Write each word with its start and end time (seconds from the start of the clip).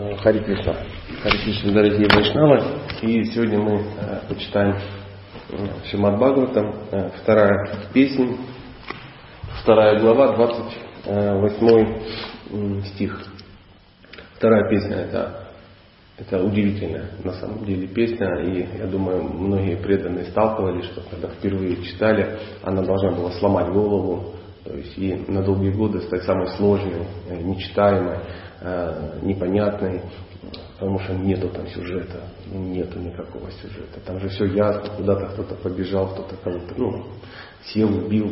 Хари 0.00 0.38
Кришна. 0.38 0.76
Хари 1.22 1.36
Кришна, 1.44 1.72
дорогие 1.72 2.08
Вайшнавы. 2.08 2.62
И 3.02 3.22
сегодня 3.24 3.58
мы 3.58 3.80
э, 3.80 3.82
почитаем 4.28 4.78
э, 5.50 5.66
Шимад 5.90 6.16
Бхагаватам, 6.16 6.74
э, 6.90 7.10
вторая 7.22 7.70
песня, 7.92 8.34
вторая 9.62 10.00
глава, 10.00 10.36
28 10.36 12.84
стих. 12.94 13.26
Вторая 14.36 14.70
песня 14.70 14.96
это, 14.96 15.48
это 16.16 16.42
удивительная 16.42 17.10
на 17.22 17.34
самом 17.34 17.66
деле 17.66 17.86
песня, 17.86 18.40
и 18.40 18.78
я 18.78 18.86
думаю, 18.86 19.22
многие 19.22 19.76
преданные 19.76 20.24
сталкивались, 20.26 20.86
что 20.86 21.02
когда 21.10 21.28
впервые 21.28 21.76
читали, 21.82 22.38
она 22.62 22.80
должна 22.82 23.10
была 23.10 23.32
сломать 23.32 23.68
голову, 23.68 24.32
то 24.64 24.74
есть 24.74 24.96
и 24.96 25.14
на 25.28 25.42
долгие 25.42 25.72
годы 25.72 26.00
стать 26.00 26.22
самой 26.22 26.48
сложной, 26.48 27.04
нечитаемой, 27.28 28.20
Э, 28.62 29.18
непонятный, 29.22 30.02
потому 30.74 30.98
что 30.98 31.14
нету 31.14 31.48
там 31.48 31.66
сюжета, 31.68 32.24
нету 32.52 32.98
никакого 32.98 33.50
сюжета. 33.52 34.00
Там 34.04 34.20
же 34.20 34.28
все 34.28 34.44
ясно, 34.44 34.82
куда-то 34.98 35.28
кто-то 35.28 35.54
побежал, 35.54 36.08
кто-то 36.08 36.36
кого-то, 36.36 36.74
ну, 36.76 37.04
сел, 37.64 37.88
убил. 37.88 38.30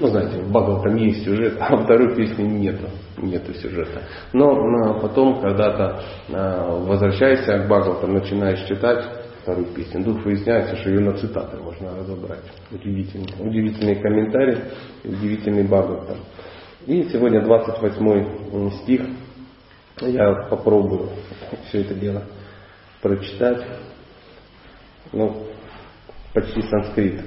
Ну, 0.00 0.06
знаете, 0.08 0.42
в 0.42 0.50
Багал 0.50 0.82
там 0.82 0.96
есть 0.96 1.24
сюжет, 1.24 1.56
а 1.60 1.76
во 1.76 1.84
второй 1.84 2.16
песне 2.16 2.48
нету, 2.48 2.88
нету 3.18 3.54
сюжета. 3.54 4.02
Но, 4.32 4.52
но 4.52 4.98
потом, 4.98 5.40
когда-то 5.40 6.02
э, 6.30 6.84
возвращаешься 6.88 7.58
к 7.58 7.68
Багал, 7.68 8.00
там 8.00 8.14
начинаешь 8.14 8.66
читать 8.66 9.04
вторую 9.42 9.68
песню, 9.68 10.00
вдруг 10.00 10.24
выясняется, 10.24 10.74
что 10.78 10.90
ее 10.90 10.98
на 10.98 11.16
цитаты 11.16 11.58
можно 11.58 11.96
разобрать. 11.96 12.42
Удивительный, 12.72 13.28
удивительный 13.38 13.94
комментарий, 13.94 14.58
удивительный 15.04 15.62
Багал 15.62 16.06
там. 16.06 16.16
И 16.86 17.04
сегодня 17.04 17.40
28 17.44 18.70
стих 18.82 19.02
я 20.06 20.32
попробую 20.48 21.10
все 21.68 21.82
это 21.82 21.94
дело 21.94 22.22
прочитать. 23.00 23.64
Ну, 25.12 25.46
почти 26.32 26.62
санскрит. 26.62 27.20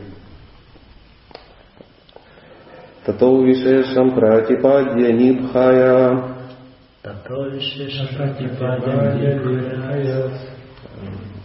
Тато 3.06 3.44
вишешам 3.44 4.16
пратипадья 4.16 5.12
нибхая. 5.12 6.36
Тато 7.02 7.50
вишешам 7.50 8.08
пратипадья 8.16 9.34
нибхая. 9.36 10.32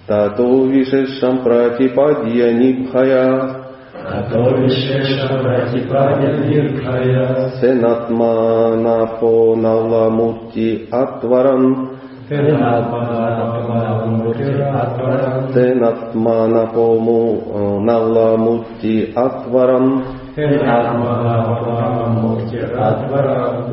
Тато 0.06 0.66
вишешам 0.66 1.42
пратипадья 1.42 2.52
нибхая. 2.52 3.57
Senatmanapо 7.58 9.56
navamutti 9.56 10.86
atvaram 10.92 11.64
Senatmanapo 15.54 16.86
navamutti 17.82 18.94
atvaram 19.16 19.86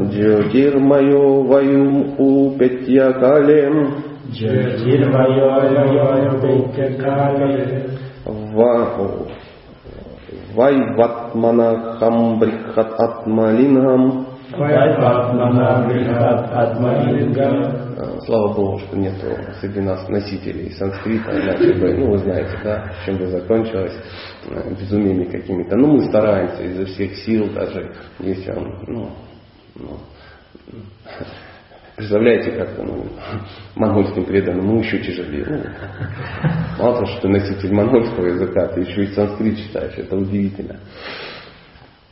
Jyotirmayo 0.10 1.26
vayum 1.46 2.18
upetyakalem 2.18 3.76
Jyotirmayo 4.34 5.48
vayum 5.54 6.42
upetyakalem 6.42 7.76
Вайватмана 10.56 11.98
хамбрихат 12.00 13.00
атмалингам. 13.00 14.28
Атмалингам. 16.54 17.86
Слава 18.26 18.54
Богу, 18.54 18.80
что 18.80 18.98
нет 18.98 19.16
среди 19.60 19.82
нас 19.82 20.08
носителей 20.10 20.72
санскрита, 20.72 21.32
иначе 21.32 21.74
бы, 21.74 21.94
ну 21.94 22.12
вы 22.12 22.18
знаете, 22.20 22.58
да, 22.64 22.92
чем 23.06 23.18
бы 23.18 23.28
закончилось 23.28 23.94
э, 24.50 24.74
безумиями 24.80 25.26
какими-то. 25.26 25.76
Ну 25.76 25.88
мы 25.88 26.06
стараемся 26.06 26.64
изо 26.64 26.86
всех 26.86 27.16
сил, 27.18 27.50
даже 27.54 27.92
если 28.20 28.52
он, 28.52 28.84
ну, 28.88 29.10
ну 29.76 29.98
Представляете, 31.96 32.52
как 32.52 32.78
ну, 32.78 33.06
монгольским 33.76 34.26
преданным, 34.26 34.68
ну 34.68 34.80
еще 34.80 35.00
тяжелее. 35.00 35.46
Ну, 35.48 35.64
мало 36.78 36.96
того, 36.96 37.06
что 37.06 37.22
ты 37.22 37.28
носитель 37.30 37.74
монгольского 37.74 38.26
языка, 38.26 38.68
ты 38.68 38.82
еще 38.82 39.04
и 39.04 39.14
санскрит 39.14 39.58
читаешь, 39.58 39.94
это 39.98 40.18
удивительно. 40.18 40.80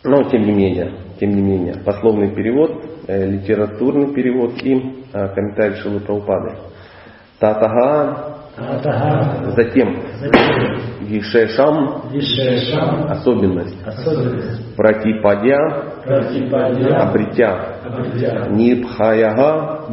Но 0.06 0.24
тем 0.30 0.44
не 0.44 0.52
менее, 0.52 1.00
тем 1.20 1.32
не 1.32 1.42
менее, 1.42 1.76
пословный 1.84 2.34
перевод, 2.34 2.84
э, 3.08 3.26
литературный 3.30 4.14
перевод 4.14 4.62
и 4.62 5.06
э, 5.14 5.28
комментарий 5.36 5.76
Шилы 5.76 6.00
Праупады. 6.00 6.58
Татага, 7.40 8.43
затем, 9.56 9.98
Вишешам, 11.02 12.04
особенность, 13.10 13.76
особенность. 13.86 14.76
Пратипадья, 14.76 15.58
обретя, 17.02 17.78
обретя. 17.84 18.48
Нирбхаяга, 18.50 19.86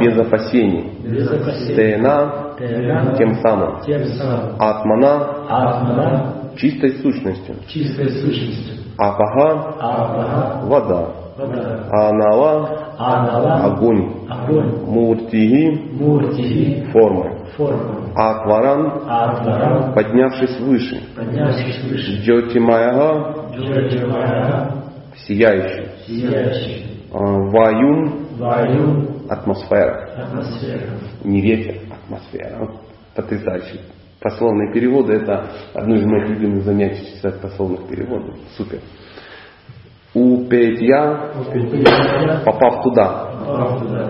без 0.00 0.18
опасений, 0.18 0.92
без 1.04 1.30
опасений. 1.30 1.76
Тена, 1.76 2.54
Тена, 2.58 3.14
тем 3.16 3.34
самым, 3.36 3.80
тем 3.82 4.04
самым. 4.06 4.56
Атмана, 4.58 5.46
Атмана, 5.48 6.34
чистой 6.56 6.90
сущностью, 7.02 7.56
чистой 7.68 8.08
сущностью. 8.10 8.76
Апага, 8.98 9.74
Апага, 9.78 10.66
вода, 10.66 11.08
вода. 11.36 11.88
Анава, 11.90 12.78
Анава, 12.98 13.64
огонь, 13.64 14.26
огонь. 14.28 14.84
Муртиги, 14.86 15.92
Муртиги, 15.92 16.84
формы. 16.92 17.41
Форма. 17.56 18.12
Акваран, 18.14 19.02
Атварам, 19.08 19.94
поднявшись 19.94 20.58
выше. 20.60 21.00
поднявшись 21.16 21.82
выше. 21.84 22.22
Сияющий. 25.26 25.88
сияющий. 26.06 26.86
А, 27.12 27.18
Ваюм, 27.18 28.26
Ваю, 28.38 29.06
атмосфера. 29.28 30.08
атмосфера. 30.16 30.88
Не 31.24 31.40
ветер, 31.40 31.76
атмосфера. 31.90 32.58
Вот 32.60 32.70
Потрясающий. 33.14 33.80
Пословные 34.20 34.72
переводы 34.72 35.14
это 35.14 35.48
одно 35.74 35.96
из 35.96 36.04
моих 36.04 36.30
любимых 36.30 36.64
занятий 36.64 37.14
читать 37.16 37.40
пословных 37.40 37.86
переводов. 37.88 38.36
Супер. 38.56 38.78
У 40.14 40.44
Петья, 40.46 41.32
попав 42.44 42.82
туда, 42.84 43.31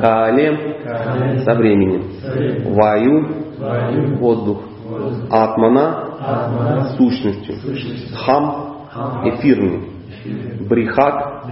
Калем 0.01 0.59
со 1.45 1.55
временем, 1.55 2.03
Ваю 2.75 4.17
воздух. 4.19 4.63
Атмана 5.31 6.91
сущностью. 6.97 7.57
Хам 8.15 8.89
эфирный, 9.25 9.89
Брихат 10.69 11.47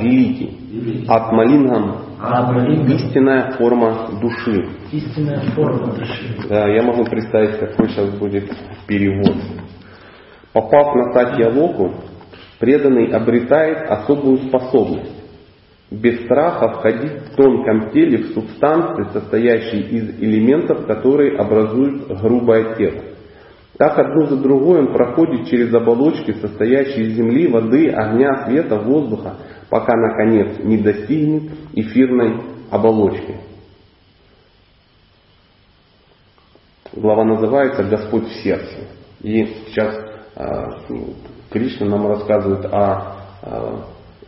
великий. 0.00 1.04
Атмалингам 1.08 1.96
Атмалинга, 2.20 2.94
истинная 2.94 3.52
форма 3.52 4.08
души. 4.20 4.68
истинная 4.90 5.40
форма 5.54 5.94
души. 5.94 6.34
Да, 6.48 6.66
я 6.68 6.82
могу 6.82 7.04
представить, 7.04 7.58
какой 7.58 7.88
сейчас 7.88 8.10
будет 8.18 8.50
перевод. 8.86 9.36
Попав 10.52 10.94
на 10.96 11.12
Сатья 11.12 11.48
Локу, 11.48 11.94
преданный 12.58 13.06
обретает 13.12 13.88
особую 13.88 14.38
способность 14.48 15.17
без 15.90 16.24
страха 16.24 16.68
входить 16.68 17.12
в 17.12 17.36
тонком 17.36 17.90
теле 17.90 18.18
в 18.18 18.34
субстанции, 18.34 19.12
состоящие 19.12 19.82
из 19.82 20.20
элементов, 20.20 20.86
которые 20.86 21.38
образуют 21.38 22.08
грубое 22.20 22.76
тело. 22.76 23.02
Так 23.78 23.98
одно 23.98 24.26
за 24.26 24.36
другой 24.36 24.80
он 24.80 24.92
проходит 24.92 25.48
через 25.48 25.72
оболочки, 25.72 26.32
состоящие 26.32 27.06
из 27.06 27.14
земли, 27.14 27.46
воды, 27.46 27.88
огня, 27.90 28.46
света, 28.46 28.76
воздуха, 28.76 29.36
пока 29.70 29.94
наконец 29.96 30.58
не 30.58 30.78
достигнет 30.78 31.52
эфирной 31.74 32.42
оболочки. 32.70 33.36
Глава 36.92 37.24
называется 37.24 37.84
«Господь 37.84 38.24
в 38.24 38.42
сердце». 38.42 38.88
И 39.22 39.44
сейчас 39.44 39.96
ну, 40.88 41.14
Кришна 41.50 41.86
нам 41.86 42.06
рассказывает 42.08 42.64
о, 42.66 43.14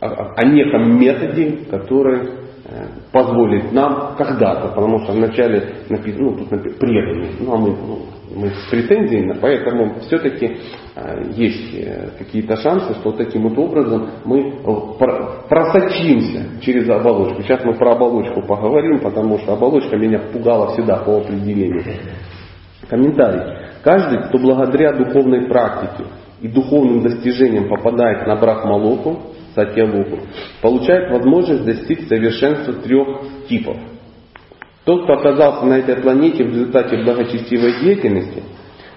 о, 0.07 0.45
неком 0.45 0.99
методе, 0.99 1.65
который 1.69 2.21
э, 2.65 2.85
позволит 3.11 3.71
нам 3.71 4.15
когда-то, 4.17 4.69
потому 4.69 4.99
что 4.99 5.13
вначале 5.13 5.85
написано, 5.89 6.31
ну 6.31 6.37
тут 6.37 6.51
написано 6.51 6.79
преданный, 6.79 7.29
ну 7.39 7.53
а 7.53 7.57
мы, 7.57 7.69
ну, 7.69 7.99
мы 8.35 8.47
с 8.49 8.69
претензиями, 8.69 9.37
поэтому 9.41 9.99
все-таки 10.01 10.57
есть 11.35 11.73
э, 11.73 12.09
какие-то 12.17 12.57
шансы, 12.57 12.93
что 12.95 13.13
таким 13.13 13.43
вот 13.43 13.57
образом 13.57 14.09
мы 14.25 14.49
э, 14.49 14.53
про- 14.99 15.43
просочимся 15.47 16.61
через 16.61 16.89
оболочку. 16.89 17.41
Сейчас 17.43 17.63
мы 17.63 17.75
про 17.75 17.93
оболочку 17.93 18.41
поговорим, 18.41 18.99
потому 18.99 19.37
что 19.39 19.53
оболочка 19.53 19.95
меня 19.95 20.19
пугала 20.19 20.73
всегда 20.73 20.97
по 20.97 21.17
определению. 21.17 21.83
Комментарий. 22.89 23.57
Каждый, 23.83 24.27
кто 24.27 24.37
благодаря 24.37 24.91
духовной 24.93 25.47
практике 25.47 26.09
и 26.41 26.47
духовным 26.47 27.01
достижениям 27.01 27.69
попадает 27.69 28.27
на 28.27 28.35
брахмалоку, 28.35 29.17
сатьялоку, 29.53 30.19
получает 30.61 31.11
возможность 31.11 31.65
достичь 31.65 32.07
совершенства 32.07 32.73
трех 32.73 33.47
типов. 33.47 33.77
Тот, 34.85 35.03
кто 35.03 35.13
оказался 35.13 35.65
на 35.65 35.75
этой 35.75 35.95
планете 35.97 36.43
в 36.43 36.47
результате 36.47 37.03
благочестивой 37.03 37.79
деятельности, 37.81 38.43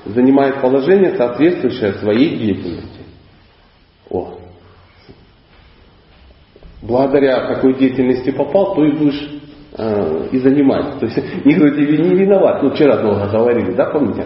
занимает 0.06 0.60
положение, 0.60 1.16
соответствующее 1.16 1.94
своей 1.94 2.36
деятельности. 2.36 3.00
О. 4.10 4.38
Благодаря 6.82 7.46
какой 7.54 7.74
деятельности 7.78 8.30
попал, 8.30 8.74
то 8.74 8.84
и 8.84 8.92
будешь 8.92 9.33
э, 9.76 10.28
и 10.32 10.38
занимать. 10.38 10.98
То 10.98 11.06
есть 11.06 11.18
никто 11.44 11.68
тебе 11.70 11.98
не 11.98 12.16
виноват. 12.16 12.62
Ну, 12.62 12.70
вчера 12.70 13.02
долго 13.02 13.28
говорили, 13.30 13.72
да, 13.72 13.86
помните? 13.86 14.24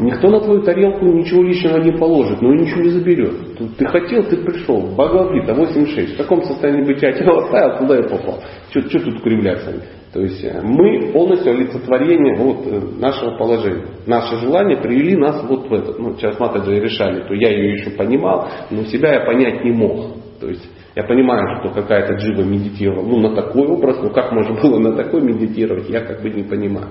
Никто 0.00 0.28
на 0.28 0.40
твою 0.40 0.62
тарелку 0.62 1.04
ничего 1.06 1.42
лишнего 1.42 1.78
не 1.78 1.92
положит, 1.92 2.40
но 2.40 2.52
и 2.52 2.60
ничего 2.60 2.82
не 2.82 2.90
заберет. 2.90 3.56
Ты 3.76 3.86
хотел, 3.86 4.22
ты 4.24 4.36
пришел. 4.36 4.80
Бхагавадгита 4.80 5.52
8.6. 5.52 6.14
В 6.14 6.16
каком 6.18 6.42
состоянии 6.42 6.84
бытия 6.84 7.12
тело 7.12 7.44
оставил, 7.44 7.78
туда 7.78 7.98
и 7.98 8.02
попал. 8.02 8.40
Что 8.70 9.00
тут 9.00 9.22
кривляться? 9.22 9.82
То 10.12 10.20
есть 10.20 10.44
э, 10.44 10.60
мы 10.62 11.10
полностью 11.12 11.52
олицетворение 11.52 12.36
вот, 12.36 12.66
э, 12.66 12.80
нашего 13.00 13.36
положения. 13.36 13.84
Наши 14.06 14.36
желания 14.36 14.76
привели 14.76 15.16
нас 15.16 15.42
вот 15.42 15.68
в 15.68 15.72
это. 15.72 16.00
Ну, 16.00 16.14
сейчас 16.14 16.38
Матаджи 16.38 16.78
решали, 16.78 17.26
то 17.26 17.34
я 17.34 17.50
ее 17.50 17.72
еще 17.72 17.90
понимал, 17.90 18.48
но 18.70 18.84
себя 18.84 19.14
я 19.14 19.26
понять 19.26 19.64
не 19.64 19.72
мог. 19.72 20.12
То 20.40 20.48
есть 20.48 20.64
я 20.94 21.02
понимаю, 21.02 21.58
что 21.58 21.70
какая-то 21.70 22.14
джива 22.14 22.42
медитировала 22.42 23.04
ну, 23.04 23.18
на 23.18 23.34
такой 23.34 23.66
образ, 23.66 23.98
но 24.00 24.10
как 24.10 24.30
можно 24.30 24.60
было 24.60 24.78
на 24.78 24.92
такой 24.94 25.22
медитировать, 25.22 25.90
я 25.90 26.02
как 26.02 26.22
бы 26.22 26.30
не 26.30 26.44
понимаю. 26.44 26.88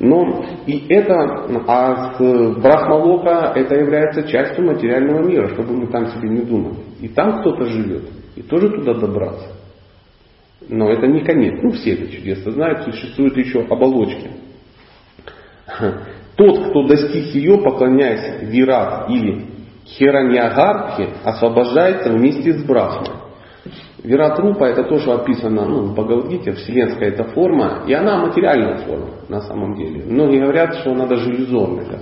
Но 0.00 0.44
и 0.66 0.86
это, 0.88 1.46
а 1.66 2.16
Брахмалока 2.18 3.52
это 3.54 3.74
является 3.76 4.22
частью 4.24 4.66
материального 4.66 5.22
мира, 5.22 5.48
чтобы 5.48 5.74
мы 5.74 5.86
там 5.88 6.06
себе 6.06 6.30
не 6.30 6.42
думали. 6.42 6.76
И 7.00 7.08
там 7.08 7.40
кто-то 7.40 7.66
живет, 7.66 8.04
и 8.34 8.42
тоже 8.42 8.70
туда 8.70 8.94
добраться. 8.94 9.48
Но 10.68 10.90
это 10.90 11.06
не 11.06 11.20
конец. 11.20 11.60
Ну, 11.62 11.72
все 11.72 11.92
это 11.92 12.10
чудесно 12.10 12.50
знают, 12.52 12.84
существуют 12.84 13.36
еще 13.36 13.60
оболочки. 13.60 14.30
Тот, 16.36 16.70
кто 16.70 16.86
достиг 16.86 17.34
ее, 17.34 17.58
поклоняясь 17.58 18.42
Вират 18.42 19.10
или 19.10 19.46
Хираньягартхе, 19.86 21.10
освобождается 21.22 22.10
вместе 22.10 22.54
с 22.54 22.64
Брахмой. 22.64 23.13
Виратрупа 24.02 24.64
это 24.64 24.84
тоже 24.84 25.12
описано 25.12 25.64
ну, 25.64 25.82
в 25.82 25.92
Бхагавадгите, 25.94 26.52
вселенская 26.52 27.08
эта 27.08 27.24
форма, 27.24 27.84
и 27.86 27.92
она 27.94 28.18
материальная 28.18 28.78
форма 28.78 29.10
на 29.28 29.40
самом 29.40 29.76
деле. 29.76 30.04
Многие 30.04 30.40
говорят, 30.40 30.74
что 30.76 30.92
она 30.92 31.06
даже 31.06 31.30
иллюзорная. 31.30 32.00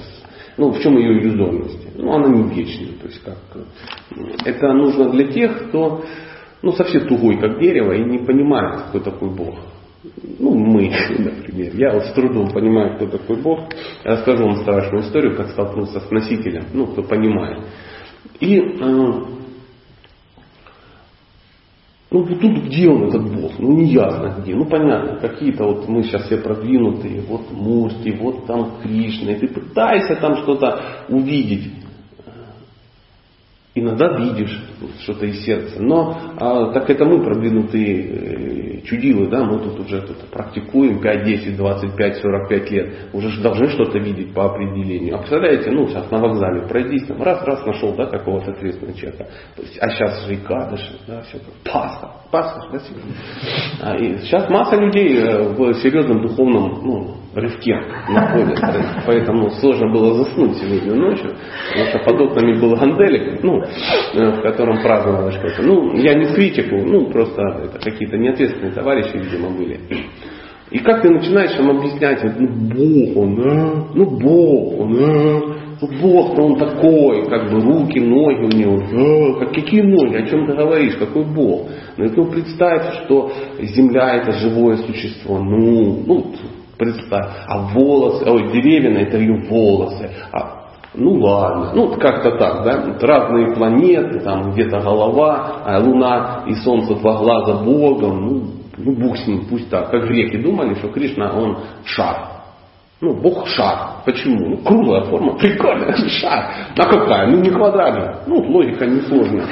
Ну, 0.56 0.72
в 0.72 0.80
чем 0.80 0.98
ее 0.98 1.18
иллюзорность? 1.20 1.96
Ну, 1.96 2.12
она 2.12 2.28
не 2.28 2.42
вечная. 2.54 2.98
То 3.00 3.06
есть 3.06 3.22
как, 3.22 3.38
это 4.44 4.72
нужно 4.72 5.10
для 5.10 5.28
тех, 5.28 5.68
кто 5.68 6.02
ну, 6.62 6.72
совсем 6.72 7.06
тугой, 7.06 7.38
как 7.38 7.60
дерево, 7.60 7.92
и 7.92 8.04
не 8.04 8.18
понимает, 8.18 8.82
кто 8.88 9.00
такой 9.00 9.30
Бог. 9.30 9.54
Ну, 10.38 10.54
мы, 10.54 10.90
например. 11.18 11.74
Я 11.74 11.92
вот 11.92 12.04
с 12.04 12.12
трудом 12.12 12.50
понимаю, 12.50 12.96
кто 12.96 13.06
такой 13.06 13.36
Бог. 13.40 13.60
Я 14.04 14.12
расскажу 14.12 14.44
вам 14.44 14.56
страшную 14.56 15.04
историю, 15.04 15.36
как 15.36 15.50
столкнулся 15.50 16.00
с 16.00 16.10
носителем, 16.10 16.64
ну, 16.72 16.86
кто 16.86 17.02
понимает. 17.02 17.60
И 18.40 18.58
э, 18.58 19.12
ну 22.12 22.24
тут 22.24 22.64
где 22.64 22.88
он 22.88 23.04
этот 23.04 23.22
Бог? 23.34 23.52
Ну 23.58 23.72
неясно 23.72 24.36
где. 24.38 24.54
Ну 24.54 24.66
понятно, 24.66 25.16
какие-то 25.16 25.64
вот 25.64 25.88
мы 25.88 26.02
сейчас 26.02 26.26
все 26.26 26.36
продвинутые, 26.36 27.22
вот 27.22 27.50
Мурти, 27.50 28.10
вот 28.12 28.46
там 28.46 28.72
Кришна, 28.82 29.32
и 29.32 29.38
ты 29.38 29.48
пытаешься 29.48 30.16
там 30.16 30.36
что-то 30.36 30.80
увидеть. 31.08 31.72
Иногда 33.74 34.18
видишь 34.18 34.62
что-то 35.00 35.24
из 35.24 35.46
сердца. 35.46 35.82
Но 35.82 36.14
а, 36.38 36.72
так 36.72 36.90
это 36.90 37.06
мы 37.06 37.24
продвинутые 37.24 38.02
э, 38.02 38.80
чудилы, 38.82 39.28
да, 39.28 39.44
мы 39.44 39.60
тут 39.60 39.80
уже 39.80 40.02
тут 40.02 40.18
практикуем 40.30 41.00
5, 41.00 41.24
10, 41.24 41.56
25, 41.56 42.16
45 42.16 42.70
лет. 42.70 42.94
Уже 43.14 43.30
же 43.30 43.40
должны 43.40 43.68
что-то 43.68 43.98
видеть 43.98 44.34
по 44.34 44.44
определению. 44.44 45.14
А 45.14 45.18
представляете, 45.18 45.70
ну 45.70 45.88
сейчас 45.88 46.10
на 46.10 46.18
вокзале 46.18 46.68
пройдись, 46.68 47.06
там 47.06 47.22
раз, 47.22 47.42
раз 47.44 47.64
нашел, 47.64 47.94
да, 47.94 48.04
какого-то 48.04 48.50
ответственного 48.50 48.94
человека. 48.94 49.28
А 49.80 49.88
сейчас 49.88 50.26
же 50.26 50.34
и 50.34 50.36
кадыши, 50.36 50.98
да, 51.06 51.22
все 51.22 51.38
как 51.38 51.72
Пасха. 51.72 52.10
Пасха, 52.30 52.68
да. 52.72 52.80
А, 53.80 53.96
и 53.96 54.18
сейчас 54.18 54.50
масса 54.50 54.76
людей 54.76 55.16
э, 55.16 55.48
в 55.54 55.74
серьезном 55.76 56.20
духовном, 56.20 56.82
ну, 56.84 57.16
рывке 57.34 57.74
находятся. 58.08 59.02
Поэтому 59.06 59.50
сложно 59.50 59.90
было 59.90 60.14
заснуть 60.14 60.56
сегодня 60.56 60.94
ночью. 60.94 61.34
Потому 61.70 61.88
что 61.88 61.98
под 62.00 62.20
окнами 62.20 62.60
был 62.60 62.76
ганделик, 62.76 63.42
ну, 63.42 63.61
э, 63.62 64.30
в 64.30 64.42
котором 64.42 64.82
праздновалось 64.82 65.34
что-то. 65.34 65.62
Ну, 65.62 65.96
я 65.96 66.14
не 66.14 66.34
критику, 66.34 66.76
ну, 66.76 67.10
просто 67.10 67.42
это 67.64 67.78
какие-то 67.78 68.16
неответственные 68.16 68.72
товарищи, 68.72 69.16
видимо, 69.16 69.50
были. 69.50 69.80
И 70.70 70.78
как 70.78 71.02
ты 71.02 71.10
начинаешь 71.10 71.58
им 71.58 71.70
объяснять, 71.70 72.22
ну, 72.24 72.48
Бог 72.48 73.16
он, 73.16 73.40
а? 73.46 73.86
ну, 73.94 74.06
Бог 74.06 74.80
он, 74.80 74.96
а? 75.04 75.40
ну, 75.82 75.88
Бог-то 76.00 76.42
он 76.42 76.58
такой, 76.58 77.28
как 77.28 77.50
бы 77.50 77.60
руки, 77.60 77.98
ноги 77.98 78.42
у 78.42 78.48
него, 78.48 79.38
а, 79.40 79.46
какие 79.46 79.82
ноги, 79.82 80.16
о 80.16 80.26
чем 80.26 80.46
ты 80.46 80.54
говоришь, 80.54 80.96
какой 80.96 81.24
Бог? 81.24 81.68
Ну, 81.96 82.10
ну 82.16 82.24
представь, 82.30 83.04
что 83.04 83.32
Земля 83.60 84.16
это 84.16 84.32
живое 84.32 84.76
существо, 84.78 85.38
ну, 85.38 86.02
ну, 86.06 86.32
представь, 86.78 87.26
а 87.48 87.68
волосы, 87.74 88.24
ой, 88.30 88.52
деревья 88.52 88.98
это 89.00 89.18
ее 89.18 89.42
волосы, 89.48 90.08
а, 90.32 90.61
ну 90.94 91.14
ладно, 91.14 91.72
ну 91.74 91.96
как-то 91.98 92.32
так, 92.32 92.64
да, 92.64 92.98
разные 93.00 93.54
планеты, 93.54 94.20
там 94.20 94.52
где-то 94.52 94.80
голова, 94.80 95.62
а 95.64 95.78
Луна 95.78 96.44
и 96.46 96.54
Солнце 96.54 96.94
два 96.96 97.16
глаза 97.18 97.62
Богом, 97.62 98.26
ну, 98.26 98.42
ну 98.76 98.92
Бог 98.92 99.16
с 99.16 99.26
ним, 99.26 99.46
пусть 99.48 99.70
так. 99.70 99.90
Как 99.90 100.06
греки 100.06 100.36
думали, 100.36 100.74
что 100.74 100.88
Кришна, 100.88 101.32
он 101.32 101.58
шар. 101.84 102.32
Ну, 103.00 103.14
Бог 103.14 103.48
шар. 103.48 104.02
Почему? 104.04 104.50
Ну, 104.50 104.56
круглая 104.58 105.02
форма, 105.02 105.34
прикольная, 105.38 105.94
шар. 105.94 106.44
А 106.76 106.86
какая? 106.86 107.26
Ну, 107.26 107.40
не 107.40 107.50
квадрат 107.50 107.94
же. 107.94 108.16
Ну, 108.26 108.36
логика 108.52 108.86
несложная. 108.86 109.46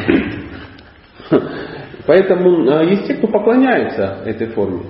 Поэтому 2.07 2.71
а, 2.71 2.85
есть 2.85 3.07
те, 3.07 3.15
кто 3.15 3.29
поклоняется 3.29 4.19
этой 4.25 4.49
форме. 4.49 4.83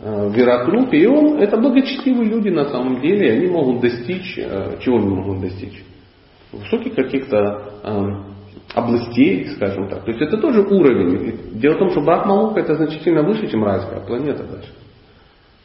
Э, 0.00 0.30
Вератрупе, 0.30 0.96
и 0.96 1.06
он, 1.06 1.40
это 1.40 1.56
благочестивые 1.56 2.30
люди 2.30 2.50
на 2.50 2.66
самом 2.66 3.00
деле, 3.00 3.32
они 3.32 3.48
могут 3.48 3.80
достичь, 3.80 4.38
э, 4.38 4.76
чего 4.80 4.98
они 4.98 5.08
могут 5.08 5.40
достичь? 5.40 5.84
Высоких 6.52 6.94
каких-то 6.94 7.80
э, 7.82 8.28
областей, 8.74 9.48
скажем 9.56 9.88
так. 9.88 10.04
То 10.04 10.12
есть 10.12 10.22
это 10.22 10.38
тоже 10.38 10.60
уровень. 10.60 11.58
Дело 11.58 11.74
в 11.74 11.78
том, 11.78 11.90
что 11.90 12.00
Брахмалука 12.02 12.60
это 12.60 12.76
значительно 12.76 13.24
выше, 13.24 13.48
чем 13.48 13.64
райская 13.64 14.00
планета 14.00 14.44
даже. 14.44 14.68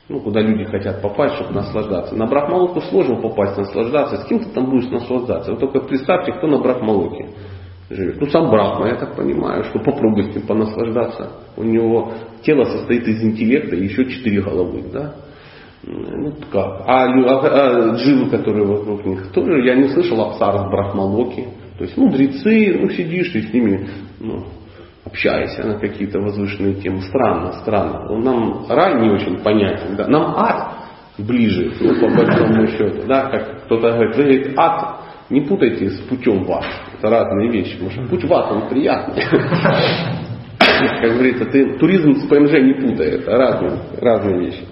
Ну, 0.10 0.20
куда 0.20 0.42
люди 0.42 0.64
хотят 0.66 1.02
попасть, 1.02 1.36
чтобы 1.36 1.54
наслаждаться. 1.54 2.16
На 2.16 2.26
Брахмалуку 2.26 2.82
сложно 2.82 3.18
попасть, 3.18 3.56
наслаждаться. 3.56 4.18
С 4.18 4.26
кем 4.26 4.40
ты 4.40 4.50
там 4.50 4.68
будешь 4.68 4.90
наслаждаться? 4.90 5.52
Вы 5.54 5.60
только 5.60 5.80
представьте, 5.82 6.34
кто 6.34 6.48
на 6.48 6.58
Брахмалуке 6.58 7.30
живет. 7.90 8.20
Ну, 8.20 8.28
сам 8.28 8.50
Брахма, 8.50 8.88
я 8.88 8.96
так 8.96 9.16
понимаю, 9.16 9.64
что 9.66 9.80
попробуй 9.80 10.24
с 10.24 10.36
ним 10.36 10.48
понаслаждаться. 10.48 11.32
У 11.58 11.64
него 11.64 12.14
тело 12.44 12.64
состоит 12.66 13.08
из 13.08 13.24
интеллекта 13.24 13.76
и 13.76 13.84
еще 13.84 14.06
четыре 14.06 14.42
головы, 14.42 14.84
да? 14.92 15.16
Ну, 15.86 16.34
как? 16.52 16.84
А, 16.88 17.06
а, 17.06 17.92
а 17.92 17.96
дживы, 17.96 18.30
которые 18.30 18.66
вокруг 18.66 19.06
них, 19.06 19.32
тоже 19.32 19.66
я 19.66 19.76
не 19.76 19.90
слышал 19.90 20.22
Апсара 20.22 20.60
с 20.60 20.72
Брахмалоки. 20.72 21.48
То 21.78 21.84
есть 21.84 21.98
мудрецы, 21.98 22.78
ну, 22.80 22.90
сидишь 22.90 23.36
и 23.36 23.42
с 23.42 23.54
ними 23.54 23.90
ну, 24.20 24.46
общаешься 25.06 25.68
на 25.68 25.80
какие-то 25.80 26.20
возвышенные 26.20 26.76
темы. 26.76 27.02
Странно, 27.02 27.54
странно. 27.62 28.18
Нам 28.18 28.66
рай 28.70 29.02
не 29.02 29.10
очень 29.10 29.40
понятен. 29.40 29.96
Да? 29.98 30.08
Нам 30.08 30.34
ад 30.38 30.78
ближе, 31.18 31.74
ну, 31.82 32.00
по 32.00 32.16
большому 32.16 32.68
счету. 32.68 33.06
Да? 33.08 33.30
Как 33.30 33.66
кто-то 33.66 33.92
говорит, 33.92 34.16
вы 34.16 34.24
говорит, 34.24 34.54
ад 34.56 35.03
не 35.30 35.42
путайте 35.42 35.90
с 35.90 36.00
путем 36.02 36.44
в 36.44 36.52
ад. 36.52 36.66
Это 36.98 37.10
разные 37.10 37.50
вещи. 37.50 37.74
Потому 37.74 37.92
что 37.92 38.04
путь 38.10 38.24
в 38.24 38.34
ад, 38.34 38.52
он 38.52 38.70
приятный. 38.70 39.24
Как 40.60 41.14
говорится, 41.14 41.46
ты 41.46 41.78
туризм 41.78 42.14
с 42.16 42.28
ПМЖ 42.28 42.52
не 42.54 42.74
путай. 42.74 43.10
Это 43.12 43.32
разные, 43.32 43.80
разные 44.00 44.40
вещи. 44.40 44.64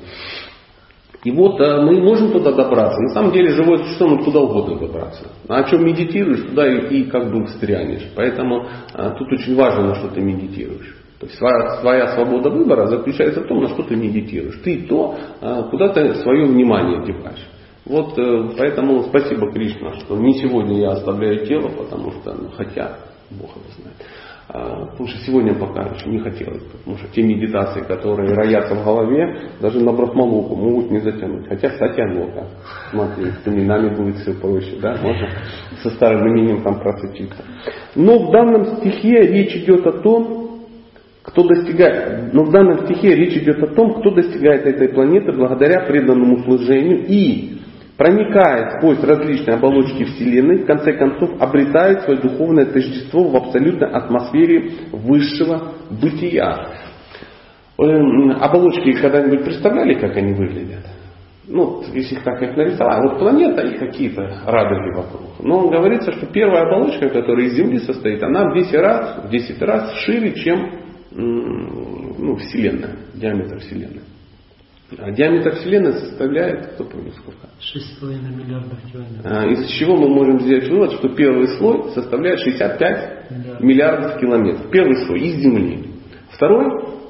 И 1.24 1.32
вот 1.32 1.62
а, 1.62 1.82
мы 1.82 2.02
можем 2.02 2.32
туда 2.32 2.52
добраться. 2.52 3.00
На 3.00 3.10
самом 3.10 3.32
деле 3.32 3.52
живое 3.52 3.78
существо 3.80 4.08
может 4.08 4.26
куда 4.26 4.40
угодно 4.40 4.80
добраться. 4.80 5.28
А 5.48 5.58
о 5.60 5.64
чем 5.70 5.86
медитируешь, 5.86 6.42
туда 6.42 6.68
и, 6.68 7.02
и 7.02 7.04
как 7.04 7.32
бы 7.32 7.46
встрянешь. 7.46 8.12
Поэтому 8.16 8.68
а, 8.94 9.12
тут 9.12 9.32
очень 9.32 9.56
важно, 9.56 9.90
на 9.90 9.96
что 9.96 10.08
ты 10.08 10.22
медитируешь. 10.22 10.98
То 11.20 11.28
есть 11.28 11.38
своя, 11.38 11.80
своя 11.82 12.08
свобода 12.16 12.50
выбора 12.50 12.88
заключается 12.88 13.42
в 13.42 13.48
том, 13.48 13.62
на 13.62 13.70
что 13.70 13.84
ты 13.84 13.96
медитируешь. 13.96 14.60
Ты 14.64 14.88
то, 14.88 15.16
а, 15.42 15.64
куда 15.64 15.90
ты 15.90 16.16
свое 16.16 16.46
внимание 16.46 17.06
деваешь. 17.06 17.48
Вот 17.86 18.18
э, 18.18 18.50
поэтому 18.58 19.04
спасибо 19.04 19.52
Кришна, 19.52 19.94
что 20.02 20.18
не 20.18 20.34
сегодня 20.40 20.80
я 20.80 20.92
оставляю 20.92 21.46
тело, 21.46 21.70
потому 21.70 22.12
что, 22.12 22.34
ну, 22.34 22.50
хотя, 22.50 22.98
Бог 23.32 23.50
его 23.56 23.66
знает. 23.78 23.98
А, 24.54 24.86
потому 24.86 25.08
что 25.08 25.18
сегодня 25.26 25.56
пока 25.56 25.84
еще 25.96 26.10
не 26.10 26.20
хотелось, 26.20 26.64
потому 26.64 26.98
что 26.98 27.08
те 27.08 27.24
медитации, 27.24 27.82
которые 27.82 28.34
роятся 28.34 28.76
в 28.76 28.84
голове, 28.84 29.50
даже 29.62 29.80
на 29.80 29.94
брахмалуку 29.94 30.56
могут 30.56 30.92
не 30.92 31.00
затянуть. 31.00 31.48
Хотя, 31.48 31.70
кстати, 31.70 32.02
Анлока, 32.02 32.48
смотри, 32.90 33.32
с 33.32 33.48
именами 33.48 33.96
будет 33.96 34.18
все 34.18 34.34
проще, 34.34 34.78
да, 34.82 34.98
можно 35.02 35.30
со 35.82 35.90
старым 35.92 36.28
именем 36.28 36.64
там 36.64 36.80
просочиться. 36.82 37.44
Но 37.96 38.28
в 38.28 38.32
данном 38.32 38.66
стихе 38.78 39.22
речь 39.22 39.56
идет 39.56 39.88
о 39.88 40.02
том, 40.02 40.42
Кто 41.24 41.44
достигает, 41.44 42.34
но 42.34 42.44
в 42.44 42.52
данном 42.52 42.86
стихе 42.86 43.16
речь 43.16 43.38
идет 43.38 43.62
о 43.62 43.68
том, 43.68 44.02
кто 44.02 44.10
достигает 44.10 44.66
этой 44.66 44.90
планеты 44.90 45.32
благодаря 45.32 45.86
преданному 45.86 46.40
служению 46.40 47.06
и 47.08 47.61
проникая 48.02 48.78
сквозь 48.78 49.00
различные 49.04 49.58
оболочки 49.58 50.06
Вселенной, 50.06 50.64
в 50.64 50.66
конце 50.66 50.94
концов 50.94 51.40
обретает 51.40 52.02
свое 52.02 52.20
духовное 52.20 52.66
тождество 52.66 53.30
в 53.30 53.36
абсолютной 53.36 53.92
атмосфере 53.92 54.72
высшего 54.92 55.74
бытия. 56.02 56.68
Эм, 57.78 58.32
оболочки 58.42 58.94
когда-нибудь 58.94 59.46
представляли, 59.46 59.94
как 60.00 60.18
они 60.18 60.34
выглядят? 60.34 60.84
Ну, 61.48 61.84
если 61.94 62.16
так 62.16 62.42
их 62.42 62.58
нарисовать, 62.58 63.04
вот 63.04 63.20
планета 63.20 63.68
и 63.68 63.78
какие-то 63.78 64.24
радуги 64.48 64.98
вокруг. 64.98 65.22
Но 65.44 65.70
говорится, 65.70 66.12
что 66.12 66.26
первая 66.26 66.64
оболочка, 66.64 67.08
которая 67.08 67.46
из 67.46 67.54
Земли 67.54 67.78
состоит, 67.82 68.24
она 68.24 68.50
в 68.50 68.56
10 68.56 68.74
раз, 68.80 69.26
в 69.26 69.30
10 69.30 69.62
раз 69.62 69.94
шире, 70.06 70.34
чем 70.34 70.72
ну, 71.12 72.36
Вселенная, 72.38 72.96
диаметр 73.14 73.60
Вселенной. 73.60 74.02
А 75.00 75.12
диаметр 75.12 75.56
Вселенной 75.56 75.94
составляет, 75.94 76.74
кто 76.74 76.84
помнит 76.84 77.14
сколько? 77.16 77.48
6,5 77.60 78.36
миллиардов 78.36 78.78
километров. 78.92 79.26
А, 79.26 79.46
из 79.48 79.68
чего 79.72 79.96
мы 79.96 80.10
можем 80.10 80.40
сделать 80.42 80.68
вывод, 80.70 80.92
что 80.94 81.10
первый 81.10 81.48
слой 81.58 81.92
составляет 81.94 82.40
65 82.40 83.32
Миллиард. 83.32 83.62
миллиардов 83.62 84.20
километров. 84.20 84.70
Первый 84.72 84.96
слой 85.06 85.20
из 85.20 85.36
Земли. 85.38 85.86
Второй 86.32 86.66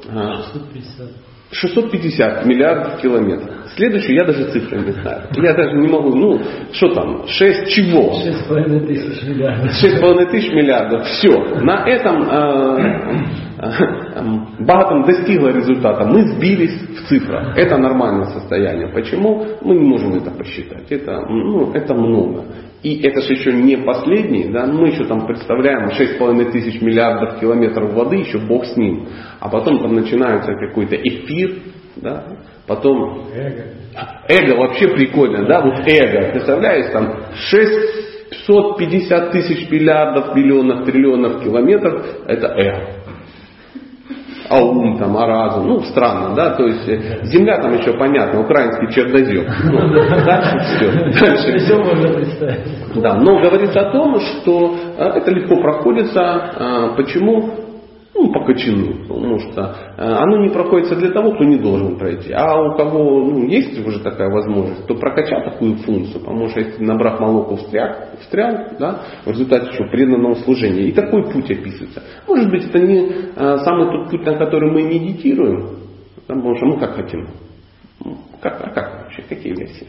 а, 0.10 0.44
650. 0.54 1.08
650 1.54 2.46
миллиардов 2.46 3.02
километров. 3.02 3.56
Следующий 3.76 4.14
я 4.14 4.24
даже 4.26 4.52
цифры 4.52 4.80
не 4.80 4.92
знаю. 4.92 5.24
Я 5.36 5.54
даже 5.54 5.76
не 5.78 5.88
могу, 5.88 6.16
ну, 6.16 6.42
что 6.72 6.94
там, 6.94 7.28
6 7.28 7.70
чего? 7.70 8.14
6,5 8.26 8.88
тысяч 8.88 9.24
миллиардов. 9.28 9.72
6,5 9.84 10.32
тысяч 10.32 10.52
миллиардов. 10.54 11.08
Все. 11.08 11.38
На 11.62 11.86
этом 11.88 12.24
э, 12.24 13.26
э, 13.62 14.24
Бхагаватам 14.60 15.04
достигла 15.04 15.50
результата. 15.50 16.06
Мы 16.06 16.22
сбились 16.34 16.82
в 16.82 17.08
цифрах. 17.08 17.58
Это 17.58 17.78
нормальное 17.78 18.26
состояние. 18.26 18.88
Почему? 18.90 19.46
Мы 19.62 19.76
не 19.76 19.86
можем 19.86 20.14
это 20.16 20.32
посчитать. 20.32 20.92
Это, 20.92 21.26
ну, 21.28 21.72
это 21.74 21.94
много. 21.94 22.46
И 22.84 23.02
это 23.04 23.22
же 23.22 23.34
еще 23.34 23.54
не 23.54 23.78
последний, 23.78 24.52
да, 24.52 24.66
мы 24.66 24.88
еще 24.88 25.04
там 25.06 25.28
представляем 25.28 25.90
6,5 25.90 26.52
тысяч 26.52 26.82
миллиардов 26.82 27.40
километров 27.40 27.94
воды, 27.94 28.16
еще 28.18 28.40
бог 28.40 28.66
с 28.66 28.76
ним. 28.76 29.08
А 29.40 29.50
потом 29.50 29.80
там 29.84 29.94
начинается 29.94 30.54
какой-то 30.56 30.96
эфир, 30.96 31.60
да, 31.98 32.26
потом 32.66 33.28
Эго. 33.36 33.66
Эго 34.28 34.58
вообще 34.58 34.88
прикольно, 34.88 35.46
да, 35.46 35.62
вот 35.62 35.80
эго, 35.86 36.32
представляешь, 36.32 36.92
там 36.92 37.18
650 37.36 39.32
тысяч 39.32 39.70
миллиардов, 39.70 40.36
миллионов, 40.36 40.86
триллионов 40.86 41.44
километров, 41.44 42.04
это 42.26 42.48
эго. 42.48 43.01
А 44.50 44.62
ум 44.64 44.98
там, 44.98 45.16
а 45.18 45.26
разум, 45.28 45.68
ну 45.68 45.80
странно, 45.82 46.36
да, 46.36 46.52
то 46.52 46.66
есть 46.66 46.88
э, 46.88 47.24
земля 47.26 47.58
там 47.62 47.74
еще 47.74 47.94
понятно, 47.94 48.42
украинский 48.42 48.92
чердозем. 48.94 49.46
Ну, 49.64 50.26
дальше 50.26 50.60
все. 50.60 50.92
Дальше 51.26 51.58
Все 51.60 51.76
можно 51.78 52.10
представить. 52.14 53.02
да, 53.02 53.16
но 53.16 53.40
говорится 53.40 53.82
о 53.82 53.92
том, 53.92 54.20
что 54.20 54.76
э, 54.98 55.04
это 55.16 55.32
легко 55.32 55.56
проходится. 55.62 56.52
э, 56.60 56.90
Почему? 56.98 57.54
Ну, 58.22 58.32
по. 58.32 58.42
Потому 58.42 59.40
что 59.40 59.76
э, 59.98 60.04
оно 60.04 60.38
не 60.44 60.50
проходится 60.50 60.96
для 60.96 61.10
того, 61.10 61.32
кто 61.32 61.44
не 61.44 61.58
должен 61.58 61.98
пройти. 61.98 62.32
А 62.32 62.62
у 62.62 62.78
кого 62.78 63.26
ну, 63.26 63.48
есть 63.48 63.86
уже 63.86 64.00
такая 64.00 64.30
возможность, 64.30 64.86
то 64.86 64.94
прокачать 64.94 65.44
такую 65.46 65.78
функцию. 65.78 66.22
Потому 66.22 66.48
что 66.50 66.60
если 66.60 66.84
набрав 66.84 67.20
молоко 67.20 67.56
встрял, 67.56 67.96
встрял 68.22 68.78
да, 68.78 69.02
в 69.26 69.30
результате 69.30 69.76
чего 69.76 69.90
преданного 69.90 70.36
служения. 70.36 70.84
И 70.84 70.92
такой 70.92 71.32
путь 71.32 71.50
описывается. 71.50 72.04
Может 72.28 72.52
быть, 72.52 72.70
это 72.70 72.80
не 72.80 73.08
э, 73.36 73.58
самый 73.64 73.92
тот 73.92 74.12
путь, 74.12 74.24
на 74.24 74.38
который 74.38 74.72
мы 74.72 74.84
медитируем. 74.84 75.78
Потому 76.28 76.56
что 76.56 76.66
мы 76.68 76.80
как 76.80 76.96
хотим. 76.96 77.28
Ну, 78.04 78.18
Как, 78.42 78.60
а 78.62 78.70
как 78.72 79.04
вообще? 79.04 79.22
Какие 79.30 79.54
версии? 79.54 79.86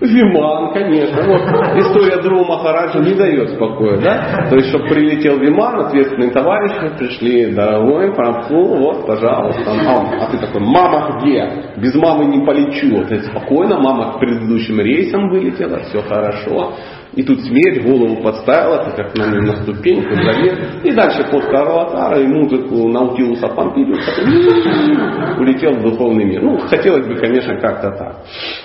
Виман, 0.00 0.72
конечно. 0.72 1.22
Вот 1.22 1.40
история 1.78 2.20
Дру 2.20 2.44
Махараджа 2.44 2.98
не 2.98 3.14
дает 3.14 3.50
спокоя, 3.50 3.98
да? 3.98 4.48
То 4.48 4.56
есть, 4.56 4.68
чтобы 4.70 4.88
прилетел 4.88 5.38
Виман, 5.38 5.86
ответственные 5.86 6.30
товарищи 6.30 6.98
пришли, 6.98 7.52
дорогой, 7.52 8.12
Прабху, 8.14 8.76
вот, 8.78 9.06
пожалуйста. 9.06 9.62
А, 9.86 10.24
а 10.24 10.30
ты 10.30 10.38
такой, 10.38 10.60
мама 10.60 11.20
где? 11.20 11.72
Без 11.76 11.94
мамы 11.94 12.24
не 12.24 12.44
полечу. 12.44 13.04
Ты 13.06 13.22
спокойно, 13.22 13.78
мама 13.78 14.14
к 14.14 14.18
предыдущим 14.18 14.80
рейсам 14.80 15.28
вылетела, 15.28 15.78
все 15.84 16.02
хорошо. 16.02 16.74
И 17.14 17.22
тут 17.22 17.40
смерть 17.40 17.84
голову 17.84 18.22
подставила, 18.22 18.84
ты 18.84 19.02
как 19.02 19.16
на, 19.16 19.26
на 19.26 19.62
ступеньку 19.62 20.14
залез. 20.14 20.82
И 20.82 20.92
дальше 20.92 21.24
под 21.30 21.44
Карлатара 21.44 22.18
и 22.20 22.26
музыку 22.26 22.88
Наутилуса 22.88 23.48
Помпилиуса 23.48 24.22
улетел 25.38 25.72
в 25.74 25.82
духовный 25.82 26.24
мир. 26.24 26.42
Ну, 26.42 26.58
хотелось 26.58 27.06
бы, 27.06 27.16
конечно, 27.16 27.56
как-то 27.60 27.90
так. 27.90 28.16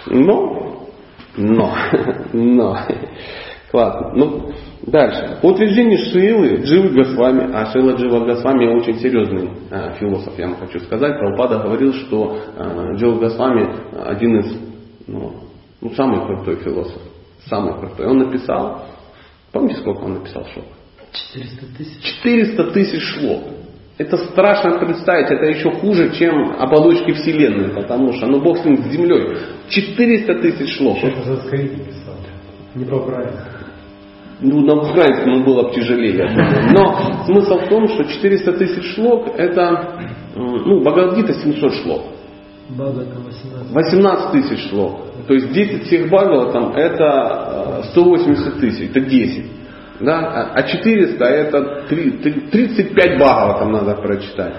Но, 0.07 0.87
но, 1.35 1.73
но. 2.33 2.77
Классно. 3.69 4.11
Ну, 4.15 4.51
дальше. 4.83 5.39
По 5.41 5.47
утверждению 5.47 5.97
Шилы, 5.97 6.61
Дживы 6.63 6.89
Госвами, 6.95 7.53
а 7.53 7.65
Шила 7.65 7.97
Джива 7.97 8.23
Госвами 8.23 8.65
очень 8.67 8.95
серьезный 8.99 9.49
э, 9.69 9.91
философ, 9.99 10.33
я 10.37 10.47
вам 10.47 10.55
хочу 10.55 10.79
сказать. 10.79 11.19
Прабхупада 11.19 11.63
говорил, 11.63 11.91
что 11.93 12.39
э, 12.55 12.95
Джива 12.95 13.19
Госвами 13.19 13.67
один 14.05 14.39
из, 14.39 14.57
ну, 15.05 15.33
ну, 15.81 15.89
самый 15.91 16.25
крутой 16.25 16.55
философ. 16.63 17.01
Самый 17.49 17.79
крутой. 17.79 18.07
Он 18.07 18.17
написал, 18.19 18.85
помните, 19.51 19.79
сколько 19.79 20.03
он 20.03 20.15
написал 20.15 20.45
шлок? 20.53 20.65
400 21.11 21.65
тысяч. 21.77 22.03
400 22.03 22.63
тысяч 22.71 23.01
шлок. 23.01 23.43
Это 23.97 24.17
страшно 24.17 24.77
представить, 24.77 25.31
это 25.31 25.45
еще 25.45 25.71
хуже, 25.71 26.11
чем 26.13 26.55
оболочки 26.59 27.13
Вселенной, 27.13 27.69
потому 27.69 28.13
что, 28.13 28.27
ну, 28.27 28.39
Бог 28.39 28.59
с 28.59 28.65
ним, 28.65 28.77
с 28.83 28.91
землей. 28.91 29.37
400 29.69 30.35
тысяч 30.35 30.77
шлок. 30.77 30.99
Что-то 30.99 31.23
санскрите 31.23 31.77
писал. 31.77 32.13
Не 32.75 32.85
по-украински. 32.85 33.57
Ну, 34.39 34.61
на 34.61 34.75
украинском 34.75 35.33
он 35.33 35.43
было 35.43 35.63
бы 35.63 35.73
тяжелее. 35.73 36.29
Но 36.71 37.23
смысл 37.25 37.57
в 37.57 37.69
том, 37.69 37.87
что 37.87 38.03
400 38.03 38.53
тысяч 38.53 38.93
шлок, 38.93 39.29
это, 39.35 39.99
ну, 40.35 40.81
Бхагавадгита 40.81 41.33
700 41.33 41.73
шлок. 41.73 42.03
Бабака 42.69 43.17
18. 43.25 43.73
18 43.73 44.31
тысяч 44.31 44.69
шлок. 44.69 45.06
То 45.27 45.33
есть 45.33 45.51
10 45.51 45.83
всех 45.83 46.09
Бхагаватам 46.09 46.71
это 46.73 47.81
э, 47.83 47.83
180 47.91 48.59
тысяч, 48.59 48.89
это 48.89 49.01
10. 49.01 49.45
Да? 49.99 50.19
А- 50.19 50.51
А 50.55 50.63
400 50.63 51.25
это 51.25 51.83
три- 51.89 52.11
три- 52.11 52.41
35 52.51 53.17
Бхагаватам 53.17 53.71
надо 53.73 53.95
прочитать. 53.95 54.53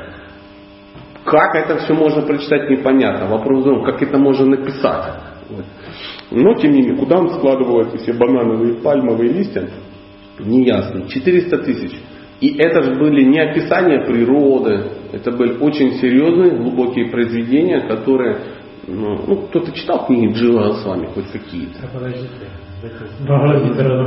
Как 1.25 1.55
это 1.55 1.79
все 1.79 1.95
можно 1.95 2.23
прочитать, 2.23 2.71
непонятно. 2.71 3.27
Вопрос 3.27 3.63
в 3.63 3.65
том, 3.65 3.85
как 3.85 4.03
это 4.03 4.19
можно 4.19 4.47
написать. 4.47 5.15
Вот. 5.51 5.65
Но, 6.31 6.55
тем 6.55 6.73
не 6.73 6.83
менее, 6.83 6.97
куда 6.97 7.19
он 7.19 7.31
складывает 7.31 8.01
все 8.01 8.13
банановые 8.13 8.75
пальмовые 8.75 9.33
листья, 9.33 9.69
неясно. 10.39 11.09
400 11.09 11.59
тысяч. 11.59 11.93
И 12.41 12.57
это 12.57 12.83
же 12.83 12.95
были 12.95 13.25
не 13.25 13.41
описания 13.41 14.05
природы, 14.07 14.85
это 15.13 15.33
были 15.33 15.59
очень 15.59 15.95
серьезные, 15.95 16.53
глубокие 16.57 17.11
произведения, 17.11 17.81
которые, 17.81 18.39
ну, 18.89 19.25
ну, 19.27 19.37
кто-то 19.49 19.73
читал 19.73 20.07
книги 20.07 20.33
Джива 20.33 20.73
с 20.73 20.85
вами, 20.85 21.07
хоть 21.15 21.31
какие-то. 21.31 21.79
А 21.83 21.99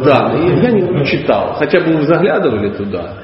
Да, 0.04 0.34
и 0.38 0.62
я 0.62 0.72
не 0.72 1.06
читал, 1.06 1.54
хотя 1.56 1.82
бы 1.82 1.98
вы 1.98 2.02
заглядывали 2.04 2.74
туда. 2.74 3.18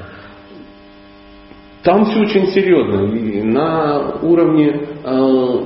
Там 1.82 2.04
все 2.04 2.20
очень 2.20 2.48
серьезно. 2.48 3.14
И 3.16 3.42
на 3.42 4.16
уровне, 4.20 4.88
э, 5.04 5.60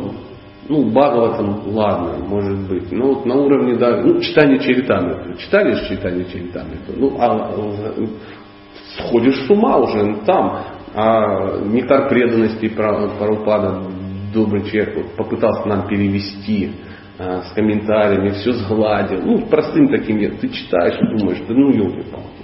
ну, 0.69 0.91
Бхагаватам, 0.91 1.63
ладно, 1.75 2.25
может 2.25 2.69
быть. 2.69 2.93
Но 2.93 3.15
вот 3.15 3.27
на 3.27 3.35
уровне, 3.35 3.77
да, 3.77 4.03
ну, 4.03 4.21
читание 4.21 4.59
Чаритамриту. 4.61 5.39
Читали 5.39 5.73
же 5.73 5.89
читание 5.89 6.25
Чаритамриту? 6.27 6.93
Ну, 6.97 7.17
а 7.19 7.51
сходишь 8.99 9.47
с 9.47 9.51
ума 9.51 9.79
уже 9.79 10.17
там. 10.25 10.61
А 10.95 11.59
нектар 11.65 12.09
преданности 12.09 12.69
Прабхупада, 12.69 13.83
добрый 14.33 14.63
человек, 14.65 14.97
вот, 14.97 15.17
попытался 15.17 15.67
нам 15.69 15.87
перевести 15.89 16.71
а, 17.19 17.43
с 17.43 17.53
комментариями, 17.53 18.31
все 18.31 18.53
сгладил. 18.53 19.21
Ну, 19.23 19.47
простым 19.47 19.89
таким, 19.89 20.19
я- 20.19 20.31
ты 20.31 20.49
читаешь 20.49 20.99
и 21.01 21.19
думаешь, 21.19 21.39
да 21.47 21.55
ну 21.55 21.71
елки-палки. 21.71 22.43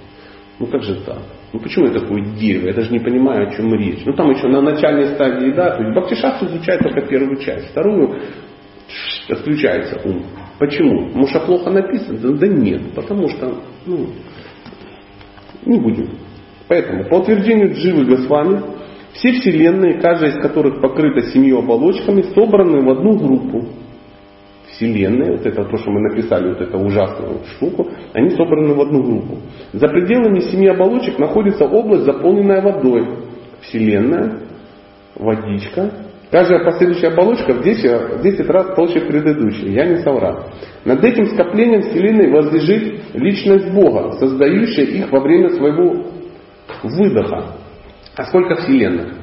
Ну 0.59 0.67
как 0.67 0.83
же 0.83 0.95
так? 1.05 1.19
Ну 1.53 1.59
почему 1.59 1.87
я 1.87 1.93
такое 1.93 2.21
дерево? 2.35 2.67
Я 2.67 2.73
даже 2.73 2.91
не 2.91 2.99
понимаю, 2.99 3.47
о 3.47 3.51
чем 3.55 3.73
речь. 3.73 4.01
Ну 4.05 4.13
там 4.13 4.29
еще 4.31 4.47
на 4.47 4.61
начальной 4.61 5.07
стадии, 5.15 5.51
да, 5.51 5.71
то 5.71 5.83
есть 5.83 5.95
Бхактишасту 5.95 6.45
изучает 6.47 6.81
только 6.81 7.01
первую 7.07 7.37
часть. 7.37 7.69
Вторую 7.69 8.19
отключается 9.29 10.01
ум. 10.03 10.23
Почему? 10.59 11.25
Что 11.27 11.39
плохо 11.41 11.69
написано? 11.69 12.19
Да, 12.19 12.29
да 12.33 12.47
нет, 12.47 12.93
потому 12.93 13.29
что, 13.29 13.61
ну, 13.85 14.07
не 15.65 15.79
будем. 15.79 16.09
Поэтому, 16.67 17.05
по 17.05 17.15
утверждению 17.15 17.73
Дживы 17.73 18.05
Госвами, 18.05 18.61
все 19.13 19.31
вселенные, 19.33 19.99
каждая 19.99 20.31
из 20.31 20.41
которых 20.41 20.81
покрыта 20.81 21.21
семью 21.31 21.59
оболочками, 21.59 22.21
собраны 22.33 22.81
в 22.81 22.89
одну 22.89 23.17
группу. 23.17 23.65
Вселенные, 24.71 25.31
вот 25.31 25.45
это 25.45 25.65
то, 25.65 25.77
что 25.77 25.91
мы 25.91 25.99
написали, 26.09 26.49
вот 26.49 26.61
эту 26.61 26.77
ужасную 26.77 27.39
штуку, 27.55 27.87
они 28.13 28.29
собраны 28.29 28.73
в 28.73 28.81
одну 28.81 29.03
группу. 29.03 29.37
За 29.73 29.87
пределами 29.87 30.39
семи 30.39 30.67
оболочек 30.67 31.17
находится 31.19 31.65
область, 31.65 32.03
заполненная 32.03 32.61
водой. 32.61 33.07
Вселенная. 33.61 34.39
водичка. 35.15 35.91
Каждая 36.31 36.63
последующая 36.63 37.07
оболочка 37.07 37.53
в 37.53 37.63
10, 37.63 38.19
в 38.19 38.21
10 38.21 38.49
раз 38.49 38.75
толще 38.75 39.01
предыдущей. 39.01 39.71
Я 39.71 39.85
не 39.87 39.97
соврал. 40.03 40.45
Над 40.85 41.03
этим 41.03 41.25
скоплением 41.25 41.81
Вселенной 41.81 42.31
возлежит 42.31 43.15
личность 43.15 43.73
Бога, 43.73 44.11
создающая 44.13 44.85
их 44.85 45.11
во 45.11 45.19
время 45.21 45.49
своего 45.49 46.05
выдоха. 46.83 47.55
А 48.19 48.25
сколько 48.25 48.57
Вселенных? 48.57 49.13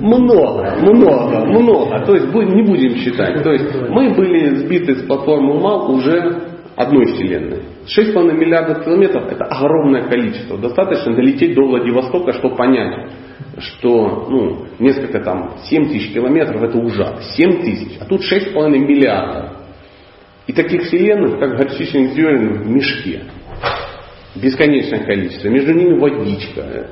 Много, 0.00 0.74
много, 0.80 1.46
много. 1.46 2.04
То 2.04 2.14
есть 2.16 2.34
не 2.34 2.62
будем 2.62 2.96
считать. 2.96 3.44
То 3.44 3.52
есть 3.52 3.72
мы 3.90 4.12
были 4.12 4.56
сбиты 4.56 4.96
с 4.96 5.02
платформы 5.06 5.60
МАЛ 5.60 5.92
уже 5.92 6.48
одной 6.74 7.06
Вселенной. 7.12 7.60
6,5 7.86 8.32
миллиардов 8.32 8.84
километров 8.84 9.30
это 9.30 9.44
огромное 9.44 10.08
количество. 10.08 10.58
Достаточно 10.58 11.14
долететь 11.14 11.54
до 11.54 11.62
Владивостока, 11.62 12.32
чтобы 12.32 12.56
понять, 12.56 13.08
что 13.58 14.26
ну, 14.28 14.66
несколько 14.80 15.20
там 15.20 15.52
7 15.62 15.90
тысяч 15.90 16.12
километров 16.12 16.60
это 16.60 16.76
ужасно. 16.76 17.22
7 17.36 17.60
тысяч, 17.60 17.98
а 18.00 18.04
тут 18.06 18.22
6,5 18.22 18.68
миллиардов. 18.70 19.58
И 20.48 20.52
таких 20.52 20.82
вселенных, 20.82 21.38
как 21.38 21.56
горчичных 21.56 22.14
зерен 22.14 22.64
в 22.64 22.68
мешке. 22.68 23.22
Бесконечное 24.34 25.04
количество. 25.04 25.48
Между 25.48 25.72
ними 25.72 25.98
водичка. 25.98 26.90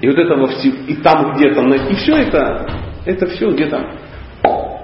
И 0.00 0.08
вот 0.08 0.18
этого 0.18 0.50
и 0.62 0.94
там 0.96 1.34
где-то, 1.34 1.62
и 1.62 1.94
все 1.94 2.16
это, 2.16 2.66
это 3.06 3.26
все 3.26 3.50
где-то 3.50 3.98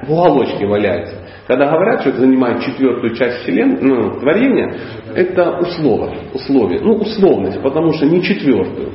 в 0.07 0.13
уголочке 0.13 0.67
валяется. 0.67 1.17
Когда 1.47 1.67
говорят, 1.71 2.03
что 2.03 2.11
это 2.11 2.21
занимает 2.21 2.63
четвертую 2.63 3.15
часть 3.15 3.43
вселенной, 3.43 3.79
ну, 3.81 4.21
творения, 4.21 4.77
это 5.15 5.59
условие, 5.61 6.21
условие, 6.35 6.81
ну, 6.81 6.97
условность, 6.97 7.61
потому 7.63 7.93
что 7.95 8.07
не 8.07 8.23
четвертую. 8.23 8.91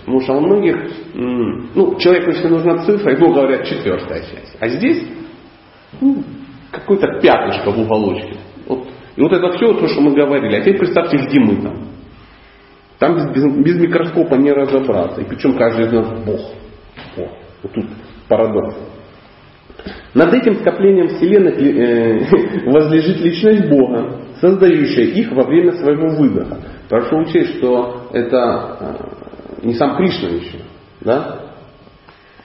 Потому 0.00 0.20
что 0.20 0.32
у 0.34 0.40
многих, 0.40 0.76
ну, 1.14 1.96
человеку, 1.98 2.30
если 2.30 2.48
нужна 2.48 2.84
цифра, 2.84 3.12
ему 3.12 3.32
говорят 3.32 3.66
четвертая 3.66 4.20
часть. 4.20 4.56
А 4.58 4.68
здесь 4.68 5.06
ну, 6.00 6.24
какой-то 6.72 7.20
пятышко 7.20 7.70
в 7.70 7.78
уголочке. 7.78 8.36
И 9.16 9.20
вот 9.20 9.32
это 9.32 9.52
все 9.52 9.74
то, 9.74 9.88
что 9.88 10.00
мы 10.00 10.14
говорили. 10.14 10.56
А 10.56 10.60
теперь 10.60 10.78
представьте, 10.78 11.18
где 11.18 11.40
мы 11.40 11.62
там. 11.62 11.74
Там 12.98 13.32
без, 13.32 13.44
без 13.64 13.80
микроскопа 13.80 14.36
не 14.36 14.52
разобраться. 14.52 15.20
И 15.20 15.24
причем 15.24 15.56
каждый 15.56 15.86
из 15.86 15.92
нас 15.92 16.08
Бог. 16.24 16.40
О, 17.16 17.28
вот 17.62 17.72
тут 17.72 17.86
парадокс. 18.28 18.76
Над 20.14 20.32
этим 20.34 20.56
скоплением 20.56 21.08
вселенных 21.08 21.58
э, 21.58 22.64
возлежит 22.70 23.20
личность 23.20 23.68
Бога, 23.68 24.20
создающая 24.40 25.04
их 25.04 25.32
во 25.32 25.44
время 25.44 25.72
своего 25.72 26.14
выдоха. 26.16 26.58
Прошу 26.88 27.18
учесть, 27.18 27.56
что 27.56 28.08
это 28.12 28.76
э, 29.60 29.66
не 29.66 29.74
сам 29.74 29.96
Кришна 29.96 30.28
еще. 30.28 30.58
Да? 31.00 31.40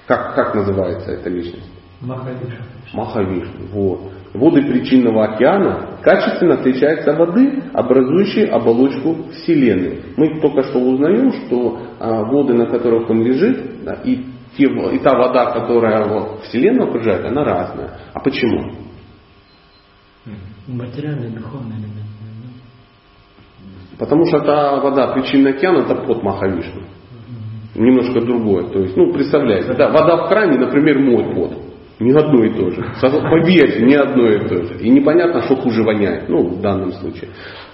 Как, 0.07 0.35
как 0.35 0.55
называется 0.55 1.11
эта 1.11 1.29
личность? 1.29 1.69
Махавишна. 2.01 2.65
Махавишна. 2.93 3.65
Вот. 3.73 4.11
Воды 4.33 4.61
причинного 4.61 5.25
океана 5.25 5.99
качественно 6.03 6.55
отличаются 6.55 7.11
от 7.11 7.17
воды, 7.17 7.63
образующей 7.73 8.45
оболочку 8.47 9.29
Вселенной. 9.31 10.01
Мы 10.17 10.39
только 10.41 10.63
что 10.63 10.79
узнаем, 10.79 11.31
что 11.31 11.79
а, 11.99 12.23
воды, 12.23 12.53
на 12.53 12.65
которых 12.65 13.09
он 13.09 13.23
лежит, 13.23 13.83
да, 13.83 13.93
и 14.03 14.25
те, 14.57 14.65
и 14.65 14.99
та 14.99 15.17
вода, 15.17 15.51
которая 15.51 16.07
вот, 16.07 16.41
Вселенную 16.43 16.89
окружает, 16.89 17.25
она 17.25 17.43
разная. 17.43 17.99
А 18.13 18.19
почему? 18.19 18.73
Материальный, 20.67 21.29
духовный 21.29 21.77
элемент. 21.77 22.07
Потому 23.97 24.25
что 24.25 24.39
та 24.41 24.79
вода 24.79 25.13
причинный 25.13 25.51
океан 25.51 25.77
это 25.77 25.95
под 25.95 26.21
Махавишну. 26.21 26.83
Немножко 27.75 28.21
другое. 28.21 28.69
То 28.69 28.79
есть, 28.79 28.97
ну, 28.97 29.13
представляете, 29.13 29.73
да, 29.73 29.89
вода 29.89 30.25
в 30.25 30.29
кране, 30.29 30.57
например, 30.57 30.99
мой 30.99 31.33
пот. 31.33 31.66
Не 31.99 32.11
одно 32.11 32.43
и 32.43 32.53
то 32.53 32.69
же. 32.69 32.93
Поверьте, 33.01 33.83
не 33.83 33.95
одно 33.95 34.29
и 34.29 34.47
то 34.47 34.63
же. 34.63 34.79
И 34.81 34.89
непонятно, 34.89 35.41
что 35.41 35.55
хуже 35.55 35.83
воняет, 35.83 36.29
ну, 36.29 36.47
в 36.47 36.61
данном 36.61 36.91
случае. 36.91 37.29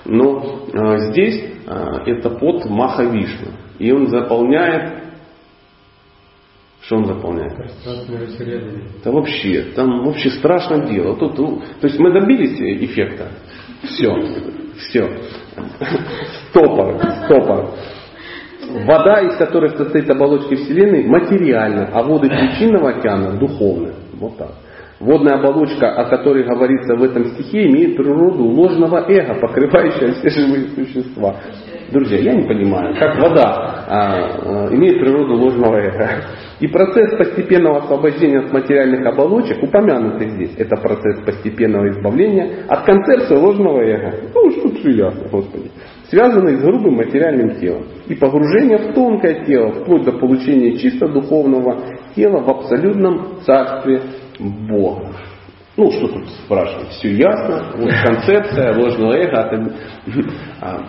Но 0.05 0.65
а, 0.73 0.97
здесь 1.09 1.43
а, 1.67 2.03
это 2.05 2.29
под 2.29 2.65
Махавишну. 2.69 3.51
И 3.79 3.91
он 3.91 4.07
заполняет 4.07 5.03
что 6.83 6.97
он 6.97 7.05
заполняет? 7.05 7.53
Да 9.05 9.11
вообще, 9.11 9.67
там 9.73 10.03
вообще 10.03 10.29
страшное 10.31 10.85
дело. 10.85 11.15
Тут, 11.15 11.37
ну, 11.37 11.61
то 11.79 11.87
есть 11.87 11.97
мы 11.97 12.11
добились 12.11 12.59
эффекта. 12.59 13.29
Все, 13.83 14.13
все. 14.77 15.09
Стопор, 16.49 16.99
стопор. 17.23 17.73
Вода, 18.85 19.21
из 19.21 19.37
которой 19.37 19.69
состоит 19.77 20.09
оболочки 20.09 20.55
Вселенной, 20.55 21.05
материальна, 21.05 21.89
а 21.93 22.03
воды 22.03 22.27
причинного 22.27 22.89
океана 22.89 23.37
духовны. 23.37 23.93
Вот 24.19 24.37
так. 24.37 24.51
Водная 24.99 25.39
оболочка, 25.39 25.91
о 25.91 26.05
которой 26.05 26.43
говорится 26.43 26.95
в 26.95 27.03
этом 27.03 27.25
стихе, 27.25 27.67
имеет 27.67 27.97
природу 27.97 28.43
ложного 28.43 29.05
эго, 29.09 29.39
покрывающего 29.41 30.13
все 30.13 30.29
живые 30.29 30.67
существа. 30.69 31.35
Друзья, 31.91 32.19
я 32.19 32.33
не 32.33 32.47
понимаю, 32.47 32.95
как 32.97 33.21
вода 33.21 33.85
а, 33.87 34.67
а, 34.67 34.73
имеет 34.73 34.99
природу 34.99 35.35
ложного 35.35 35.75
эго. 35.75 36.09
И 36.59 36.67
процесс 36.67 37.17
постепенного 37.17 37.79
освобождения 37.79 38.39
от 38.39 38.53
материальных 38.53 39.05
оболочек, 39.05 39.61
упомянутый 39.61 40.29
здесь, 40.29 40.55
это 40.57 40.77
процесс 40.77 41.19
постепенного 41.25 41.89
избавления 41.89 42.65
от 42.67 42.85
концепции 42.85 43.35
ложного 43.35 43.81
эго. 43.81 44.13
Ну, 44.33 44.51
что 44.51 44.69
все 44.75 44.91
ясно, 44.91 45.27
Господи. 45.29 45.69
Связанный 46.13 46.57
с 46.57 46.61
грубым 46.61 46.97
материальным 46.97 47.59
телом. 47.59 47.85
И 48.07 48.13
погружение 48.13 48.77
в 48.77 48.93
тонкое 48.93 49.45
тело, 49.45 49.71
вплоть 49.71 50.03
до 50.03 50.11
получения 50.11 50.77
чисто 50.77 51.07
духовного 51.07 51.79
тела 52.15 52.37
в 52.43 52.49
абсолютном 52.51 53.39
царстве 53.43 53.99
Бога. 54.39 55.07
Ну, 55.75 55.89
что 55.89 56.09
тут 56.09 56.29
спрашивать? 56.45 56.89
Все 56.89 57.13
ясно. 57.15 57.65
Вот 57.77 57.89
концепция 58.05 58.77
ложного 58.77 59.13
эго. 59.13 59.39
Это, 59.39 59.73
а, 60.61 60.81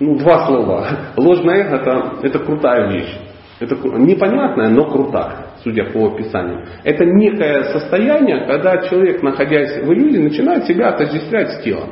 ну, 0.00 0.18
два 0.18 0.44
слова. 0.48 0.88
Ложное 1.18 1.66
эго 1.66 1.76
это, 1.76 2.26
это 2.26 2.38
крутая 2.40 2.90
вещь. 2.90 3.16
Это 3.60 3.76
непонятная, 3.76 4.70
но 4.70 4.90
крутая, 4.90 5.50
судя 5.62 5.84
по 5.92 6.08
описанию. 6.08 6.66
Это 6.82 7.04
некое 7.04 7.62
состояние, 7.72 8.44
когда 8.48 8.78
человек, 8.88 9.22
находясь 9.22 9.84
в 9.84 9.92
иллюзии, 9.92 10.18
начинает 10.18 10.64
себя 10.66 10.88
отождествлять 10.88 11.52
с 11.52 11.62
телом. 11.62 11.90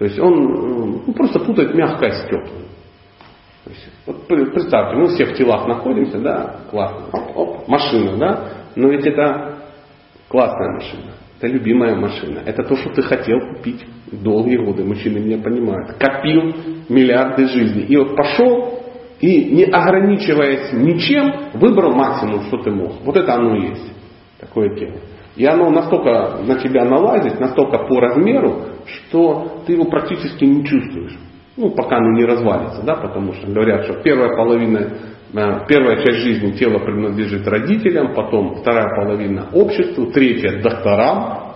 То 0.00 0.06
есть 0.06 0.18
он 0.18 1.02
ну, 1.06 1.12
просто 1.12 1.40
путает 1.40 1.74
мягкое 1.74 2.10
с 2.12 2.22
теплым. 2.22 2.64
То 3.64 3.70
есть, 3.70 3.90
вот 4.06 4.26
представьте, 4.26 4.96
мы 4.96 5.08
все 5.08 5.26
в 5.26 5.34
телах 5.34 5.68
находимся, 5.68 6.18
да, 6.18 6.60
классно, 6.70 7.08
оп, 7.12 7.36
оп, 7.36 7.68
машина, 7.68 8.16
да, 8.16 8.48
но 8.76 8.88
ведь 8.88 9.06
это 9.06 9.58
классная 10.28 10.72
машина, 10.72 11.12
это 11.36 11.48
любимая 11.48 11.96
машина, 11.96 12.40
это 12.46 12.62
то, 12.62 12.76
что 12.76 12.88
ты 12.94 13.02
хотел 13.02 13.38
купить 13.54 13.84
долгие 14.10 14.56
годы, 14.56 14.84
мужчины 14.84 15.18
меня 15.18 15.36
понимают, 15.36 15.92
копил 15.98 16.54
миллиарды 16.88 17.46
жизней, 17.48 17.82
и 17.82 17.96
вот 17.98 18.16
пошел, 18.16 18.82
и 19.20 19.50
не 19.54 19.64
ограничиваясь 19.64 20.72
ничем, 20.72 21.50
выбрал 21.60 21.92
максимум, 21.92 22.44
что 22.44 22.56
ты 22.62 22.70
мог. 22.70 23.02
Вот 23.02 23.18
это 23.18 23.34
оно 23.34 23.54
и 23.54 23.68
есть. 23.68 23.92
Такое 24.38 24.74
тело. 24.76 24.94
И 25.36 25.46
оно 25.46 25.70
настолько 25.70 26.38
на 26.44 26.58
тебя 26.58 26.84
налазит, 26.84 27.38
настолько 27.38 27.78
по 27.86 28.00
размеру, 28.00 28.62
что 28.86 29.62
ты 29.66 29.74
его 29.74 29.84
практически 29.84 30.44
не 30.44 30.64
чувствуешь. 30.64 31.16
Ну, 31.56 31.70
пока 31.70 31.96
оно 31.96 32.12
не 32.16 32.24
развалится, 32.24 32.82
да, 32.82 32.94
потому 32.94 33.32
что 33.34 33.46
говорят, 33.46 33.84
что 33.84 33.94
первая 34.02 34.36
половина, 34.36 34.78
э, 35.32 35.66
первая 35.68 36.04
часть 36.04 36.20
жизни 36.20 36.52
тела 36.52 36.78
принадлежит 36.78 37.46
родителям, 37.46 38.14
потом 38.14 38.56
вторая 38.56 38.94
половина 38.96 39.48
обществу, 39.52 40.06
третья 40.06 40.60
докторам, 40.62 41.54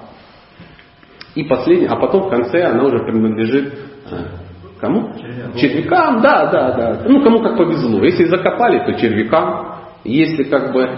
и 1.34 1.44
последняя, 1.44 1.88
а 1.88 1.96
потом 1.96 2.24
в 2.24 2.30
конце 2.30 2.62
она 2.62 2.84
уже 2.84 2.98
принадлежит 2.98 3.74
э, 4.10 4.16
Кому? 4.84 5.12
Червякам, 5.56 6.20
да, 6.20 6.46
да, 6.50 6.72
да. 6.72 7.02
Ну, 7.08 7.22
кому 7.22 7.42
как 7.42 7.56
повезло. 7.56 8.04
Если 8.04 8.24
закопали, 8.24 8.84
то 8.84 8.92
червякам. 9.00 9.76
Если 10.04 10.44
как 10.44 10.74
бы 10.74 10.90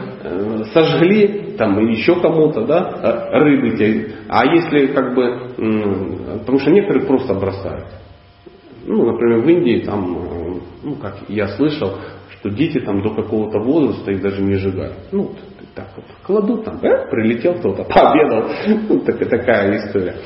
сожгли, 0.72 1.54
там 1.56 1.78
или 1.80 1.96
еще 1.96 2.20
кому-то, 2.20 2.66
да, 2.66 3.28
э, 3.32 3.38
рыбы 3.38 3.76
те. 3.76 4.10
А 4.28 4.44
если 4.46 4.88
как 4.88 5.14
бы, 5.14 5.22
э, 5.24 6.38
потому 6.40 6.58
что 6.58 6.70
некоторые 6.70 7.06
просто 7.06 7.34
бросают. 7.34 7.86
Ну, 8.86 9.04
например, 9.04 9.40
в 9.40 9.48
Индии 9.48 9.84
там, 9.84 10.16
э, 10.16 10.54
ну, 10.84 10.94
как 10.96 11.16
я 11.28 11.48
слышал, 11.48 11.98
что 12.38 12.50
дети 12.50 12.78
там 12.80 13.02
до 13.02 13.10
какого-то 13.10 13.58
возраста 13.58 14.12
их 14.12 14.22
даже 14.22 14.42
не 14.42 14.54
сжигают. 14.54 14.94
Ну, 15.12 15.32
так 15.74 15.88
вот, 15.96 16.04
кладут 16.24 16.64
там, 16.64 16.78
э, 16.82 17.10
прилетел 17.10 17.54
кто-то, 17.54 17.84
пообедал. 17.94 18.50
Ну, 18.88 19.00
так, 19.00 19.18
такая 19.28 19.76
история. 19.78 20.16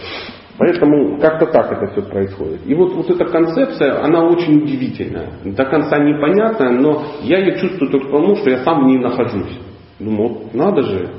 Поэтому 0.58 1.18
как-то 1.18 1.46
так 1.46 1.72
это 1.72 1.90
все 1.92 2.02
происходит. 2.02 2.60
И 2.66 2.74
вот, 2.74 2.92
вот 2.92 3.08
эта 3.08 3.24
концепция, 3.24 4.04
она 4.04 4.26
очень 4.26 4.58
удивительная. 4.62 5.30
До 5.42 5.64
конца 5.64 5.98
непонятная, 5.98 6.70
но 6.70 7.02
я 7.22 7.38
ее 7.38 7.58
чувствую 7.58 7.90
только 7.90 8.08
потому, 8.08 8.36
что 8.36 8.50
я 8.50 8.58
сам 8.58 8.84
в 8.84 8.86
ней 8.86 8.98
нахожусь. 8.98 9.58
Думаю, 10.00 10.28
вот 10.28 10.54
надо 10.54 10.82
же. 10.82 11.10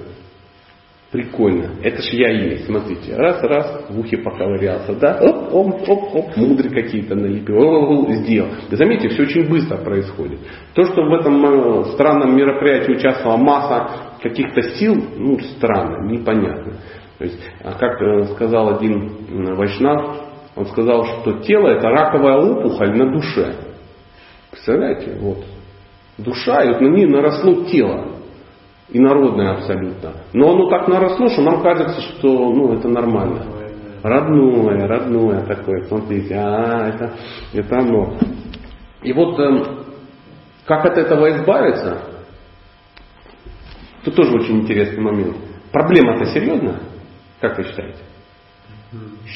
Прикольно. 1.12 1.72
Это 1.84 2.02
ж 2.02 2.14
я 2.14 2.30
есть. 2.30 2.66
Смотрите. 2.66 3.16
Раз, 3.16 3.44
раз, 3.44 3.86
в 3.90 4.00
ухе 4.00 4.18
поковырялся. 4.18 4.96
Да? 4.96 5.20
Оп, 5.22 5.54
оп, 5.54 5.90
оп, 5.90 6.16
оп. 6.16 6.38
Мудры 6.38 6.70
какие-то 6.70 7.16
налепил. 7.16 7.58
О, 7.58 8.14
сделал. 8.14 8.50
Заметьте, 8.72 9.10
все 9.10 9.24
очень 9.24 9.50
быстро 9.50 9.78
происходит. 9.78 10.40
То, 10.74 10.86
что 10.86 11.04
в 11.04 11.14
этом 11.14 11.46
э, 11.46 11.84
странном 11.94 12.36
мероприятии 12.38 12.94
участвовала 12.94 13.38
масса 13.38 13.90
каких-то 14.24 14.62
сил, 14.62 14.96
ну, 15.18 15.38
странно, 15.40 16.10
непонятно. 16.10 16.76
То 17.18 17.26
есть, 17.26 17.42
а 17.62 17.74
как 17.74 18.02
э, 18.02 18.26
сказал 18.34 18.78
один 18.78 19.56
вайшнав, 19.56 20.16
он 20.56 20.66
сказал, 20.68 21.04
что 21.06 21.40
тело 21.42 21.68
это 21.68 21.90
раковая 21.90 22.38
опухоль 22.38 22.98
на 22.98 23.12
душе. 23.12 23.56
Представляете? 24.50 25.18
Вот. 25.20 25.44
Душа, 26.18 26.64
и 26.64 26.70
вот 26.70 26.82
на 26.82 26.88
ней 26.88 27.06
наросло 27.06 27.66
тело 27.66 28.21
инородное 28.92 29.54
абсолютно. 29.54 30.14
Но 30.34 30.52
оно 30.52 30.70
так 30.70 30.88
наросло, 30.88 31.30
что 31.30 31.42
нам 31.42 31.62
кажется, 31.62 32.02
что 32.02 32.28
ну, 32.28 32.74
это 32.74 32.88
нормально. 32.88 33.46
Родное, 34.04 34.88
родное 34.88 35.46
такое, 35.46 35.84
смотрите, 35.86 36.34
а, 36.36 36.90
это, 36.90 37.14
это 37.54 37.78
оно. 37.78 38.18
И 39.04 39.14
вот 39.14 39.40
э, 39.40 39.64
как 40.66 40.86
от 40.86 40.98
этого 40.98 41.30
избавиться, 41.38 42.02
это 44.02 44.12
тоже 44.16 44.36
очень 44.36 44.62
интересный 44.62 45.04
момент. 45.04 45.38
Проблема-то 45.72 46.26
серьезная, 46.26 46.80
как 47.40 47.58
вы 47.58 47.64
считаете? 47.64 48.00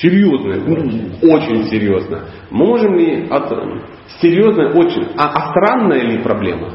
Серьезная, 0.01 0.61
очень 1.21 1.65
серьезная. 1.65 2.23
Можем 2.49 2.95
ли 2.95 3.27
от 3.29 3.49
серьезной, 4.19 4.71
очень, 4.73 5.09
а, 5.15 5.29
а 5.29 5.51
странная 5.51 6.01
ли 6.01 6.23
проблема? 6.23 6.71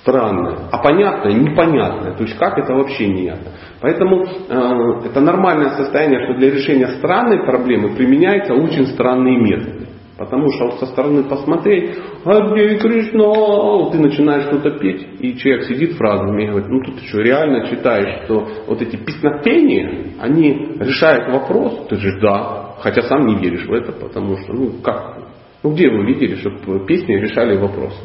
Странное, 0.00 0.68
а 0.70 0.78
понятное 0.78 1.32
непонятное. 1.32 2.12
То 2.12 2.24
есть 2.24 2.36
как 2.38 2.58
это 2.58 2.74
вообще 2.74 3.06
не 3.08 3.24
ясно. 3.24 3.52
Поэтому 3.80 4.24
э, 4.24 5.06
это 5.06 5.20
нормальное 5.20 5.70
состояние, 5.70 6.24
что 6.24 6.34
для 6.34 6.50
решения 6.50 6.88
странной 6.98 7.44
проблемы 7.44 7.94
применяются 7.96 8.54
очень 8.54 8.86
странные 8.88 9.38
методы. 9.38 9.86
Потому 10.18 10.50
что 10.50 10.72
со 10.78 10.86
стороны 10.86 11.22
посмотреть, 11.22 11.96
а 12.24 12.50
где 12.50 12.76
Кришна, 12.76 13.90
ты 13.92 13.98
начинаешь 14.00 14.46
что-то 14.46 14.72
петь, 14.72 15.06
и 15.20 15.36
человек 15.36 15.66
сидит 15.66 15.92
в 15.92 16.00
разуме 16.00 16.44
и 16.44 16.48
говорит, 16.48 16.68
ну 16.68 16.82
тут 16.82 17.00
что, 17.04 17.20
реально 17.20 17.68
читаешь, 17.68 18.24
что 18.24 18.48
вот 18.66 18.82
эти 18.82 18.96
песнопения, 18.96 20.14
они 20.18 20.74
решают 20.80 21.32
вопрос, 21.32 21.86
ты 21.88 21.96
же 21.96 22.18
да, 22.20 22.74
хотя 22.80 23.02
сам 23.02 23.26
не 23.26 23.36
веришь 23.36 23.66
в 23.66 23.72
это, 23.72 23.92
потому 23.92 24.38
что, 24.38 24.54
ну 24.54 24.72
как, 24.82 25.18
ну 25.62 25.72
где 25.72 25.88
вы 25.88 26.04
видели, 26.04 26.34
чтобы 26.34 26.84
песни 26.84 27.12
решали 27.12 27.56
вопросы? 27.56 28.00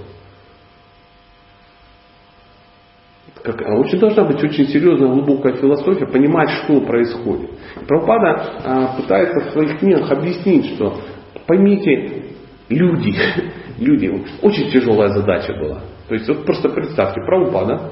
Как, 3.43 3.61
а 3.61 3.75
очень 3.75 3.99
должна 3.99 4.23
быть 4.23 4.41
очень 4.41 4.67
серьезная, 4.67 5.09
глубокая 5.09 5.53
философия, 5.55 6.07
понимать, 6.07 6.49
что 6.63 6.79
происходит. 6.79 7.49
Прабхупада 7.85 8.53
а, 8.63 8.95
пытается 8.95 9.41
в 9.41 9.51
своих 9.51 9.79
книгах 9.79 10.09
объяснить, 10.09 10.75
что 10.75 10.97
поймите, 11.45 12.23
люди, 12.69 13.13
люди, 13.79 14.23
очень 14.41 14.71
тяжелая 14.71 15.09
задача 15.09 15.53
была. 15.59 15.81
То 16.07 16.15
есть 16.15 16.27
вот 16.29 16.45
просто 16.45 16.69
представьте, 16.69 17.19
Прабхупада 17.25 17.91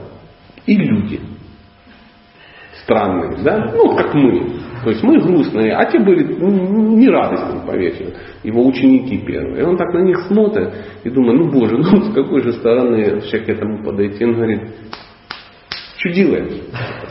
и 0.65 0.77
люди. 0.77 1.19
Странные, 2.83 3.43
да? 3.43 3.73
Ну, 3.75 3.95
как 3.97 4.13
мы. 4.13 4.53
То 4.85 4.89
есть 4.89 5.03
мы 5.03 5.19
грустные, 5.19 5.73
а 5.73 5.85
те 5.85 5.99
были 5.99 6.33
ну, 6.33 6.97
не 6.97 7.09
радостные, 7.09 7.61
поверьте, 7.67 8.13
его 8.43 8.65
ученики 8.65 9.17
первые. 9.17 9.59
И 9.59 9.63
он 9.63 9.75
так 9.75 9.93
на 9.93 9.99
них 9.99 10.17
смотрит 10.27 10.73
и 11.03 11.09
думает, 11.09 11.39
ну 11.39 11.51
боже, 11.51 11.77
ну 11.77 12.03
с 12.03 12.13
какой 12.13 12.41
же 12.41 12.53
стороны 12.53 13.15
вообще 13.15 13.39
к 13.39 13.49
этому 13.49 13.83
подойти? 13.83 14.23
Он 14.25 14.33
говорит, 14.33 14.61
что 16.01 16.09
делаем? 16.09 16.49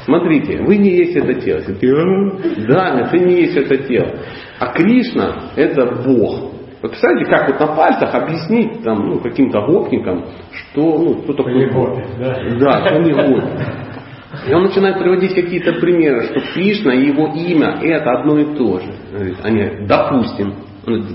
Смотрите, 0.05 0.63
вы 0.63 0.77
не 0.77 0.91
есть 0.91 1.17
это 1.17 1.35
тело. 1.35 1.61
Все 1.61 2.67
да, 2.67 3.09
ты 3.09 3.21
не 3.21 3.43
есть 3.43 3.57
это 3.57 3.77
тело. 3.87 4.17
А 4.59 4.73
Кришна 4.73 5.53
это 5.55 5.87
Бог. 6.05 6.55
Вот 6.83 6.93
представляете, 6.93 7.31
как 7.31 7.51
вот 7.51 7.61
на 7.61 7.77
пальцах 7.77 8.15
объяснить 8.15 8.83
там, 8.83 9.11
ну, 9.11 9.21
каким-то 9.21 9.61
гопникам, 9.61 10.25
что, 10.51 10.99
ну, 10.99 11.15
кто 11.23 11.35
такой 11.35 11.71
Бог. 11.73 11.99
Да, 12.19 12.35
да 12.59 12.87
что 12.87 12.99
не 12.99 13.13
гопник. 13.13 13.45
И 14.49 14.55
он 14.55 14.65
начинает 14.65 14.99
приводить 14.99 15.35
какие-то 15.35 15.75
примеры, 15.75 16.23
что 16.25 16.41
Кришна 16.53 16.95
и 16.95 17.07
его 17.07 17.29
имя 17.35 17.79
это 17.83 18.11
одно 18.11 18.39
и 18.39 18.57
то 18.57 18.81
же. 18.81 18.93
Они, 19.43 19.87
допустим, 19.87 20.55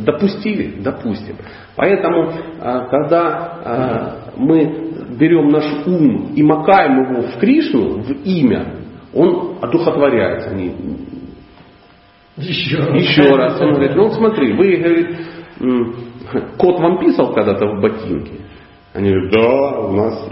допустили, 0.05 0.81
допустим. 0.81 1.35
Поэтому, 1.75 2.31
а, 2.61 2.87
когда 2.87 3.27
а, 3.65 4.31
мы 4.37 4.84
берем 5.17 5.49
наш 5.49 5.65
ум 5.85 6.33
и 6.35 6.43
макаем 6.43 7.03
его 7.03 7.21
в 7.23 7.39
Кришну, 7.39 8.01
в 8.01 8.11
имя, 8.23 8.75
он 9.13 9.57
одухотворяется. 9.61 10.51
Еще 12.37 12.77
раз. 12.77 13.01
Еще 13.01 13.23
раз. 13.35 13.61
Он 13.61 13.73
говорит, 13.73 13.95
ну 13.95 14.09
смотри, 14.11 14.53
вы, 14.53 14.75
говорит, 14.77 15.17
кот 16.57 16.79
вам 16.79 16.99
писал 16.99 17.33
когда-то 17.33 17.65
в 17.65 17.81
ботинке? 17.81 18.33
Они 18.93 19.09
говорят, 19.09 19.31
да, 19.31 19.79
у 19.79 19.91
нас. 19.93 20.29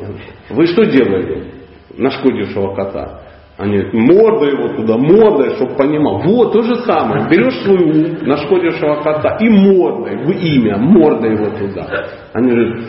Вы 0.50 0.68
что 0.68 0.86
делали? 0.86 1.52
Нашкодившего 1.98 2.76
кота. 2.76 3.22
Они 3.58 3.78
говорят, 3.78 3.94
морда 3.94 4.46
его 4.48 4.68
туда, 4.76 4.98
мордой, 4.98 5.56
чтобы 5.56 5.76
понимал. 5.76 6.22
Вот, 6.24 6.54
то 6.54 6.62
же 6.64 6.76
самое. 6.78 7.30
Берешь 7.30 7.62
свою 7.64 7.88
ум, 7.88 8.28
нашкодившего 8.28 8.96
кота 9.04 9.38
и 9.40 9.48
мордой, 9.48 10.26
в 10.26 10.32
имя, 10.32 10.78
мордой 10.78 11.34
его 11.34 11.50
туда. 11.58 11.88
Они 12.34 12.50
говорят, 12.50 12.80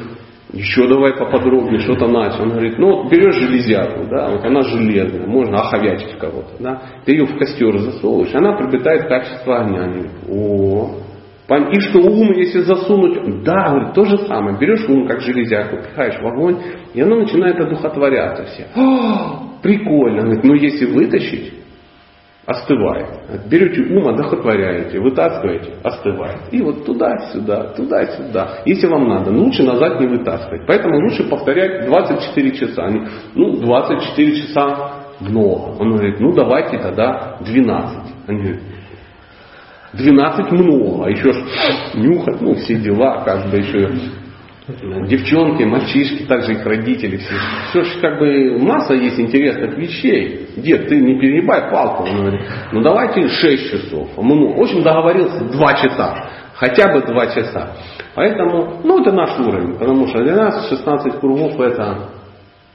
еще 0.54 0.86
давай 0.88 1.12
поподробнее, 1.16 1.80
что-то 1.80 2.06
начал. 2.06 2.42
Он 2.42 2.50
говорит, 2.50 2.78
ну 2.78 3.02
вот 3.02 3.10
берешь 3.10 3.36
железяку, 3.36 4.04
да, 4.08 4.30
вот 4.30 4.44
она 4.44 4.62
железная, 4.62 5.26
можно 5.26 5.60
оховячить 5.60 6.16
кого-то, 6.18 6.50
да, 6.60 6.82
ты 7.04 7.12
ее 7.12 7.26
в 7.26 7.36
костер 7.36 7.76
засовываешь, 7.78 8.34
она 8.34 8.56
приобретает 8.56 9.08
качество 9.08 9.60
огня. 9.60 9.82
Они 9.82 9.92
говорят, 9.94 10.12
о, 10.30 10.94
и 11.48 11.80
что 11.80 11.98
ум, 11.98 12.32
если 12.32 12.60
засунуть, 12.60 13.44
да, 13.44 13.70
говорит, 13.70 13.94
то 13.94 14.04
же 14.04 14.16
самое. 14.26 14.58
Берешь 14.58 14.88
ум, 14.88 15.06
как 15.06 15.20
железяку, 15.20 15.76
пихаешь 15.76 16.18
в 16.18 16.26
огонь, 16.26 16.58
и 16.94 17.00
оно 17.02 17.16
начинает 17.16 17.60
одухотворяться 17.60 18.44
все. 18.44 18.66
О, 18.74 19.58
прикольно. 19.62 20.22
Говорит, 20.22 20.44
но 20.44 20.54
если 20.54 20.86
вытащить, 20.86 21.52
остывает. 22.46 23.08
Берете 23.48 23.82
ум, 23.82 24.08
одохотворяете, 24.08 25.00
вытаскиваете, 25.00 25.74
остывает. 25.82 26.40
И 26.52 26.60
вот 26.62 26.84
туда-сюда, 26.84 27.72
туда-сюда. 27.74 28.58
Если 28.66 28.86
вам 28.86 29.08
надо, 29.08 29.30
но 29.30 29.44
лучше 29.44 29.62
назад 29.62 30.00
не 30.00 30.06
вытаскивать. 30.06 30.66
Поэтому 30.66 30.96
лучше 31.00 31.24
повторять 31.24 31.86
24 31.86 32.52
часа. 32.52 32.90
Ну, 33.34 33.60
24 33.60 34.36
часа 34.42 34.94
много. 35.20 35.76
Он 35.80 35.92
говорит, 35.92 36.20
ну 36.20 36.32
давайте 36.32 36.78
тогда 36.78 37.38
12. 37.40 37.98
Они 38.26 38.38
говорят, 38.38 38.60
12 39.94 40.52
много, 40.52 41.06
а 41.06 41.10
еще 41.10 41.32
нюхать, 41.94 42.40
ну 42.40 42.54
все 42.56 42.74
дела, 42.74 43.22
как 43.24 43.48
бы 43.50 43.58
еще 43.58 43.90
девчонки, 44.66 45.62
мальчишки, 45.64 46.22
также 46.24 46.52
их 46.52 46.64
родители, 46.64 47.18
все. 47.18 47.34
Все 47.68 47.84
же 47.84 48.00
как 48.00 48.18
бы 48.18 48.58
масса 48.58 48.94
есть 48.94 49.20
интересных 49.20 49.76
вещей. 49.76 50.48
Дед, 50.56 50.88
ты 50.88 50.96
не 51.00 51.18
перебай 51.18 51.70
палку. 51.70 52.04
Он 52.04 52.16
говорит, 52.16 52.40
ну 52.72 52.80
давайте 52.80 53.28
6 53.28 53.70
часов. 53.70 54.08
Ну, 54.16 54.54
в 54.54 54.60
общем, 54.62 54.82
договорился 54.82 55.44
2 55.44 55.74
часа. 55.74 56.28
Хотя 56.54 56.92
бы 56.92 57.02
2 57.02 57.26
часа. 57.34 57.76
Поэтому, 58.14 58.80
ну 58.84 59.00
это 59.00 59.12
наш 59.12 59.38
уровень, 59.38 59.76
потому 59.76 60.06
что 60.06 60.22
для 60.22 60.36
нас 60.36 60.68
16 60.68 61.18
кругов 61.20 61.60
это, 61.60 62.10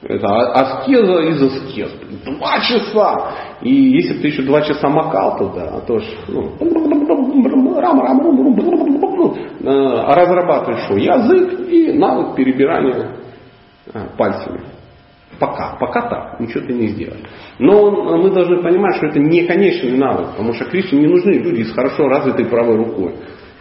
это 0.02 0.28
аскеза 0.52 1.22
из 1.22 1.42
аскез. 1.42 1.90
Два 2.24 2.60
часа! 2.60 3.32
И 3.62 3.74
если 3.74 4.14
бы 4.14 4.20
ты 4.20 4.28
еще 4.28 4.42
два 4.42 4.60
часа 4.62 4.88
макал 4.88 5.38
туда, 5.38 5.70
а 5.74 5.80
то 5.80 5.98
ж, 5.98 6.04
ну, 6.28 6.56
разрабатываешь 9.62 10.84
что? 10.84 10.96
Язык 10.96 11.68
и 11.68 11.92
навык 11.92 12.34
перебирания 12.36 13.08
пальцами. 14.16 14.60
Пока, 15.38 15.76
пока 15.80 16.02
так, 16.02 16.40
ничего 16.40 16.66
ты 16.66 16.72
не 16.74 16.88
сделаешь. 16.88 17.24
Но 17.58 17.90
мы 18.18 18.30
должны 18.30 18.62
понимать, 18.62 18.96
что 18.96 19.06
это 19.06 19.20
не 19.20 19.46
конечный 19.46 19.96
навык, 19.96 20.32
потому 20.32 20.52
что 20.52 20.66
Кришне 20.66 20.98
не 21.00 21.06
нужны 21.06 21.32
люди 21.32 21.62
с 21.62 21.72
хорошо 21.72 22.08
развитой 22.08 22.44
правой 22.44 22.76
рукой, 22.76 23.14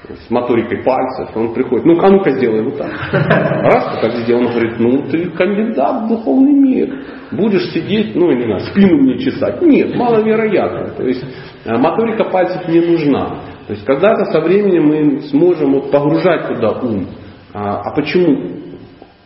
с 0.10 0.30
моторикой 0.30 0.84
пальцев. 0.84 1.30
Он 1.36 1.54
приходит, 1.54 1.86
ну 1.86 1.98
а 2.02 2.10
ну-ка 2.10 2.32
сделай 2.32 2.64
вот 2.64 2.78
так. 2.78 2.92
Раз 3.14 4.00
так 4.02 4.12
сделал, 4.18 4.48
он 4.48 4.52
говорит, 4.52 4.78
ну 4.78 5.04
ты 5.10 5.30
кандидат 5.30 6.04
в 6.04 6.08
духовный 6.10 6.54
мир. 6.54 7.06
Будешь 7.32 7.72
сидеть, 7.72 8.14
ну 8.14 8.30
не 8.32 8.44
знаю, 8.44 8.60
спину 8.62 8.98
мне 8.98 9.18
чесать. 9.20 9.62
Нет, 9.62 9.96
маловероятно. 9.96 10.96
То 10.98 11.04
есть 11.04 11.24
моторика 11.66 12.26
пальцев 12.26 12.68
не 12.68 12.82
нужна. 12.82 13.40
То 13.70 13.74
есть 13.74 13.86
когда-то 13.86 14.26
со 14.32 14.42
временем 14.42 14.88
мы 14.88 15.22
сможем 15.30 15.74
вот 15.74 15.92
погружать 15.92 16.48
туда 16.48 16.72
ум. 16.72 17.06
А, 17.54 17.82
а 17.82 17.94
почему 17.94 18.50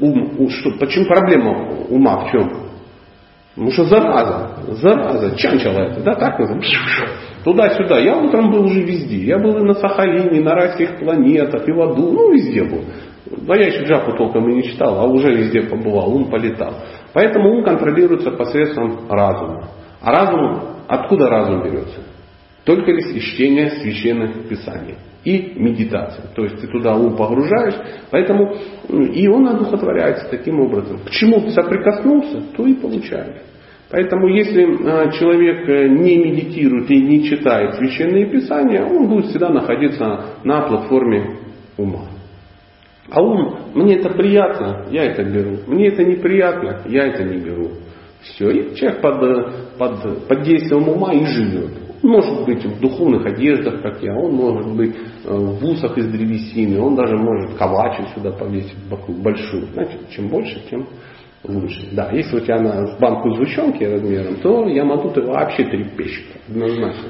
ум, 0.01 0.49
что, 0.49 0.71
почему 0.71 1.05
проблема 1.05 1.85
ума 1.87 2.25
в 2.25 2.31
чем? 2.31 2.51
Потому 3.55 3.71
что 3.71 3.85
зараза, 3.85 4.49
зараза, 4.81 5.37
чанчала 5.37 5.83
это, 5.83 6.01
да, 6.01 6.15
так. 6.15 6.41
Туда-сюда. 7.45 7.99
Я 7.99 8.17
утром 8.17 8.51
был 8.51 8.65
уже 8.65 8.81
везде. 8.81 9.19
Я 9.19 9.39
был 9.39 9.55
и 9.59 9.63
на 9.63 9.75
Сахалине, 9.75 10.39
и 10.39 10.43
на 10.43 10.55
райских 10.55 10.99
планетах, 10.99 11.65
и 11.65 11.71
в 11.71 11.81
аду, 11.81 12.11
ну 12.11 12.33
везде 12.33 12.65
был. 12.65 12.81
А 13.47 13.55
я 13.55 13.67
еще 13.67 13.85
Джапу 13.85 14.11
толком 14.17 14.49
и 14.49 14.55
не 14.55 14.63
читал, 14.63 14.99
а 14.99 15.05
уже 15.05 15.33
везде 15.33 15.61
побывал, 15.61 16.13
ум 16.13 16.29
полетал. 16.29 16.73
Поэтому 17.13 17.49
ум 17.49 17.63
контролируется 17.63 18.31
посредством 18.31 19.07
разума. 19.07 19.69
А 20.01 20.11
разум, 20.11 20.63
откуда 20.89 21.29
разум 21.29 21.63
берется? 21.63 22.01
Только 22.65 22.91
лишь 22.91 23.15
из 23.15 23.81
священных 23.81 24.47
писаний 24.47 24.95
и 25.25 25.53
медитации. 25.55 26.23
То 26.35 26.43
есть 26.43 26.61
ты 26.61 26.67
туда 26.67 26.95
ум 26.95 27.15
погружаешь, 27.15 27.75
поэтому 28.11 28.55
и 28.89 29.27
он 29.27 29.47
одухотворяется 29.47 30.27
таким 30.29 30.59
образом. 30.59 30.99
К 31.05 31.09
чему 31.11 31.49
соприкоснулся, 31.49 32.41
то 32.55 32.65
и 32.65 32.73
получаешь. 32.73 33.41
Поэтому 33.89 34.27
если 34.27 34.63
а, 34.63 35.11
человек 35.11 35.69
э, 35.69 35.87
не 35.87 36.17
медитирует 36.17 36.89
и 36.89 36.99
не 36.99 37.25
читает 37.25 37.75
священные 37.75 38.25
писания, 38.25 38.83
он 38.83 39.07
будет 39.07 39.27
всегда 39.27 39.49
находиться 39.49 40.25
на 40.43 40.61
платформе 40.61 41.37
ума. 41.77 42.05
А 43.11 43.21
ум, 43.21 43.55
мне 43.75 43.97
это 43.97 44.09
приятно, 44.09 44.87
я 44.89 45.03
это 45.03 45.23
беру. 45.23 45.57
Мне 45.67 45.89
это 45.89 46.03
неприятно, 46.03 46.81
я 46.87 47.05
это 47.05 47.23
не 47.23 47.37
беру. 47.37 47.71
Все, 48.21 48.49
и 48.49 48.75
человек 48.75 49.01
под, 49.01 49.77
под, 49.77 50.27
под 50.27 50.41
действием 50.41 50.87
ума 50.89 51.13
и 51.13 51.25
живет. 51.25 51.82
Может 52.03 52.45
быть 52.45 52.65
в 52.65 52.81
духовных 52.81 53.25
одеждах, 53.25 53.81
как 53.81 54.03
я, 54.03 54.13
он 54.13 54.33
может 54.33 54.67
быть 54.75 54.93
э, 55.23 55.33
в 55.33 55.63
усах 55.63 55.97
из 55.97 56.07
древесины, 56.07 56.77
он 56.81 56.95
даже 56.95 57.15
может 57.15 57.55
ковачу 57.55 58.03
сюда 58.13 58.31
повесить 58.31 58.75
большую. 58.89 59.67
Значит, 59.73 60.09
чем 60.09 60.27
больше, 60.27 60.61
тем 60.69 60.85
лучше. 61.45 61.87
Да, 61.93 62.11
если 62.11 62.35
у 62.35 62.39
тебя 62.41 62.59
на 62.59 62.87
с 62.87 62.99
банку 62.99 63.33
сгущенки 63.35 63.85
размером, 63.85 64.35
то 64.41 64.67
я 64.67 64.83
могу 64.83 65.11
ты 65.11 65.21
вообще 65.21 65.63
трепещет, 65.63 66.25
однозначно. 66.49 67.09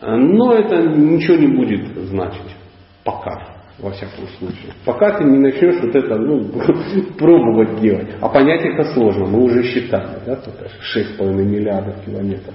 Но 0.00 0.52
это 0.52 0.82
ничего 0.82 1.36
не 1.36 1.46
будет 1.46 1.86
значить. 2.08 2.56
Пока 3.04 3.62
во 3.78 3.92
всяком 3.92 4.26
случае. 4.38 4.72
Пока 4.84 5.16
ты 5.16 5.24
не 5.24 5.38
начнешь 5.38 5.80
вот 5.80 5.94
это 5.94 6.16
ну, 6.16 6.44
пробовать 7.18 7.80
делать. 7.80 8.08
А 8.20 8.28
понять 8.28 8.64
это 8.64 8.82
сложно, 8.94 9.26
мы 9.26 9.44
уже 9.44 9.62
считали, 9.62 10.18
да, 10.26 10.34
тут 10.34 10.54
6,5 10.96 11.34
миллиардов 11.34 12.04
километров. 12.04 12.54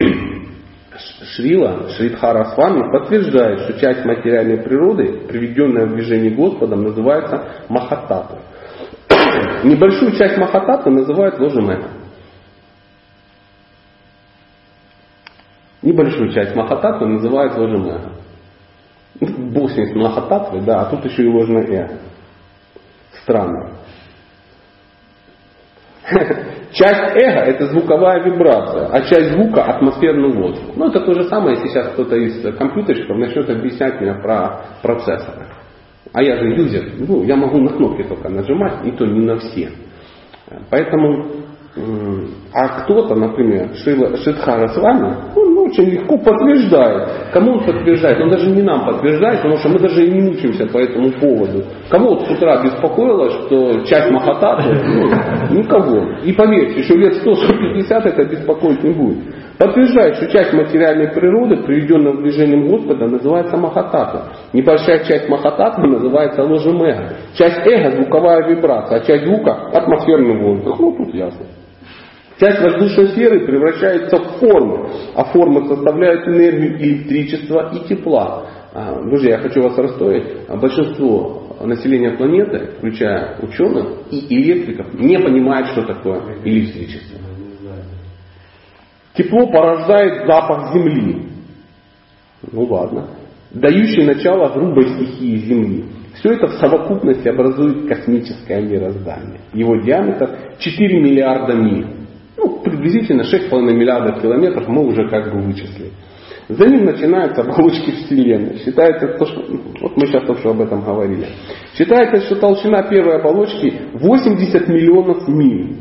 Шрила, 1.34 1.88
Шридхара 1.90 2.54
Свами 2.54 2.90
подтверждает, 2.92 3.60
что 3.60 3.80
часть 3.80 4.04
материальной 4.04 4.58
природы, 4.58 5.26
приведенная 5.26 5.86
в 5.86 5.94
движение 5.94 6.30
Господом, 6.30 6.82
называется 6.82 7.64
Махататва. 7.68 8.40
Небольшую 9.64 10.12
часть 10.12 10.36
Махататвы 10.36 10.92
называют 10.92 11.38
ложем 11.38 11.70
Небольшую 15.82 16.32
часть 16.32 16.54
Махататвы 16.54 17.08
называют 17.08 17.56
ложем 17.56 17.84
Бог 19.20 19.70
с 19.70 19.94
Махататвой, 19.94 20.60
да, 20.62 20.82
а 20.82 20.84
тут 20.86 21.04
еще 21.04 21.24
и 21.24 21.28
ложное 21.28 21.64
эго. 21.64 21.98
Странно. 23.22 23.78
Часть 26.72 27.16
эго– 27.16 27.40
это 27.46 27.66
звуковая 27.66 28.24
вибрация, 28.24 28.86
а 28.86 29.02
часть 29.02 29.32
звука– 29.32 29.62
атмосферный 29.64 30.32
воздух. 30.32 30.74
Ну, 30.74 30.88
это 30.88 31.00
то 31.00 31.12
же 31.12 31.24
самое, 31.24 31.56
если 31.56 31.68
сейчас 31.68 31.92
кто-то 31.92 32.16
из 32.16 32.56
компьютерщиков 32.56 33.16
начнет 33.18 33.50
объяснять 33.50 34.00
мне 34.00 34.14
про 34.14 34.64
процессоры. 34.80 35.46
А 36.14 36.22
я 36.22 36.36
же 36.36 36.48
юзер, 36.48 36.92
ну, 37.06 37.24
я 37.24 37.36
могу 37.36 37.58
на 37.58 37.70
кнопки 37.70 38.02
только 38.04 38.28
нажимать, 38.30 38.86
и 38.86 38.90
то 38.92 39.04
не 39.04 39.20
на 39.20 39.38
все. 39.38 39.70
Поэтому 40.70 41.26
а 41.74 42.82
кто-то, 42.82 43.14
например, 43.14 43.70
Шидхара 43.74 44.68
с 44.68 44.76
вами, 44.76 45.16
он 45.34 45.58
очень 45.58 45.84
легко 45.84 46.18
подтверждает. 46.18 47.08
Кому 47.32 47.52
он 47.52 47.64
подтверждает? 47.64 48.20
Он 48.20 48.28
даже 48.28 48.50
не 48.50 48.60
нам 48.60 48.84
подтверждает, 48.84 49.38
потому 49.38 49.56
что 49.56 49.70
мы 49.70 49.78
даже 49.78 50.04
и 50.04 50.10
не 50.10 50.20
мучаемся 50.20 50.66
по 50.66 50.76
этому 50.76 51.10
поводу. 51.12 51.64
Кого 51.88 52.10
вот 52.10 52.26
с 52.26 52.30
утра 52.30 52.62
беспокоило, 52.62 53.30
что 53.30 53.80
часть 53.86 54.10
Махататы? 54.10 54.68
Ну, 54.70 55.58
никого. 55.58 56.18
И 56.22 56.34
поверьте, 56.34 56.80
еще 56.80 56.94
лет 56.94 57.14
100-150 57.24 58.02
это 58.04 58.24
беспокоить 58.24 58.84
не 58.84 58.92
будет. 58.92 59.18
Подтверждает, 59.56 60.16
что 60.16 60.26
часть 60.26 60.52
материальной 60.52 61.08
природы, 61.08 61.62
приведенная 61.62 62.12
в 62.12 62.22
движением 62.22 62.68
Господа, 62.68 63.06
называется 63.06 63.56
Махатата. 63.56 64.32
Небольшая 64.52 65.04
часть 65.04 65.26
Махатата 65.28 65.80
называется 65.80 66.42
ложем 66.42 66.82
эго. 66.82 67.16
Часть 67.34 67.66
эго– 67.66 67.90
звуковая 67.96 68.46
вибрация, 68.46 68.98
а 68.98 69.00
часть 69.00 69.24
звука– 69.24 69.70
атмосферный 69.72 70.36
воздух. 70.36 70.78
Ну, 70.78 70.96
тут 70.98 71.14
ясно. 71.14 71.46
Часть 72.38 72.60
воздушной 72.60 73.08
сферы 73.08 73.46
превращается 73.46 74.16
в 74.16 74.38
форму, 74.38 74.88
а 75.14 75.24
формы 75.24 75.68
составляют 75.68 76.26
энергию 76.26 76.80
электричества 76.80 77.72
и 77.74 77.88
тепла. 77.88 78.46
А, 78.74 79.02
друзья, 79.02 79.32
я 79.32 79.38
хочу 79.38 79.62
вас 79.62 79.76
расстроить. 79.76 80.48
А 80.48 80.56
большинство 80.56 81.56
населения 81.60 82.12
планеты, 82.12 82.70
включая 82.78 83.36
ученых 83.42 83.86
и 84.10 84.26
электриков, 84.34 84.94
не 84.94 85.18
понимает, 85.18 85.66
что 85.68 85.82
такое 85.82 86.20
электричество. 86.44 87.18
Тепло 89.14 89.46
порождает 89.48 90.26
запах 90.26 90.72
земли. 90.72 91.26
Ну 92.50 92.64
ладно. 92.64 93.08
Дающий 93.50 94.04
начало 94.04 94.48
грубой 94.54 94.88
стихии 94.88 95.36
Земли. 95.36 95.84
Все 96.14 96.32
это 96.32 96.46
в 96.46 96.52
совокупности 96.52 97.28
образует 97.28 97.86
космическое 97.86 98.62
мироздание. 98.62 99.40
Его 99.52 99.76
диаметр 99.76 100.30
4 100.58 101.02
миллиарда 101.02 101.54
миль 101.54 102.01
ну, 102.42 102.58
приблизительно 102.62 103.22
6,5 103.22 103.60
миллиардов 103.72 104.20
километров 104.20 104.68
мы 104.68 104.86
уже 104.86 105.08
как 105.08 105.32
бы 105.32 105.42
вычислили. 105.42 105.92
За 106.48 106.66
ним 106.66 106.84
начинаются 106.84 107.42
оболочки 107.42 107.90
Вселенной. 107.90 108.58
Считается, 108.58 109.08
то, 109.18 109.26
что, 109.26 109.40
вот 109.80 109.96
мы 109.96 110.06
сейчас 110.06 110.24
только 110.26 110.50
об 110.50 110.60
этом 110.60 110.82
говорили. 110.82 111.28
Считается, 111.74 112.26
что 112.26 112.36
толщина 112.36 112.82
первой 112.84 113.20
оболочки 113.20 113.72
80 113.94 114.68
миллионов 114.68 115.28
миль. 115.28 115.76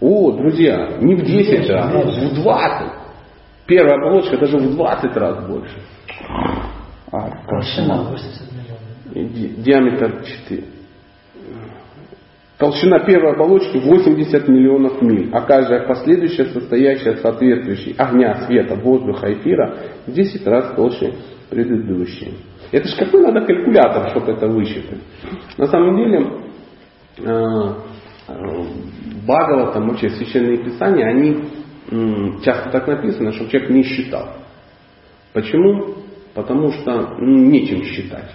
О, 0.00 0.32
друзья, 0.32 0.98
не 1.00 1.14
в 1.14 1.24
10, 1.24 1.70
а 1.70 1.88
в 1.88 2.34
20. 2.34 2.92
Первая 3.66 3.96
оболочка 3.96 4.36
даже 4.38 4.58
в 4.58 4.74
20 4.74 5.16
раз 5.16 5.46
больше. 5.46 5.76
А, 7.12 7.30
толщина 7.48 8.02
80 8.02 8.42
миллионов. 8.52 9.62
Диаметр 9.62 10.24
4. 10.48 10.75
Толщина 12.58 13.00
первой 13.00 13.34
оболочки 13.34 13.76
80 13.76 14.48
миллионов 14.48 15.02
миль, 15.02 15.28
а 15.30 15.42
каждая 15.42 15.86
последующая, 15.86 16.46
состоящая 16.46 17.16
соответствующей 17.16 17.94
огня, 17.98 18.46
света, 18.46 18.76
воздуха, 18.76 19.30
эфира, 19.30 19.76
в 20.06 20.12
10 20.12 20.46
раз 20.46 20.74
толще 20.74 21.12
предыдущей. 21.50 22.32
Это 22.72 22.88
же 22.88 22.96
какой 22.96 23.22
надо 23.22 23.44
калькулятор, 23.44 24.08
чтобы 24.10 24.32
это 24.32 24.46
высчитать? 24.48 25.00
На 25.58 25.66
самом 25.66 25.96
деле, 25.96 26.26
э, 27.18 27.72
э, 28.28 28.62
Бхагаватам, 29.26 29.88
вообще 29.88 30.08
священные 30.10 30.56
писания, 30.56 31.06
они 31.08 31.44
часто 32.42 32.70
так 32.70 32.86
написано, 32.88 33.32
чтобы 33.32 33.50
человек 33.50 33.70
не 33.70 33.82
считал. 33.82 34.28
Почему? 35.34 35.96
Потому 36.34 36.72
что 36.72 37.16
ну, 37.18 37.36
нечем 37.50 37.84
считать 37.84 38.34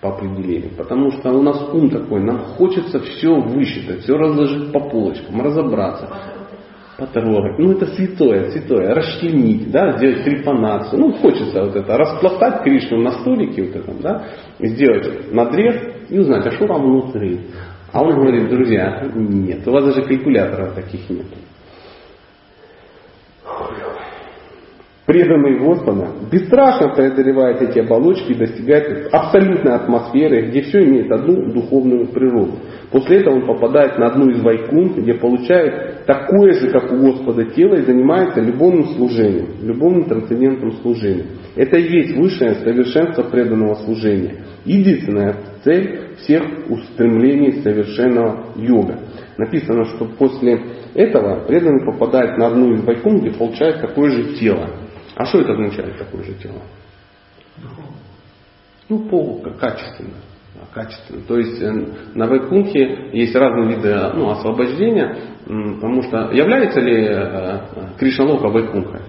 по 0.00 0.10
определению. 0.10 0.70
Потому 0.76 1.10
что 1.12 1.30
у 1.30 1.42
нас 1.42 1.60
ум 1.72 1.90
такой, 1.90 2.22
нам 2.22 2.38
хочется 2.38 3.00
все 3.00 3.34
высчитать, 3.34 4.00
все 4.00 4.16
разложить 4.16 4.72
по 4.72 4.80
полочкам, 4.80 5.40
разобраться, 5.40 6.08
потрогать. 6.96 7.58
Ну 7.58 7.72
это 7.72 7.86
святое, 7.86 8.50
святое, 8.50 8.94
расчленить, 8.94 9.70
да, 9.70 9.96
сделать 9.96 10.24
трепанацию. 10.24 11.00
Ну 11.00 11.12
хочется 11.14 11.64
вот 11.64 11.74
это, 11.74 11.96
распластать 11.96 12.62
Кришну 12.62 12.98
на 13.02 13.12
столике 13.12 13.64
вот 13.64 13.76
этом, 13.76 14.00
да, 14.00 14.24
сделать 14.60 15.32
надрез 15.32 15.82
и 16.08 16.18
узнать, 16.18 16.46
а 16.46 16.50
что 16.52 16.66
там 16.66 16.82
внутри. 16.82 17.40
А 17.92 18.02
он 18.02 18.14
говорит, 18.14 18.48
друзья, 18.50 19.10
нет, 19.14 19.66
у 19.66 19.72
вас 19.72 19.84
даже 19.84 20.02
калькуляторов 20.02 20.74
таких 20.74 21.08
нет. 21.08 21.26
Преданный 25.08 25.58
Господа, 25.58 26.08
бесстрашно 26.30 26.90
преодолевает 26.90 27.62
эти 27.62 27.78
оболочки 27.78 28.32
и 28.32 28.34
достигает 28.34 29.08
абсолютной 29.10 29.72
атмосферы, 29.72 30.50
где 30.50 30.60
все 30.60 30.84
имеет 30.84 31.10
одну 31.10 31.50
духовную 31.50 32.08
природу. 32.08 32.56
После 32.92 33.20
этого 33.20 33.36
он 33.36 33.46
попадает 33.46 33.98
на 33.98 34.08
одну 34.08 34.28
из 34.28 34.42
вайкун, 34.42 34.92
где 34.98 35.14
получает 35.14 36.04
такое 36.04 36.52
же, 36.52 36.68
как 36.68 36.92
у 36.92 36.96
Господа 36.96 37.46
тело 37.46 37.76
и 37.76 37.86
занимается 37.86 38.42
любовным 38.42 38.84
служением, 38.88 39.46
любовным 39.62 40.04
трансцендентным 40.04 40.72
служением. 40.82 41.26
Это 41.56 41.78
и 41.78 41.90
есть 41.90 42.14
высшее 42.14 42.56
совершенство 42.56 43.22
преданного 43.22 43.76
служения. 43.76 44.44
Единственная 44.66 45.36
цель 45.64 46.16
всех 46.18 46.42
устремлений 46.68 47.62
совершенного 47.62 48.48
йога. 48.56 48.98
Написано, 49.38 49.84
что 49.84 50.04
после 50.18 50.60
этого 50.94 51.46
преданный 51.46 51.86
попадает 51.86 52.36
на 52.36 52.48
одну 52.48 52.74
из 52.74 52.84
вайкун, 52.84 53.20
где 53.20 53.30
получает 53.30 53.80
такое 53.80 54.10
же 54.10 54.34
тело. 54.34 54.68
А 55.18 55.24
что 55.24 55.40
это 55.40 55.52
означает 55.52 55.98
такое 55.98 56.22
же 56.22 56.34
тело? 56.34 56.62
Ну, 58.88 59.00
по 59.08 59.50
качественно. 59.58 60.14
качественно. 60.72 61.22
То 61.26 61.36
есть 61.36 61.60
э, 61.60 61.72
на 62.14 62.26
Вайкунхе 62.28 63.10
есть 63.12 63.34
разные 63.34 63.76
виды 63.76 63.94
ну, 64.14 64.30
освобождения, 64.30 65.18
потому 65.44 66.02
что 66.04 66.30
является 66.30 66.80
ли 66.80 67.08
э, 67.10 67.60
Кришналока 67.98 68.46
Вайкунхой? 68.46 69.00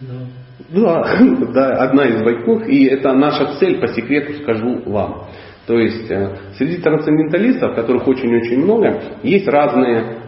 Да. 0.00 0.14
Да, 0.68 1.18
да, 1.52 1.82
одна 1.82 2.04
из 2.06 2.22
Вайкунх, 2.22 2.68
и 2.68 2.84
это 2.84 3.12
наша 3.12 3.58
цель, 3.58 3.80
по 3.80 3.88
секрету 3.88 4.40
скажу 4.44 4.82
вам. 4.86 5.24
То 5.66 5.76
есть 5.78 6.08
э, 6.12 6.36
среди 6.56 6.76
трансценденталистов, 6.76 7.74
которых 7.74 8.06
очень-очень 8.06 8.62
много, 8.62 9.02
есть 9.24 9.48
разные 9.48 10.18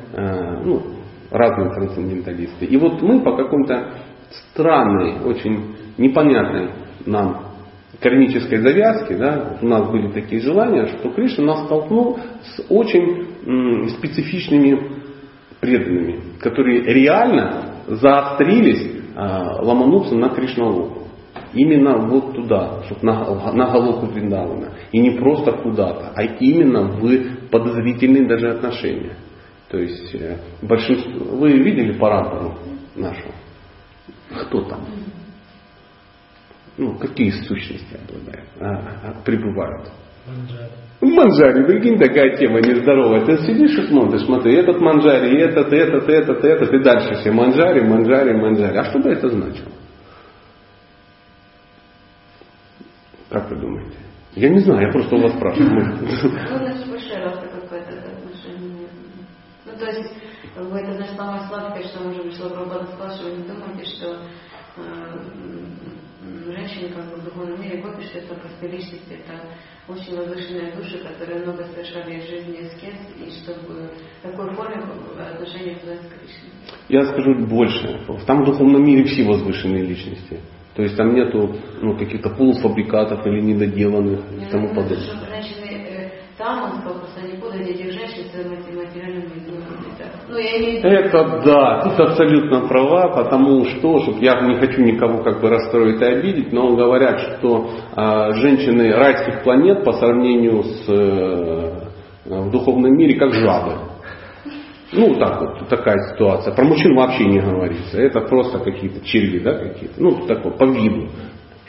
ну, 0.64 0.83
разные 1.31 1.70
трансценденталисты. 1.72 2.64
И 2.64 2.76
вот 2.76 3.00
мы 3.00 3.20
по 3.20 3.37
какому-то 3.37 3.92
странной, 4.30 5.20
очень 5.24 5.74
непонятной 5.98 6.70
нам 7.06 7.50
кармической 8.00 8.58
завязке, 8.58 9.16
да, 9.16 9.58
у 9.60 9.66
нас 9.66 9.90
были 9.90 10.10
такие 10.12 10.40
желания, 10.40 10.86
что 10.86 11.10
Кришна 11.10 11.44
нас 11.44 11.64
столкнул 11.66 12.18
с 12.42 12.64
очень 12.68 13.26
м, 13.44 13.88
специфичными 13.90 15.00
преданными, 15.60 16.38
которые 16.40 16.82
реально 16.82 17.74
заострились 17.86 19.02
а, 19.14 19.60
ломануться 19.62 20.14
на 20.14 20.30
Кришналоку. 20.30 21.08
Именно 21.52 21.98
вот 22.08 22.34
туда, 22.34 22.82
чтобы 22.86 23.00
на, 23.02 23.52
на 23.52 23.70
голову 23.70 24.06
Вриндавана. 24.06 24.72
И 24.92 25.00
не 25.00 25.18
просто 25.18 25.52
куда-то, 25.52 26.12
а 26.14 26.22
именно 26.22 26.82
в 26.82 27.48
подозрительные 27.50 28.28
даже 28.28 28.50
отношения. 28.50 29.16
То 29.68 29.78
есть 29.78 30.14
э, 30.14 30.36
большинство... 30.62 31.36
Вы 31.36 31.58
видели 31.58 31.98
парадору 31.98 32.54
нашу? 32.94 33.26
Кто 34.30 34.62
там? 34.62 34.86
Ну, 36.76 36.96
какие 36.98 37.30
сущности 37.30 37.94
обладают, 37.94 38.48
а, 38.58 39.10
а, 39.10 39.22
пребывают? 39.24 39.90
Манжари, 41.00 41.64
прикинь, 41.64 41.98
такая 41.98 42.36
тема 42.36 42.60
нездоровая. 42.60 43.24
Ты 43.24 43.38
сидишь 43.38 43.78
и 43.78 43.86
смотришь, 43.88 44.24
смотри, 44.24 44.54
этот 44.54 44.80
манжари, 44.80 45.40
этот, 45.40 45.72
этот, 45.72 46.08
этот, 46.08 46.44
этот, 46.44 46.72
и 46.72 46.82
дальше 46.82 47.14
все 47.20 47.32
манжари, 47.32 47.80
манжари, 47.80 48.34
манжари. 48.34 48.76
А 48.76 48.84
что 48.84 48.98
бы 48.98 49.10
это 49.10 49.28
значило? 49.28 49.72
Как 53.30 53.50
вы 53.50 53.56
думаете? 53.56 53.96
Я 54.34 54.48
не 54.50 54.60
знаю, 54.60 54.86
я 54.86 54.92
просто 54.92 55.16
у 55.16 55.20
вас 55.20 55.32
спрашиваю. 55.32 55.98
Ну, 56.00 56.58
значит, 56.58 56.88
большая 56.88 57.24
разница 57.24 57.60
какое-то 57.60 57.90
отношение. 57.90 58.88
Ну, 59.66 59.72
то 59.78 59.86
есть, 59.86 60.12
как 60.54 60.70
бы 60.70 60.78
это, 60.78 60.94
значит, 60.94 61.16
самое 61.16 61.42
сладкое, 61.48 61.84
что 61.84 62.02
может 62.02 62.24
быть, 62.24 62.34
что 62.34 62.50
Прабхупада 62.50 62.86
сказал, 62.86 63.16
что 63.16 63.24
вы 63.24 63.36
не 63.36 63.44
думаете, 63.44 63.84
что 63.84 64.22
э, 64.76 65.20
женщины, 66.46 66.88
как 66.88 67.10
бы 67.10 67.16
в 67.16 67.24
духовном 67.24 67.60
мире, 67.60 67.80
гопи, 67.80 68.04
что 68.04 68.18
это 68.18 68.34
простые 68.34 68.72
личности, 68.72 69.18
это 69.24 69.40
очень 69.88 70.16
возвышенные 70.16 70.72
души, 70.74 70.98
которые 70.98 71.44
много 71.44 71.64
совершали 71.66 72.20
в 72.20 72.28
жизни 72.28 72.66
аскез, 72.66 72.96
и 73.18 73.30
чтобы 73.42 73.90
такой 74.22 74.54
форме 74.54 74.82
отношения 75.18 75.76
к 75.76 75.82
Кришне. 75.82 76.50
Я 76.88 77.04
скажу 77.04 77.46
больше. 77.46 78.00
Там 78.26 78.42
в 78.42 78.46
духовном 78.46 78.84
мире 78.84 79.04
все 79.04 79.24
возвышенные 79.24 79.84
личности. 79.84 80.40
То 80.74 80.82
есть 80.82 80.96
там 80.96 81.14
нету 81.14 81.56
ну, 81.82 81.96
каких-то 81.96 82.30
полуфабрикатов 82.30 83.26
или 83.26 83.40
недоделанных 83.40 84.20
и 84.32 84.50
тому 84.50 84.68
подобное. 84.68 84.98
Женщины 84.98 85.66
э, 85.66 86.10
там, 86.38 86.62
он 86.62 86.80
сказал, 86.80 87.00
просто 87.00 87.20
не 87.22 87.36
будут 87.36 87.60
ну, 90.28 90.88
Это 90.88 91.42
да, 91.44 91.80
тут 91.82 92.00
абсолютно 92.00 92.68
права, 92.68 93.08
потому 93.08 93.64
что, 93.64 94.00
чтобы 94.02 94.24
я 94.24 94.40
не 94.42 94.56
хочу 94.56 94.82
никого 94.82 95.22
как 95.22 95.40
бы 95.40 95.48
расстроить 95.48 96.00
и 96.00 96.04
обидеть, 96.04 96.52
но 96.52 96.76
говорят, 96.76 97.18
что 97.20 97.70
э, 97.96 98.32
женщины 98.34 98.92
райских 98.92 99.42
планет 99.42 99.84
по 99.84 99.92
сравнению 99.92 100.62
с 100.62 100.84
э, 100.88 101.90
в 102.26 102.50
духовном 102.50 102.96
мире 102.96 103.18
как 103.18 103.32
жабы. 103.32 103.90
Ну, 104.92 105.14
так 105.14 105.40
вот, 105.40 105.68
такая 105.68 105.96
ситуация. 106.12 106.52
Про 106.54 106.64
мужчин 106.64 106.96
вообще 106.96 107.24
не 107.24 107.38
говорится. 107.38 108.00
Это 108.00 108.20
просто 108.22 108.58
какие-то 108.58 109.04
черви, 109.04 109.38
да, 109.38 109.54
какие-то. 109.54 110.02
Ну, 110.02 110.26
такое, 110.26 110.52
по 110.52 110.64
виду. 110.64 111.08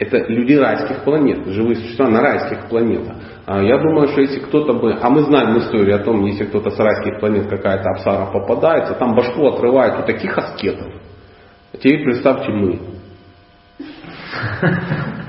Это 0.01 0.17
люди 0.29 0.53
райских 0.53 1.03
планет, 1.03 1.45
живые 1.45 1.75
существа 1.75 2.09
на 2.09 2.21
райских 2.21 2.67
планетах. 2.69 3.17
А 3.45 3.61
я 3.61 3.77
думаю, 3.77 4.07
что 4.07 4.21
если 4.21 4.39
кто-то 4.39 4.73
бы, 4.73 4.97
а 4.99 5.09
мы 5.11 5.21
знаем 5.21 5.59
историю 5.59 5.95
о 5.95 5.99
том, 5.99 6.25
если 6.25 6.45
кто-то 6.45 6.71
с 6.71 6.79
райских 6.79 7.19
планет 7.19 7.47
какая-то 7.47 7.87
абсара 7.91 8.25
попадается, 8.31 8.95
там 8.95 9.13
башку 9.13 9.45
отрывают 9.45 9.99
у 9.99 10.03
таких 10.07 10.35
аскетов. 10.35 10.87
Теперь 11.73 12.03
представьте 12.03 12.51
мы. 12.51 12.79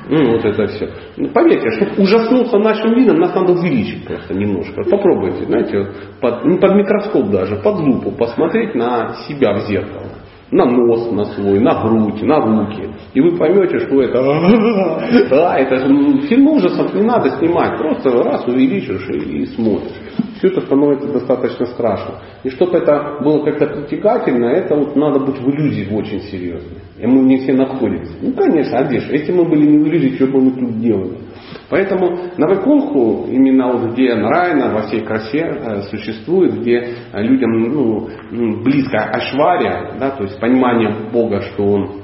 Ну, 0.08 0.32
вот 0.32 0.44
это 0.44 0.66
все. 0.68 0.90
Ну, 1.18 1.28
поверьте, 1.28 1.70
чтобы 1.72 2.02
ужаснуться 2.02 2.58
нашим 2.58 2.94
видом, 2.94 3.18
нас 3.18 3.34
надо 3.34 3.52
увеличить 3.52 4.06
просто 4.06 4.34
немножко. 4.34 4.84
Попробуйте, 4.84 5.44
знаете, 5.44 5.86
под, 6.20 6.44
не 6.46 6.58
под 6.58 6.74
микроскоп 6.76 7.30
даже, 7.30 7.56
под 7.56 7.76
лупу 7.76 8.10
посмотреть 8.12 8.74
на 8.74 9.16
себя 9.28 9.54
в 9.54 9.66
зеркало. 9.66 10.08
На 10.52 10.66
нос 10.66 11.10
на 11.10 11.24
свой, 11.24 11.58
на 11.58 11.82
грудь, 11.82 12.22
на 12.22 12.40
руки. 12.40 12.88
И 13.14 13.20
вы 13.20 13.36
поймете, 13.36 13.80
что 13.80 14.02
это... 14.02 14.20
А, 15.32 15.58
это 15.58 15.76
же 15.76 16.20
фильм 16.28 16.46
ужасов 16.48 16.94
не 16.94 17.02
надо 17.02 17.30
снимать. 17.38 17.78
Просто 17.78 18.10
раз 18.22 18.46
увеличишь 18.46 19.08
и, 19.08 19.42
и 19.42 19.46
смотришь 19.46 20.02
все 20.42 20.48
это 20.48 20.62
становится 20.62 21.06
достаточно 21.06 21.66
страшно. 21.66 22.16
И 22.42 22.50
чтобы 22.50 22.78
это 22.78 23.18
было 23.22 23.44
как-то 23.44 23.66
притягательно, 23.66 24.46
это 24.46 24.74
вот 24.74 24.96
надо 24.96 25.20
быть 25.20 25.38
в 25.38 25.48
иллюзии 25.48 25.88
очень 25.94 26.20
серьезно. 26.22 26.78
И 26.98 27.06
мы 27.06 27.20
не 27.22 27.38
все 27.38 27.52
находимся. 27.52 28.12
Ну, 28.20 28.32
конечно, 28.32 28.78
а 28.78 28.90
Если 28.90 29.30
мы 29.30 29.44
были 29.44 29.66
не 29.66 29.78
в 29.78 29.86
иллюзии, 29.86 30.16
что 30.16 30.26
бы 30.26 30.40
мы 30.40 30.50
тут 30.50 30.80
делали? 30.80 31.16
Поэтому 31.68 32.30
на 32.36 32.46
Вайконху, 32.46 33.26
именно 33.28 33.72
вот 33.72 33.92
где 33.92 34.14
Нарайна 34.14 34.74
во 34.74 34.82
всей 34.82 35.00
красе 35.00 35.40
э, 35.40 35.82
существует, 35.90 36.60
где 36.60 36.94
людям 37.12 37.50
ну, 37.50 38.62
близко 38.62 38.98
Ашвария, 38.98 39.94
да, 39.98 40.10
то 40.10 40.24
есть 40.24 40.38
понимание 40.38 41.10
Бога, 41.12 41.40
что 41.40 41.64
Он 41.64 42.02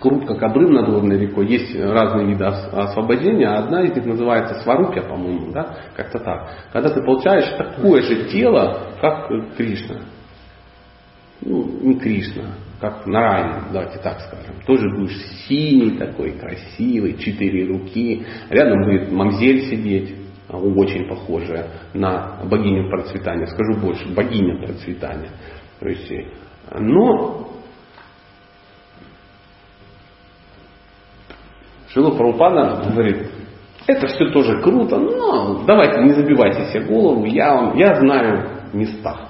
крут, 0.00 0.26
как 0.26 0.42
обрыв 0.42 0.70
над 0.70 0.88
водной 0.88 1.18
рекой. 1.18 1.46
Есть 1.46 1.74
разные 1.74 2.26
виды 2.26 2.44
освобождения. 2.44 3.48
Одна 3.48 3.82
из 3.82 3.94
них 3.94 4.04
называется 4.04 4.54
сварупья, 4.62 5.02
по-моему, 5.02 5.52
да? 5.52 5.76
как-то 5.96 6.18
так. 6.18 6.48
Когда 6.72 6.90
ты 6.90 7.02
получаешь 7.02 7.48
такое 7.56 8.02
же 8.02 8.24
тело, 8.28 8.78
как 9.00 9.28
Кришна. 9.56 9.96
Ну, 11.44 11.64
не 11.82 11.98
Кришна, 11.98 12.54
как 12.80 13.06
Нарайна, 13.06 13.64
давайте 13.70 13.98
так 13.98 14.20
скажем. 14.20 14.54
Тоже 14.66 14.88
будешь 14.96 15.16
синий 15.46 15.98
такой, 15.98 16.32
красивый, 16.32 17.18
четыре 17.18 17.66
руки. 17.66 18.24
Рядом 18.48 18.82
будет 18.84 19.12
мамзель 19.12 19.68
сидеть, 19.68 20.14
очень 20.48 21.06
похожая 21.06 21.66
на 21.92 22.40
богиню 22.44 22.88
процветания. 22.88 23.46
Скажу 23.46 23.78
больше, 23.80 24.08
богиня 24.14 24.58
процветания. 24.58 25.30
То 25.80 25.88
есть, 25.88 26.10
но 26.72 27.50
Шила 31.88 32.10
Прабхупада 32.10 32.90
говорит, 32.90 33.30
это 33.86 34.06
все 34.06 34.30
тоже 34.30 34.62
круто, 34.62 34.98
но 34.98 35.62
давайте 35.66 36.00
не 36.00 36.14
забивайте 36.14 36.64
себе 36.72 36.86
голову, 36.86 37.24
я, 37.26 37.54
вам, 37.54 37.76
я 37.76 37.94
знаю 37.96 38.48
места. 38.72 39.28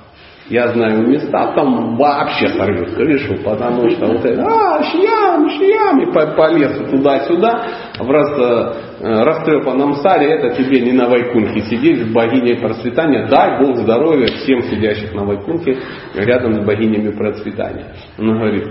Я 0.50 0.68
знаю 0.68 1.08
места, 1.08 1.54
там 1.54 1.96
вообще 1.96 2.48
сорвет 2.48 2.94
крышу, 2.94 3.36
потому 3.42 3.88
что 3.88 4.06
вот 4.06 4.24
это, 4.26 4.44
а, 4.44 4.82
шьям, 4.82 5.48
шьям, 5.48 6.02
и 6.02 6.12
по, 6.12 6.26
по 6.34 6.52
лесу 6.52 6.84
туда-сюда, 6.90 7.66
в 7.98 8.10
раз, 8.10 8.30
э, 8.38 9.22
растрепанном 9.24 9.94
саре, 9.94 10.34
это 10.34 10.50
тебе 10.50 10.80
не 10.80 10.92
на 10.92 11.08
Вайкунхе 11.08 11.62
сидеть 11.62 12.02
с 12.02 12.12
богиней 12.12 12.58
процветания, 12.58 13.26
дай 13.26 13.58
Бог 13.58 13.76
здоровья 13.78 14.26
всем 14.26 14.60
сидящих 14.62 15.14
на 15.14 15.24
Вайкунхе 15.24 15.78
рядом 16.14 16.60
с 16.60 16.66
богинями 16.66 17.16
процветания. 17.16 17.94
Он 18.18 18.36
говорит, 18.36 18.68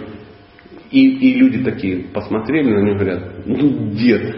и, 0.92 1.08
и 1.08 1.40
люди 1.40 1.64
такие 1.64 2.04
посмотрели 2.14 2.70
на 2.70 2.82
него 2.82 3.00
говорят, 3.00 3.48
ну 3.48 3.90
дед, 3.94 4.36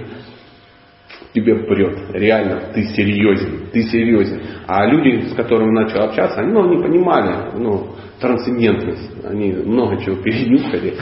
тебе 1.36 1.56
прет, 1.66 2.00
реально, 2.14 2.72
ты 2.74 2.84
серьезен, 2.96 3.68
ты 3.72 3.84
серьезен. 3.84 4.42
А 4.68 4.86
люди, 4.86 5.28
с 5.28 5.36
которыми 5.36 5.72
начал 5.72 6.04
общаться, 6.04 6.40
они 6.40 6.54
ну, 6.54 6.74
не 6.74 6.82
понимали 6.82 7.52
ну, 7.60 7.90
трансцендентность. 8.22 9.26
Они 9.26 9.52
много 9.52 10.02
чего 10.02 10.16
перенюхали, 10.24 10.96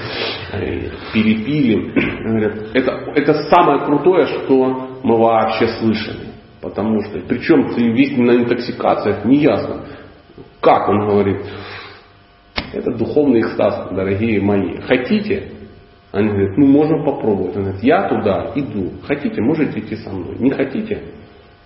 э, 0.51 0.89
перепили. 1.13 1.93
Говорят, 2.23 2.57
это, 2.73 2.91
это 3.15 3.33
самое 3.43 3.85
крутое, 3.85 4.25
что 4.25 4.99
мы 5.03 5.17
вообще 5.19 5.67
слышали. 5.79 6.33
Потому 6.59 7.01
что, 7.03 7.19
причем 7.27 7.67
весь 7.93 8.17
на 8.17 8.35
интоксикациях, 8.35 9.25
неясно. 9.25 9.85
Как 10.61 10.89
он 10.89 11.09
говорит, 11.09 11.41
это 12.73 12.91
духовный 12.97 13.41
экстаз, 13.41 13.89
дорогие 13.91 14.41
мои. 14.41 14.77
Хотите? 14.81 15.51
Они 16.13 16.29
говорят, 16.29 16.57
ну 16.57 16.67
можем 16.67 17.03
попробовать. 17.03 17.55
Он 17.57 17.63
говорит, 17.63 17.83
я 17.83 18.07
туда 18.07 18.51
иду. 18.53 18.91
Хотите, 19.01 19.41
можете 19.41 19.79
идти 19.79 19.95
со 19.95 20.11
мной. 20.11 20.37
Не 20.37 20.51
хотите? 20.51 21.01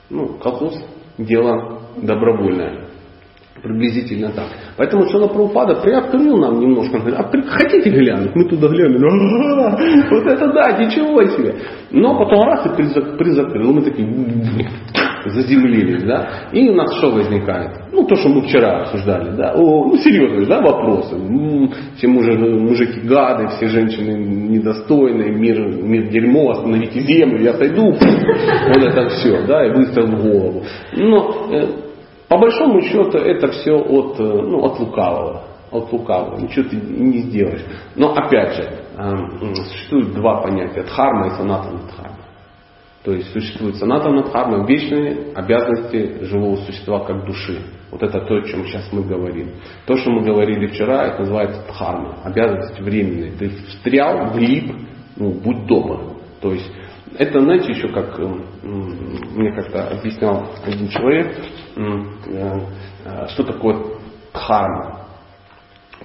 Ну, 0.09 0.35
колхоз 0.35 0.73
дело 1.17 1.81
добровольное. 1.97 2.87
Приблизительно 3.63 4.29
так. 4.29 4.47
Поэтому 4.77 5.07
Шила 5.09 5.27
Прабхупада 5.27 5.75
приоткрыл 5.81 6.37
нам 6.37 6.59
немножко. 6.59 6.97
а 7.17 7.23
хотите 7.23 7.89
глянуть? 7.89 8.35
Мы 8.35 8.47
туда 8.47 8.67
глянули. 8.67 9.07
Вот 10.11 10.25
это 10.25 10.47
да, 10.53 10.71
ничего 10.77 11.23
себе. 11.23 11.55
Но 11.91 12.17
потом 12.17 12.43
раз 12.43 12.65
и 12.65 12.69
призакрыл. 12.69 13.73
Мы 13.73 13.81
такие 13.81 14.07
заземлились, 15.29 16.03
да, 16.03 16.29
и 16.51 16.69
у 16.69 16.75
нас 16.75 16.95
что 16.97 17.11
возникает? 17.11 17.71
Ну, 17.91 18.05
то, 18.05 18.15
что 18.15 18.29
мы 18.29 18.41
вчера 18.41 18.81
обсуждали, 18.81 19.35
да, 19.35 19.53
о, 19.55 19.85
ну, 19.87 19.97
серьезные, 19.97 20.45
да, 20.45 20.61
вопросы. 20.61 21.15
Ну, 21.15 21.71
все 21.97 22.07
мужи, 22.07 22.33
мужики 22.37 23.01
гады, 23.01 23.47
все 23.57 23.67
женщины 23.67 24.17
недостойные, 24.17 25.31
мир, 25.31 25.59
мир 25.81 26.09
дерьмо, 26.09 26.51
остановите 26.51 26.99
землю, 27.01 27.43
я 27.43 27.53
сойду, 27.53 27.91
вот 27.91 28.83
это 28.83 29.09
все, 29.09 29.45
да, 29.45 29.65
и 29.65 29.71
выстрел 29.71 30.07
в 30.07 30.21
голову. 30.21 30.63
Но, 30.95 31.47
э, 31.51 31.86
по 32.27 32.37
большому 32.37 32.81
счету, 32.81 33.17
это 33.17 33.47
все 33.49 33.73
от, 33.73 34.19
э, 34.19 34.23
ну, 34.23 34.63
от 34.65 34.79
лукавого. 34.79 35.43
от 35.69 35.91
лукавого, 35.91 36.39
ничего 36.39 36.69
ты 36.69 36.77
не 36.77 37.19
сделаешь. 37.23 37.65
Но 37.95 38.13
опять 38.13 38.53
же, 38.55 38.69
эм, 38.97 39.53
существует 39.53 40.13
два 40.13 40.41
понятия, 40.41 40.83
дхарма 40.83 41.27
и 41.27 41.29
санатана 41.31 41.79
дхарма. 41.89 42.17
То 43.03 43.11
есть 43.11 43.31
существует 43.33 43.75
санатана 43.75 44.23
дхарма, 44.23 44.65
вечные 44.65 45.33
обязанности 45.35 46.23
живого 46.23 46.55
существа 46.57 46.99
как 47.01 47.25
души. 47.25 47.59
Вот 47.91 48.01
это 48.01 48.19
то, 48.21 48.35
о 48.35 48.41
чем 48.43 48.65
сейчас 48.65 48.87
мы 48.93 49.03
говорим. 49.03 49.55
То, 49.85 49.95
что 49.97 50.09
мы 50.09 50.23
говорили 50.23 50.67
вчера, 50.67 51.07
это 51.07 51.19
называется 51.19 51.61
дхарма, 51.67 52.15
обязанности 52.23 52.81
временные. 52.81 53.31
Ты 53.31 53.49
встрял, 53.49 54.31
влип, 54.33 54.73
ну, 55.17 55.31
будь 55.31 55.65
добр. 55.67 56.15
То 56.41 56.53
есть 56.53 56.71
это, 57.17 57.39
знаете, 57.41 57.71
еще 57.71 57.87
как 57.89 58.17
мне 59.37 59.51
как-то 59.51 59.89
объяснял 59.89 60.47
один 60.65 60.87
человек, 60.89 61.35
э, 61.75 61.81
э, 63.05 63.27
что 63.29 63.43
такое 63.43 63.77
дхарма. 64.33 65.01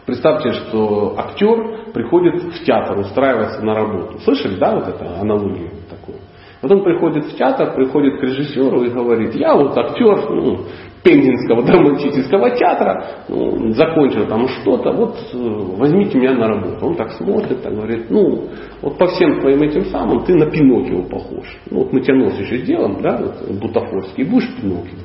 Представьте, 0.06 0.52
что 0.52 1.14
актер 1.18 1.92
приходит 1.92 2.42
в 2.42 2.64
театр, 2.64 2.98
устраивается 2.98 3.62
на 3.62 3.74
работу. 3.74 4.18
Слышали, 4.20 4.56
да, 4.58 4.74
вот 4.74 4.88
это 4.88 5.20
аналогию 5.20 5.70
такую? 5.88 6.18
Вот 6.60 6.70
он 6.70 6.82
приходит 6.82 7.24
в 7.26 7.36
театр, 7.36 7.74
приходит 7.74 8.18
к 8.18 8.22
режиссеру 8.22 8.82
и 8.84 8.90
говорит, 8.90 9.34
я 9.34 9.54
вот 9.54 9.76
актер, 9.76 10.30
ну, 10.30 10.66
Пензенского 11.02 11.62
драматического 11.66 12.50
театра, 12.50 13.24
ну, 13.28 13.72
закончил 13.72 14.26
там 14.26 14.46
что-то, 14.48 14.92
вот 14.92 15.16
э, 15.32 15.36
возьмите 15.76 16.18
меня 16.18 16.34
на 16.34 16.48
работу. 16.48 16.86
Он 16.86 16.94
так 16.94 17.12
смотрит, 17.12 17.62
так 17.62 17.74
говорит, 17.74 18.10
ну, 18.10 18.48
вот 18.80 18.98
по 18.98 19.06
всем 19.08 19.40
твоим 19.40 19.62
этим 19.62 19.84
самым 19.86 20.24
ты 20.24 20.34
на 20.34 20.46
Пиноккио 20.46 21.02
похож. 21.02 21.46
Ну, 21.70 21.80
вот 21.80 21.92
мы 21.92 22.00
тебя 22.00 22.16
нос 22.16 22.38
еще 22.38 22.58
сделаем, 22.58 23.02
да, 23.02 23.18
вот, 23.18 23.58
бутафорский, 23.60 24.24
будешь 24.24 24.48
Пиноккио? 24.56 24.98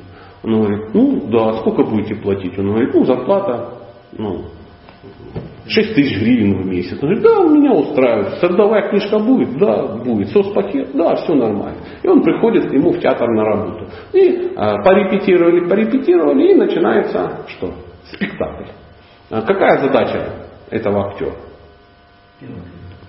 Он 0.44 0.52
говорит, 0.52 0.94
ну, 0.94 1.20
да, 1.30 1.54
сколько 1.54 1.82
будете 1.82 2.14
платить? 2.14 2.56
Он 2.58 2.68
говорит, 2.68 2.94
ну, 2.94 3.04
зарплата, 3.04 3.74
ну, 4.16 4.42
6 5.68 5.94
тысяч 5.94 6.18
гривен 6.20 6.62
в 6.62 6.66
месяц. 6.66 6.98
Он 7.02 7.10
говорит, 7.10 7.22
да, 7.22 7.40
у 7.40 7.48
меня 7.50 7.72
устраивает. 7.72 8.40
Трудовая 8.40 8.88
книжка 8.90 9.18
будет? 9.18 9.58
Да, 9.58 9.96
будет. 9.96 10.28
Соцпакет? 10.30 10.90
Да, 10.94 11.14
все 11.16 11.34
нормально. 11.34 11.78
И 12.02 12.08
он 12.08 12.22
приходит 12.22 12.68
к 12.68 12.72
нему 12.72 12.92
в 12.92 13.00
театр 13.00 13.28
на 13.28 13.44
работу. 13.44 13.86
И 14.14 14.52
а, 14.56 14.82
порепетировали, 14.82 15.68
порепетировали, 15.68 16.52
и 16.52 16.54
начинается 16.54 17.44
что? 17.48 17.72
Спектакль. 18.12 18.70
А 19.30 19.42
какая 19.42 19.78
задача 19.78 20.30
этого 20.70 21.08
актера? 21.08 21.32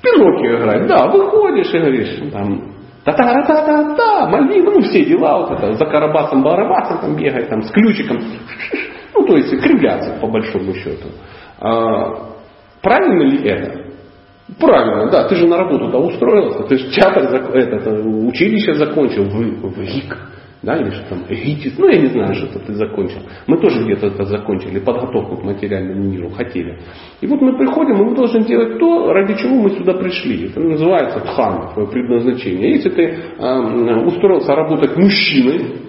Пиноккио 0.01 0.57
играть. 0.57 0.87
Да, 0.87 1.07
выходишь 1.07 1.73
и 1.73 1.77
говоришь, 1.77 2.31
там, 2.31 2.73
та-та-та-та-та, 3.05 4.29
Мальвина, 4.29 4.71
ну 4.71 4.81
все 4.81 5.05
дела, 5.05 5.39
вот 5.39 5.51
это, 5.51 5.73
за 5.73 5.85
Карабасом-Барабасом 5.85 7.01
там 7.01 7.15
бегать, 7.15 7.47
там, 7.49 7.61
с 7.63 7.71
ключиком. 7.71 8.17
Ну, 9.11 9.25
то 9.25 9.35
есть 9.35 9.49
кривляться 9.61 10.17
по 10.21 10.27
большому 10.27 10.73
счету. 10.75 11.09
Правильно 12.81 13.23
ли 13.23 13.49
это? 13.49 13.89
Правильно, 14.57 15.11
да, 15.11 15.27
ты 15.27 15.35
же 15.35 15.47
на 15.47 15.57
работу-то 15.57 15.99
устроился, 15.99 16.63
ты 16.63 16.77
же 16.77 16.89
театр, 16.89 17.23
это, 17.53 18.01
училище 18.01 18.73
закончил 18.73 19.25
в, 19.25 19.35
в 19.35 19.83
ГИК, 19.83 20.17
да, 20.63 20.75
или 20.75 20.89
что 20.89 21.09
там, 21.09 21.23
ГИТИС, 21.29 21.77
ну 21.77 21.87
я 21.87 22.01
не 22.01 22.07
знаю, 22.07 22.33
что 22.33 22.57
ты 22.59 22.73
закончил. 22.73 23.19
Мы 23.45 23.61
тоже 23.61 23.83
где-то 23.83 24.07
это 24.07 24.25
закончили, 24.25 24.79
подготовку 24.79 25.37
к 25.37 25.43
материальному 25.43 26.03
миру 26.03 26.29
хотели. 26.31 26.79
И 27.21 27.27
вот 27.27 27.39
мы 27.41 27.57
приходим, 27.57 28.01
и 28.01 28.05
мы 28.09 28.15
должны 28.15 28.43
делать 28.43 28.79
то, 28.79 29.13
ради 29.13 29.35
чего 29.35 29.55
мы 29.55 29.69
сюда 29.69 29.93
пришли. 29.93 30.47
Это 30.47 30.59
называется 30.59 31.19
дхарма, 31.19 31.71
твое 31.73 31.87
предназначение. 31.87 32.71
Если 32.71 32.89
ты 32.89 33.03
э, 33.03 34.05
устроился 34.05 34.55
работать 34.55 34.97
мужчиной, 34.97 35.88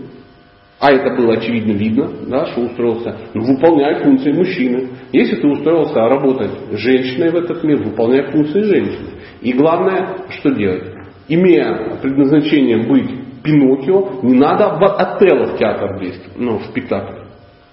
а 0.81 0.93
это 0.93 1.15
было 1.15 1.35
очевидно 1.35 1.73
видно, 1.73 2.11
да, 2.27 2.47
что 2.47 2.63
устроился, 2.63 3.15
ну, 3.35 3.43
выполняй 3.45 4.03
функции 4.03 4.33
мужчины. 4.33 4.89
Если 5.13 5.37
ты 5.37 5.47
устроился 5.47 5.95
работать 5.95 6.53
женщиной 6.73 7.31
в 7.31 7.37
этот 7.37 7.63
мир, 7.63 7.83
выполняй 7.83 8.31
функции 8.31 8.63
женщины. 8.63 9.11
И 9.43 9.53
главное, 9.53 10.17
что 10.31 10.51
делать? 10.51 10.95
Имея 11.29 11.99
предназначение 12.01 12.79
быть 12.89 13.11
Пиноккио, 13.43 14.21
не 14.23 14.35
надо 14.35 14.79
в 14.79 14.85
Отелло 14.85 15.55
в 15.55 15.59
театр 15.59 16.01
лезть, 16.01 16.29
ну, 16.37 16.59
в 16.59 16.65
спектакль. 16.65 17.25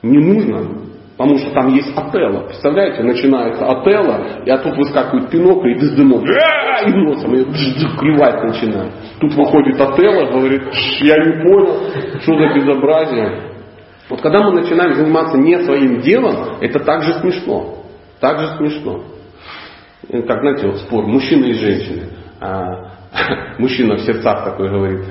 Не 0.03 0.19
нужно. 0.19 0.86
Потому 1.17 1.39
что 1.39 1.49
там 1.49 1.69
есть 1.73 1.97
Отелло. 1.97 2.41
Представляете, 2.41 3.01
начинается 3.01 3.65
Отелло, 3.65 4.43
и 4.45 4.49
а 4.51 4.59
тут 4.59 4.77
выскакивает 4.77 5.31
Пиноккио 5.31 5.69
и 5.71 5.79
Дездемон. 5.79 6.23
И 6.23 6.91
носом 6.91 7.33
и 7.33 7.43
клевать 7.97 8.43
начинает. 8.43 8.91
Тут 9.19 9.33
выходит 9.33 9.81
Отелло, 9.81 10.31
говорит, 10.31 10.61
я 11.01 11.17
не 11.17 11.43
понял, 11.43 12.21
что 12.21 12.37
за 12.37 12.53
безобразие. 12.53 13.51
Вот 14.09 14.21
когда 14.21 14.43
мы 14.43 14.61
начинаем 14.61 14.93
заниматься 14.93 15.37
не 15.39 15.59
своим 15.63 16.01
делом, 16.01 16.59
это 16.61 16.79
также 16.81 17.13
смешно. 17.15 17.83
Также 18.19 18.55
смешно. 18.57 19.03
Как, 20.09 20.39
знаете, 20.41 20.67
вот 20.67 20.77
спор 20.81 21.07
мужчины 21.07 21.45
и 21.47 21.53
женщины. 21.53 22.09
А, 22.39 22.91
мужчина 23.57 23.95
в 23.95 24.01
сердцах 24.01 24.45
такой 24.45 24.69
говорит, 24.69 25.05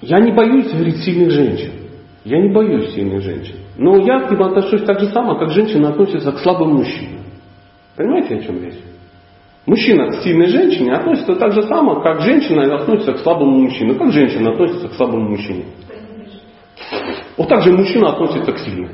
я 0.00 0.20
не 0.20 0.32
боюсь, 0.32 0.72
говорит, 0.72 0.98
сильных 0.98 1.32
женщин. 1.32 1.81
Я 2.24 2.40
не 2.40 2.52
боюсь 2.52 2.94
сильных 2.94 3.22
женщин. 3.22 3.56
Но 3.76 3.96
я 3.96 4.20
к 4.20 4.30
ним 4.30 4.42
отношусь 4.42 4.82
так 4.84 5.00
же 5.00 5.06
само, 5.06 5.36
как 5.36 5.50
женщина 5.50 5.90
относится 5.90 6.32
к 6.32 6.38
слабым 6.38 6.74
мужчинам. 6.74 7.24
Понимаете, 7.96 8.36
о 8.36 8.42
чем 8.42 8.62
речь? 8.62 8.78
Мужчина 9.66 10.08
к 10.08 10.22
сильной 10.22 10.46
женщине 10.46 10.92
относится 10.92 11.34
так 11.36 11.52
же 11.52 11.62
само, 11.62 12.00
как 12.00 12.20
женщина 12.22 12.74
относится 12.74 13.12
к 13.12 13.18
слабому 13.18 13.60
мужчине. 13.60 13.94
Как 13.94 14.12
женщина 14.12 14.50
относится 14.50 14.88
к 14.88 14.92
слабому 14.94 15.30
мужчине. 15.30 15.64
Вот 17.36 17.48
так 17.48 17.62
же 17.62 17.72
мужчина 17.72 18.12
относится 18.12 18.52
к 18.52 18.58
сильной. 18.58 18.90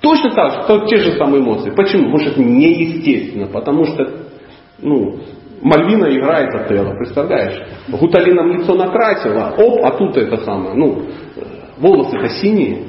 Точно 0.00 0.30
так 0.30 0.52
же, 0.52 0.66
как 0.66 0.88
те 0.88 0.96
же 0.96 1.12
самые 1.12 1.42
эмоции. 1.42 1.70
Почему? 1.70 2.04
Потому 2.04 2.18
что 2.18 2.30
это 2.30 2.42
неестественно. 2.42 3.46
Потому 3.46 3.84
что 3.84 4.10
ну, 4.78 5.20
Мальвина 5.62 6.06
играет 6.06 6.54
Отелло, 6.54 6.94
представляешь? 6.94 7.62
Гуталином 7.88 8.52
лицо 8.52 8.74
накрасила, 8.74 9.54
оп, 9.58 9.84
а 9.84 9.90
тут 9.92 10.16
это 10.16 10.38
самое, 10.38 10.74
ну, 10.74 11.02
волосы-то 11.80 12.28
синие. 12.40 12.84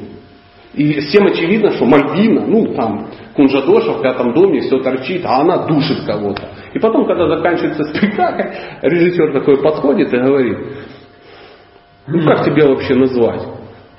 И 0.73 0.99
всем 1.01 1.27
очевидно, 1.27 1.71
что 1.71 1.85
Мальвина, 1.85 2.45
ну 2.45 2.73
там, 2.73 3.07
Кунжадоша 3.35 3.93
в 3.93 4.01
пятом 4.01 4.33
доме 4.33 4.61
все 4.61 4.79
торчит, 4.79 5.25
а 5.25 5.41
она 5.41 5.65
душит 5.65 6.05
кого-то. 6.05 6.49
И 6.73 6.79
потом, 6.79 7.05
когда 7.05 7.27
заканчивается 7.27 7.83
спектакль, 7.85 8.55
режиссер 8.81 9.33
такой 9.33 9.61
подходит 9.61 10.13
и 10.13 10.17
говорит, 10.17 10.57
ну 12.07 12.21
как 12.25 12.45
тебя 12.45 12.67
вообще 12.67 12.95
назвать? 12.95 13.41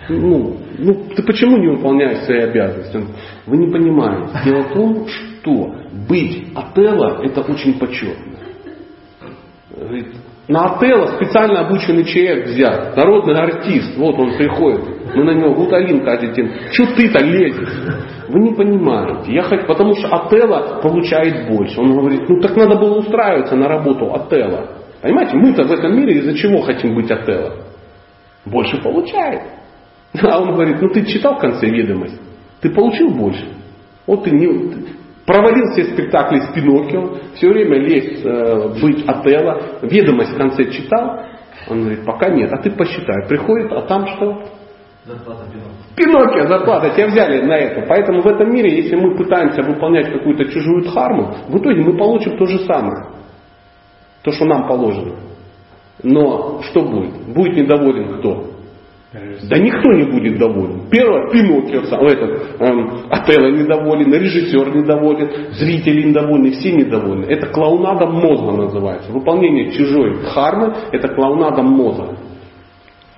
Ну, 0.09 0.57
ну 0.79 0.95
ты 1.15 1.23
почему 1.23 1.59
не 1.59 1.69
выполняешь 1.69 2.25
свои 2.25 2.41
обязанности? 2.41 3.05
Вы 3.47 3.57
не 3.59 3.71
понимаете. 3.71 4.31
Дело 4.45 4.63
в 4.63 4.73
том, 4.73 5.07
что 5.07 5.75
быть 6.09 6.49
Отелло 6.55 7.23
это 7.23 7.43
очень 7.43 7.79
почетно. 7.79 8.33
Говорит, 9.71 10.09
на 10.49 10.75
Отелло 10.75 11.07
специально 11.17 11.61
обученный 11.61 12.05
человек 12.05 12.47
взят, 12.47 12.97
народный 12.97 13.35
артист, 13.35 13.97
вот 13.97 14.19
он 14.19 14.37
приходит, 14.37 15.15
мы 15.15 15.25
на 15.25 15.31
него 15.33 15.55
гуталин 15.55 16.05
день. 16.35 16.53
Что 16.73 16.87
ты-то 16.97 17.25
лезешь? 17.25 17.69
Вы 18.29 18.41
не 18.41 18.55
понимаете. 18.55 19.33
Я 19.33 19.43
хочу, 19.43 19.67
потому 19.67 19.95
что 19.95 20.09
Отелло 20.09 20.81
получает 20.83 21.49
больше. 21.49 21.81
Он 21.81 21.97
говорит, 21.97 22.29
ну 22.29 22.41
так 22.41 22.57
надо 22.57 22.77
было 22.77 22.99
устраиваться 22.99 23.55
на 23.55 23.69
работу 23.69 24.13
Отелло. 24.15 24.69
Понимаете, 25.01 25.37
мы-то 25.37 25.65
в 25.65 25.73
этом 25.73 25.97
мире 25.97 26.19
из-за 26.19 26.35
чего 26.37 26.61
хотим 26.63 26.95
быть 26.95 27.11
Отелло? 27.11 27.55
Больше 28.45 28.81
получает. 28.83 29.43
А 30.23 30.41
он 30.41 30.53
говорит, 30.53 30.77
ну 30.81 30.89
ты 30.89 31.05
читал 31.07 31.37
в 31.37 31.41
конце 31.41 31.69
ведомость? 31.69 32.21
Ты 32.61 32.71
получил 32.71 33.11
больше? 33.11 33.47
Вот 34.07 34.25
ты 34.25 34.31
не, 34.31 34.49
Провалил 35.27 35.73
все 35.73 35.85
спектакли 35.85 36.41
с 36.41 36.53
Пиноккио, 36.53 37.11
все 37.35 37.49
время 37.49 37.79
лезть, 37.79 38.25
э, 38.25 38.81
быть 38.81 39.05
Отелло, 39.07 39.79
ведомость 39.83 40.33
в 40.33 40.37
конце 40.37 40.65
читал. 40.71 41.21
Он 41.69 41.81
говорит, 41.83 42.05
пока 42.05 42.29
нет, 42.31 42.53
а 42.53 42.61
ты 42.61 42.73
посчитай. 42.73 43.29
Приходит, 43.29 43.71
а 43.71 43.83
там 43.83 44.07
что? 44.09 44.43
Зарплата 45.05 45.45
Пиноккио. 45.53 45.83
Пиноккио, 45.95 46.47
зарплата, 46.49 46.91
тебя 46.91 47.07
взяли 47.07 47.43
на 47.43 47.57
это. 47.57 47.87
Поэтому 47.89 48.23
в 48.23 48.27
этом 48.27 48.53
мире, 48.53 48.83
если 48.83 48.97
мы 48.97 49.17
пытаемся 49.17 49.63
выполнять 49.63 50.13
какую-то 50.13 50.47
чужую 50.47 50.85
дхарму, 50.85 51.35
в 51.49 51.59
итоге 51.59 51.83
мы 51.83 51.97
получим 51.97 52.37
то 52.37 52.47
же 52.47 52.59
самое. 52.61 53.07
То, 54.23 54.33
что 54.33 54.45
нам 54.45 54.67
положено. 54.67 55.15
Но 56.03 56.63
что 56.63 56.83
будет? 56.83 57.13
Будет 57.33 57.57
недоволен 57.57 58.19
кто? 58.19 58.52
Да 59.13 59.59
никто 59.59 59.93
не 59.93 60.05
будет 60.05 60.39
доволен. 60.39 60.89
Первое, 60.91 61.31
Пиноккио, 61.31 61.81
этот, 62.07 62.61
эм, 62.61 62.91
Отелло 63.11 63.51
недоволен, 63.51 64.11
режиссер 64.11 64.75
недоволен, 64.75 65.53
зрители 65.53 66.09
недовольны, 66.09 66.53
все 66.53 66.73
недовольны. 66.73 67.27
Это 67.27 67.49
клоунада 67.49 68.07
мозга 68.07 68.53
называется. 68.53 69.13
Выполнение 69.13 69.73
чужой 69.73 70.15
хармы– 70.25 70.75
это 70.93 71.09
клоунада 71.09 71.63
мозга. 71.63 72.17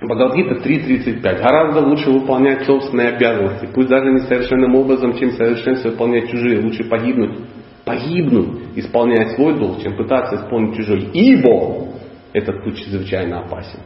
Бхагавдгита 0.01 0.55
3.35. 0.55 1.21
Гораздо 1.21 1.79
лучше 1.79 2.11
выполнять 2.11 2.65
собственные 2.65 3.15
обязанности, 3.15 3.69
пусть 3.73 3.87
даже 3.87 4.11
несовершенным 4.11 4.75
образом, 4.75 5.17
чем 5.17 5.31
совершенственно 5.31 5.93
выполнять 5.93 6.29
чужие. 6.29 6.59
Лучше 6.59 6.83
погибнуть, 6.83 7.39
погибнуть, 7.85 8.49
исполняя 8.75 9.29
свой 9.29 9.57
долг, 9.57 9.81
чем 9.81 9.95
пытаться 9.95 10.35
исполнить 10.35 10.75
чужой. 10.75 11.09
Ибо 11.13 11.87
этот 12.33 12.65
путь 12.65 12.79
чрезвычайно 12.79 13.39
опасен. 13.39 13.79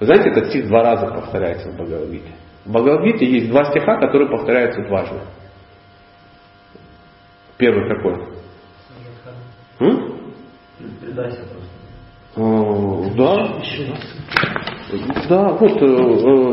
Вы 0.00 0.06
знаете, 0.06 0.30
этот 0.30 0.48
стих 0.48 0.66
два 0.68 0.82
раза 0.82 1.06
повторяется 1.06 1.70
в 1.70 1.76
Бхагавадгите. 1.76 2.32
В 2.64 2.70
Бхагавадгите 2.70 3.26
есть 3.26 3.48
два 3.48 3.64
стиха, 3.64 3.96
которые 4.00 4.28
повторяются 4.28 4.82
дважды. 4.82 5.20
Первый 7.56 7.88
какой? 7.88 8.14
М? 9.80 10.14
А, 12.36 13.10
да. 13.16 13.62
Да, 15.28 15.48
вот 15.58 15.82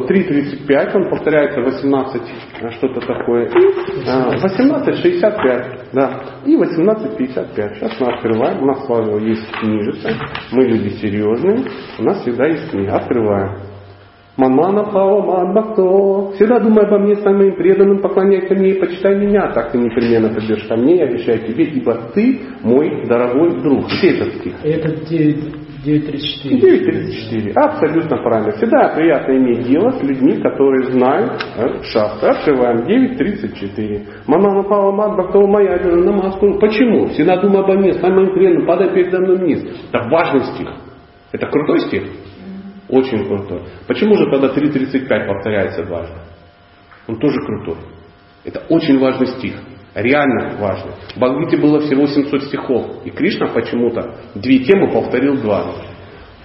3.35, 0.09 0.69
э, 0.69 0.91
он 0.95 1.09
повторяется 1.09 1.61
18, 1.61 2.21
э, 2.61 2.69
что-то 2.71 3.01
такое. 3.01 3.45
И 3.45 4.05
18.65, 4.05 5.45
э, 5.45 5.85
да. 5.93 6.21
И 6.45 6.55
18.55. 6.55 7.75
Сейчас 7.75 7.99
мы 7.99 8.13
открываем. 8.13 8.63
У 8.63 8.65
нас 8.65 8.85
с 8.85 8.89
вами 8.89 9.29
есть 9.29 9.51
книжица. 9.51 10.09
Мы 10.51 10.65
люди 10.65 10.89
серьезные. 10.89 11.65
У 11.99 12.03
нас 12.03 12.21
всегда 12.21 12.47
есть 12.47 12.69
книга. 12.71 12.95
Открываем. 12.95 13.71
Манмана 14.37 14.83
Пао 14.85 15.21
Бхакто. 15.53 16.31
Всегда 16.35 16.59
думай 16.59 16.85
обо 16.85 16.99
мне 16.99 17.15
самым 17.17 17.53
преданным, 17.55 18.01
поклоняйся 18.01 18.55
мне 18.55 18.71
и 18.71 18.79
почитай 18.79 19.15
меня. 19.15 19.51
Так 19.51 19.71
ты 19.71 19.77
непременно 19.77 20.29
придешь 20.29 20.63
ко 20.67 20.75
мне, 20.77 20.97
я 20.97 21.03
обещаю 21.05 21.39
тебе, 21.39 21.65
ибо 21.65 21.95
ты 22.13 22.39
мой 22.63 23.05
дорогой 23.07 23.61
друг. 23.61 23.87
Где 23.87 24.15
этот 24.15 24.33
стих? 24.35 24.53
Это 24.63 25.05
9.34. 25.83 26.61
9.34. 26.61 27.53
Абсолютно 27.53 28.17
правильно. 28.17 28.51
Всегда 28.51 28.89
приятно 28.95 29.37
иметь 29.37 29.67
дело 29.67 29.91
с 29.91 30.03
людьми, 30.03 30.41
которые 30.41 30.91
знают 30.91 31.43
э, 31.57 31.83
шахты. 31.83 32.27
Открываем 32.27 32.85
9.34. 32.85 34.07
Мама 34.27 34.63
Пава 34.63 34.91
Мат 34.91 35.17
Бхактова 35.17 35.47
моя 35.47 35.77
намазку. 35.79 36.59
Почему? 36.59 37.07
Всегда 37.07 37.37
думай 37.37 37.63
обо 37.63 37.73
мне, 37.73 37.93
самым 37.93 38.33
преданным, 38.33 38.67
подай 38.67 38.93
передо 38.93 39.19
мной 39.19 39.37
вниз. 39.37 39.63
Это 39.91 40.07
важный 40.09 40.43
стих. 40.53 40.69
Это 41.31 41.47
крутой 41.47 41.79
стих? 41.81 42.03
Очень 42.89 43.25
крутой. 43.25 43.61
Почему 43.87 44.15
же 44.15 44.29
тогда 44.29 44.47
3.35 44.47 45.27
повторяется 45.27 45.83
дважды? 45.83 46.17
Он 47.07 47.17
тоже 47.17 47.37
крутой. 47.45 47.77
Это 48.43 48.61
очень 48.69 48.99
важный 48.99 49.27
стих. 49.27 49.55
Реально 49.93 50.57
важный. 50.57 50.93
В 51.15 51.17
Бхагавите 51.17 51.57
было 51.57 51.81
всего 51.81 52.07
700 52.07 52.43
стихов. 52.43 53.05
И 53.05 53.09
Кришна 53.09 53.47
почему-то 53.47 54.15
две 54.35 54.59
темы 54.59 54.91
повторил 54.91 55.37
дважды. 55.37 55.83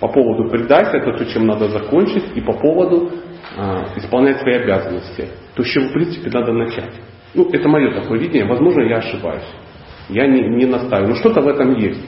По 0.01 0.09
поводу 0.09 0.51
предайся, 0.51 0.97
это 0.99 1.13
то, 1.17 1.25
чем 1.27 1.47
надо 1.47 1.69
закончить, 1.69 2.37
и 2.37 2.41
по 2.41 2.53
поводу 2.53 3.11
э, 3.57 3.85
исполнять 3.97 4.41
свои 4.41 4.55
обязанности. 4.55 5.29
То, 5.55 5.63
с 5.63 5.67
чего, 5.69 5.87
в 5.89 5.93
принципе, 5.93 6.31
надо 6.31 6.53
начать. 6.53 6.93
Ну, 7.35 7.49
это 7.51 7.69
мое 7.69 7.95
такое 8.01 8.19
видение. 8.19 8.47
Возможно, 8.47 8.83
я 8.83 8.97
ошибаюсь. 8.97 9.47
Я 10.09 10.27
не, 10.27 10.43
не 10.43 10.67
настаиваю. 10.67 11.11
Но 11.11 11.15
что-то 11.17 11.41
в 11.41 11.49
этом 11.49 11.75
есть. 11.77 12.01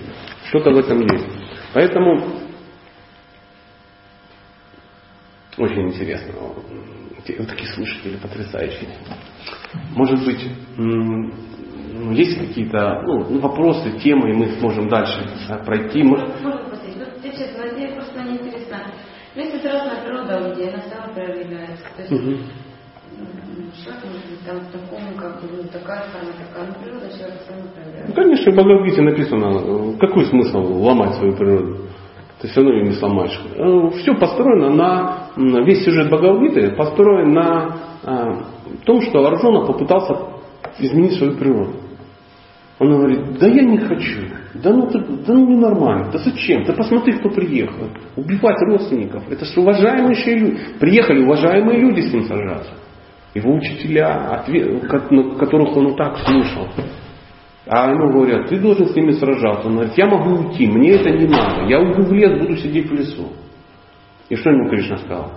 Что-то 0.48 0.70
в 0.70 0.78
этом 0.78 1.00
есть. 1.00 1.28
Поэтому 1.72 2.20
Очень 5.58 5.88
интересно. 5.88 6.32
Вот 6.38 7.48
такие 7.48 7.68
слушатели 7.72 8.16
потрясающие. 8.16 8.88
Может 9.94 10.24
быть, 10.24 10.44
ну, 10.76 12.12
есть 12.12 12.38
какие-то 12.38 13.02
ну, 13.06 13.40
вопросы, 13.40 13.98
темы, 13.98 14.30
и 14.30 14.34
мы 14.34 14.46
сможем 14.58 14.88
дальше 14.88 15.28
пройти. 15.64 16.02
Можно 16.02 16.28
спросить? 16.28 16.96
Вот 16.96 17.08
сейчас 17.22 17.58
воде 17.58 17.88
просто 17.94 18.22
не 18.22 18.36
интересно. 18.36 18.78
Есть 19.34 19.54
это 19.54 19.72
разная 19.72 20.04
природа 20.04 20.48
людей, 20.48 20.70
она 20.72 20.82
сама 20.82 21.12
проявляется. 21.14 21.84
То 21.96 22.02
есть, 22.02 22.12
угу. 22.12 22.36
Человек 23.84 24.04
может 24.04 24.30
быть 24.30 24.46
там 24.46 24.58
в 24.60 24.72
таком, 24.72 25.14
как 25.16 25.42
бы, 25.42 25.48
ну, 25.56 25.68
такая 25.68 26.02
форма, 26.10 26.32
такая, 26.32 26.66
но 26.68 26.74
природа 26.82 27.08
человека 27.08 27.44
сама 27.46 27.62
проявляется. 27.74 28.08
Ну, 28.08 28.14
конечно, 28.14 28.52
в 28.52 28.54
Бхагавадгите 28.54 29.02
написано, 29.02 29.98
какой 29.98 30.24
смысл 30.26 30.58
ломать 30.58 31.14
свою 31.16 31.36
природу? 31.36 31.88
ты 32.40 32.48
все 32.48 32.60
равно 32.60 32.76
ее 32.76 32.84
не 32.86 32.92
сломаешь. 32.92 33.40
Э, 33.56 33.90
все 33.98 34.14
построено 34.14 34.70
на, 34.70 35.64
весь 35.64 35.84
сюжет 35.84 36.08
Бхагавгиты 36.08 36.70
построен 36.70 37.32
на 37.32 37.76
а, 38.72 38.84
том, 38.84 39.00
что 39.02 39.26
Арджуна 39.26 39.66
попытался 39.66 40.16
изменить 40.78 41.14
свою 41.14 41.36
природу. 41.36 41.74
Он 42.78 42.90
говорит, 42.90 43.38
да 43.38 43.48
я 43.48 43.62
не 43.62 43.78
хочу, 43.78 44.20
да 44.54 44.72
ну, 44.72 44.88
ты, 44.88 45.00
да 45.00 45.34
ну 45.34 45.48
ненормально, 45.48 46.10
да 46.12 46.18
зачем, 46.18 46.64
ты 46.64 46.72
посмотри, 46.72 47.18
кто 47.18 47.28
приехал, 47.28 47.88
убивать 48.14 48.56
родственников, 48.68 49.28
это 49.30 49.44
же 49.44 49.60
уважаемые 49.60 50.14
люди, 50.36 50.58
приехали 50.78 51.24
уважаемые 51.24 51.80
люди 51.80 52.02
с 52.02 52.12
ним 52.12 52.24
сажаться. 52.24 52.72
Его 53.34 53.54
учителя, 53.54 54.44
которых 55.38 55.76
он 55.76 55.96
так 55.96 56.18
слушал. 56.18 56.68
А 57.66 57.90
ему 57.90 58.10
говорят, 58.10 58.48
ты 58.48 58.58
должен 58.58 58.88
с 58.88 58.96
ними 58.96 59.12
сражаться. 59.12 59.66
Он 59.66 59.74
говорит, 59.74 59.92
я 59.98 60.06
могу 60.06 60.48
уйти, 60.48 60.66
мне 60.66 60.92
это 60.92 61.10
не 61.10 61.26
надо. 61.26 61.66
Я 61.66 61.78
уйду 61.80 62.02
в 62.02 62.12
лес, 62.12 62.40
буду 62.40 62.56
сидеть 62.56 62.88
в 62.88 62.94
лесу. 62.94 63.28
И 64.30 64.36
что 64.36 64.50
ему 64.50 64.70
Кришна 64.70 64.96
сказал? 64.98 65.32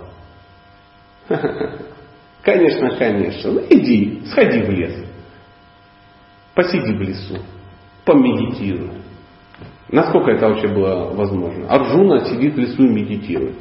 Конечно, 2.42 2.96
конечно. 2.96 3.52
Ну 3.52 3.60
иди, 3.70 4.22
сходи 4.26 4.62
в 4.62 4.70
лес. 4.70 5.04
Посиди 6.54 6.92
в 6.92 7.00
лесу. 7.00 7.38
Помедитируй. 8.04 8.90
Насколько 9.90 10.32
это 10.32 10.48
вообще 10.48 10.68
было 10.68 11.12
возможно? 11.14 11.68
Арджуна 11.68 12.24
сидит 12.26 12.54
в 12.54 12.58
лесу 12.58 12.84
и 12.84 12.88
медитирует. 12.88 13.56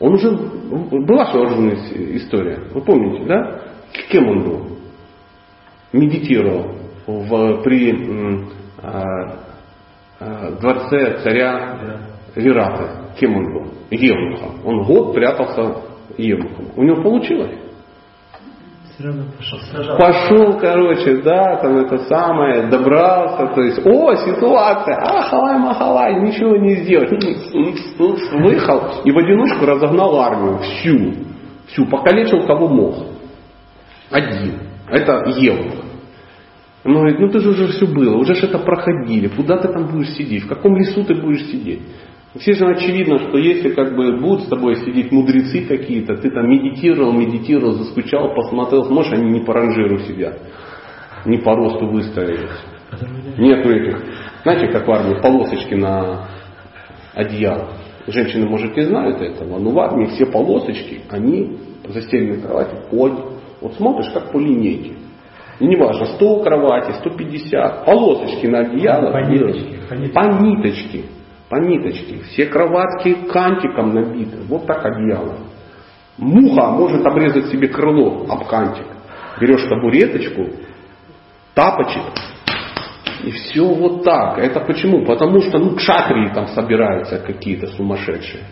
Он 0.00 0.14
уже... 0.14 0.30
Была 0.32 1.26
же 1.26 1.40
Арджуна 1.40 1.74
история. 2.16 2.58
Вы 2.72 2.80
помните, 2.80 3.24
да? 3.26 3.62
Кем 4.10 4.28
он 4.28 4.42
был? 4.42 4.78
Медитировал 5.92 6.74
в, 7.06 7.62
при 7.62 8.44
а, 8.82 9.38
а, 10.18 10.50
дворце 10.60 11.22
царя 11.22 12.00
Вираты. 12.34 13.14
Кем 13.18 13.36
он 13.36 13.52
был? 13.54 13.70
Евнухом. 13.90 14.60
Он 14.64 14.82
год 14.82 15.14
прятался 15.14 15.82
евнухом. 16.18 16.66
У 16.74 16.82
него 16.82 17.02
получилось? 17.02 17.65
Пошел. 19.36 19.58
Пошел, 19.98 20.58
короче, 20.58 21.16
да, 21.22 21.56
там 21.56 21.76
это 21.78 21.98
самое, 22.08 22.68
добрался, 22.68 23.54
то 23.54 23.60
есть, 23.60 23.86
о, 23.86 24.14
ситуация, 24.16 24.96
ахалай, 24.96 25.58
махалай, 25.58 26.20
ничего 26.22 26.56
не 26.56 26.76
сделать. 26.76 27.10
Выехал 28.32 29.02
и 29.04 29.10
в 29.10 29.18
одиночку 29.18 29.66
разогнал 29.66 30.18
армию, 30.20 30.58
всю, 30.60 31.14
всю, 31.66 31.86
покалечил 31.86 32.46
кого 32.46 32.68
мог. 32.68 32.94
Один. 34.10 34.60
Это 34.88 35.24
Евнух. 35.26 35.84
Он 36.84 36.94
говорит, 36.94 37.18
ну 37.18 37.28
ты 37.28 37.40
же 37.40 37.50
уже 37.50 37.66
все 37.72 37.86
было, 37.86 38.16
уже 38.16 38.32
это 38.34 38.58
проходили, 38.60 39.26
куда 39.28 39.58
ты 39.58 39.68
там 39.68 39.88
будешь 39.88 40.10
сидеть, 40.10 40.44
в 40.44 40.48
каком 40.48 40.76
лесу 40.76 41.04
ты 41.04 41.14
будешь 41.16 41.44
сидеть. 41.46 41.82
Все 42.40 42.52
же 42.52 42.66
очевидно, 42.66 43.18
что 43.18 43.38
если 43.38 43.70
как 43.70 43.96
бы 43.96 44.18
будут 44.18 44.42
с 44.44 44.48
тобой 44.48 44.76
сидеть 44.76 45.10
мудрецы 45.12 45.64
какие-то, 45.66 46.16
ты 46.16 46.30
там 46.30 46.48
медитировал, 46.48 47.12
медитировал, 47.12 47.72
заскучал, 47.72 48.34
посмотрел, 48.34 48.88
может 48.90 49.14
они 49.14 49.30
не 49.30 49.40
по 49.40 49.54
ранжиру 49.54 49.98
сидят, 50.00 50.38
не 51.24 51.38
по 51.38 51.54
росту 51.54 51.86
выстроились. 51.86 52.50
Нету 53.38 53.70
этих, 53.70 54.02
знаете, 54.42 54.68
как 54.68 54.86
в 54.86 54.90
армии, 54.90 55.20
полосочки 55.20 55.74
на 55.74 56.28
одеяло. 57.14 57.68
Женщины, 58.06 58.48
может, 58.48 58.76
не 58.76 58.84
знают 58.84 59.20
этого, 59.20 59.58
но 59.58 59.70
в 59.70 59.78
армии 59.78 60.06
все 60.06 60.26
полосочки, 60.26 61.00
они 61.10 61.58
по 61.84 61.92
застеленной 61.92 62.40
кровати 62.40 62.76
ходят. 62.90 63.18
Вот 63.60 63.74
смотришь, 63.74 64.10
как 64.12 64.30
по 64.30 64.38
линейке. 64.38 64.92
И 65.58 65.66
неважно, 65.66 66.04
100 66.06 66.40
кровати, 66.40 66.92
150, 67.00 67.84
полосочки 67.84 68.46
на 68.46 68.60
одеяло. 68.60 69.10
По 69.10 69.24
ниточке. 69.26 69.78
По 70.12 70.24
ниточке. 70.42 71.04
По 71.48 71.56
ниточке. 71.56 72.22
Все 72.24 72.46
кроватки 72.46 73.14
кантиком 73.30 73.94
набиты. 73.94 74.38
Вот 74.48 74.66
так 74.66 74.84
одеяло. 74.84 75.36
Муха 76.18 76.70
может 76.70 77.04
обрезать 77.06 77.46
себе 77.46 77.68
крыло 77.68 78.26
об 78.28 78.46
кантик. 78.46 78.86
Берешь 79.40 79.68
табуреточку, 79.68 80.48
тапочек, 81.54 82.02
и 83.22 83.30
все 83.30 83.62
вот 83.62 84.02
так. 84.02 84.38
Это 84.38 84.60
почему? 84.60 85.04
Потому 85.04 85.40
что 85.42 85.58
ну, 85.58 85.74
кшатрии 85.76 86.28
там 86.32 86.46
собираются 86.48 87.18
какие-то 87.18 87.66
сумасшедшие. 87.68 88.44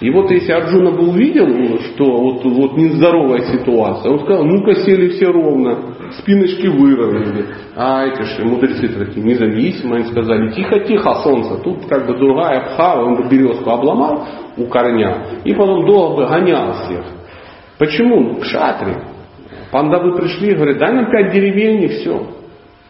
И 0.00 0.10
вот 0.10 0.30
если 0.30 0.52
Арджуна 0.52 0.90
бы 0.90 1.08
увидел, 1.08 1.80
что 1.80 2.04
вот, 2.04 2.44
вот 2.44 2.76
нездоровая 2.76 3.44
ситуация, 3.52 4.12
он 4.12 4.20
сказал, 4.20 4.44
ну-ка 4.44 4.74
сели 4.82 5.10
все 5.10 5.26
ровно, 5.26 5.95
спиночки 6.12 6.66
выровняли. 6.66 7.46
А 7.74 8.06
эти 8.06 8.22
же 8.22 8.44
мудрецы 8.44 8.88
такие 8.88 9.24
независимые, 9.24 10.02
они 10.02 10.10
сказали, 10.10 10.52
тихо-тихо, 10.52 11.14
солнце, 11.22 11.56
тут 11.62 11.86
как 11.86 12.06
бы 12.06 12.16
другая 12.18 12.60
пха, 12.60 13.02
он 13.02 13.16
бы 13.16 13.28
березку 13.28 13.70
обломал 13.70 14.26
у 14.56 14.64
корня, 14.64 15.40
и 15.44 15.54
потом 15.54 15.86
долго 15.86 16.16
бы 16.22 16.26
гонял 16.28 16.72
всех. 16.72 17.04
Почему? 17.78 18.36
К 18.36 18.44
шатре. 18.44 19.02
Пандавы 19.70 20.16
пришли 20.16 20.52
и 20.52 20.54
говорят, 20.54 20.78
дай 20.78 20.94
нам 20.94 21.10
пять 21.10 21.32
деревень 21.32 21.84
и 21.84 21.88
все. 21.88 22.26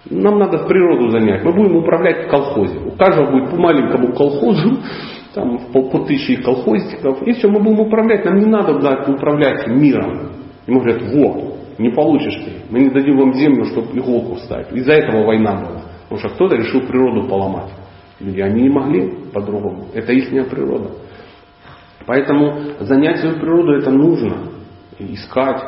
Нам 0.09 0.39
надо 0.39 0.59
природу 0.59 1.11
занять. 1.11 1.43
Мы 1.43 1.53
будем 1.53 1.77
управлять 1.77 2.27
в 2.27 2.31
колхозе. 2.31 2.79
У 2.79 2.91
каждого 2.93 3.33
будет 3.33 3.51
по 3.51 3.57
маленькому 3.57 4.13
колхозу, 4.13 4.79
там 5.35 5.59
по, 5.73 5.83
по 5.83 5.99
тысяче 6.07 6.43
колхозников. 6.43 7.23
И 7.23 7.33
все, 7.33 7.49
мы 7.49 7.61
будем 7.61 7.81
управлять. 7.81 8.25
Нам 8.25 8.39
не 8.39 8.47
надо 8.47 8.79
да, 8.79 9.05
управлять 9.09 9.67
миром. 9.67 10.36
Ему 10.67 10.81
говорят, 10.81 11.03
вот, 11.13 11.79
не 11.79 11.91
получишь 11.91 12.35
ты. 12.45 12.63
Мы 12.71 12.81
не 12.81 12.91
дадим 12.91 13.19
вам 13.19 13.35
землю, 13.35 13.65
чтобы 13.67 13.97
иголку 13.97 14.37
вставить. 14.37 14.73
Из-за 14.73 14.93
этого 14.93 15.25
война 15.25 15.55
была. 15.55 15.83
Потому 16.09 16.19
что 16.19 16.29
кто-то 16.31 16.57
решил 16.57 16.81
природу 16.87 17.29
поломать. 17.29 17.71
Люди, 18.19 18.41
они 18.41 18.63
не 18.63 18.71
могли 18.71 19.13
по-другому. 19.33 19.89
Это 19.95 20.13
их 20.13 20.31
природа. 20.49 20.91
Поэтому 22.07 22.59
занять 22.81 23.19
свою 23.19 23.39
природу 23.39 23.73
это 23.75 23.91
нужно. 23.91 24.49
Искать. 24.99 25.63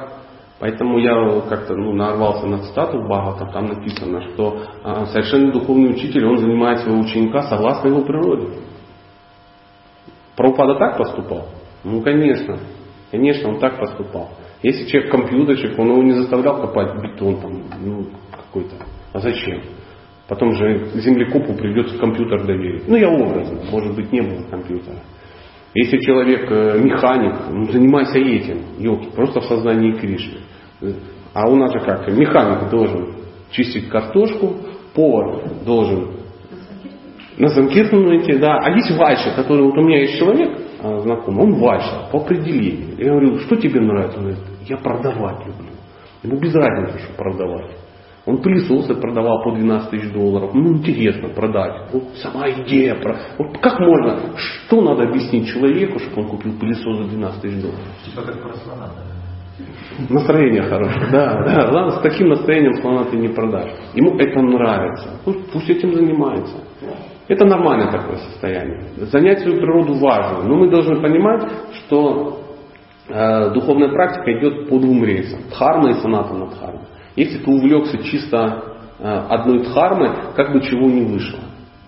Поэтому 0.60 0.98
я 0.98 1.42
как-то 1.48 1.74
ну, 1.74 1.92
нарвался 1.92 2.46
на 2.46 2.58
цитату 2.58 2.98
Бхагавата, 2.98 3.46
там 3.52 3.66
написано, 3.66 4.22
что 4.32 4.62
а, 4.82 5.06
совершенно 5.06 5.52
духовный 5.52 5.90
учитель, 5.90 6.26
он 6.26 6.38
занимает 6.38 6.80
своего 6.80 7.00
ученика 7.00 7.42
согласно 7.42 7.88
его 7.88 8.02
природе. 8.02 8.58
Прабхупада 10.36 10.78
так 10.78 10.98
поступал? 10.98 11.48
Ну, 11.84 12.00
конечно. 12.02 12.58
Конечно, 13.12 13.50
он 13.50 13.60
так 13.60 13.78
поступал. 13.78 14.30
Если 14.62 14.86
человек 14.86 15.10
компьютерщик, 15.10 15.78
он 15.78 15.90
его 15.90 16.02
не 16.02 16.12
заставлял 16.12 16.60
копать 16.60 17.00
бетон 17.02 17.40
там, 17.40 17.62
ну, 17.80 18.06
какой-то. 18.30 18.74
А 19.12 19.20
зачем? 19.20 19.62
Потом 20.26 20.52
же 20.52 20.90
землекопу 20.94 21.54
придется 21.54 21.96
компьютер 21.98 22.44
доверить. 22.44 22.88
Ну, 22.88 22.96
я 22.96 23.08
образно, 23.08 23.60
может 23.70 23.94
быть, 23.94 24.12
не 24.12 24.20
было 24.20 24.42
компьютера. 24.50 24.96
Если 25.74 25.98
человек 25.98 26.50
э, 26.50 26.80
механик, 26.82 27.34
ну, 27.50 27.64
занимайся 27.70 28.18
этим, 28.18 28.58
елки, 28.78 29.08
просто 29.14 29.40
в 29.40 29.44
сознании 29.44 29.92
Кришны. 29.92 30.40
А 31.32 31.48
у 31.48 31.56
нас 31.56 31.72
же 31.72 31.80
как, 31.80 32.08
механик 32.08 32.68
должен 32.70 33.14
чистить 33.50 33.88
картошку, 33.88 34.56
повар 34.94 35.42
должен 35.64 36.18
на 37.38 37.48
Санкиртану 37.48 38.16
идти, 38.18 38.36
да. 38.38 38.58
А 38.58 38.70
есть 38.70 38.90
вайша, 38.98 39.30
который, 39.36 39.62
вот 39.62 39.78
у 39.78 39.82
меня 39.82 40.00
есть 40.00 40.18
человек 40.18 40.58
а, 40.82 40.98
знакомый, 41.00 41.44
он 41.44 41.54
вайша 41.60 42.08
по 42.10 42.18
определению. 42.18 42.96
Я 42.98 43.12
говорю, 43.12 43.38
что 43.40 43.56
тебе 43.56 43.80
нравится? 43.80 44.18
Он 44.18 44.24
говорит, 44.24 44.44
я 44.68 44.76
продавать 44.76 45.46
люблю. 45.46 45.72
Ему 46.22 46.38
без 46.38 46.54
разницы, 46.54 46.98
что 46.98 47.12
продавать. 47.14 47.76
Он 48.26 48.42
пылесосы 48.42 48.94
продавал 48.94 49.42
по 49.42 49.52
12 49.52 49.90
тысяч 49.90 50.12
долларов. 50.12 50.52
Ну, 50.52 50.74
интересно 50.74 51.30
продать. 51.30 51.90
Вот 51.92 52.04
сама 52.16 52.50
идея. 52.50 52.96
Про... 52.96 53.16
Вот 53.38 53.56
как 53.58 53.80
можно, 53.80 54.36
что 54.36 54.82
надо 54.82 55.04
объяснить 55.04 55.48
человеку, 55.48 55.98
чтобы 55.98 56.22
он 56.22 56.28
купил 56.28 56.58
пылесос 56.58 56.98
за 56.98 57.04
12 57.04 57.40
тысяч 57.40 57.62
долларов? 57.62 57.80
Типа 58.04 58.22
как 58.22 58.42
про 58.42 58.54
слона, 58.54 58.90
Настроение 60.10 60.62
хорошее, 60.62 61.08
да, 61.10 61.42
да. 61.42 61.70
Ладно, 61.72 61.90
с 61.92 62.02
таким 62.02 62.28
настроением 62.28 62.74
слона 62.82 63.04
ты 63.04 63.16
не 63.16 63.28
продашь. 63.28 63.70
Ему 63.94 64.16
это 64.18 64.40
нравится. 64.42 65.18
Пусть, 65.24 65.50
пусть 65.50 65.70
этим 65.70 65.94
занимается. 65.94 66.58
Это 67.28 67.44
нормальное 67.44 67.90
такое 67.90 68.16
состояние. 68.16 68.82
Занять 68.96 69.40
свою 69.40 69.58
природу 69.58 69.94
важно. 69.94 70.44
Но 70.44 70.56
мы 70.56 70.70
должны 70.70 71.00
понимать, 71.00 71.50
что 71.72 72.47
духовная 73.08 73.88
практика 73.88 74.38
идет 74.38 74.68
по 74.68 74.78
двум 74.78 75.04
рейсам. 75.04 75.40
Дхарма 75.50 75.90
и 75.90 75.94
санатана 75.94 76.46
дхарма. 76.48 76.82
Если 77.16 77.38
ты 77.38 77.50
увлекся 77.50 77.98
чисто 78.04 78.76
э, 78.98 79.04
одной 79.04 79.64
дхармой, 79.64 80.10
как 80.36 80.52
бы 80.52 80.60
чего 80.60 80.88
не 80.88 81.02
вышло. 81.02 81.40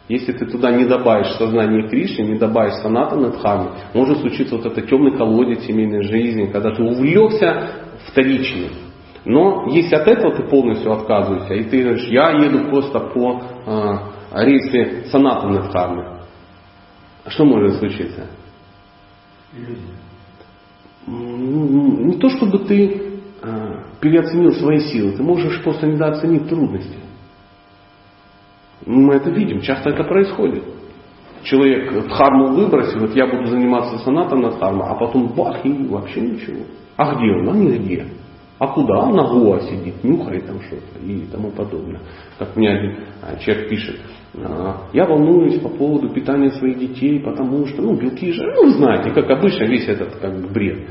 Если 0.09 0.33
ты 0.33 0.47
туда 0.47 0.73
не 0.73 0.87
добавишь 0.87 1.33
сознание 1.37 1.89
Кришны, 1.89 2.23
не 2.23 2.39
добавишь 2.39 2.75
санатана 2.83 3.31
дхармы, 3.31 3.71
может 3.95 4.19
случиться 4.19 4.57
вот 4.57 4.67
это 4.67 4.83
темный 4.83 5.17
колодец 5.17 5.63
семейной 5.67 6.03
жизни, 6.03 6.47
когда 6.47 6.73
ты 6.73 6.83
увлекся 6.83 7.71
вторичным. 8.09 8.71
Но 9.25 9.69
если 9.69 9.95
от 9.95 10.09
этого 10.09 10.35
ты 10.35 10.43
полностью 10.45 10.93
отказываешься, 10.93 11.55
и 11.55 11.65
ты 11.65 11.83
говоришь, 11.83 12.09
я 12.09 12.31
еду 12.31 12.71
просто 12.71 12.99
по 12.99 13.41
э, 13.67 14.43
рейсе 14.45 15.05
санатаны 15.13 15.63
дхармы, 15.69 16.23
что 17.29 17.45
может 17.45 17.77
случиться? 17.77 18.27
Не 21.51 22.15
то 22.15 22.29
чтобы 22.31 22.61
ты 22.61 23.03
а, 23.43 23.85
переоценил 24.01 24.53
свои 24.53 24.79
силы, 24.79 25.13
ты 25.13 25.23
можешь 25.23 25.63
просто 25.63 25.87
недооценить 25.87 26.49
трудности. 26.49 26.99
Мы 28.87 29.15
это 29.15 29.31
видим, 29.31 29.61
часто 29.61 29.91
это 29.91 30.05
происходит. 30.05 30.65
Человек 31.43 32.07
дхарму 32.07 32.49
выбросил, 32.49 33.01
вот 33.01 33.15
я 33.15 33.27
буду 33.27 33.47
заниматься 33.47 33.99
санатом 33.99 34.43
на 34.43 34.51
дхарма, 34.51 34.91
а 34.91 34.95
потом 34.95 35.29
бах, 35.29 35.65
и 35.65 35.73
вообще 35.87 36.21
ничего. 36.21 36.65
А 36.97 37.15
где 37.15 37.31
он? 37.33 37.49
А 37.49 37.53
нигде. 37.57 38.07
А 38.59 38.67
куда? 38.67 39.05
А 39.05 39.07
на 39.07 39.23
Гоа 39.23 39.61
сидит, 39.61 40.05
нюхает 40.05 40.47
там 40.47 40.61
что-то 40.61 40.99
и 41.03 41.25
тому 41.33 41.51
подобное. 41.51 42.01
Как 42.39 42.55
мне 42.57 42.69
один 42.69 42.97
а, 43.23 43.37
человек 43.39 43.71
пишет, 43.71 44.01
«А, 44.35 44.83
я 44.93 45.07
волнуюсь 45.07 45.59
по 45.61 45.71
поводу 45.71 46.11
питания 46.11 46.51
своих 46.51 46.79
детей, 46.79 47.21
потому 47.21 47.67
что, 47.67 47.81
ну, 47.81 47.95
белки 47.95 48.33
же, 48.33 48.43
ну, 48.57 48.69
знаете, 48.69 49.11
как 49.13 49.31
обычно, 49.31 49.65
весь 49.65 49.89
этот 49.89 50.17
как 50.17 50.43
бы 50.43 50.49
бред. 50.49 50.91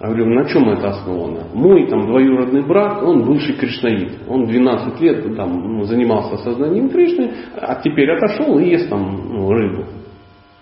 Я 0.00 0.08
говорю, 0.08 0.26
на 0.34 0.44
чем 0.48 0.68
это 0.70 0.88
основано? 0.88 1.44
Мой 1.54 1.88
там 1.88 2.06
двоюродный 2.06 2.62
брат, 2.66 3.02
он 3.02 3.24
бывший 3.24 3.54
кришнаит. 3.54 4.22
Он 4.28 4.46
12 4.46 5.00
лет 5.00 5.36
там, 5.36 5.76
ну, 5.76 5.84
занимался 5.84 6.36
сознанием 6.38 6.90
Кришны, 6.90 7.30
а 7.56 7.76
теперь 7.76 8.10
отошел 8.10 8.58
и 8.58 8.70
ест 8.70 8.90
там 8.90 9.28
ну, 9.32 9.50
рыбу. 9.50 9.84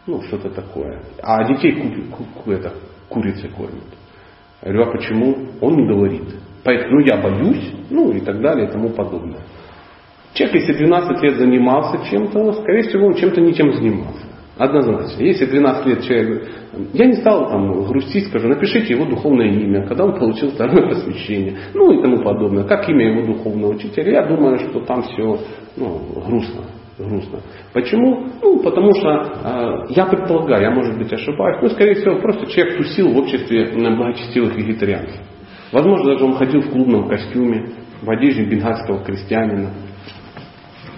Ну, 0.06 0.20
что-то 0.22 0.50
такое. 0.50 1.02
А 1.22 1.44
детей 1.44 1.72
ку- 1.72 2.24
ку- 2.24 2.50
это, 2.50 2.74
курицей 3.08 3.48
кормят. 3.48 3.84
Я 4.62 4.72
говорю, 4.72 4.90
а 4.90 4.92
почему? 4.92 5.36
Он 5.60 5.76
не 5.76 5.86
говорит. 5.88 6.36
Поэтому 6.62 7.00
ну, 7.00 7.06
я 7.06 7.16
боюсь, 7.16 7.72
ну 7.90 8.12
и 8.12 8.20
так 8.20 8.40
далее 8.40 8.68
и 8.68 8.70
тому 8.70 8.90
подобное. 8.90 9.40
Человек, 10.34 10.60
если 10.60 10.84
12 10.84 11.22
лет 11.22 11.36
занимался 11.36 12.08
чем-то, 12.08 12.52
скорее 12.52 12.82
всего, 12.82 13.06
он 13.06 13.14
чем-то 13.14 13.40
не 13.40 13.52
тем 13.52 13.72
занимался. 13.72 14.26
Однозначно. 14.58 15.22
Если 15.22 15.46
12 15.46 15.86
лет 15.86 16.02
человек... 16.02 16.48
Я 16.92 17.06
не 17.06 17.14
стал 17.14 17.48
там 17.48 17.84
грустить, 17.84 18.28
скажу, 18.28 18.48
напишите 18.48 18.94
его 18.94 19.06
духовное 19.06 19.48
имя, 19.48 19.86
когда 19.86 20.04
он 20.04 20.18
получил 20.18 20.50
второе 20.50 20.88
посвящение, 20.94 21.56
ну 21.74 21.92
и 21.92 22.02
тому 22.02 22.22
подобное. 22.22 22.64
Как 22.64 22.88
имя 22.88 23.12
его 23.12 23.26
духовного 23.34 23.74
учителя? 23.74 24.12
Я 24.12 24.26
думаю, 24.26 24.58
что 24.58 24.80
там 24.80 25.02
все 25.02 25.38
ну, 25.76 26.00
грустно. 26.26 26.62
грустно. 26.98 27.40
Почему? 27.72 28.26
Ну, 28.42 28.62
потому 28.62 28.94
что 28.94 29.08
э, 29.08 29.92
я 29.94 30.04
предполагаю, 30.06 30.62
я 30.62 30.70
может 30.70 30.98
быть 30.98 31.12
ошибаюсь, 31.12 31.62
но 31.62 31.68
скорее 31.70 31.94
всего 31.94 32.16
просто 32.16 32.46
человек 32.46 32.76
тусил 32.76 33.12
в 33.12 33.18
обществе 33.18 33.72
благочестивых 33.74 34.54
вегетарианцев. 34.56 35.20
Возможно, 35.72 36.12
даже 36.12 36.24
он 36.24 36.34
ходил 36.34 36.60
в 36.60 36.70
клубном 36.70 37.08
костюме, 37.08 37.70
в 38.02 38.10
одежде 38.10 38.44
бенгальского 38.44 39.02
крестьянина 39.02 39.70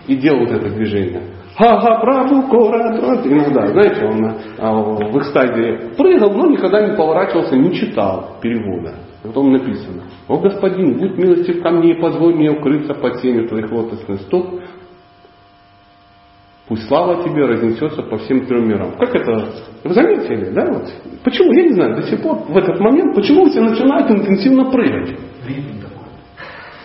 и 0.09 0.17
делал 0.17 0.41
вот 0.41 0.51
это 0.51 0.69
движение. 0.71 1.23
Ха-ха, 1.57 2.01
правду, 2.01 2.43
кора, 2.49 2.97
иногда, 3.25 3.69
знаете, 3.69 4.05
он 4.05 4.35
а, 4.59 4.73
в 4.73 5.19
экстазе 5.19 5.93
прыгал, 5.97 6.33
но 6.33 6.47
никогда 6.47 6.85
не 6.89 6.97
поворачивался, 6.97 7.57
не 7.57 7.73
читал 7.73 8.39
перевода. 8.43 8.95
Потом 9.23 9.53
написано, 9.53 10.03
о 10.27 10.39
господин, 10.39 10.99
будь 10.99 11.17
милостив 11.17 11.63
ко 11.63 11.71
мне 11.71 11.93
и 11.93 12.01
позволь 12.01 12.35
мне 12.35 12.51
укрыться 12.51 12.95
под 12.95 13.21
тенью 13.21 13.49
твоих 13.49 13.71
лотосных 13.71 14.21
стоп, 14.23 14.61
Пусть 16.67 16.89
слава 16.89 17.23
тебе 17.23 17.45
разнесется 17.45 18.03
по 18.03 18.17
всем 18.17 18.47
трем 18.47 18.67
мирам. 18.67 18.97
Как 18.97 19.15
это? 19.15 19.51
Вы 19.85 19.93
заметили, 19.93 20.49
да? 20.49 20.73
Вот. 20.73 20.91
Почему? 21.23 21.53
Я 21.53 21.65
не 21.65 21.75
знаю, 21.75 21.97
до 21.97 22.03
сих 22.05 22.23
пор 22.23 22.39
в 22.49 22.57
этот 22.57 22.81
момент, 22.81 23.15
почему 23.15 23.45
все 23.51 23.61
начинают 23.61 24.11
интенсивно 24.11 24.71
прыгать? 24.71 25.15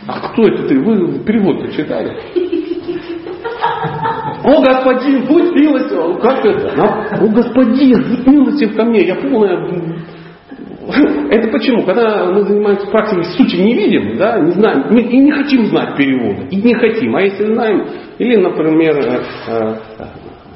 А 0.06 0.20
кто 0.20 0.44
это 0.44 0.68
ты? 0.68 0.78
Вы 0.82 1.20
перевод 1.20 1.72
читали? 1.72 2.20
О, 4.44 4.62
господин, 4.62 5.26
будь 5.28 5.54
милостив. 5.56 6.22
Как 6.22 6.46
это? 6.46 6.74
О, 7.22 7.28
господин, 7.28 8.04
будь 8.10 8.28
милостив 8.28 8.76
ко 8.76 8.86
мне. 8.86 9.06
Я 9.06 9.16
полная... 9.16 9.66
Это 11.30 11.50
почему? 11.50 11.86
Когда 11.86 12.26
мы 12.26 12.44
занимаемся 12.44 12.88
практикой, 12.88 13.24
сути 13.26 13.58
не 13.58 13.76
видим, 13.76 14.18
да, 14.18 14.40
не 14.40 14.52
знаем, 14.52 14.82
и 14.98 15.18
не 15.18 15.32
хотим 15.32 15.66
знать 15.68 15.96
перевода, 15.96 16.48
и 16.50 16.56
не 16.56 16.74
хотим. 16.74 17.16
А 17.16 17.22
если 17.22 17.46
знаем, 17.46 17.86
или, 18.18 18.38
например, 18.38 18.98
э, 18.98 19.20
э, 19.48 20.06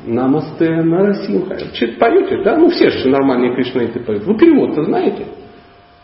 Намасте, 0.05 0.81
Нарасимха. 0.81 1.55
Поете, 1.99 2.43
да? 2.43 2.57
Ну, 2.57 2.69
все 2.69 2.89
же 2.89 3.09
нормальные 3.09 3.55
кришнаиты 3.55 3.99
поют. 3.99 4.23
Вы 4.23 4.37
перевод-то 4.37 4.83
знаете? 4.83 5.25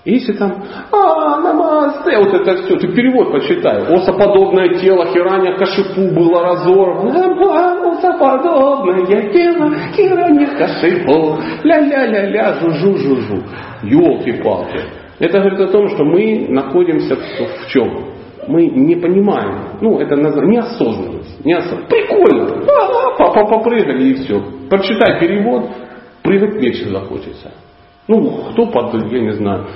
Если 0.06 0.32
там, 0.34 0.64
а, 0.94 1.42
намасте, 1.42 2.18
вот 2.18 2.34
это 2.34 2.64
все, 2.64 2.78
ты 2.78 2.88
перевод 2.88 3.34
почитай. 3.34 3.82
Осоподобное 3.84 4.76
тело 4.80 5.06
Хираня 5.08 5.58
Кашипу 5.58 6.16
было 6.16 6.42
разорвано. 6.42 7.98
Осоподобное 7.98 9.30
тело 9.34 9.76
Хираня 9.94 10.48
Кашипу. 10.58 11.38
Ля-ля-ля-ля, 11.64 12.60
жу-жу-жу-жу. 12.62 13.44
Елки-палки. 13.84 14.80
Это 15.20 15.40
говорит 15.40 15.60
о 15.60 15.68
том, 15.68 15.90
что 15.90 16.06
мы 16.06 16.48
находимся 16.48 17.18
в, 17.18 17.20
в 17.20 17.68
чем? 17.70 18.06
Мы 18.48 18.68
не 18.68 18.96
понимаем. 18.96 19.80
Ну, 19.82 20.00
это 20.00 20.16
неосознанность. 20.16 21.46
неосознанность. 21.46 21.90
Прикольно. 21.90 22.64
А, 23.20 23.46
попрыгали 23.46 24.12
и 24.12 24.14
все. 24.14 24.42
Прочитай 24.70 25.20
перевод, 25.20 25.70
прыгать 26.24 26.56
меньше 26.56 26.88
захочется. 26.90 27.52
Ну, 28.10 28.52
кто 28.52 28.66
под, 28.66 28.96
я 29.12 29.22
не 29.22 29.34
знаю, 29.34 29.68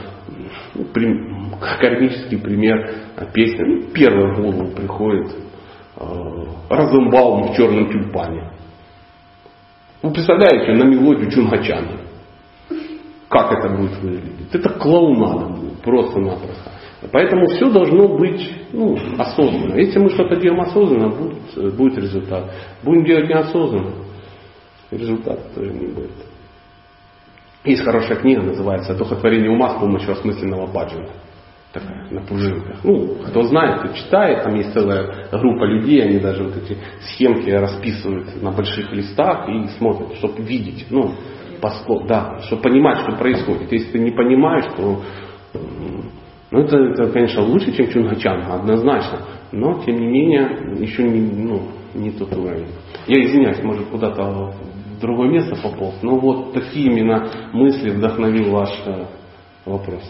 кармический 1.79 2.39
пример 2.39 2.95
песни. 3.31 3.63
Ну, 3.63 3.81
первый 3.93 4.33
в 4.33 4.41
голову 4.41 4.71
приходит 4.75 5.35
э, 5.97 6.03
Розенбаум 6.67 7.53
в 7.53 7.55
черном 7.55 7.91
тюльпане. 7.91 8.53
Вы 10.01 10.11
представляете 10.13 10.73
на 10.73 10.83
мелодию 10.83 11.29
Чунгачана? 11.29 11.99
Как 13.29 13.51
это 13.51 13.69
будет 13.69 14.01
выглядеть? 14.01 14.51
Это 14.51 14.69
клоунада 14.79 15.53
будет, 15.53 15.79
просто-напросто. 15.83 16.71
Поэтому 17.11 17.45
все 17.49 17.69
должно 17.69 18.17
быть 18.17 18.51
ну, 18.71 18.97
осознанно. 19.15 19.75
Если 19.75 19.99
мы 19.99 20.09
что-то 20.09 20.37
делаем 20.37 20.61
осознанно, 20.61 21.09
будет, 21.09 21.75
будет 21.75 21.97
результат. 21.99 22.51
Будем 22.81 23.05
делать 23.05 23.29
неосознанно, 23.29 23.93
результата 24.89 25.43
тоже 25.53 25.71
не 25.71 25.85
будет. 25.85 26.32
Есть 27.65 27.83
хорошая 27.83 28.17
книга, 28.17 28.41
называется 28.41 28.93
«Духотворение 28.93 29.49
ума 29.49 29.69
с 29.69 29.79
помощью 29.79 30.11
осмысленного 30.11 30.67
баджана». 30.67 31.09
такая 31.71 32.07
на 32.11 32.21
пружинках. 32.21 32.83
Ну, 32.83 33.15
кто 33.27 33.43
знает, 33.43 33.79
кто 33.79 33.93
читает, 33.93 34.43
там 34.43 34.53
есть 34.55 34.73
целая 34.73 35.27
группа 35.31 35.63
людей, 35.63 36.03
они 36.03 36.19
даже 36.19 36.43
вот 36.43 36.55
эти 36.55 36.77
схемки 37.01 37.49
расписывают 37.49 38.41
на 38.41 38.51
больших 38.51 38.91
листах 38.93 39.49
и 39.49 39.67
смотрят, 39.77 40.13
чтобы 40.17 40.43
видеть, 40.43 40.85
ну, 40.91 41.13
поско, 41.59 42.05
да, 42.07 42.39
чтобы 42.43 42.61
понимать, 42.61 42.99
что 42.99 43.13
происходит. 43.13 43.71
Если 43.71 43.91
ты 43.91 43.99
не 43.99 44.11
понимаешь, 44.11 44.65
то 44.77 45.01
ну, 46.51 46.59
это, 46.59 46.77
это, 46.77 47.11
конечно, 47.11 47.41
лучше, 47.41 47.71
чем 47.71 47.89
Чунгачанга, 47.89 48.53
однозначно. 48.53 49.21
Но, 49.51 49.81
тем 49.83 49.97
не 49.97 50.07
менее, 50.07 50.75
еще 50.79 51.03
не, 51.03 51.21
ну, 51.21 51.69
не 51.95 52.11
тот 52.11 52.31
уровень. 52.35 52.67
Я 53.07 53.23
извиняюсь, 53.23 53.63
может, 53.63 53.87
куда-то 53.87 54.53
в 54.93 54.99
другое 54.99 55.29
место 55.29 55.55
пополз. 55.61 55.95
Но 56.01 56.17
вот 56.17 56.53
такие 56.53 56.91
именно 56.91 57.49
мысли 57.53 57.89
вдохновил 57.89 58.51
ваш 58.51 58.69
э, 58.85 59.05
вопрос. 59.65 60.03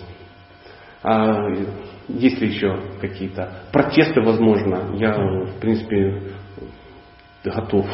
А 1.04 1.50
есть 2.08 2.40
ли 2.40 2.48
еще 2.48 2.80
какие-то 3.02 3.64
протесты, 3.72 4.22
возможно? 4.22 4.96
Я, 4.96 5.14
в 5.14 5.60
принципе, 5.60 6.22
готов 7.44 7.86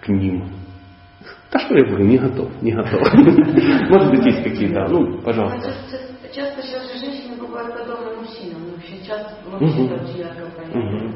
к 0.00 0.08
ним. 0.08 0.48
Да 1.50 1.60
что 1.60 1.76
я 1.76 1.84
говорю, 1.84 2.04
не 2.04 2.18
готов, 2.18 2.50
не 2.62 2.72
готов. 2.72 3.00
Может 3.90 4.10
быть, 4.10 4.26
есть 4.26 4.42
какие-то, 4.42 4.86
ну, 4.88 5.20
пожалуйста. 5.22 5.72
Часто 6.32 6.62
сейчас 6.62 6.92
же 6.92 6.98
женщины 6.98 7.36
бывают 7.36 7.72
подобны 7.72 8.16
мужчинам. 8.16 8.70
Вообще 8.70 9.02
часто 9.06 9.36
вообще 9.48 9.94
очень 9.94 10.18
ярко 10.18 10.50
понятно. 10.54 11.14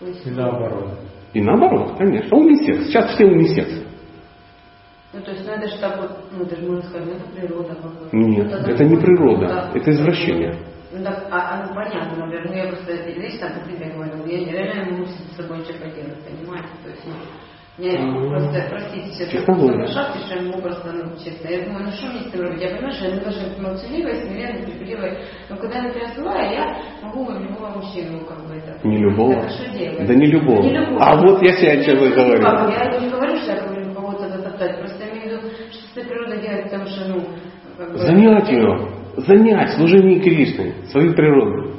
И 0.00 0.30
наоборот. 0.30 0.98
И 1.32 1.40
наоборот, 1.40 1.96
конечно. 1.96 2.36
Унисекс. 2.36 2.86
Сейчас 2.86 3.14
все 3.14 3.24
унисекс. 3.24 3.82
Ну, 5.14 5.20
то 5.20 5.30
есть, 5.30 5.46
ну, 5.46 5.52
это 5.52 5.68
же 5.68 5.78
так 5.78 6.00
вот, 6.00 6.10
ну, 6.32 6.44
это 6.44 6.56
же 6.56 6.66
можно 6.66 6.82
сказать, 6.88 7.06
ну, 7.06 7.14
это 7.14 7.24
природа 7.36 7.74
какая-то. 7.74 8.16
Нет, 8.16 8.46
это, 8.50 8.70
это 8.70 8.84
не 8.84 8.96
природа, 8.96 9.46
да. 9.46 9.70
это 9.74 9.90
извращение. 9.90 10.58
Ну, 10.90 11.04
так, 11.04 11.26
а, 11.30 11.36
а, 11.36 11.66
ну, 11.66 11.74
понятно, 11.74 12.24
например, 12.24 12.48
ну, 12.48 12.54
я 12.54 12.66
просто, 12.68 12.92
видишь, 12.92 13.38
там, 13.38 13.52
тебе 13.66 13.92
говорю, 13.92 14.26
я 14.26 14.52
реально 14.52 14.90
могу 14.92 15.06
с 15.06 15.36
собой 15.36 15.58
ничего 15.58 15.78
поделать, 15.78 16.18
понимаете? 16.24 16.68
То 16.82 16.90
есть, 16.90 17.02
ну, 17.06 17.12
я 17.78 17.96
просто, 18.28 18.66
простите, 18.68 19.10
все 19.12 19.26
Технология. 19.26 19.84
это 19.84 19.92
шаг, 19.92 20.14
что 20.26 20.34
я 20.36 20.42
могу 20.42 20.60
просто, 20.60 20.92
ну, 20.92 21.16
честно, 21.16 21.48
я 21.48 21.64
думаю, 21.64 21.84
ну, 21.86 21.90
что 21.92 22.06
мне 22.08 22.20
с 22.20 22.26
этим 22.26 22.40
робить? 22.42 22.60
Я 22.60 22.68
понимаю, 22.68 22.92
что 22.92 23.04
я 23.06 23.20
должна 23.20 23.48
быть 23.48 23.58
молчаливой, 23.60 24.14
смиренной, 24.16 24.66
терпеливой, 24.66 25.18
но 25.48 25.56
когда 25.56 25.76
я, 25.76 25.82
например, 25.84 26.08
злая, 26.14 26.52
я 26.52 26.76
могу 27.02 27.32
любого 27.32 27.68
мужчину, 27.76 28.20
как 28.26 28.46
бы, 28.46 28.56
это... 28.56 28.86
Не 28.86 28.98
любого? 28.98 29.32
Это 29.32 29.48
что 29.48 29.78
делать? 29.78 30.06
Да 30.06 30.14
не 30.14 30.26
любого. 30.26 30.62
Не 30.62 30.76
любого. 30.76 31.00
А 31.02 31.16
вот 31.16 31.42
я 31.42 31.52
себе 31.54 31.72
о 31.72 31.82
чем 31.82 31.98
и 31.98 32.08
Я 32.10 32.14
говорю. 32.14 32.42
Я 32.42 33.00
не 33.00 33.08
говорю, 33.08 33.36
что 33.38 33.52
я 33.52 33.62
говорю 33.62 33.94
кого-то 33.94 34.28
затоптать, 34.28 34.78
просто 34.78 35.04
я 35.04 35.10
имею 35.10 35.22
в 35.22 35.44
виду, 35.44 35.54
что 35.70 36.00
эта 36.00 36.08
природа 36.10 36.36
делает, 36.36 36.64
потому 36.64 36.86
что, 36.86 37.08
ну, 37.08 37.24
как 37.78 37.92
бы... 37.92 37.98
Занять 37.98 38.48
ее, 38.50 38.88
занять 39.16 39.70
служение 39.76 40.20
Кришны, 40.20 40.74
свою 40.90 41.14
природу. 41.14 41.72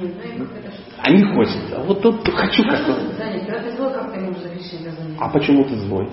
Нет, 0.00 0.14
ну, 0.38 0.44
это? 0.44 0.70
А 1.02 1.10
не 1.10 1.24
хочется. 1.24 1.76
А 1.76 1.82
вот 1.82 2.02
тут 2.02 2.28
хочу 2.28 2.62
как-то. 2.64 2.92
что 2.92 3.08
ты 3.08 3.16
занят? 3.16 3.46
Когда 3.46 3.62
ты 3.62 3.76
злой, 3.76 3.92
как 3.94 4.12
ты 4.12 4.20
можешь 4.20 4.42
загрешить 4.42 4.80
за 4.82 4.90
занятие? 4.90 5.09
А 5.20 5.28
почему 5.28 5.64
ты 5.64 5.76
злой? 5.76 6.08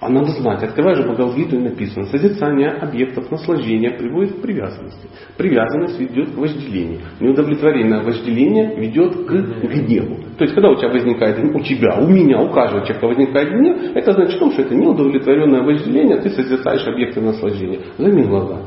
А 0.00 0.08
надо 0.08 0.30
знать, 0.30 0.62
открывай 0.62 0.94
же 0.94 1.02
Бхагавдгиту 1.02 1.56
и 1.56 1.58
написано, 1.58 2.06
созерцание 2.06 2.70
объектов 2.70 3.30
наслаждения 3.32 3.90
приводит 3.90 4.36
к 4.36 4.42
привязанности. 4.42 5.08
Привязанность 5.36 5.98
ведет 5.98 6.30
к 6.30 6.36
вожделению. 6.36 7.00
Неудовлетворенное 7.18 8.02
вожделение 8.02 8.76
ведет 8.76 9.26
к 9.26 9.30
гневу. 9.30 10.18
То 10.38 10.44
есть, 10.44 10.54
когда 10.54 10.70
у 10.70 10.76
тебя 10.76 10.90
возникает, 10.90 11.38
у 11.52 11.60
тебя, 11.60 11.98
у 11.98 12.06
меня, 12.06 12.40
у 12.40 12.50
каждого 12.52 12.86
человека 12.86 13.06
возникает 13.08 13.48
гнев, 13.50 13.96
это 13.96 14.12
значит 14.12 14.36
что 14.36 14.50
это 14.50 14.74
неудовлетворенное 14.74 15.62
вожделение, 15.62 16.20
ты 16.20 16.30
созерцаешь 16.30 16.86
объекты 16.86 17.20
наслаждения. 17.20 17.80
Займи 17.96 18.22
глаза. 18.22 18.62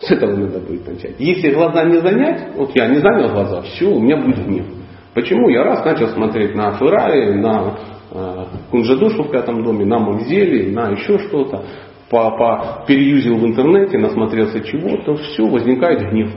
С 0.00 0.10
этого 0.10 0.36
надо 0.36 0.60
будет 0.60 0.86
начать. 0.86 1.14
Если 1.18 1.50
глаза 1.50 1.84
не 1.84 2.00
занять, 2.00 2.48
вот 2.56 2.76
я 2.76 2.88
не 2.88 3.00
занял 3.00 3.30
глаза, 3.30 3.62
все, 3.62 3.90
у 3.90 4.00
меня 4.00 4.18
будет 4.18 4.44
гнев. 4.44 4.66
Почему? 5.14 5.48
Я 5.48 5.62
раз 5.62 5.84
начал 5.84 6.08
смотреть 6.08 6.54
на 6.54 6.72
Феррари, 6.72 7.34
на 7.34 7.78
э, 8.10 8.44
Кунжадушу 8.70 9.22
в 9.24 9.30
пятом 9.30 9.62
доме, 9.62 9.84
на 9.84 9.98
Мамзели, 9.98 10.72
на 10.72 10.90
еще 10.90 11.18
что-то, 11.18 11.64
по, 12.10 12.30
по, 12.32 12.84
переюзил 12.86 13.36
в 13.36 13.46
интернете, 13.46 13.96
насмотрелся 13.98 14.60
чего-то, 14.60 15.14
все, 15.14 15.46
возникает 15.46 16.10
гнев. 16.10 16.32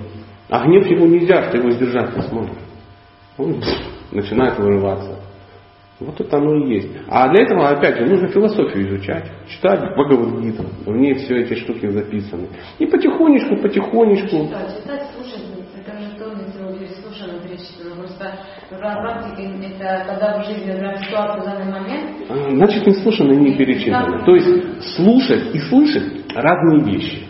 А 0.49 0.63
гнев 0.65 0.85
его 0.87 1.07
нельзя, 1.07 1.43
что 1.43 1.57
его 1.57 1.71
сдержать 1.71 2.15
не 2.15 2.21
сможешь. 2.21 2.55
Он 3.37 3.61
начинает 4.11 4.57
вырываться. 4.59 5.19
Вот 5.99 6.19
это 6.21 6.37
оно 6.37 6.55
и 6.55 6.75
есть. 6.75 6.89
А 7.07 7.27
для 7.29 7.43
этого, 7.43 7.69
опять 7.69 7.97
же, 7.97 8.05
нужно 8.05 8.27
философию 8.27 8.87
изучать, 8.87 9.31
читать 9.47 9.79
Бхагавадгиту. 9.93 10.63
В 10.85 10.95
ней 10.95 11.15
все 11.15 11.41
эти 11.41 11.55
штуки 11.55 11.87
записаны. 11.87 12.47
И 12.77 12.85
потихонечку, 12.85 13.57
потихонечку. 13.57 14.45
Читать, 14.45 14.77
читать, 14.77 15.07
слушать, 15.15 15.43
это 15.75 15.99
же 15.99 16.11
тоже 16.19 16.35
не 16.79 16.87
слушано 17.01 17.39
перечислено. 17.39 17.97
Практике 18.79 19.51
это 19.63 20.05
когда 20.07 20.39
в 20.39 20.45
жизни 20.45 20.71
например, 20.71 20.97
ситуация 20.99 21.41
в 21.41 21.45
данный 21.45 21.71
момент, 21.71 22.09
А, 22.29 22.49
Значит, 22.51 22.87
не 22.87 22.93
слушано, 22.93 23.31
не 23.33 23.55
перечитано. 23.55 24.25
То 24.25 24.35
есть 24.35 24.95
слушать 24.95 25.55
и 25.55 25.59
слышать 25.59 26.35
разные 26.35 26.83
вещи. 26.83 27.27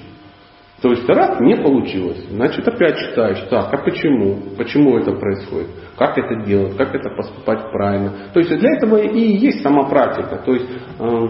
То 0.81 0.91
есть 0.91 1.09
раз 1.09 1.39
не 1.39 1.55
получилось, 1.55 2.23
значит 2.29 2.67
опять 2.67 2.97
читаешь, 2.99 3.39
так, 3.49 3.73
а 3.73 3.77
почему? 3.77 4.37
Почему 4.57 4.97
это 4.99 5.11
происходит? 5.11 5.69
Как 5.97 6.15
это 6.19 6.45
делать? 6.45 6.77
Как 6.77 6.93
это 6.93 7.09
поступать 7.09 7.71
правильно? 7.71 8.13
То 8.31 8.39
есть 8.39 8.55
для 8.55 8.75
этого 8.75 8.97
и 8.97 9.19
есть 9.19 9.63
сама 9.63 9.89
практика. 9.89 10.39
То 10.45 10.53
есть 10.53 10.69
э, 10.99 11.27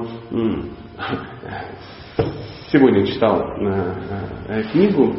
сегодня 2.72 3.05
читал 3.05 3.41
э, 3.41 3.93
э, 4.49 4.63
книгу 4.63 5.15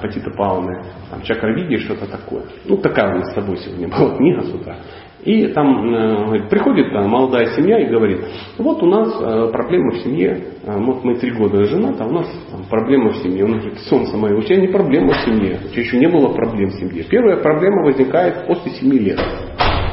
Патита 0.00 0.30
Пауны, 0.30 0.82
там 1.10 1.22
Чакравиди, 1.22 1.78
что-то 1.78 2.06
такое. 2.06 2.44
Ну, 2.64 2.76
такая 2.78 3.14
у 3.14 3.18
нас 3.18 3.30
с 3.30 3.34
тобой 3.34 3.58
сегодня 3.58 3.88
была 3.98 4.16
книга 4.16 4.42
с 4.42 4.54
утра. 4.54 4.76
И 5.24 5.48
там 5.48 5.94
э, 5.94 6.48
приходит 6.48 6.92
э, 6.92 7.06
молодая 7.06 7.46
семья 7.56 7.78
и 7.80 7.90
говорит, 7.90 8.20
вот 8.56 8.82
у 8.82 8.86
нас 8.86 9.08
э, 9.20 9.50
проблема 9.52 9.90
в 9.90 9.98
семье, 9.98 10.44
э, 10.64 10.78
вот 10.78 11.02
мы 11.04 11.16
три 11.16 11.32
года 11.32 11.64
женаты, 11.64 12.04
а 12.04 12.06
у 12.06 12.12
нас 12.12 12.26
там, 12.50 12.62
проблема 12.70 13.10
в 13.10 13.16
семье. 13.16 13.44
Он 13.44 13.58
говорит, 13.58 13.78
солнце 13.80 14.16
мое, 14.16 14.36
у 14.36 14.42
тебя 14.42 14.60
не 14.60 14.68
проблема 14.68 15.12
в 15.12 15.20
семье, 15.24 15.58
у 15.64 15.68
тебя 15.68 15.82
еще 15.82 15.98
не 15.98 16.06
было 16.06 16.32
проблем 16.32 16.70
в 16.70 16.74
семье. 16.74 17.02
Первая 17.02 17.38
проблема 17.42 17.84
возникает 17.84 18.46
после 18.46 18.70
7 18.72 18.92
лет. 18.92 19.20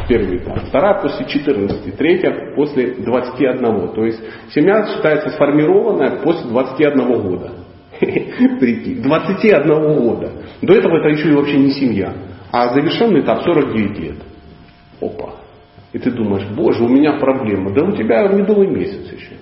Первый 0.07 0.37
этап. 0.37 0.59
Вторая 0.69 1.01
после 1.01 1.25
14, 1.25 1.97
третья 1.97 2.53
после 2.55 2.93
21. 2.93 3.93
То 3.93 4.05
есть 4.05 4.21
семья 4.53 4.85
считается 4.85 5.31
сформированная 5.31 6.21
после 6.21 6.49
21 6.49 7.21
года. 7.23 7.64
Прикинь, 8.59 9.01
21 9.01 9.95
года. 9.95 10.31
До 10.61 10.73
этого 10.73 10.97
это 10.97 11.09
еще 11.09 11.29
и 11.29 11.33
вообще 11.33 11.57
не 11.57 11.71
семья. 11.71 12.13
А 12.51 12.73
завершенный 12.73 13.21
этап 13.21 13.43
49 13.43 13.99
лет. 13.99 14.17
Опа. 15.01 15.35
И 15.93 15.99
ты 15.99 16.11
думаешь, 16.11 16.45
боже, 16.55 16.83
у 16.83 16.89
меня 16.89 17.13
проблема. 17.19 17.73
Да 17.73 17.85
у 17.85 17.91
тебя 17.93 18.27
медовый 18.27 18.67
месяц 18.67 19.11
еще. 19.11 19.37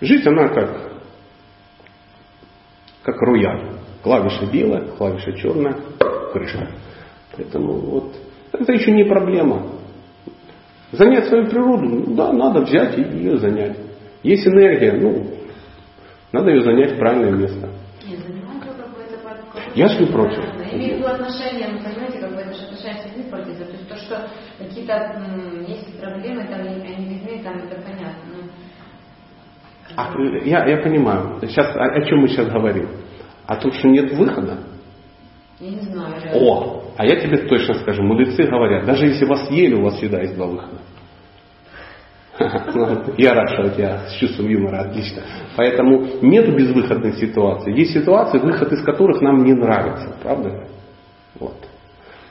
Жизнь, 0.00 0.28
она 0.28 0.48
как, 0.48 0.92
как 3.02 3.16
рояль. 3.22 3.78
Клавиша 4.02 4.46
белая, 4.46 4.88
клавиша 4.96 5.32
черная, 5.32 5.76
крышка. 6.32 6.68
Поэтому 7.36 7.72
вот 7.72 8.14
это 8.52 8.72
еще 8.72 8.92
не 8.92 9.04
проблема. 9.04 9.66
Занять 10.92 11.26
свою 11.26 11.46
природу, 11.46 11.84
ну 11.84 12.14
да, 12.14 12.32
надо 12.32 12.60
взять 12.60 12.96
и 12.96 13.02
ее 13.02 13.38
занять. 13.38 13.76
Есть 14.22 14.46
энергия, 14.46 14.92
ну, 14.92 15.37
надо 16.32 16.50
ее 16.50 16.62
занять 16.62 16.92
в 16.92 16.98
правильное 16.98 17.32
место. 17.32 17.68
Я 19.74 19.86
ж 19.88 20.00
не 20.00 20.06
против. 20.06 20.44
Я 20.58 20.76
имею 20.76 20.94
в 20.94 20.98
виду 20.98 21.08
отношения, 21.08 21.68
вы 21.68 21.78
понимаете, 21.78 22.18
как 22.18 22.34
бы 22.34 22.40
отношения 22.40 23.00
с 23.00 23.06
людьми 23.06 23.30
портится. 23.30 23.64
То 23.64 23.72
есть 23.72 23.88
то, 23.88 23.96
что 23.96 24.28
какие-то 24.58 25.22
есть 25.68 26.00
проблемы, 26.00 26.44
там, 26.48 26.60
они 26.62 27.04
видны, 27.14 27.42
там, 27.44 27.58
это 27.58 27.80
понятно. 27.82 28.22
Ну, 28.34 28.50
А, 29.96 30.12
я, 30.44 30.66
я 30.66 30.82
понимаю. 30.82 31.38
Сейчас, 31.42 31.74
о, 31.76 31.84
о 31.84 32.02
чем 32.02 32.20
мы 32.20 32.28
сейчас 32.28 32.48
говорим? 32.48 32.88
О 33.46 33.56
том, 33.56 33.72
что 33.72 33.88
нет 33.88 34.12
выхода. 34.12 34.58
я 35.60 35.70
не 35.70 35.80
знаю. 35.80 36.14
реально. 36.22 36.46
О, 36.46 36.84
а 36.96 37.06
я 37.06 37.16
тебе 37.16 37.38
точно 37.48 37.74
скажу, 37.74 38.02
мудрецы 38.02 38.44
говорят, 38.44 38.84
даже 38.84 39.06
если 39.06 39.24
вас 39.24 39.48
ели, 39.50 39.74
у 39.74 39.82
вас 39.84 39.94
всегда 39.94 40.20
есть 40.20 40.34
два 40.34 40.46
выхода. 40.46 40.78
Я 43.18 43.34
рад, 43.34 43.50
что 43.50 43.64
у 43.64 43.70
тебя 43.70 44.06
с 44.08 44.14
чувством 44.14 44.48
юмора 44.48 44.82
отлично. 44.82 45.22
Поэтому 45.56 46.06
нет 46.22 46.54
безвыходной 46.54 47.14
ситуации. 47.14 47.76
Есть 47.76 47.92
ситуации, 47.92 48.38
выход 48.38 48.72
из 48.72 48.82
которых 48.84 49.20
нам 49.20 49.44
не 49.44 49.54
нравится. 49.54 50.14
Правда? 50.22 50.68
Вот. 51.38 51.56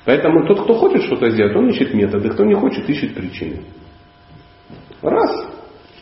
Поэтому 0.06 0.48
тот, 0.48 0.64
кто 0.64 0.76
хочет 0.76 1.04
что-то 1.04 1.30
сделать, 1.30 1.56
он 1.56 1.68
ищет 1.70 1.94
методы. 1.94 2.30
Кто 2.30 2.46
не 2.46 2.56
хочет, 2.56 2.90
ищет 2.90 3.16
причины. 3.16 3.64
Раз. 5.02 5.50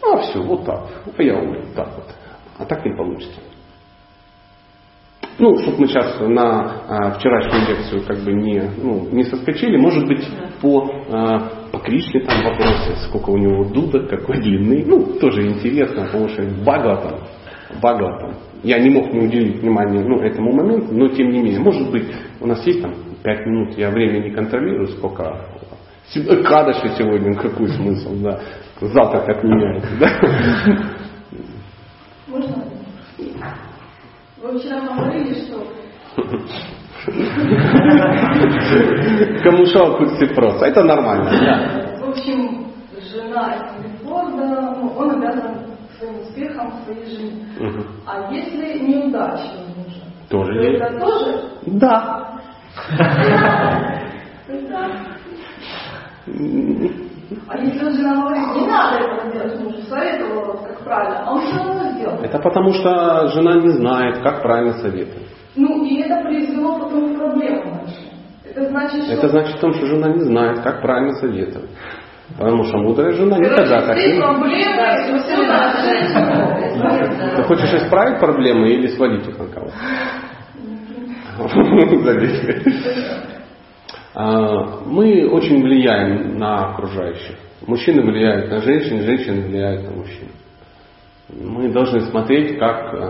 А 0.04 0.18
все, 0.18 0.42
вот 0.42 0.66
так. 0.66 0.88
А 1.18 1.24
я 1.24 1.40
умер. 1.40 1.66
Так 1.76 1.90
вот. 1.96 2.06
А 2.60 2.66
так 2.66 2.86
не 2.86 2.96
получится. 2.96 3.40
Ну, 5.38 5.58
чтобы 5.58 5.82
мы 5.82 5.88
сейчас 5.88 6.18
на 6.22 6.86
а, 6.88 7.12
вчерашнюю 7.12 7.68
лекцию 7.68 8.04
как 8.08 8.20
бы 8.20 8.32
не, 8.32 8.62
ну, 8.82 9.10
не 9.12 9.24
соскочили, 9.24 9.76
может 9.76 10.08
быть, 10.08 10.26
по, 10.62 10.90
а, 11.12 11.40
по 11.74 11.80
Кришне 11.80 12.22
там 12.22 12.42
вопросы, 12.42 12.96
сколько 13.08 13.32
у 13.32 13.38
него 13.38 13.66
дудок, 13.66 14.10
какой 14.10 14.38
длины, 14.38 14.86
ну, 14.86 15.20
тоже 15.20 15.46
интересно, 15.46 16.06
потому 16.06 16.30
что 16.30 16.42
там 16.42 17.20
Бхагаватам. 17.82 18.36
Я 18.64 18.80
не 18.80 18.90
мог 18.90 19.12
не 19.12 19.26
уделить 19.26 19.62
внимания 19.62 20.02
ну, 20.02 20.22
этому 20.22 20.54
моменту, 20.54 20.94
но 20.94 21.10
тем 21.10 21.30
не 21.30 21.40
менее, 21.40 21.60
может 21.60 21.92
быть, 21.92 22.06
у 22.40 22.48
нас 22.48 22.66
есть 22.66 22.82
там 22.82 22.94
пять 23.22 23.46
минут, 23.46 23.78
я 23.78 23.90
время 23.92 24.24
не 24.24 24.32
контролирую, 24.32 24.88
сколько 24.88 25.50
Кадыши 26.14 26.96
сегодня, 26.98 27.36
какой 27.36 27.68
смысл, 27.70 28.16
да. 28.22 28.40
Завтра 28.80 29.20
как 29.22 29.44
меняется, 29.44 29.90
да. 30.00 30.10
Можно? 32.28 32.64
Вы 34.46 34.60
вчера 34.60 34.80
говорили, 34.82 35.34
что 35.34 35.58
Кому 39.44 39.66
шел, 39.66 39.98
пусть 39.98 40.36
просто. 40.36 40.68
Это 40.68 40.84
нормально. 40.84 41.32
Да. 41.32 42.06
В 42.06 42.10
общем, 42.10 42.68
жена 43.12 43.56
Форда, 44.04 44.76
ну, 44.80 44.94
он 44.98 45.12
обязан 45.12 45.66
своим 45.98 46.20
успехом 46.22 46.74
своей. 46.84 47.34
Угу. 47.60 47.84
А 48.06 48.32
если 48.32 48.80
неудачный 48.80 49.66
муж? 49.76 49.94
Тоже 50.30 50.54
то 50.54 50.62
это 50.62 51.00
тоже? 51.00 51.42
Да. 51.66 52.40
Да. 54.70 54.92
А 57.48 57.58
если 57.58 57.90
жена 57.90 58.22
говорит, 58.22 58.56
не 58.56 58.68
надо 58.68 59.00
этого 59.00 59.32
делать, 59.32 59.60
муж 59.60 59.76
советовал, 59.90 60.60
как 60.60 60.84
правильно, 60.84 61.24
а 61.26 61.34
он 61.34 61.42
все 61.42 61.58
равно 61.58 61.92
сделал. 61.92 62.20
Это 62.22 62.40
потому 62.40 62.74
что 62.74 63.28
жена 63.30 63.56
не 63.62 63.70
знает, 63.70 64.20
как 64.20 64.42
правильно 64.44 64.74
советовать. 64.74 65.28
Ну 65.56 65.86
и 65.86 66.02
это 66.02 66.22
привело 66.22 66.80
потом 66.80 67.16
к 67.16 67.18
проблемам 67.18 67.80
большим. 67.80 68.12
Это 68.44 68.70
значит, 68.70 69.04
что... 69.04 69.14
Это 69.14 69.30
значит 69.30 69.58
в 69.58 69.60
том, 69.60 69.74
что 69.74 69.86
жена 69.88 70.10
не 70.10 70.20
знает, 70.20 70.60
как 70.62 70.82
правильно 70.82 71.14
советовать. 71.14 71.70
Потому 72.38 72.64
что 72.64 72.78
мудрая 72.78 73.12
жена 73.12 73.38
Короче, 73.38 73.52
никогда 73.52 73.82
так 73.88 73.98
не... 73.98 74.20
проблемы, 74.20 74.96
Ты 77.36 77.44
хочешь 77.44 77.74
исправить 77.74 78.20
проблемы 78.20 78.70
или 78.70 78.88
свалить 78.88 79.28
их 79.28 79.38
на 79.38 79.48
кого? 79.48 79.70
Забей. 82.04 83.35
А, 84.16 84.80
Мы 84.86 85.28
очень 85.30 85.62
влияем 85.62 86.40
на 86.40 86.72
окружающих. 86.72 87.36
Мужчины 87.68 88.02
влияют 88.02 88.50
на 88.50 88.60
женщин, 88.62 89.02
женщины 89.02 89.42
влияют 89.48 89.84
на 89.84 89.92
мужчин. 89.92 90.30
Мы 91.30 91.70
должны 91.70 92.02
смотреть, 92.02 92.58
как, 92.58 92.94
э, 92.94 93.10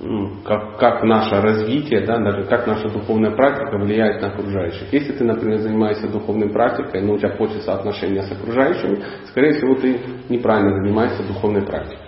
ну, 0.00 0.36
как, 0.44 0.78
как 0.78 1.02
наше 1.02 1.40
развитие, 1.42 2.06
да, 2.06 2.18
даже 2.18 2.44
как 2.44 2.66
наша 2.66 2.88
духовная 2.88 3.32
практика 3.32 3.76
влияет 3.76 4.22
на 4.22 4.28
окружающих. 4.28 4.90
Если 4.92 5.12
ты, 5.12 5.24
например, 5.24 5.58
занимаешься 5.58 6.08
духовной 6.08 6.48
практикой, 6.48 7.02
но 7.02 7.14
у 7.14 7.18
тебя 7.18 7.30
портятся 7.30 7.74
отношения 7.74 8.22
с 8.22 8.32
окружающими, 8.32 9.02
скорее 9.26 9.54
всего, 9.54 9.74
ты 9.74 10.00
неправильно 10.28 10.80
занимаешься 10.80 11.26
духовной 11.26 11.62
практикой. 11.62 12.05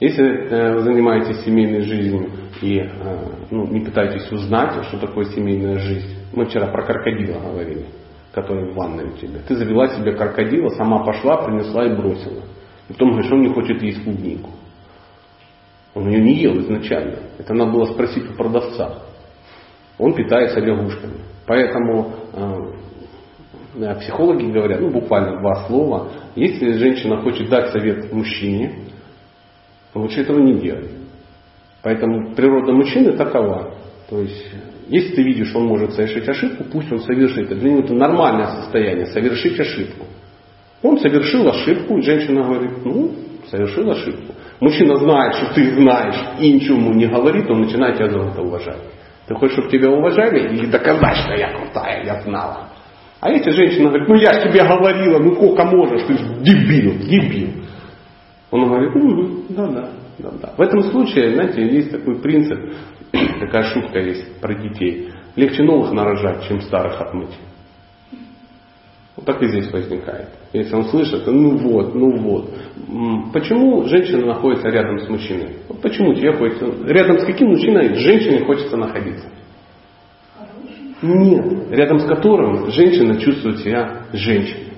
Если 0.00 0.24
э, 0.24 0.74
вы 0.74 0.82
занимаетесь 0.82 1.44
семейной 1.44 1.80
жизнью 1.80 2.30
и 2.62 2.78
э, 2.78 2.88
ну, 3.50 3.66
не 3.66 3.80
пытаетесь 3.80 4.30
узнать, 4.30 4.84
что 4.84 4.98
такое 4.98 5.24
семейная 5.26 5.78
жизнь, 5.78 6.14
мы 6.32 6.46
вчера 6.46 6.68
про 6.68 6.84
крокодила 6.84 7.40
говорили, 7.40 7.86
который 8.32 8.70
в 8.70 8.76
ванной 8.76 9.06
у 9.06 9.16
тебя. 9.16 9.40
Ты 9.46 9.56
завела 9.56 9.88
себе 9.88 10.12
крокодила, 10.12 10.68
сама 10.70 11.04
пошла, 11.04 11.42
принесла 11.42 11.84
и 11.84 11.96
бросила. 11.96 12.42
И 12.88 12.92
потом 12.92 13.10
говоришь, 13.10 13.32
он 13.32 13.42
не 13.42 13.48
хочет 13.48 13.82
есть 13.82 14.04
клубнику. 14.04 14.50
Он 15.94 16.08
ее 16.08 16.20
не 16.20 16.34
ел 16.34 16.60
изначально. 16.60 17.16
Это 17.38 17.52
надо 17.54 17.72
было 17.72 17.86
спросить 17.86 18.30
у 18.30 18.34
продавца. 18.34 19.02
Он 19.98 20.14
питается 20.14 20.60
лягушками. 20.60 21.24
Поэтому 21.44 22.12
э, 23.74 23.94
психологи 24.00 24.46
говорят, 24.46 24.80
ну 24.80 24.90
буквально 24.90 25.40
два 25.40 25.66
слова, 25.66 26.12
если 26.36 26.72
женщина 26.74 27.20
хочет 27.22 27.48
дать 27.48 27.72
совет 27.72 28.12
мужчине, 28.12 28.87
лучше 29.98 30.22
этого 30.22 30.38
не 30.38 30.54
делать. 30.54 30.90
Поэтому 31.82 32.34
природа 32.34 32.72
мужчины 32.72 33.12
такова. 33.12 33.74
То 34.08 34.20
есть, 34.20 34.46
если 34.88 35.14
ты 35.14 35.22
видишь, 35.22 35.54
он 35.54 35.66
может 35.66 35.92
совершить 35.92 36.28
ошибку, 36.28 36.64
пусть 36.72 36.90
он 36.90 37.00
совершит. 37.00 37.48
Для 37.48 37.70
него 37.70 37.80
это 37.80 37.94
нормальное 37.94 38.46
состояние, 38.46 39.06
совершить 39.06 39.58
ошибку. 39.60 40.06
Он 40.82 40.98
совершил 40.98 41.48
ошибку, 41.48 41.98
и 41.98 42.02
женщина 42.02 42.42
говорит, 42.42 42.84
ну, 42.84 43.12
совершил 43.50 43.90
ошибку. 43.90 44.34
Мужчина 44.60 44.96
знает, 44.96 45.34
что 45.34 45.54
ты 45.54 45.74
знаешь, 45.74 46.16
и 46.40 46.52
ничего 46.52 46.78
ему 46.78 46.94
не 46.94 47.06
говорит, 47.06 47.48
он 47.50 47.62
начинает 47.62 47.96
тебя 47.96 48.08
за 48.08 48.18
это 48.18 48.42
уважать. 48.42 48.82
Ты 49.26 49.34
хочешь, 49.34 49.54
чтобы 49.54 49.70
тебя 49.70 49.90
уважали 49.90 50.56
и 50.56 50.66
доказать, 50.66 51.16
что 51.18 51.34
я 51.34 51.52
крутая, 51.52 52.04
я 52.04 52.20
знала. 52.22 52.70
А 53.20 53.30
если 53.30 53.50
женщина 53.50 53.88
говорит, 53.88 54.08
ну 54.08 54.14
я 54.14 54.32
же 54.32 54.48
тебе 54.48 54.64
говорила, 54.64 55.18
ну 55.18 55.34
сколько 55.34 55.64
можешь, 55.64 56.02
ты 56.06 56.16
же 56.16 56.24
дебил, 56.40 56.94
дебил. 56.98 57.50
Он 58.50 58.66
говорит, 58.66 58.96
угу, 58.96 59.44
да, 59.50 59.66
да, 59.66 59.90
да, 60.18 60.30
да. 60.42 60.54
В 60.56 60.60
этом 60.60 60.82
случае, 60.82 61.34
знаете, 61.34 61.66
есть 61.66 61.90
такой 61.90 62.18
принцип, 62.20 62.58
такая 63.12 63.64
шутка 63.64 63.98
есть 63.98 64.40
про 64.40 64.54
детей. 64.54 65.10
Легче 65.36 65.62
новых 65.62 65.92
нарожать, 65.92 66.46
чем 66.48 66.60
старых 66.62 67.00
отмыть. 67.00 67.36
Вот 69.16 69.26
так 69.26 69.42
и 69.42 69.48
здесь 69.48 69.70
возникает. 69.72 70.28
Если 70.52 70.74
он 70.74 70.84
слышит, 70.84 71.26
ну 71.26 71.56
вот, 71.56 71.94
ну 71.94 72.16
вот. 72.18 72.54
Почему 73.32 73.84
женщина 73.86 74.26
находится 74.26 74.68
рядом 74.68 75.00
с 75.00 75.08
мужчиной? 75.08 75.56
Вот 75.68 75.80
почему 75.82 76.14
тебе 76.14 76.32
хочется... 76.34 76.66
Рядом 76.86 77.18
с 77.18 77.24
каким 77.24 77.48
мужчиной 77.48 77.94
женщине 77.94 78.44
хочется 78.44 78.76
находиться? 78.76 79.28
Нет. 81.02 81.70
Рядом 81.70 81.98
с 81.98 82.06
которым 82.06 82.70
женщина 82.70 83.20
чувствует 83.20 83.58
себя 83.58 84.04
женщиной. 84.12 84.72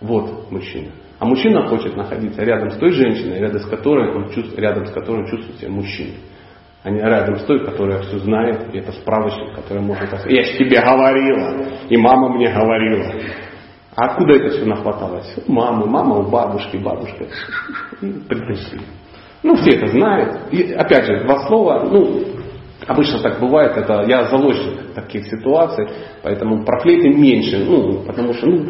Вот 0.00 0.50
мужчина. 0.50 0.90
А 1.20 1.26
мужчина 1.26 1.68
хочет 1.68 1.96
находиться 1.96 2.42
рядом 2.42 2.70
с 2.70 2.76
той 2.78 2.92
женщиной, 2.92 3.40
рядом 3.40 3.60
с 3.60 3.66
которой 3.66 4.10
он 4.10 4.30
чувствует, 4.30 4.58
рядом 4.58 4.86
с 4.86 4.90
которой 4.90 5.24
он 5.24 5.26
чувствует 5.26 5.58
себя 5.58 5.70
мужчиной. 5.70 6.16
А 6.82 6.90
не 6.90 6.98
рядом 6.98 7.36
с 7.36 7.44
той, 7.44 7.62
которая 7.62 8.00
все 8.00 8.18
знает, 8.20 8.74
и 8.74 8.78
это 8.78 8.90
справочник, 8.92 9.54
который 9.54 9.82
может 9.82 10.08
сказать, 10.08 10.32
я 10.32 10.42
же 10.44 10.56
тебе 10.56 10.80
говорила, 10.80 11.62
и 11.90 11.96
мама 11.98 12.30
мне 12.30 12.50
говорила. 12.50 13.04
А 13.94 14.06
откуда 14.06 14.32
это 14.32 14.48
все 14.48 14.64
нахваталось? 14.64 15.34
Мамы, 15.46 15.86
мама 15.86 16.16
у 16.20 16.30
бабушки, 16.30 16.78
бабушка. 16.78 17.26
Пригласили. 18.00 18.82
Ну, 19.42 19.56
все 19.56 19.76
это 19.76 19.88
знают. 19.88 20.50
И 20.52 20.72
опять 20.72 21.04
же, 21.04 21.24
два 21.24 21.46
слова, 21.46 21.84
ну, 21.84 22.24
обычно 22.90 23.20
так 23.20 23.40
бывает, 23.40 23.76
это 23.76 24.04
я 24.08 24.24
заложник 24.24 24.94
таких 24.94 25.26
ситуаций, 25.26 25.86
поэтому 26.22 26.64
про 26.64 26.80
флейты 26.80 27.08
меньше, 27.10 27.64
ну, 27.64 28.02
потому 28.04 28.32
что, 28.34 28.46
ну, 28.46 28.68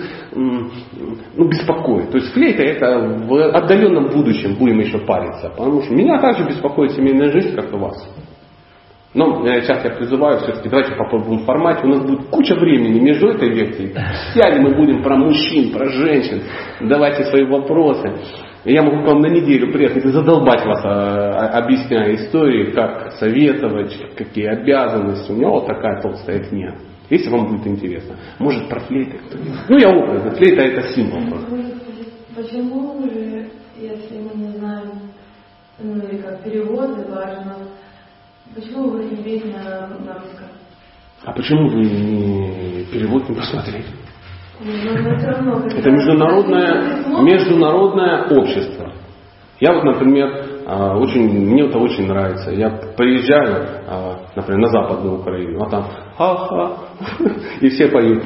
ну, 1.36 1.48
беспокоит. 1.48 2.10
То 2.10 2.18
есть 2.18 2.32
флейта 2.32 2.62
это 2.62 2.98
в 2.98 3.56
отдаленном 3.56 4.10
будущем 4.10 4.56
будем 4.56 4.80
еще 4.80 4.98
париться, 4.98 5.50
потому 5.50 5.82
что 5.82 5.94
меня 5.94 6.20
также 6.20 6.44
беспокоит 6.44 6.92
семейная 6.92 7.32
жизнь, 7.32 7.54
как 7.54 7.72
и 7.72 7.76
вас. 7.76 7.96
Но 9.12 9.44
сейчас 9.44 9.84
я 9.84 9.90
призываю 9.90 10.38
все-таки, 10.38 10.68
давайте 10.68 10.94
попробуем 10.94 11.40
в 11.40 11.44
формате. 11.44 11.80
У 11.82 11.88
нас 11.88 12.00
будет 12.00 12.28
куча 12.28 12.54
времени 12.54 13.00
между 13.00 13.30
этой 13.30 13.48
лекцией. 13.48 13.92
Сядем 14.34 14.68
и 14.68 14.76
будем 14.76 15.02
про 15.02 15.16
мужчин, 15.16 15.72
про 15.72 15.88
женщин. 15.88 16.42
Давайте 16.80 17.24
свои 17.24 17.44
вопросы. 17.44 18.08
Я 18.64 18.82
могу 18.82 19.02
к 19.02 19.06
вам 19.06 19.20
на 19.20 19.28
неделю 19.28 19.72
приехать 19.72 20.04
и 20.04 20.08
задолбать 20.08 20.64
вас, 20.66 20.80
а, 20.84 21.58
объясняя 21.58 22.14
истории, 22.14 22.72
как 22.72 23.12
советовать, 23.12 23.96
какие 24.16 24.46
обязанности. 24.46 25.32
У 25.32 25.36
меня 25.36 25.48
вот 25.48 25.66
такая 25.66 26.00
толстая 26.02 26.40
книга. 26.40 26.76
Если 27.08 27.30
вам 27.30 27.48
будет 27.48 27.66
интересно. 27.66 28.16
Может 28.38 28.68
про 28.68 28.80
флейты 28.80 29.18
кто-нибудь? 29.18 29.58
Ну 29.68 29.78
я 29.78 29.88
образно. 29.90 30.30
Флейта 30.32 30.62
это 30.62 30.88
символ. 30.94 31.20
Почему 32.36 33.02
же, 33.11 33.48
если 33.76 34.18
мы 34.18 34.46
не 34.46 34.52
знаем, 34.58 34.90
ну 35.78 35.96
или 35.96 36.18
как 36.18 36.44
переводы 36.44 37.04
важно, 37.11 37.56
Почему 38.54 38.90
вы 38.90 39.04
не 39.04 39.22
видите 39.22 39.56
на, 39.56 39.86
на 39.86 40.14
русском? 40.14 40.48
А 41.22 41.32
почему 41.32 41.68
вы 41.68 41.84
не 41.84 42.84
перевод 42.86 43.28
не 43.28 43.36
посмотрели? 43.36 43.84
Это 44.61 45.90
международное, 45.90 47.22
международное 47.22 48.26
общество. 48.28 48.92
Я 49.58 49.74
вот, 49.74 49.84
например, 49.84 50.50
а, 50.66 50.96
очень, 50.96 51.28
мне 51.28 51.64
это 51.64 51.78
очень 51.78 52.06
нравится. 52.06 52.50
Я 52.50 52.70
приезжаю, 52.96 53.66
а, 53.88 54.16
например, 54.36 54.61
на 54.61 54.68
западную 54.68 55.20
Украину, 55.20 55.62
а 55.62 55.68
там 55.70 55.84
ха-ха, 56.16 56.72
и 57.61 57.68
все 57.70 57.88
поют 57.88 58.22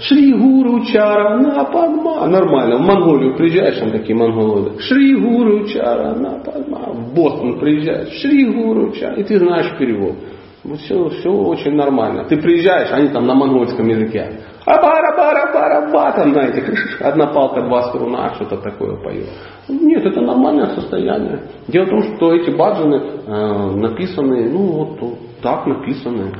Шри 0.00 0.32
Гуру 0.32 0.84
Чара 0.84 1.38
на 1.38 1.64
Падма. 1.64 2.26
Нормально. 2.26 2.78
В 2.78 2.80
Монголию 2.80 3.36
приезжаешь, 3.36 3.78
там 3.78 3.90
такие 3.90 4.16
монголы. 4.16 4.78
Шри 4.80 5.14
Гуру 5.16 5.66
Чара 5.66 6.14
на 6.14 6.38
Падма. 6.38 6.92
В 6.92 7.14
Бостон 7.14 7.58
приезжаешь. 7.58 8.12
Шри 8.20 8.46
Гуру 8.46 8.92
Чара. 8.92 9.14
И 9.16 9.24
ты 9.24 9.38
знаешь 9.38 9.76
перевод. 9.78 10.16
Вот 10.64 10.78
все, 10.80 11.08
все 11.10 11.30
очень 11.30 11.72
нормально. 11.72 12.24
Ты 12.24 12.38
приезжаешь, 12.38 12.90
они 12.90 13.08
там 13.08 13.26
на 13.26 13.34
монгольском 13.34 13.86
языке. 13.86 14.40
А 14.64 14.80
бара 14.80 15.14
бара 15.14 15.90
ба 15.92 16.12
там, 16.12 16.32
знаете, 16.32 16.64
одна 17.00 17.26
палка, 17.26 17.60
два 17.62 17.82
струна, 17.90 18.34
что-то 18.34 18.56
такое 18.56 18.96
поет. 18.96 19.28
Нет, 19.68 20.06
это 20.06 20.22
нормальное 20.22 20.74
состояние. 20.74 21.42
Дело 21.68 21.84
в 21.84 21.90
том, 21.90 22.02
что 22.16 22.34
эти 22.34 22.50
баджаны 22.50 22.94
э, 22.94 23.76
написаны, 23.76 24.48
ну 24.48 24.66
вот 24.66 25.18
так 25.42 25.66
написаны. 25.66 26.32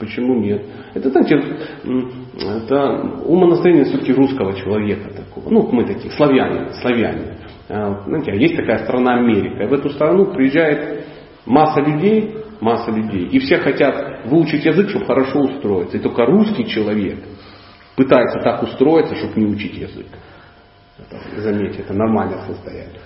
Почему 0.00 0.34
нет? 0.40 0.62
Это, 0.94 1.08
знаете, 1.10 1.40
это 2.40 3.00
умонастроение 3.26 3.84
все-таки 3.84 4.12
русского 4.12 4.52
человека 4.54 5.08
такого. 5.14 5.50
Ну, 5.50 5.68
мы 5.70 5.84
такие, 5.84 6.12
славяне, 6.14 6.72
славяне. 6.80 7.36
э, 7.68 7.94
знаете, 8.06 8.32
а 8.32 8.34
есть 8.34 8.56
такая 8.56 8.78
страна 8.78 9.14
Америка. 9.20 9.68
В 9.68 9.72
эту 9.72 9.90
страну 9.90 10.32
приезжает 10.34 11.04
масса 11.46 11.80
людей, 11.80 12.43
масса 12.64 12.90
людей, 12.90 13.26
и 13.26 13.38
все 13.40 13.58
хотят 13.58 14.26
выучить 14.26 14.64
язык, 14.64 14.88
чтобы 14.88 15.04
хорошо 15.04 15.40
устроиться. 15.40 15.98
И 15.98 16.00
только 16.00 16.24
русский 16.24 16.66
человек 16.66 17.18
пытается 17.94 18.40
так 18.40 18.62
устроиться, 18.62 19.14
чтобы 19.16 19.40
не 19.40 19.46
учить 19.46 19.76
язык. 19.76 20.06
Это, 20.98 21.40
заметьте, 21.42 21.82
это 21.82 21.92
нормальное 21.92 22.40
состояние. 22.46 23.00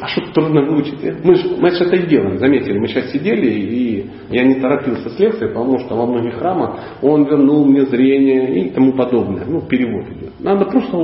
А 0.00 0.08
что 0.08 0.22
трудно 0.32 0.62
выучить? 0.62 1.02
Мы 1.22 1.34
же, 1.34 1.56
мы 1.58 1.70
же 1.70 1.84
это 1.84 1.96
и 1.96 2.06
делаем. 2.06 2.38
Заметили, 2.38 2.78
мы 2.78 2.88
сейчас 2.88 3.12
сидели, 3.12 3.50
и 3.50 4.10
я 4.30 4.44
не 4.44 4.54
торопился 4.54 5.10
с 5.10 5.18
лекцией, 5.18 5.52
потому 5.52 5.78
что 5.80 5.94
во 5.94 6.06
многих 6.06 6.38
храмах 6.38 6.80
он 7.02 7.24
вернул 7.24 7.66
мне 7.66 7.84
зрение 7.84 8.64
и 8.64 8.70
тому 8.70 8.92
подобное. 8.94 9.44
Ну, 9.44 9.60
перевод 9.60 10.06
идет. 10.08 10.40
Надо 10.40 10.64
просто 10.64 10.96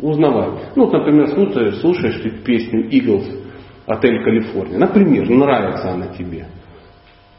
узнавать. 0.00 0.72
Ну, 0.74 0.90
например, 0.90 1.28
слушаешь, 1.28 1.76
слушаешь 1.76 2.20
ты 2.22 2.30
песню 2.30 2.88
Eagles 2.90 3.45
«Отель 3.86 4.22
Калифорния». 4.22 4.78
Например, 4.78 5.28
нравится 5.28 5.92
она 5.92 6.08
тебе. 6.08 6.46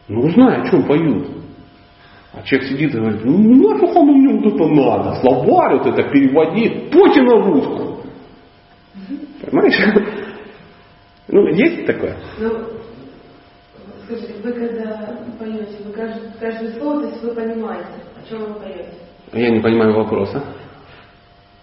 Ну, 0.07 0.21
узнай, 0.21 0.61
о 0.61 0.69
чем 0.69 0.83
поют. 0.83 1.27
А 2.33 2.43
человек 2.43 2.69
сидит 2.69 2.93
и 2.93 2.97
говорит, 2.97 3.25
ну 3.25 3.37
нафиг 3.37 3.95
оно 3.95 4.13
мне 4.13 4.35
вот 4.35 4.53
это 4.53 4.67
надо, 4.67 5.21
словарь 5.21 5.77
вот 5.77 5.87
это 5.87 6.03
переводи, 6.09 6.89
пойте 6.91 7.21
на 7.21 7.41
русскую. 7.41 7.97
Понимаешь? 9.41 10.05
Ну, 11.29 11.47
есть 11.47 11.85
такое? 11.85 12.15
Ну, 12.39 12.49
скажите, 14.05 14.35
вы 14.41 14.53
когда 14.53 15.17
поете, 15.37 15.83
вы 15.83 15.91
каждое, 15.91 16.31
каждое 16.39 16.79
слово, 16.79 17.01
то 17.01 17.09
есть 17.09 17.23
вы 17.23 17.33
понимаете, 17.33 17.87
о 18.15 18.29
чем 18.29 18.39
вы 18.45 18.59
поете? 18.59 18.93
Я 19.33 19.49
не 19.49 19.59
понимаю 19.59 19.93
вопроса. 19.93 20.43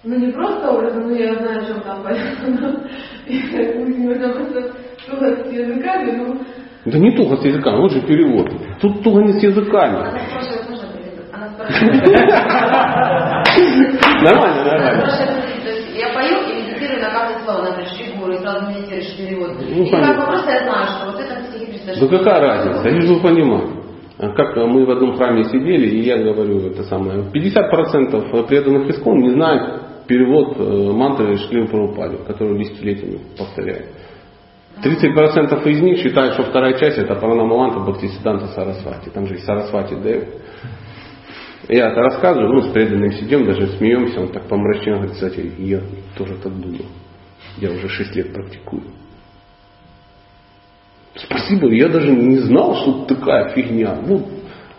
Ну 0.05 0.18
не 0.18 0.32
просто 0.32 0.70
образом, 0.70 1.09
но 1.09 1.14
я 1.16 1.34
знаю, 1.34 1.62
о 1.62 1.64
чем 1.64 1.80
там. 1.80 2.02
Нужно 4.07 4.28
просто 4.34 4.72
туго 5.09 5.36
с 5.36 5.46
языками, 5.50 6.11
ну... 6.18 6.36
Да 6.84 6.98
не 6.98 7.11
туго 7.16 7.36
с 7.38 7.44
языками, 7.44 7.78
вот 7.80 7.92
же 7.92 8.02
перевод. 8.02 8.50
Тут 8.82 9.02
туго 9.02 9.22
не 9.22 9.32
с 9.32 9.42
языками. 9.42 9.96
Она 9.96 10.18
спрашивает, 10.28 10.68
можно 10.68 10.88
перевод? 10.92 11.24
Она 11.32 11.48
спрашивает. 11.55 12.05
Нормально, 14.22 14.64
нормально. 14.64 15.09
Я 15.96 16.09
пою 16.12 16.36
и 16.50 16.62
медитирую 16.62 17.00
на 17.00 17.09
каждое 17.11 17.38
слово, 17.44 17.62
например, 17.62 17.88
фигуру, 17.96 18.32
и 18.34 18.38
сразу 18.38 18.66
медитируешь 18.68 19.16
перевод. 19.16 19.50
Ну, 19.59 19.84
И 19.84 19.90
понятно. 19.90 20.14
как 20.14 20.20
бы 20.20 20.26
просто 20.32 20.50
я 20.50 20.59
знаю, 20.64 20.86
что 20.86 21.07
вот 21.12 21.20
это 21.20 21.34
стихи 21.44 22.00
Да 22.00 22.07
какая 22.18 22.40
разница? 22.40 22.88
Я 22.90 23.00
же 23.00 23.14
понимаю. 23.20 23.68
Как 24.18 24.57
мы 24.57 24.84
в 24.84 24.90
одном 24.90 25.16
храме 25.16 25.44
сидели, 25.44 25.86
и 25.86 26.00
я 26.02 26.18
говорю 26.18 26.59
это 26.66 26.82
самое, 26.84 27.20
50% 27.32 28.46
преданных 28.46 28.88
искон 28.90 29.20
не 29.20 29.30
знают 29.30 29.80
перевод 30.07 30.57
э, 30.59 30.92
мантры 30.92 31.36
Шли 31.36 31.66
Прабхупады, 31.66 32.18
которую 32.26 32.59
десятилетиями 32.59 33.20
повторяют. 33.36 33.86
30% 34.82 35.68
из 35.68 35.80
них 35.80 35.98
считают, 35.98 36.34
что 36.34 36.44
вторая 36.44 36.78
часть 36.78 36.98
это 36.98 37.14
Паранамаланта 37.14 37.80
Бхактисиданта 37.80 38.48
Сарасвати. 38.48 39.09
Там 39.11 39.26
же 39.26 39.34
есть 39.34 39.46
Сарасвати 39.46 39.94
Дев. 39.94 40.24
Я 41.68 41.90
это 41.90 42.00
рассказываю, 42.00 42.52
ну, 42.52 42.62
с 42.62 42.72
преданным 42.72 43.12
сидим, 43.12 43.46
даже 43.46 43.68
смеемся, 43.78 44.20
он 44.20 44.28
так 44.28 44.46
помрачнел, 44.48 44.96
говорит, 44.96 45.14
кстати, 45.14 45.50
я 45.59 45.80
тоже 46.16 46.36
так 46.36 46.52
думал. 46.61 46.84
Я 47.59 47.70
уже 47.70 47.88
6 47.88 48.16
лет 48.16 48.34
практикую. 48.34 48.82
Спасибо, 51.14 51.72
я 51.72 51.88
даже 51.88 52.11
не 52.11 52.36
знал, 52.38 52.74
что 52.76 53.05
такая 53.05 53.50
фигня. 53.50 53.94
Вот. 54.02 54.26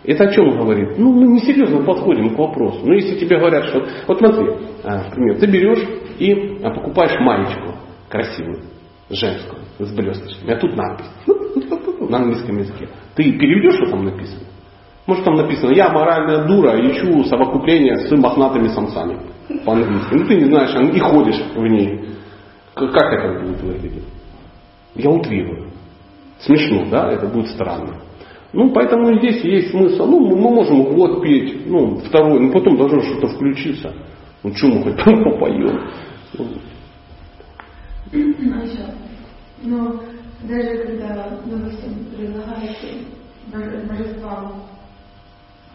Это 0.06 0.24
о 0.24 0.32
чем 0.32 0.56
говорит? 0.56 0.96
Ну, 0.98 1.12
мы 1.12 1.26
несерьезно 1.26 1.84
подходим 1.84 2.34
к 2.34 2.38
вопросу. 2.38 2.80
Но 2.84 2.94
если 2.94 3.18
тебе 3.18 3.38
говорят, 3.38 3.66
что... 3.66 3.84
Вот 4.06 4.18
смотри, 4.18 4.46
например, 4.84 5.38
ты 5.38 5.46
берешь 5.46 5.82
и 6.18 6.62
а, 6.62 6.70
покупаешь 6.70 7.18
маечку 7.20 7.74
красивую, 8.08 8.60
женскую, 9.10 9.62
с 9.80 9.92
блесточками. 9.92 10.52
А 10.52 10.56
тут 10.58 10.76
надпись 10.76 11.10
на 12.08 12.18
английском 12.18 12.58
языке. 12.58 12.88
Ты 13.16 13.32
переведешь, 13.32 13.74
что 13.74 13.90
там 13.90 14.04
написано? 14.04 14.42
Может 15.06 15.24
там 15.24 15.34
написано, 15.34 15.72
я 15.72 15.88
моральная 15.88 16.46
дура, 16.46 16.78
ищу 16.80 17.24
совокупление 17.24 17.96
с 17.96 18.10
мохнатыми 18.10 18.68
самцами 18.68 19.18
по-английски. 19.64 20.14
Ну 20.14 20.26
ты 20.26 20.34
не 20.36 20.44
знаешь, 20.46 20.94
и 20.94 20.98
ходишь 20.98 21.42
в 21.54 21.66
ней. 21.66 22.10
Как 22.74 23.12
это 23.12 23.40
будет 23.40 23.60
выглядеть? 23.62 24.04
Я 24.94 25.10
утрирую. 25.10 25.70
Смешно, 26.40 26.86
да? 26.90 27.10
Это 27.10 27.26
будет 27.26 27.48
странно. 27.48 27.96
Ну, 28.56 28.70
поэтому 28.70 29.18
здесь 29.18 29.44
есть 29.44 29.70
смысл. 29.70 30.06
Ну, 30.06 30.18
мы 30.34 30.50
можем 30.50 30.94
год 30.94 31.22
петь, 31.22 31.66
ну, 31.66 31.98
второй, 31.98 32.40
ну, 32.40 32.50
потом 32.50 32.78
должно 32.78 33.02
что-то 33.02 33.28
включиться. 33.28 33.92
Ну, 34.42 34.54
что 34.54 34.68
мы 34.68 34.82
хоть 34.82 34.96
попоем? 34.96 35.78
Ну, 36.38 36.46
А 38.14 38.94
но 39.62 40.00
даже 40.48 40.78
когда, 40.86 41.38
допустим, 41.44 42.06
предлагаете 42.16 43.04
боже- 43.52 43.84
божествам 43.86 44.62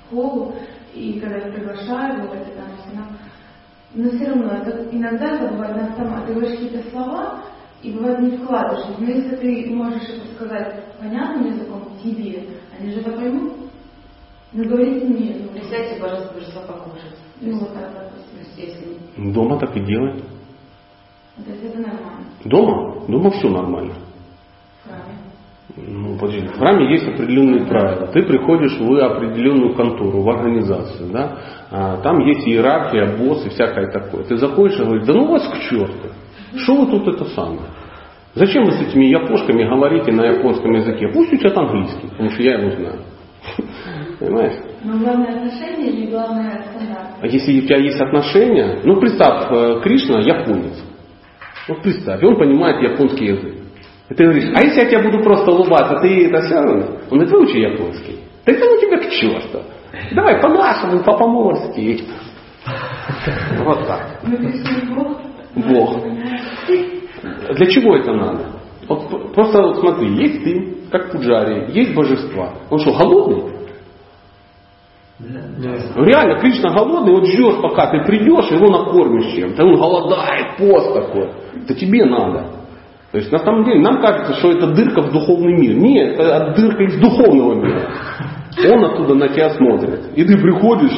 холу, 0.10 0.56
и 0.96 1.20
когда 1.20 1.38
их 1.38 1.54
приглашают, 1.54 2.22
вот 2.22 2.34
это 2.34 2.50
там 2.56 2.66
но- 2.96 4.04
но 4.04 4.10
все 4.10 4.26
равно 4.26 4.54
это 4.54 4.88
иногда 4.92 5.36
это 5.36 5.54
бывает 5.54 5.76
на 5.76 5.84
автомат. 5.88 6.26
Ты 6.26 6.34
говоришь 6.34 6.60
какие-то 6.60 6.90
слова, 6.90 7.44
и 7.84 7.92
бывает 7.92 8.20
не 8.20 8.38
вкладываешь. 8.38 8.86
Но 9.00 9.06
если 9.06 9.36
ты 9.36 9.74
можешь 9.74 10.04
это 10.04 10.34
сказать 10.36 10.84
понятным 11.00 11.48
языком 11.48 11.84
тебе, 12.04 12.44
они 12.80 12.92
же 12.92 13.00
это 13.02 13.12
поймут. 13.12 13.54
Но 14.54 14.64
говорить 14.66 15.04
не 15.04 15.34
ну, 15.44 15.50
Присядьте, 15.50 16.00
пожалуйста, 16.00 16.34
божества 16.34 16.62
покушать. 16.64 17.16
ну 17.40 17.60
вот 17.60 17.74
так, 17.74 17.94
То 17.94 18.02
допустим. 18.02 18.40
есть, 18.40 18.78
если 19.16 19.32
Дома 19.32 19.58
так 19.60 19.76
и 19.78 19.80
делай. 19.80 20.22
То 21.38 21.52
есть 21.52 21.64
это 21.64 21.80
нормально. 21.80 22.26
Дома? 22.44 23.06
Дома 23.08 23.32
все 23.32 23.50
нормально. 23.50 23.94
В 24.84 24.90
храме. 24.90 25.18
Ну, 25.78 26.18
подожди, 26.18 26.48
в 26.48 26.58
храме 26.58 26.92
есть 26.92 27.08
определенные 27.08 27.66
правила. 27.66 28.08
Ты 28.08 28.24
приходишь 28.24 28.78
в 28.78 29.00
определенную 29.00 29.74
контору, 29.74 30.22
в 30.22 30.30
организацию, 30.30 31.10
да? 31.12 31.38
А, 31.72 31.98
там 32.02 32.20
есть 32.20 32.46
иерархия, 32.46 33.18
босс 33.18 33.46
и 33.46 33.50
всякое 33.50 33.90
такое. 33.90 34.26
Ты 34.26 34.36
заходишь 34.36 34.78
и 34.80 34.84
говоришь, 34.84 35.06
да 35.06 35.14
ну 35.14 35.28
вас 35.28 35.48
к 35.48 35.60
черту. 35.70 36.10
Что 36.56 36.76
вы 36.76 36.92
тут 36.92 37.16
это 37.16 37.26
самое? 37.32 37.70
Зачем 38.34 38.64
вы 38.64 38.72
с 38.72 38.82
этими 38.82 39.06
япошками 39.06 39.64
говорите 39.64 40.12
на 40.12 40.26
японском 40.26 40.72
языке? 40.74 41.10
Пусть 41.14 41.34
учат 41.34 41.58
английский, 41.58 42.08
потому 42.08 42.30
что 42.30 42.44
я 42.44 42.60
его 42.60 42.72
знаю. 42.72 43.00
Понимаешь? 44.20 44.54
Но 44.84 44.98
главное 44.98 45.36
отношение 45.36 45.92
или 45.92 46.12
главное 46.12 46.64
стандарт? 46.64 47.08
А 47.22 47.28
если 47.28 47.60
у 47.60 47.66
тебя 47.66 47.78
есть 47.78 48.00
отношения, 48.00 48.80
ну 48.84 49.00
представь, 49.00 49.52
э, 49.52 49.82
Кришна 49.84 50.20
японец. 50.20 50.82
Вот 51.68 51.82
представь, 51.82 52.24
он 52.24 52.38
понимает 52.38 52.82
японский 52.82 53.26
язык. 53.26 53.56
И 54.10 54.14
ты 54.14 54.24
говоришь, 54.24 54.52
а 54.56 54.62
если 54.66 54.82
я 54.82 54.90
тебе 54.90 55.04
буду 55.04 55.24
просто 55.24 55.52
улыбаться, 55.52 56.00
ты 56.02 56.28
это 56.28 56.42
все 56.42 56.56
равно? 56.56 56.86
Он 57.10 57.20
говорит, 57.20 57.32
выучи 57.32 57.58
японский. 57.58 58.20
Да 58.46 58.54
это 58.54 58.66
ну 58.66 58.80
тебя 58.80 58.98
к 58.98 59.10
черту. 59.12 59.60
Давай 60.14 60.42
по-нашему, 60.42 61.04
по-поморски. 61.04 62.04
Вот 63.64 63.88
так. 63.88 64.22
Бог. 65.56 66.04
Для 67.56 67.66
чего 67.68 67.96
это 67.96 68.14
надо? 68.14 68.46
Вот 68.88 69.34
просто 69.34 69.62
вот 69.62 69.78
смотри, 69.78 70.16
есть 70.16 70.44
ты, 70.44 70.78
как 70.92 71.12
пуджари, 71.12 71.72
есть 71.72 71.94
божества. 71.94 72.54
Он 72.70 72.80
что, 72.80 72.94
голодный? 72.94 73.52
Реально, 75.96 76.40
Кришна 76.40 76.74
голодный, 76.74 77.14
вот 77.14 77.26
ждешь, 77.28 77.62
пока 77.62 77.92
ты 77.92 78.04
придешь, 78.06 78.50
его 78.52 78.68
накормишь 78.68 79.36
чем-то. 79.36 79.64
Он 79.64 79.76
голодает, 79.76 80.58
пост 80.58 80.94
такой. 80.94 81.30
Это 81.64 81.76
тебе 81.76 82.06
надо. 82.06 82.62
То 83.12 83.18
есть 83.18 83.32
на 83.32 83.40
самом 83.40 83.66
деле 83.66 83.82
нам 83.82 84.02
кажется, 84.02 84.34
что 84.36 84.52
это 84.52 84.68
дырка 84.68 85.02
в 85.02 85.12
духовный 85.12 85.54
мир. 85.60 85.76
Нет, 85.76 86.18
это 86.18 86.54
дырка 86.56 86.84
из 86.84 87.00
духовного 87.00 87.56
мира. 87.56 87.90
Он 88.66 88.86
оттуда 88.86 89.16
на 89.16 89.28
тебя 89.28 89.50
смотрит. 89.52 90.12
И 90.16 90.24
ты 90.24 90.38
приходишь, 90.38 90.98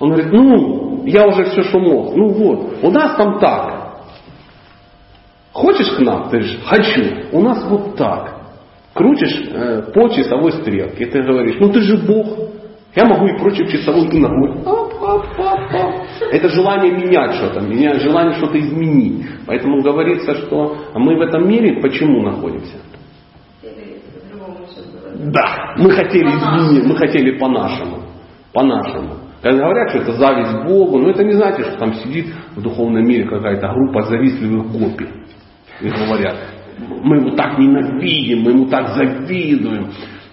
он 0.00 0.08
говорит, 0.08 0.32
ну, 0.32 1.04
я 1.04 1.26
уже 1.26 1.44
все, 1.44 1.62
что 1.62 1.78
мог. 1.78 2.16
Ну 2.16 2.28
вот, 2.28 2.78
у 2.82 2.90
нас 2.90 3.16
там 3.16 3.38
так. 3.38 3.80
Хочешь 5.52 5.90
к 5.90 6.00
нам? 6.00 6.30
Ты 6.30 6.38
говоришь, 6.38 6.58
хочу. 6.64 7.04
У 7.32 7.40
нас 7.42 7.64
вот 7.68 7.96
так. 7.96 8.40
Крутишь 8.94 9.48
э, 9.52 9.82
по 9.92 10.08
часовой 10.08 10.52
стрелке. 10.52 11.04
И 11.04 11.10
ты 11.10 11.22
говоришь, 11.22 11.56
ну 11.60 11.70
ты 11.70 11.80
же 11.82 11.98
Бог. 11.98 12.26
Я 12.94 13.04
могу 13.04 13.26
и 13.26 13.38
против 13.38 13.70
часовой 13.70 14.08
и 14.08 14.18
ногой. 14.18 14.62
Ап, 14.64 14.94
ап, 15.00 15.26
ап, 15.38 15.74
ап. 15.74 16.06
Это 16.32 16.48
желание 16.48 16.92
менять 16.92 17.34
что-то, 17.34 17.60
желание 17.60 18.34
что-то 18.34 18.58
изменить. 18.58 19.26
Поэтому 19.46 19.82
говорится, 19.82 20.34
что 20.34 20.76
мы 20.94 21.16
в 21.16 21.20
этом 21.20 21.46
мире 21.48 21.80
почему 21.80 22.22
находимся? 22.22 22.78
Да, 25.32 25.74
мы 25.76 25.90
хотели 25.90 26.26
изменить, 26.26 26.84
мы 26.86 26.96
хотели 26.96 27.38
по-нашему. 27.38 27.98
По-нашему. 28.52 29.29
Когда 29.42 29.64
говорят, 29.64 29.90
что 29.90 29.98
это 30.00 30.12
зависть 30.12 30.64
Богу, 30.64 30.98
но 30.98 31.10
это 31.10 31.24
не 31.24 31.32
значит, 31.32 31.66
что 31.66 31.78
там 31.78 31.94
сидит 31.94 32.26
в 32.54 32.60
духовном 32.60 33.04
мире 33.06 33.24
какая-то 33.24 33.68
группа 33.68 34.02
завистливых 34.02 34.66
копий. 34.72 35.08
И 35.80 35.88
говорят, 35.88 36.36
мы 36.78 37.16
его 37.16 37.30
так 37.36 37.58
ненавидим, 37.58 38.42
мы 38.42 38.50
ему 38.50 38.66
так 38.66 38.88
завидуем. 38.88 39.88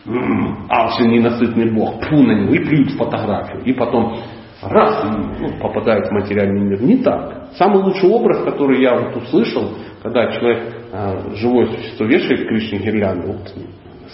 М, 0.06 0.68
Алчный 0.70 1.08
ненасытный 1.08 1.74
Бог, 1.74 2.04
фу 2.06 2.16
на 2.18 2.34
него, 2.34 2.54
и 2.54 2.60
плюют 2.60 2.92
фотографию. 2.92 3.64
И 3.64 3.74
потом 3.74 4.20
раз 4.62 5.06
ну, 5.40 5.58
попадает 5.60 6.08
в 6.08 6.12
материальный 6.12 6.62
мир. 6.62 6.82
Не 6.82 6.98
так. 6.98 7.50
Самый 7.58 7.84
лучший 7.84 8.10
образ, 8.10 8.44
который 8.44 8.82
я 8.82 8.96
вот 8.96 9.16
услышал, 9.16 9.70
когда 10.04 10.32
человек, 10.32 10.74
э, 10.92 11.36
живое 11.36 11.68
существо, 11.68 12.06
вешает 12.06 12.48
Кришне 12.48 12.80
гирлянду, 12.80 13.34
вот, 13.34 13.54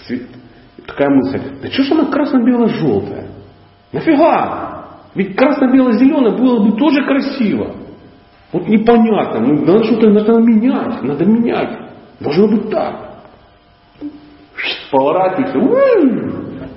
свет, 0.06 0.22
такая 0.86 1.08
мысль, 1.10 1.40
да 1.62 1.68
что 1.70 1.82
ж 1.82 1.90
она 1.92 2.06
красно-бело-желтая? 2.06 3.28
Нафига? 3.92 4.83
Ведь 5.14 5.36
красно-бело-зеленое 5.36 6.36
было 6.36 6.64
бы 6.64 6.76
тоже 6.76 7.04
красиво. 7.04 7.76
Вот 8.52 8.68
непонятно, 8.68 9.40
ну, 9.40 9.64
надо 9.64 9.84
что-то 9.84 10.10
надо 10.10 10.40
менять, 10.40 11.02
надо 11.02 11.24
менять. 11.24 11.78
Должно 12.20 12.48
быть 12.48 12.70
так. 12.70 13.14
Поворачивайся, 14.90 15.58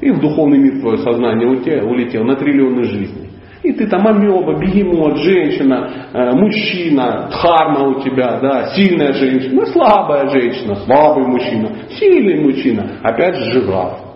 и 0.02 0.12
в 0.12 0.20
духовный 0.20 0.58
мир 0.58 0.80
твое 0.80 0.98
сознание 0.98 1.48
улетело, 1.48 1.88
улетело 1.88 2.24
на 2.24 2.36
триллионы 2.36 2.84
жизней. 2.84 3.30
И 3.64 3.74
ты 3.74 3.88
там 3.88 4.08
амеба, 4.08 4.60
бегемот, 4.60 5.18
женщина, 5.18 6.10
э, 6.14 6.32
мужчина, 6.34 7.30
дхарма 7.32 7.90
у 7.90 8.02
тебя, 8.02 8.40
да, 8.40 8.76
сильная 8.76 9.14
женщина, 9.14 9.66
слабая 9.68 10.30
женщина, 10.30 10.76
слабый 10.76 11.28
мужчина, 11.28 11.70
сильный 12.00 12.44
мужчина, 12.44 13.00
опять 13.04 13.36
же 13.36 13.52
жираф. 13.52 14.07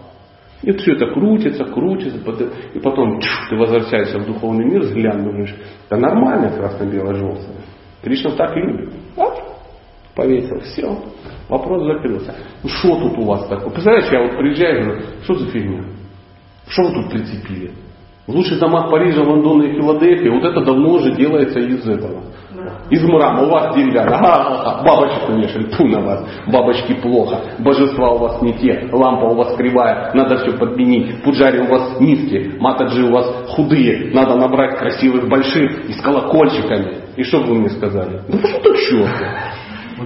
И 0.63 0.71
все 0.73 0.93
это 0.93 1.07
крутится, 1.07 1.65
крутится, 1.65 2.19
и 2.73 2.79
потом 2.79 3.19
чух, 3.19 3.49
ты 3.49 3.55
возвращаешься 3.55 4.19
в 4.19 4.25
духовный 4.25 4.65
мир, 4.65 4.81
взглянул, 4.81 5.31
говоришь, 5.31 5.55
да 5.89 5.97
нормально 5.97 6.51
красно-бело-желтое. 6.51 7.61
Кришна 8.03 8.31
так 8.31 8.55
любит. 8.55 8.93
А? 9.17 9.33
Повесил, 10.15 10.59
все, 10.59 11.03
вопрос 11.49 11.83
закрылся. 11.83 12.35
Ну 12.61 12.69
что 12.69 12.95
тут 12.99 13.17
у 13.17 13.25
вас 13.25 13.47
такое? 13.47 13.71
Представляешь, 13.71 14.11
я 14.11 14.21
вот 14.21 14.37
приезжаю 14.37 14.85
говорю, 14.85 15.01
что 15.23 15.33
за 15.35 15.47
фигня? 15.47 15.83
Что 16.67 16.83
вы 16.83 16.93
тут 16.93 17.11
прицепили? 17.11 17.71
В 18.27 18.31
лучших 18.31 18.59
домах 18.59 18.91
Парижа, 18.91 19.23
Лондона 19.23 19.63
и 19.63 19.73
Филадельфии 19.73 20.29
вот 20.29 20.43
это 20.43 20.63
давно 20.63 20.93
уже 20.93 21.15
делается 21.15 21.59
из 21.59 21.87
этого. 21.87 22.23
Из 22.89 23.03
мрама. 23.03 23.43
У 23.43 23.49
вас 23.49 23.75
деревянно. 23.75 24.17
Ага, 24.17 24.83
бабочку 24.83 25.33
вешали. 25.33 25.63
Ту 25.65 25.87
на 25.87 26.01
вас. 26.01 26.25
Бабочки 26.47 26.93
плохо. 26.93 27.39
Божества 27.59 28.11
у 28.11 28.17
вас 28.17 28.41
не 28.41 28.53
те. 28.53 28.89
Лампа 28.91 29.25
у 29.25 29.35
вас 29.35 29.55
кривая. 29.55 30.11
Надо 30.13 30.37
все 30.37 30.57
подменить. 30.57 31.23
Пуджари 31.23 31.59
у 31.59 31.67
вас 31.67 31.99
низкие. 31.99 32.59
Матаджи 32.59 33.03
у 33.03 33.11
вас 33.11 33.27
худые. 33.49 34.11
Надо 34.13 34.35
набрать 34.35 34.77
красивых 34.77 35.27
больших 35.27 35.89
и 35.89 35.93
с 35.93 36.01
колокольчиками. 36.01 37.01
И 37.15 37.23
что 37.23 37.39
бы 37.41 37.47
вы 37.47 37.55
мне 37.59 37.69
сказали? 37.69 38.21
Ну 38.27 38.37
что 38.39 38.59
ты? 38.59 38.71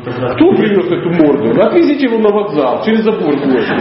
Кто 0.03 0.51
привез 0.53 0.85
эту 0.91 1.09
морду? 1.11 1.61
Отвезите 1.61 2.05
его 2.05 2.17
на 2.19 2.29
вокзал, 2.29 2.83
через 2.83 3.03
забор 3.03 3.35
бросьте. 3.35 3.75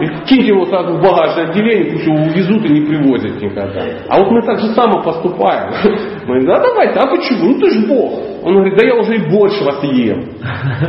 И 0.00 0.26
киньте 0.26 0.48
его 0.48 0.66
сразу 0.66 0.94
в 0.94 1.02
багажное 1.02 1.50
отделение, 1.50 1.92
пусть 1.92 2.06
его 2.06 2.16
увезут 2.16 2.64
и 2.64 2.72
не 2.72 2.86
привозят 2.86 3.40
никогда. 3.40 3.84
А 4.08 4.18
вот 4.18 4.30
мы 4.30 4.42
так 4.42 4.58
же 4.58 4.66
само 4.68 5.02
поступаем. 5.02 5.72
Мы 6.22 6.40
говорим, 6.40 6.46
да 6.46 6.60
давайте, 6.60 6.98
а 7.00 7.06
почему? 7.08 7.52
Ну 7.52 7.60
ты 7.60 7.70
ж 7.70 7.86
Бог. 7.88 8.12
Он 8.44 8.54
говорит, 8.54 8.76
да 8.76 8.86
я 8.86 8.94
уже 8.94 9.16
и 9.16 9.30
больше 9.30 9.64
вас 9.64 9.82
ем, 9.84 10.24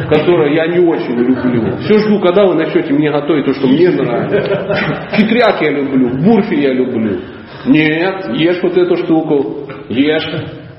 которое 0.09 0.53
я 0.53 0.68
не 0.68 0.80
очень 0.80 1.16
люблю. 1.16 1.78
Все 1.78 1.97
жду, 1.99 2.20
когда 2.20 2.45
вы 2.45 2.55
начнете 2.55 2.93
мне 2.93 3.11
готовить 3.11 3.45
то, 3.45 3.53
что 3.53 3.68
мне 3.68 3.89
нравится. 3.89 5.09
Хитряк 5.16 5.61
я 5.61 5.72
люблю, 5.72 6.09
бурфи 6.24 6.55
я 6.55 6.74
люблю. 6.74 7.20
Нет, 7.66 8.30
ешь 8.34 8.61
вот 8.61 8.78
эту 8.78 8.95
штуку, 8.97 9.68
ешь. 9.89 10.30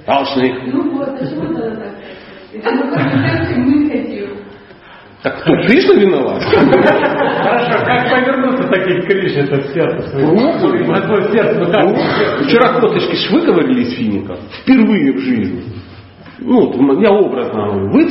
Алчный. 0.06 0.52
Ну 0.66 0.98
вот, 0.98 1.18
почему 1.18 1.52
надо 1.52 1.76
так? 1.76 1.94
Это 2.54 2.70
мы 3.56 3.90
хотим. 3.90 4.28
Так 5.22 5.40
кто, 5.40 5.56
Кришна 5.66 5.94
виноват? 5.94 6.42
Хорошо, 6.42 7.84
как 7.86 8.10
повернуться 8.10 8.68
таких 8.68 9.06
Кришне-то 9.06 9.56
в 9.56 9.72
сердце 9.72 10.08
своего? 10.10 10.92
На 10.92 11.00
твое 11.00 11.32
сердце, 11.32 11.60
ну 11.60 11.70
как? 11.72 12.46
Вчера 12.46 12.78
косточки 12.80 13.16
ж 13.16 13.30
выковырили 13.30 13.82
из 13.84 13.94
фиников. 13.96 14.38
Впервые 14.62 15.12
в 15.14 15.18
жизни. 15.20 15.62
Ну, 16.40 16.72
вот 16.72 17.00
я 17.00 17.10
образно. 17.10 17.90
Вы, 17.90 18.02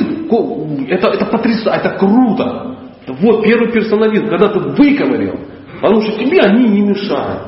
это, 0.90 1.10
это 1.10 1.26
потрясающе, 1.26 1.80
это 1.82 1.90
круто. 2.00 2.78
Вот 3.08 3.44
первый 3.44 3.72
персонализм, 3.72 4.30
когда 4.30 4.50
ты 4.50 4.60
выковырил. 4.60 5.40
Потому 5.82 6.02
что 6.02 6.18
тебе 6.18 6.40
они 6.42 6.68
не 6.68 6.82
мешают. 6.82 7.44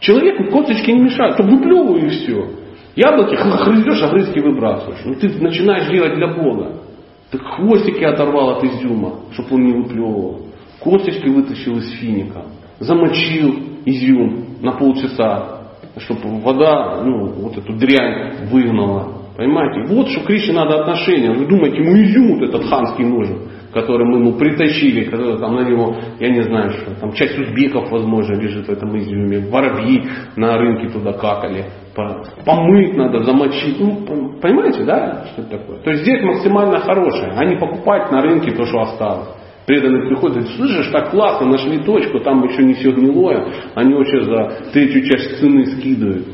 Человеку 0.00 0.44
косточки 0.50 0.90
не 0.90 1.04
мешают. 1.04 1.38
То 1.38 1.42
выплевывай 1.44 2.02
и 2.02 2.08
все. 2.10 2.59
Яблоки 3.00 3.34
хрызешь, 3.34 4.02
огрызки 4.02 4.40
выбрасываешь. 4.40 5.00
Ну 5.06 5.14
ты 5.14 5.30
начинаешь 5.40 5.88
делать 5.88 6.16
для 6.16 6.34
Бога. 6.34 6.82
Ты 7.30 7.38
хвостики 7.38 8.04
оторвал 8.04 8.58
от 8.58 8.64
изюма, 8.64 9.20
чтобы 9.32 9.54
он 9.54 9.64
не 9.64 9.72
выплевывал. 9.72 10.42
Косточки 10.80 11.26
вытащил 11.28 11.78
из 11.78 11.90
финика. 11.92 12.42
Замочил 12.78 13.54
изюм 13.86 14.58
на 14.60 14.72
полчаса, 14.72 15.62
чтобы 15.96 16.40
вода, 16.40 17.02
ну, 17.02 17.28
вот 17.40 17.56
эту 17.56 17.72
дрянь 17.72 18.48
выгнала. 18.50 19.20
Понимаете? 19.34 19.94
Вот 19.94 20.08
что 20.08 20.20
Кришне 20.20 20.52
надо 20.52 20.80
отношения. 20.82 21.32
Вы 21.32 21.46
думаете, 21.46 21.78
ему 21.78 21.96
изюм 22.02 22.38
вот 22.38 22.50
этот 22.50 22.64
ханский 22.68 23.06
нужен, 23.06 23.48
который 23.72 24.04
мы 24.04 24.18
ему 24.18 24.34
притащили, 24.34 25.04
который 25.04 25.38
там 25.38 25.54
на 25.56 25.66
него, 25.66 25.96
я 26.18 26.28
не 26.28 26.42
знаю, 26.42 26.72
что 26.72 26.94
там 27.00 27.12
часть 27.12 27.38
узбеков, 27.38 27.90
возможно, 27.90 28.34
лежит 28.34 28.66
в 28.66 28.70
этом 28.70 28.94
изюме. 28.98 29.38
Воробьи 29.48 30.02
на 30.36 30.58
рынке 30.58 30.90
туда 30.90 31.14
какали. 31.14 31.64
Помыть 31.94 32.96
надо, 32.96 33.24
замочить. 33.24 33.78
Ну, 33.80 34.38
понимаете, 34.40 34.84
да, 34.84 35.26
что 35.32 35.42
это 35.42 35.58
такое? 35.58 35.78
То 35.80 35.90
есть 35.90 36.02
здесь 36.02 36.22
максимально 36.22 36.78
хорошее, 36.78 37.32
а 37.36 37.44
не 37.44 37.56
покупать 37.56 38.10
на 38.10 38.20
рынке 38.20 38.52
то, 38.52 38.64
что 38.64 38.80
осталось. 38.80 39.28
Преданный 39.66 40.08
приходит 40.08 40.38
говорит, 40.38 40.56
слышишь, 40.56 40.90
так 40.90 41.10
классно, 41.10 41.46
нашли 41.46 41.78
точку, 41.84 42.20
там 42.20 42.42
еще 42.48 42.62
не 42.64 42.74
все 42.74 42.90
гнилое, 42.90 43.46
они 43.74 43.94
вообще 43.94 44.22
за 44.22 44.70
третью 44.72 45.04
часть 45.04 45.38
цены 45.38 45.66
скидывают. 45.66 46.26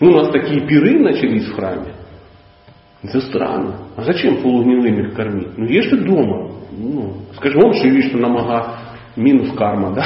Ну, 0.00 0.10
у 0.10 0.14
нас 0.14 0.30
такие 0.30 0.66
пиры 0.66 0.98
начались 1.00 1.46
в 1.48 1.54
храме. 1.54 1.92
Это 3.02 3.20
странно. 3.20 3.74
А 3.96 4.02
зачем 4.02 4.42
полугнилыми 4.42 5.08
их 5.08 5.14
кормить? 5.14 5.56
Ну 5.56 5.66
ешь 5.66 5.88
ты 5.88 5.98
дома. 5.98 6.50
Ну, 6.72 7.14
скажи, 7.36 7.58
он 7.58 7.74
живи, 7.74 8.02
что 8.02 8.18
намага 8.18 8.74
минус 9.16 9.52
карма, 9.56 9.94
да? 9.94 10.02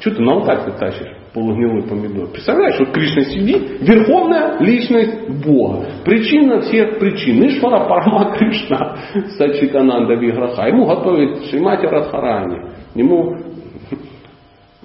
Что 0.00 0.14
ты 0.14 0.22
на 0.22 0.32
алтарь 0.32 0.64
ты 0.64 0.72
тащишь? 0.72 1.16
Полугнилой 1.36 1.82
помидор. 1.82 2.28
Представляешь, 2.28 2.78
вот 2.78 2.92
Кришна 2.92 3.24
сидит, 3.24 3.82
верховная 3.82 4.58
личность 4.58 5.28
Бога. 5.44 5.86
Причина 6.02 6.62
всех 6.62 6.98
причин. 6.98 7.46
Ишвара 7.46 7.86
Парма 7.86 8.34
Кришна, 8.38 8.96
Сачитананда 9.36 10.14
Виграха. 10.14 10.66
Ему 10.66 10.86
готовит 10.86 11.44
Шимати 11.50 11.84
Радхарани. 11.84 12.72
Ему 12.94 13.36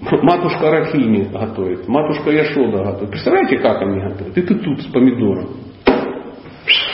матушка 0.01 0.69
Рахини 0.69 1.29
готовит, 1.31 1.87
матушка 1.87 2.31
Яшода 2.31 2.83
готовит. 2.83 3.11
Представляете, 3.11 3.57
как 3.59 3.81
они 3.81 4.01
готовят? 4.01 4.37
И 4.37 4.41
ты 4.41 4.55
тут 4.55 4.81
с 4.81 4.85
помидором 4.87 5.51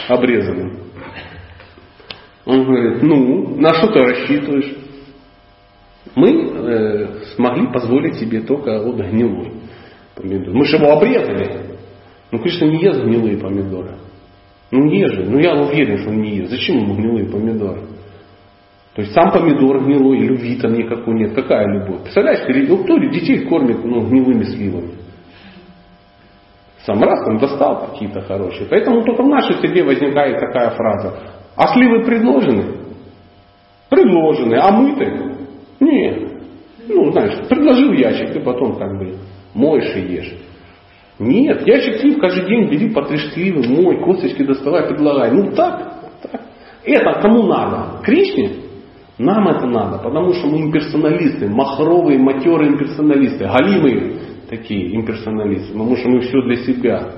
обрезанным. 0.08 0.84
Он 2.45 2.64
говорит, 2.64 3.01
ну, 3.01 3.55
на 3.58 3.74
что 3.74 3.88
ты 3.88 3.99
рассчитываешь? 3.99 4.86
Мы 6.18 6.32
э, 6.32 7.07
смогли 7.36 7.68
позволить 7.72 8.15
себе 8.15 8.41
только 8.41 8.82
вот 8.82 8.95
гнилой 8.95 9.51
помидор. 10.15 10.51
Мы 10.51 10.65
же 10.65 10.78
его 10.78 10.93
обрезали. 10.93 11.78
Ну, 12.31 12.39
конечно, 12.39 12.65
не 12.65 12.81
ест 12.81 13.03
гнилые 13.03 13.38
помидоры. 13.38 13.98
Ну, 14.72 14.85
не 14.85 15.07
же. 15.07 15.26
Ну, 15.26 15.38
я 15.38 15.53
уверен, 15.53 15.99
что 15.99 16.10
он 16.10 16.22
не 16.23 16.38
ест. 16.38 16.49
Зачем 16.49 16.77
ему 16.80 16.95
гнилые 16.95 17.30
помидоры? 17.30 17.81
То 18.95 19.03
есть 19.03 19.14
сам 19.14 19.31
помидор 19.31 19.85
гнилой, 19.85 20.18
любви 20.22 20.56
там 20.56 20.73
никакой 20.73 21.14
нет. 21.14 21.35
Какая 21.35 21.68
любовь? 21.68 22.02
Представляешь, 22.02 22.68
ну, 22.68 22.77
кто 22.84 22.98
детей 22.98 23.45
кормит 23.45 23.85
ну, 23.85 24.02
гнилыми 24.07 24.44
сливами? 24.45 24.94
Сам 26.84 26.99
раз 27.03 27.27
он 27.27 27.38
достал 27.38 27.91
какие-то 27.91 28.22
хорошие. 28.22 28.68
Поэтому 28.68 29.03
только 29.03 29.22
в 29.22 29.27
нашей 29.27 29.57
среде 29.57 29.84
возникает 29.84 30.39
такая 30.39 30.72
фраза. 30.72 31.14
А 31.56 31.68
сливы 31.76 32.03
предложены? 32.03 32.64
Предложены. 33.88 34.56
А 34.56 34.72
мы-то? 34.72 35.36
Нет. 35.80 36.32
Ну, 36.88 37.12
знаешь, 37.12 37.48
предложил 37.48 37.91
ящик, 37.94 38.34
ты 38.34 38.40
потом 38.40 38.78
как 38.78 38.98
бы 38.98 39.16
моешь 39.54 39.95
и 39.95 40.14
ешь. 40.14 40.34
Нет, 41.20 41.68
ящик 41.68 41.99
слив 41.99 42.20
каждый 42.20 42.45
день 42.48 42.70
бери 42.70 42.90
по 42.94 43.02
три 43.04 43.18
сливы, 43.18 43.68
мой, 43.68 43.98
косточки 44.04 44.44
доставай, 44.44 44.88
предлагай. 44.88 45.32
Ну 45.32 45.52
так, 45.56 46.12
так. 46.22 46.41
Это 46.84 47.20
кому 47.22 47.44
надо? 47.44 48.02
Кришне? 48.04 48.52
Нам 49.18 49.48
это 49.48 49.66
надо, 49.66 49.98
потому 49.98 50.34
что 50.34 50.48
мы 50.48 50.60
имперсоналисты, 50.62 51.49
махровые, 51.49 52.20
матерые 52.20 52.72
имперсоналисты, 52.74 53.45
галимые 53.45 54.14
такие 54.48 54.95
имперсоналисты, 54.95 55.74
потому 55.74 55.98
что 55.98 56.10
мы 56.10 56.22
все 56.22 56.41
для 56.44 56.56
себя. 56.58 57.12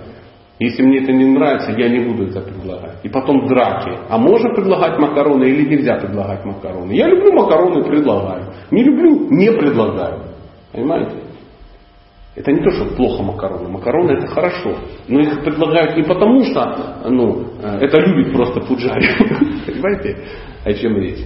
Если 0.60 0.84
мне 0.84 1.02
это 1.02 1.14
не 1.14 1.24
нравится, 1.24 1.72
я 1.72 1.88
не 1.88 2.00
буду 2.00 2.26
это 2.26 2.42
предлагать. 2.42 2.98
И 3.04 3.10
потом 3.10 3.48
драки. 3.48 3.98
А 4.10 4.18
можно 4.18 4.54
предлагать 4.54 5.00
макароны 5.00 5.46
или 5.46 5.70
нельзя 5.70 5.96
предлагать 5.96 6.44
макароны? 6.44 6.92
Я 6.92 7.08
люблю 7.08 7.32
макароны, 7.32 7.82
предлагаю. 7.86 8.54
Не 8.70 8.84
люблю, 8.84 9.30
не 9.30 9.52
предлагаю. 9.54 10.24
Понимаете? 10.74 11.16
Это 12.36 12.52
не 12.52 12.62
то, 12.62 12.72
что 12.72 12.94
плохо 12.96 13.24
макароны. 13.24 13.70
Макароны 13.70 14.12
это 14.12 14.28
хорошо. 14.28 14.76
Но 15.08 15.22
их 15.22 15.44
предлагают 15.46 15.96
не 15.96 16.04
потому, 16.04 16.44
что 16.44 17.04
ну, 17.10 17.46
это 17.62 17.98
любит 18.02 18.34
просто 18.34 18.60
пуджари. 18.60 19.08
Понимаете, 19.66 20.18
о 20.66 20.74
чем 20.74 20.98
речь? 20.98 21.26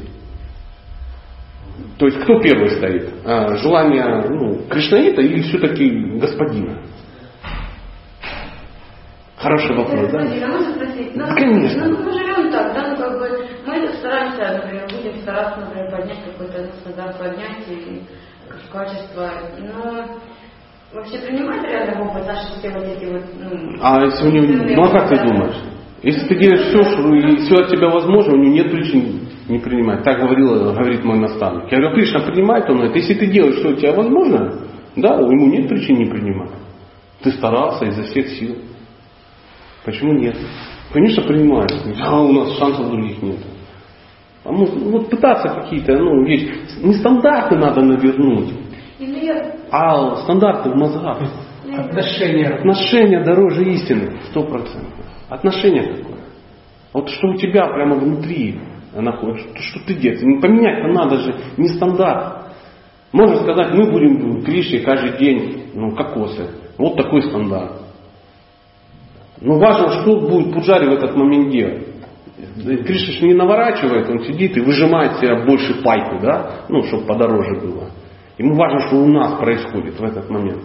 То 1.98 2.06
есть 2.06 2.20
кто 2.20 2.40
первый 2.40 2.70
стоит? 2.70 3.10
А, 3.26 3.56
желание 3.58 4.26
ну, 4.30 4.60
Кришнаита 4.70 5.22
или 5.22 5.42
все-таки 5.42 5.90
господина? 6.20 6.84
Хороший 9.44 9.76
вопрос, 9.76 10.10
да? 10.10 10.20
Можно 10.20 10.74
спросить? 10.74 11.16
Ну, 11.16 11.26
Да, 11.26 11.36
конечно. 11.36 11.86
Ну, 11.86 11.98
мы 12.02 12.14
живем 12.14 12.50
так, 12.50 12.74
да, 12.74 12.88
ну 12.92 12.96
как 12.96 13.20
бы 13.20 13.46
мы 13.68 13.88
стараемся, 14.00 14.62
например, 14.64 14.88
будем 14.90 15.22
стараться, 15.22 15.60
например, 15.60 15.92
поднять 15.92 16.24
какой-то 16.24 16.62
ну, 16.62 16.72
стандарт 16.80 17.20
поднять 17.20 17.68
и 17.68 18.02
качество. 18.72 19.30
Но 19.60 20.06
вообще 20.94 21.18
принимать 21.20 21.62
реально 21.64 22.10
опыт 22.10 22.26
наши 22.26 22.58
все 22.58 22.70
вот 22.70 22.84
эти 22.84 23.06
вот, 23.06 23.24
ну, 23.38 23.78
А 23.82 24.02
если 24.06 24.28
у 24.28 24.32
него, 24.32 24.76
ну 24.76 24.84
а 24.84 24.92
как 24.92 25.10
ты 25.10 25.18
думаешь? 25.18 25.58
Если 26.04 26.26
ты 26.28 26.36
делаешь 26.38 26.68
все, 26.68 26.84
что, 26.84 27.14
и 27.14 27.36
все 27.38 27.56
от 27.56 27.70
тебя 27.70 27.90
возможно, 27.90 28.36
у 28.36 28.38
него 28.38 28.54
нет 28.54 28.72
причин 28.72 29.28
не 29.50 29.60
принимать. 29.60 30.04
Так 30.04 30.20
говорил, 30.20 30.74
говорит 30.74 31.04
мой 31.04 31.20
наставник. 31.20 31.70
Я 31.70 31.80
говорю, 31.80 31.96
Кришна 31.96 32.22
принимает 32.22 32.70
он 32.70 32.82
это. 32.82 32.98
Если 32.98 33.14
ты 33.14 33.28
делаешь, 33.28 33.56
что 33.56 33.70
от 33.70 33.80
тебя 33.80 33.94
возможно, 33.94 34.54
да, 34.96 35.16
ему 35.16 35.48
нет 35.48 35.68
причин 35.68 35.98
не 35.98 36.06
принимать. 36.06 36.52
Ты 37.24 37.32
старался 37.32 37.86
изо 37.86 38.04
всех 38.04 38.28
сил. 38.30 38.56
Почему 39.86 40.14
нет? 40.14 40.38
Конечно, 40.92 41.24
принимает. 41.24 41.72
А 42.02 42.22
у 42.22 42.32
нас 42.32 42.58
шансов 42.58 42.90
других 42.90 43.22
нет. 43.22 43.38
А 44.46 44.52
может, 44.52 44.76
ну, 44.76 44.92
вот 44.92 45.10
пытаться 45.10 45.50
какие-то, 45.50 45.98
ну, 45.98 46.26
есть, 46.26 46.84
не 46.84 46.94
стандарты 46.96 47.56
надо 47.56 47.82
навернуть, 47.82 48.50
И, 49.00 49.08
ну, 49.08 49.18
я, 49.24 49.56
а 49.72 50.18
стандарты 50.18 50.70
в 50.70 50.76
мозгах. 50.76 51.20
я- 51.66 51.80
Отношения. 51.80 52.48
Отношения 52.50 53.24
дороже 53.24 53.64
истины, 53.64 54.18
сто 54.30 54.44
процентов. 54.44 54.94
Отношение 55.30 55.96
такое. 55.96 56.20
Вот 56.94 57.10
что 57.10 57.30
у 57.30 57.36
тебя 57.36 57.68
прямо 57.68 57.96
внутри 57.96 58.60
находится, 58.94 59.48
что, 59.50 59.62
что 59.62 59.88
ты 59.88 59.94
делаешь. 59.96 60.22
Ну, 60.22 60.40
Поменять-то 60.42 60.88
надо 60.90 61.20
же 61.20 61.36
не 61.58 61.70
стандарт. 61.70 62.48
Можно 63.14 63.38
сказать, 63.38 63.74
мы 63.74 63.90
будем 63.92 64.44
Кришне 64.44 64.80
каждый 64.82 65.18
день 65.18 65.72
ну, 65.74 65.96
кокосы. 65.96 66.50
Вот 66.78 66.98
такой 66.98 67.24
стандарт. 67.24 67.83
Но 69.44 69.60
важно, 69.60 69.90
что 70.02 70.22
будет 70.22 70.54
Пуджари 70.54 70.88
в 70.88 70.94
этот 70.94 71.16
момент 71.18 71.52
делать. 71.52 71.86
Кришна 72.56 73.14
же 73.14 73.26
не 73.26 73.34
наворачивает, 73.34 74.10
он 74.10 74.24
сидит 74.24 74.56
и 74.56 74.62
выжимает 74.62 75.18
себе 75.18 75.46
больше 75.46 75.82
пайку, 75.84 76.20
да, 76.22 76.66
ну, 76.70 76.82
чтобы 76.84 77.06
подороже 77.06 77.60
было. 77.60 77.90
Ему 78.38 78.56
важно, 78.56 78.88
что 78.88 78.96
у 78.96 79.08
нас 79.08 79.38
происходит 79.40 80.00
в 80.00 80.04
этот 80.04 80.30
момент. 80.30 80.64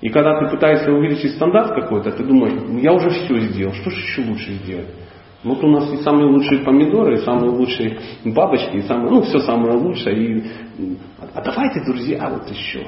И 0.00 0.08
когда 0.08 0.38
ты 0.38 0.48
пытаешься 0.48 0.90
увеличить 0.92 1.32
стандарт 1.32 1.74
какой-то, 1.74 2.12
ты 2.12 2.22
думаешь, 2.22 2.54
«Ну, 2.66 2.78
я 2.78 2.92
уже 2.92 3.10
все 3.10 3.38
сделал, 3.40 3.74
что 3.74 3.90
же 3.90 3.96
еще 3.96 4.22
лучше 4.22 4.52
сделать? 4.52 4.88
Вот 5.42 5.62
у 5.64 5.68
нас 5.68 5.92
и 5.92 5.96
самые 5.98 6.26
лучшие 6.26 6.60
помидоры, 6.60 7.14
и 7.14 7.24
самые 7.24 7.50
лучшие 7.50 7.98
бабочки, 8.24 8.76
и 8.76 8.82
самые, 8.82 9.10
ну, 9.10 9.22
все 9.22 9.40
самое 9.40 9.76
лучшее. 9.76 10.16
И, 10.16 10.44
а 11.34 11.42
давайте, 11.42 11.80
друзья, 11.84 12.28
вот 12.30 12.48
еще 12.48 12.86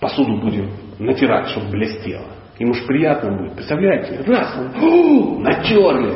посуду 0.00 0.40
будем 0.40 0.70
натирать, 0.98 1.48
чтобы 1.48 1.70
блестело. 1.70 2.39
Ему 2.60 2.74
же 2.74 2.84
приятно 2.86 3.32
будет. 3.32 3.54
Представляете? 3.54 4.22
Раз, 4.26 4.54
«О, 4.82 5.38
натерли. 5.40 6.12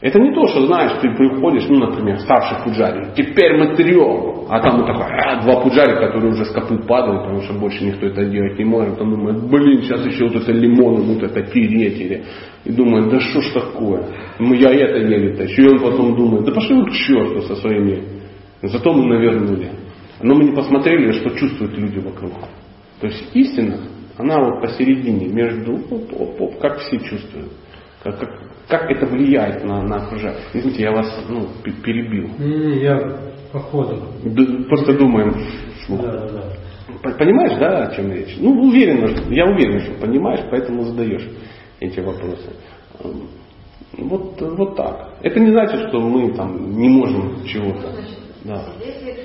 Это 0.00 0.18
не 0.18 0.34
то, 0.34 0.46
что, 0.48 0.66
знаешь, 0.66 0.92
ты 1.02 1.10
приходишь, 1.10 1.66
ну, 1.68 1.76
например, 1.76 2.18
старший 2.20 2.64
пуджари, 2.64 3.08
теперь 3.14 3.58
мы 3.58 3.76
трем. 3.76 4.46
А 4.48 4.60
там 4.60 4.78
вот 4.78 4.86
такой, 4.86 5.04
а, 5.04 5.42
два 5.42 5.60
пуджари, 5.60 5.94
которые 5.96 6.32
уже 6.32 6.46
с 6.46 6.52
копыт 6.52 6.86
падают, 6.86 7.24
потому 7.24 7.42
что 7.42 7.52
больше 7.52 7.84
никто 7.84 8.06
это 8.06 8.24
делать 8.24 8.58
не 8.58 8.64
может. 8.64 8.98
Он 8.98 9.10
думает, 9.10 9.42
блин, 9.50 9.82
сейчас 9.82 10.06
еще 10.06 10.24
вот 10.28 10.36
это 10.36 10.52
лимоны 10.52 11.04
будут 11.04 11.24
это 11.24 11.42
тереть. 11.42 12.00
Или... 12.00 12.24
И 12.64 12.72
думает, 12.72 13.10
да 13.10 13.20
что 13.20 13.42
ж 13.42 13.52
такое? 13.52 14.06
Ну, 14.38 14.54
я 14.54 14.70
это 14.70 14.98
еле 14.98 15.36
тащу. 15.36 15.62
И 15.62 15.68
он 15.68 15.80
потом 15.80 16.16
думает, 16.16 16.46
да 16.46 16.52
пошли 16.52 16.76
вы 16.76 16.86
к 16.86 16.92
черту 16.92 17.42
со 17.42 17.56
своими. 17.56 18.04
Зато 18.62 18.92
мы 18.92 19.04
навернули. 19.04 19.70
Но 20.22 20.34
мы 20.34 20.44
не 20.44 20.52
посмотрели, 20.52 21.12
что 21.12 21.30
чувствуют 21.30 21.76
люди 21.76 21.98
вокруг. 21.98 22.32
То 23.00 23.08
есть 23.08 23.30
истина, 23.34 23.80
она 24.18 24.38
вот 24.40 24.60
посередине, 24.62 25.26
между, 25.28 25.74
оп, 25.74 26.12
оп, 26.20 26.40
оп, 26.40 26.58
как 26.58 26.78
все 26.78 26.98
чувствуют. 26.98 27.52
Как, 28.02 28.18
как, 28.18 28.30
как 28.68 28.90
это 28.90 29.06
влияет 29.06 29.64
на, 29.64 29.82
на 29.82 29.96
окружающих. 30.06 30.54
Извините, 30.54 30.82
я 30.82 30.92
вас 30.92 31.24
ну, 31.28 31.48
пе- 31.62 31.72
перебил. 31.72 32.30
Не-не, 32.38 32.82
я 32.82 32.98
по 33.52 33.58
ходу. 33.60 34.02
Д- 34.24 34.64
Просто 34.68 34.92
думаем. 34.94 35.34
Да, 35.88 35.96
да, 35.96 36.28
да. 36.28 37.12
Понимаешь, 37.18 37.58
да, 37.58 37.84
о 37.88 37.94
чем 37.94 38.12
речь? 38.12 38.36
Ну, 38.38 38.50
уверен, 38.68 39.08
что- 39.16 39.32
я 39.32 39.44
уверен, 39.46 39.80
что 39.80 39.94
понимаешь, 40.00 40.40
поэтому 40.50 40.82
задаешь 40.84 41.28
эти 41.80 42.00
вопросы. 42.00 42.50
Эм, 43.02 43.28
Вот, 43.98 44.40
вот 44.40 44.76
так. 44.76 45.14
Это 45.22 45.40
не 45.40 45.50
значит, 45.52 45.88
что 45.88 46.00
мы 46.00 46.32
там 46.34 46.76
не 46.78 46.88
можем 46.88 47.44
чего-то. 47.44 47.92
Да. 48.44 48.62
Если 48.84 49.15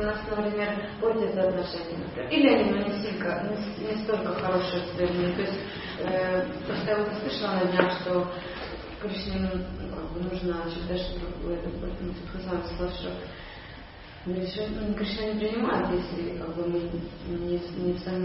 у 0.00 0.02
нас, 0.02 0.18
например, 0.28 0.68
портятся 1.00 1.48
отношения, 1.48 2.28
или 2.30 2.48
они 2.48 2.70
ну, 2.70 2.78
не, 2.78 2.98
столько, 3.00 3.46
не, 3.48 3.86
не 3.86 4.02
столько 4.04 4.34
хорошие 4.34 4.82
с 4.82 4.98
людьми, 4.98 5.32
то 5.34 5.42
есть 5.42 5.60
э, 6.00 6.46
просто 6.66 6.90
я 6.90 6.96
вот 6.98 7.08
слышала 7.20 7.52
на 7.54 7.64
днях, 7.66 8.00
что 8.00 8.26
Кришне 9.00 9.40
ну, 9.40 9.96
как 9.96 10.12
бы 10.12 10.20
нужно 10.20 10.64
всегда, 10.68 10.96
чтобы 10.96 11.54
это 11.54 11.68
ну, 12.00 12.12
сказал, 12.28 12.62
что 12.66 12.86
что 12.86 14.68
ну, 14.68 14.94
Кришна 14.94 15.32
не 15.32 15.38
принимает, 15.38 15.86
если 15.90 16.38
как 16.38 16.54
бы 16.54 16.68
мы 16.68 16.78
не, 17.26 17.38
не 17.38 17.52
есть, 17.52 17.70
он 18.06 18.20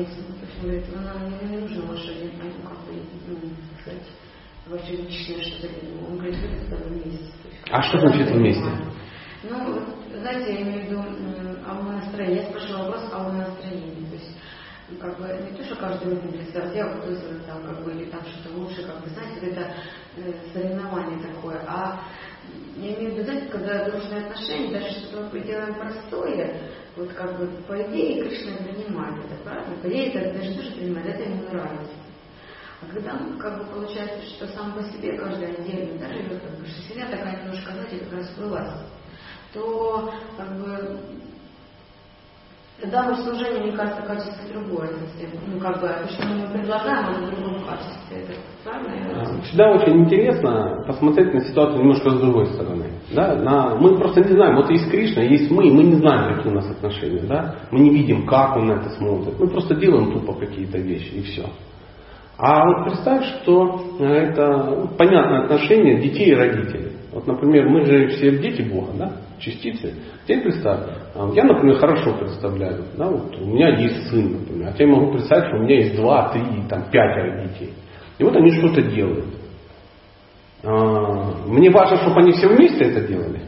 говорит, 0.61 0.85
ну, 0.93 1.01
нам 1.01 1.29
не, 1.29 1.49
не 1.49 1.57
нужно 1.57 1.85
ваше, 1.85 2.13
ну, 2.21 2.51
как 2.67 2.77
бы, 2.79 3.01
ну, 3.27 3.37
сказать, 3.81 4.03
ваше 4.67 4.91
личное 4.91 5.41
что-то. 5.41 5.69
Он 6.09 6.17
говорит, 6.17 6.37
вы 6.37 6.47
это 6.47 6.83
вместе. 6.89 7.31
А 7.71 7.81
что 7.81 7.99
значит 7.99 8.29
вместе? 8.31 8.65
Ну, 9.49 9.73
вот, 9.73 9.83
знаете, 10.21 10.53
я 10.53 10.61
имею 10.61 10.81
в 10.81 10.85
виду 10.85 10.99
м, 10.99 11.57
о 11.67 11.83
настроении. 11.83 12.41
Я 12.43 12.49
спрашивала 12.49 12.85
вопрос 12.85 13.09
о 13.13 13.31
настроении. 13.31 14.05
То 14.09 14.15
есть, 14.15 14.37
ну, 14.89 14.97
как 14.97 15.17
бы, 15.19 15.27
не 15.49 15.57
то, 15.57 15.63
что 15.63 15.75
каждый 15.75 16.13
выпуск 16.13 16.33
представляет, 16.35 16.75
я 16.75 16.87
вот 16.87 17.45
там, 17.45 17.63
как 17.63 17.83
бы, 17.83 17.91
или 17.91 18.09
там 18.09 18.21
что-то 18.25 18.55
лучше, 18.55 18.83
как 18.83 19.01
бы, 19.03 19.09
знаете, 19.09 19.47
это 19.47 19.73
э, 20.17 20.33
соревнование 20.53 21.33
такое. 21.33 21.63
А 21.67 22.01
я 22.77 22.93
имею 22.95 23.11
в 23.11 23.13
виду, 23.13 23.23
знаете, 23.23 23.47
когда 23.47 23.89
дружные 23.89 24.25
отношения, 24.25 24.79
даже 24.79 24.99
что-то 24.99 25.29
мы 25.33 25.39
делаем 25.41 25.75
простое, 25.75 26.61
вот 26.95 27.13
как 27.13 27.37
бы, 27.37 27.47
по 27.67 27.81
идее, 27.83 28.23
Кришна 28.23 28.57
принимает 28.57 29.25
это, 29.25 29.43
правильно? 29.43 29.75
По 29.81 29.87
идее, 29.87 30.11
это 30.13 30.37
даже 30.39 30.55
тоже 30.55 30.71
принимает, 30.71 31.07
это 31.07 31.23
ему 31.29 31.43
нравится. 31.43 31.93
А 32.81 32.85
когда, 32.87 33.13
ну, 33.13 33.39
как 33.39 33.57
бы 33.59 33.73
получается, 33.73 34.25
что 34.27 34.47
сам 34.47 34.73
по 34.73 34.83
себе 34.83 35.17
каждый 35.17 35.55
отдельно, 35.55 35.99
да, 35.99 36.13
живет, 36.13 36.41
как 36.41 36.59
бы, 36.59 36.65
что 36.65 36.81
семья 36.83 37.05
такая 37.09 37.41
немножко, 37.41 37.71
знаете, 37.71 37.99
как 37.99 38.13
расплылась, 38.13 38.73
то, 39.55 40.11
как 40.37 40.49
бы, 40.59 40.97
тогда 42.81 43.03
наше 43.03 43.23
служение, 43.23 43.63
мне 43.63 43.71
кажется, 43.71 44.01
качество 44.03 44.43
другое 44.51 44.89
совсем. 44.89 45.29
Ну, 45.47 45.59
как 45.59 45.81
бы, 45.81 45.89
что 46.09 46.27
мы 46.27 46.47
предлагаем, 46.49 47.07
оно 47.07 47.27
в 47.27 47.31
другом 47.31 47.61
качестве. 47.65 48.23
Это 48.23 48.33
правильно? 48.63 49.21
А, 49.21 49.41
Всегда 49.41 49.71
очень 49.71 50.03
интересно 50.03 50.83
посмотреть 50.85 51.33
на 51.33 51.41
ситуацию 51.41 51.79
немножко 51.79 52.09
с 52.09 52.19
другой 52.19 52.45
стороны. 52.47 52.85
Да? 53.13 53.35
На, 53.35 53.75
мы 53.75 53.97
просто 53.97 54.21
не 54.21 54.33
знаем, 54.33 54.57
вот 54.57 54.69
есть 54.69 54.91
Кришна, 54.91 55.23
есть 55.23 55.49
мы, 55.49 55.71
мы 55.71 55.83
не 55.83 55.95
знаем, 55.95 56.35
какие 56.35 56.51
у 56.51 56.55
нас 56.55 56.69
отношения. 56.69 57.23
Да? 57.23 57.55
Мы 57.71 57.79
не 57.79 57.89
видим, 57.91 58.27
как 58.27 58.57
он 58.57 58.67
на 58.67 58.73
это 58.73 58.89
смотрит. 58.89 59.39
Мы 59.39 59.47
просто 59.47 59.75
делаем 59.75 60.11
тупо 60.11 60.33
какие-то 60.33 60.77
вещи, 60.77 61.13
и 61.13 61.21
все. 61.23 61.45
А 62.37 62.65
вот 62.65 62.85
представь, 62.85 63.23
что 63.41 63.81
э, 63.97 64.03
это 64.03 64.57
ну, 64.65 64.87
понятное 64.97 65.43
отношение 65.43 66.01
детей 66.01 66.31
и 66.31 66.35
родителей. 66.35 66.91
Вот, 67.13 67.25
например, 67.27 67.69
мы 67.69 67.85
же 67.85 68.09
все 68.09 68.37
дети 68.39 68.61
Бога, 68.61 68.91
да, 68.97 69.11
частицы. 69.39 69.93
Теперь 70.23 70.43
представь, 70.43 70.79
а, 71.15 71.31
я, 71.33 71.43
например, 71.43 71.77
хорошо 71.77 72.13
представляю, 72.17 72.85
да, 72.97 73.07
вот 73.09 73.35
у 73.37 73.45
меня 73.45 73.77
есть 73.79 74.09
сын, 74.09 74.33
например, 74.33 74.69
а 74.69 74.73
теперь 74.73 74.87
могу 74.87 75.11
представить, 75.11 75.47
что 75.47 75.57
у 75.57 75.63
меня 75.63 75.77
есть 75.77 75.95
два, 75.95 76.29
три, 76.29 76.43
там, 76.69 76.83
пятеро 76.91 77.47
детей. 77.47 77.73
И 78.17 78.23
вот 78.23 78.35
они 78.35 78.51
что-то 78.51 78.81
делают. 78.81 79.25
А, 80.63 81.47
Мне 81.47 81.69
важно, 81.69 81.97
чтобы 81.97 82.21
они 82.21 82.31
все 82.33 82.47
вместе 82.47 82.85
это 82.85 83.07
делали. 83.07 83.41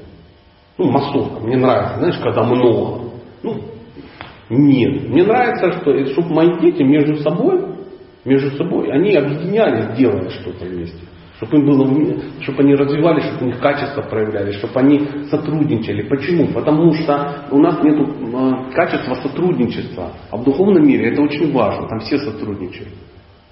Ну, 0.77 0.91
массовка, 0.91 1.39
мне 1.39 1.57
нравится, 1.57 1.97
знаешь, 1.97 2.17
когда 2.19 2.43
много. 2.43 3.11
Ну, 3.41 3.61
нет. 4.49 5.09
Мне 5.09 5.23
нравится, 5.23 5.71
что, 5.73 6.05
чтобы 6.07 6.33
мои 6.33 6.59
дети 6.59 6.83
между 6.83 7.17
собой, 7.17 7.75
между 8.23 8.51
собой, 8.57 8.91
они 8.91 9.15
объединялись, 9.15 9.97
делая 9.97 10.29
что-то 10.29 10.65
вместе. 10.65 10.99
Чтобы 11.37 11.57
им 11.57 11.65
было, 11.67 11.87
чтобы 12.41 12.63
они 12.63 12.73
развивались, 12.73 13.25
чтобы 13.25 13.45
у 13.45 13.47
них 13.47 13.59
качества 13.59 14.01
проявлялись, 14.01 14.55
чтобы 14.55 14.79
они 14.79 15.07
сотрудничали. 15.29 16.07
Почему? 16.09 16.47
Потому 16.47 16.93
что 16.93 17.45
у 17.51 17.59
нас 17.59 17.83
нет 17.83 18.73
качества 18.73 19.13
сотрудничества. 19.15 20.13
А 20.31 20.37
в 20.37 20.43
духовном 20.43 20.87
мире 20.87 21.11
это 21.11 21.21
очень 21.21 21.53
важно. 21.53 21.87
Там 21.87 21.99
все 21.99 22.17
сотрудничают. 22.17 22.89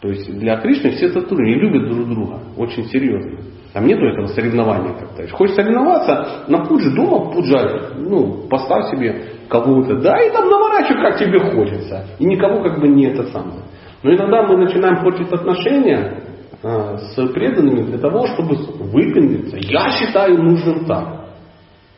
То 0.02 0.10
есть 0.10 0.32
для 0.36 0.58
Кришны 0.58 0.92
все 0.92 1.10
сотрудничают, 1.10 1.62
любят 1.62 1.90
друг 1.90 2.10
друга. 2.10 2.40
Очень 2.58 2.86
серьезно. 2.86 3.40
Там 3.74 3.86
нету 3.86 4.06
этого 4.06 4.28
соревнования 4.28 4.94
как-то. 4.94 5.28
Хочешь 5.36 5.56
соревноваться, 5.56 6.46
на 6.48 6.66
пудже 6.66 6.92
дома 6.92 7.32
пуджай. 7.32 7.68
Ну, 7.98 8.48
поставь 8.50 8.90
себе 8.92 9.26
кого-то. 9.48 9.98
Да, 9.98 10.18
и 10.24 10.32
там 10.32 10.50
наворачивай, 10.50 11.02
как 11.02 11.20
тебе 11.20 11.40
хочется. 11.40 12.06
И 12.18 12.26
никого 12.26 12.64
как 12.64 12.80
бы 12.80 12.88
не 12.88 13.08
это 13.08 13.24
самое. 13.28 13.60
Но 14.02 14.14
иногда 14.14 14.44
мы 14.44 14.58
начинаем 14.58 15.04
портить 15.04 15.32
отношения 15.32 15.98
а, 15.98 16.25
с 16.62 17.28
преданными 17.34 17.84
для 17.84 17.98
того, 18.00 18.26
чтобы 18.28 18.56
выпендриться. 18.56 19.58
Я 19.58 19.92
считаю 19.92 20.42
нужным 20.42 20.86
так. 20.86 21.26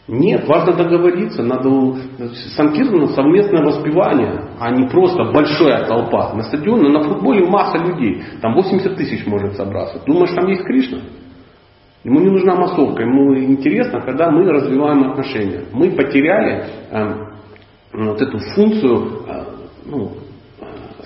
Нет, 0.08 0.48
важно 0.48 0.74
договориться, 0.74 1.44
надо 1.44 1.70
санкиртана 2.56 3.08
совместное 3.08 3.62
воспевание, 3.62 4.52
а 4.58 4.72
не 4.72 4.88
просто 4.88 5.26
большая 5.34 5.86
толпа. 5.86 6.34
На 6.34 6.44
стадионе, 6.44 6.90
на 6.90 7.04
футболе 7.04 7.46
масса 7.46 7.78
людей, 7.78 8.24
там 8.42 8.54
80 8.56 8.96
тысяч 8.96 9.26
может 9.26 9.58
собраться. 9.58 10.02
Думаешь, 10.06 10.34
там 10.34 10.48
есть 10.48 10.64
Кришна? 10.64 11.00
Ему 12.06 12.22
не 12.22 12.30
нужна 12.30 12.56
массовка, 12.56 13.04
ему 13.04 13.38
интересно, 13.38 14.00
когда 14.00 14.32
мы 14.32 14.50
развиваем 14.50 15.12
отношения. 15.12 15.66
Мы 15.74 15.92
потеряли 15.92 16.66
э, 16.90 17.14
вот 17.92 18.22
эту 18.22 18.38
функцию 18.56 19.24
э, 19.28 19.46
ну, 19.88 20.12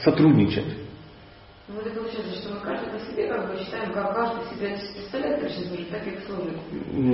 сотрудничать. 0.03 0.77
Ну, 1.67 1.79
это 1.79 1.89
получается, 1.97 2.35
что 2.35 2.53
мы 2.53 2.59
каждый 2.59 2.91
по 2.91 2.99
себе 2.99 3.33
как 3.93 4.15
каждый 4.15 4.45
себя 4.45 4.77
представляет 4.93 5.39
Кришне 5.41 5.65
служит, 5.65 5.89
так 5.89 6.07
и 6.07 6.17
служит. 6.25 6.57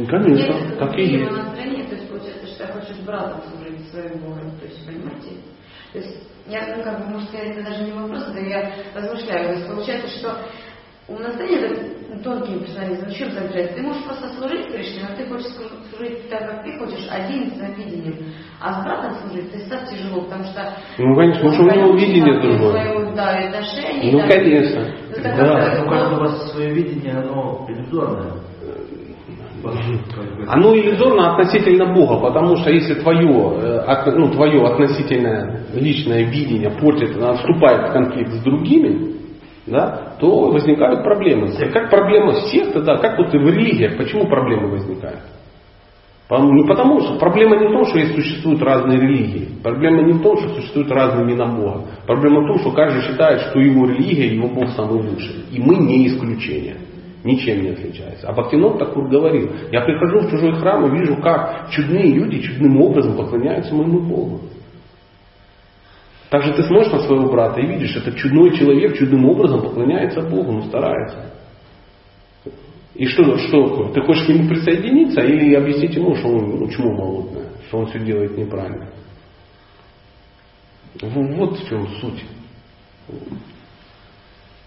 Конечно, 0.10 0.54
Нет, 0.54 0.80
так 0.80 0.98
и 0.98 1.04
есть. 1.04 1.32
настроение, 1.32 1.86
то 1.86 1.96
есть 1.96 2.10
получается, 2.10 2.48
что 2.48 2.64
я 2.64 2.74
хочу 2.74 2.94
с 2.94 3.00
братом 3.00 3.42
служить 3.50 3.90
своим 3.90 4.20
Богом, 4.20 4.52
то 4.60 4.66
есть, 4.66 4.86
понимаете? 4.86 5.30
То 5.94 6.00
есть, 6.00 6.18
я, 6.48 6.76
ну, 6.76 6.84
как 6.84 7.00
бы, 7.00 7.06
может, 7.14 7.34
это 7.34 7.64
даже 7.64 7.84
не 7.84 7.92
вопрос, 7.92 8.28
это 8.30 8.40
я 8.40 8.74
размышляю. 8.96 9.48
То 9.48 9.54
есть, 9.54 9.68
получается, 9.68 10.08
что 10.18 10.38
у 11.08 11.14
настроения 11.20 11.68
это 11.68 12.24
тонкий 12.24 12.60
персонализм. 12.60 13.10
Чем 13.12 13.32
заключается? 13.32 13.76
Ты 13.76 13.82
можешь 13.82 14.04
просто 14.04 14.28
служить 14.38 14.68
Кришне, 14.68 15.08
но 15.10 15.16
ты 15.16 15.26
хочешь 15.30 15.48
служить 15.90 16.30
так, 16.30 16.42
как 16.50 16.64
ты 16.64 16.78
хочешь, 16.80 17.08
один 17.10 17.52
с 17.52 17.78
видением. 17.78 18.34
А 18.60 18.74
с 18.74 18.84
братом 18.84 19.14
служить, 19.22 19.52
ты 19.52 19.60
став 19.60 19.88
тяжело, 19.90 20.22
потому 20.24 20.44
что... 20.44 20.74
Ну, 20.98 21.16
конечно, 21.16 21.44
потому 21.50 21.54
что 21.54 21.64
у 21.64 21.80
него 21.80 21.98
видение 21.98 22.42
другое. 22.42 22.72
Свое, 22.72 23.16
да, 23.16 23.40
и 23.40 23.48
отношения. 23.48 24.12
Ну, 24.12 24.20
да, 24.20 24.28
конечно. 24.28 24.82
Ну, 24.82 25.24
Да. 25.24 25.30
как-то- 25.30 25.82
Ну, 25.84 25.90
как 25.90 26.12
у 26.12 26.16
вас 26.22 26.52
свое 26.52 26.74
видение, 26.74 27.14
оно 27.14 27.66
иллюзорное. 27.70 28.32
Бы. 29.64 29.72
Оно 30.48 30.76
иллюзорно 30.76 31.34
относительно 31.34 31.92
Бога, 31.94 32.20
потому 32.20 32.58
что 32.58 32.70
если 32.70 32.94
твое, 32.96 33.54
э, 33.60 34.12
ну, 34.12 34.30
твое 34.32 34.64
относительное 34.64 35.64
личное 35.74 36.24
видение 36.26 36.70
портит, 36.70 37.10
вступает 37.16 37.90
в 37.90 37.94
конфликт 37.94 38.32
с 38.34 38.44
другими, 38.44 39.16
да, 39.66 40.07
то 40.20 40.50
возникают 40.50 41.04
проблемы. 41.04 41.52
Как 41.72 41.90
проблема 41.90 42.34
секты, 42.52 42.82
да, 42.82 42.98
как 42.98 43.18
вот 43.18 43.34
и 43.34 43.38
в 43.38 43.48
религиях, 43.48 43.98
почему 43.98 44.28
проблемы 44.28 44.70
возникают? 44.70 45.22
Не 46.30 46.68
потому 46.68 47.00
что 47.00 47.18
проблема 47.18 47.58
не 47.58 47.68
в 47.68 47.72
том, 47.72 47.86
что 47.86 48.00
есть 48.00 48.14
существуют 48.14 48.62
разные 48.62 49.00
религии. 49.00 49.48
Проблема 49.64 50.04
не 50.04 50.12
в 50.12 50.22
том, 50.22 50.38
что 50.38 50.50
существуют 50.50 50.92
разные 50.92 51.26
имена 51.26 51.46
Бога. 51.46 51.86
Проблема 52.06 52.42
в 52.42 52.48
том, 52.48 52.60
что 52.60 52.72
каждый 52.72 53.02
считает, 53.04 53.40
что 53.42 53.60
его 53.60 53.86
религия, 53.86 54.36
его 54.36 54.50
Бог 54.50 54.70
самый 54.72 55.02
лучший. 55.04 55.46
И 55.54 55.60
мы 55.60 55.78
не 55.78 56.08
исключение. 56.08 56.76
Ничем 57.24 57.64
не 57.64 57.70
отличается. 57.70 58.28
А 58.28 58.34
Бхактинот 58.34 58.78
Такур 58.78 59.08
говорил, 59.08 59.52
я 59.72 59.82
прихожу 59.82 60.20
в 60.20 60.32
чужой 60.32 60.54
храм 60.56 60.86
и 60.86 61.00
вижу, 61.00 61.16
как 61.22 61.70
чудные 61.72 62.14
люди 62.14 62.42
чудным 62.42 62.82
образом 62.82 63.16
поклоняются 63.16 63.74
моему 63.74 64.02
Богу. 64.02 64.42
Также 66.30 66.54
ты 66.54 66.64
смотришь 66.64 66.92
на 66.92 67.00
своего 67.00 67.30
брата 67.30 67.62
и 67.62 67.68
видишь, 67.68 67.96
этот 67.96 68.18
чудной 68.18 68.58
человек 68.58 68.98
чудным 68.98 69.26
образом 69.26 69.62
поклоняется 69.62 70.22
Богу, 70.22 70.52
но 70.52 70.62
старается. 70.64 71.34
И 72.96 73.06
что, 73.06 73.38
что, 73.38 73.92
ты 73.94 74.02
хочешь 74.02 74.26
к 74.26 74.30
нему 74.30 74.50
присоединиться 74.50 75.22
или 75.22 75.54
объяснить 75.54 75.96
ему, 75.96 76.16
что 76.16 76.28
он 76.30 76.60
ну, 76.60 76.68
чмо 76.70 76.98
болотное, 76.98 77.50
что 77.68 77.78
он 77.78 77.86
все 77.88 78.00
делает 78.00 78.36
неправильно? 78.38 78.90
Вот 81.02 81.60
в 81.60 81.70
чем 81.70 81.88
суть. 82.02 82.26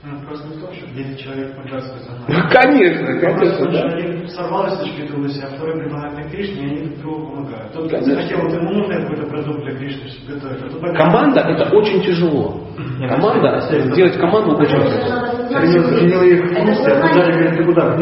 Ну, 0.02 0.18
Просто 0.26 0.48
в 0.48 0.60
том, 0.60 0.72
что 0.72 0.86
10 0.94 1.18
человек 1.20 1.54
загнали. 1.54 2.24
Ну, 2.28 2.48
Конечно, 2.48 3.20
конечно, 3.20 3.70
да. 3.70 3.82
один 3.92 4.28
сорвался 4.28 4.76
с 4.76 4.78
точки 4.80 5.06
трудности, 5.08 5.44
а 5.44 5.54
второй 5.54 5.78
предлагает 5.78 6.16
на 6.16 6.30
Кришне, 6.30 6.62
и 6.62 6.66
они 6.70 6.88
друг 6.88 7.00
другу 7.02 7.26
помогают. 7.32 7.72
Тот 7.72 7.90
Конечно. 7.90 8.14
захотел, 8.14 8.38
вот 8.40 8.52
ему 8.52 8.70
нужно 8.72 9.00
какой-то 9.02 9.26
продукт 9.26 9.60
для 9.62 9.76
Кришны 9.76 10.08
чтобы 10.08 10.40
готовить. 10.40 10.62
а 10.62 10.80
пойдет. 10.80 10.96
Команда 10.96 11.40
это 11.40 11.76
очень 11.76 12.02
тяжело. 12.02 12.66
Команда, 13.08 13.60
сделать 13.92 14.16
команду 14.16 14.56
очень 14.56 14.72
тяжело. 14.72 15.20
Принял 15.50 16.22
их 16.22 16.44
в 16.44 16.54
курсе, 16.54 16.90
а 16.92 17.56
ты 17.56 17.64
куда? 17.64 17.96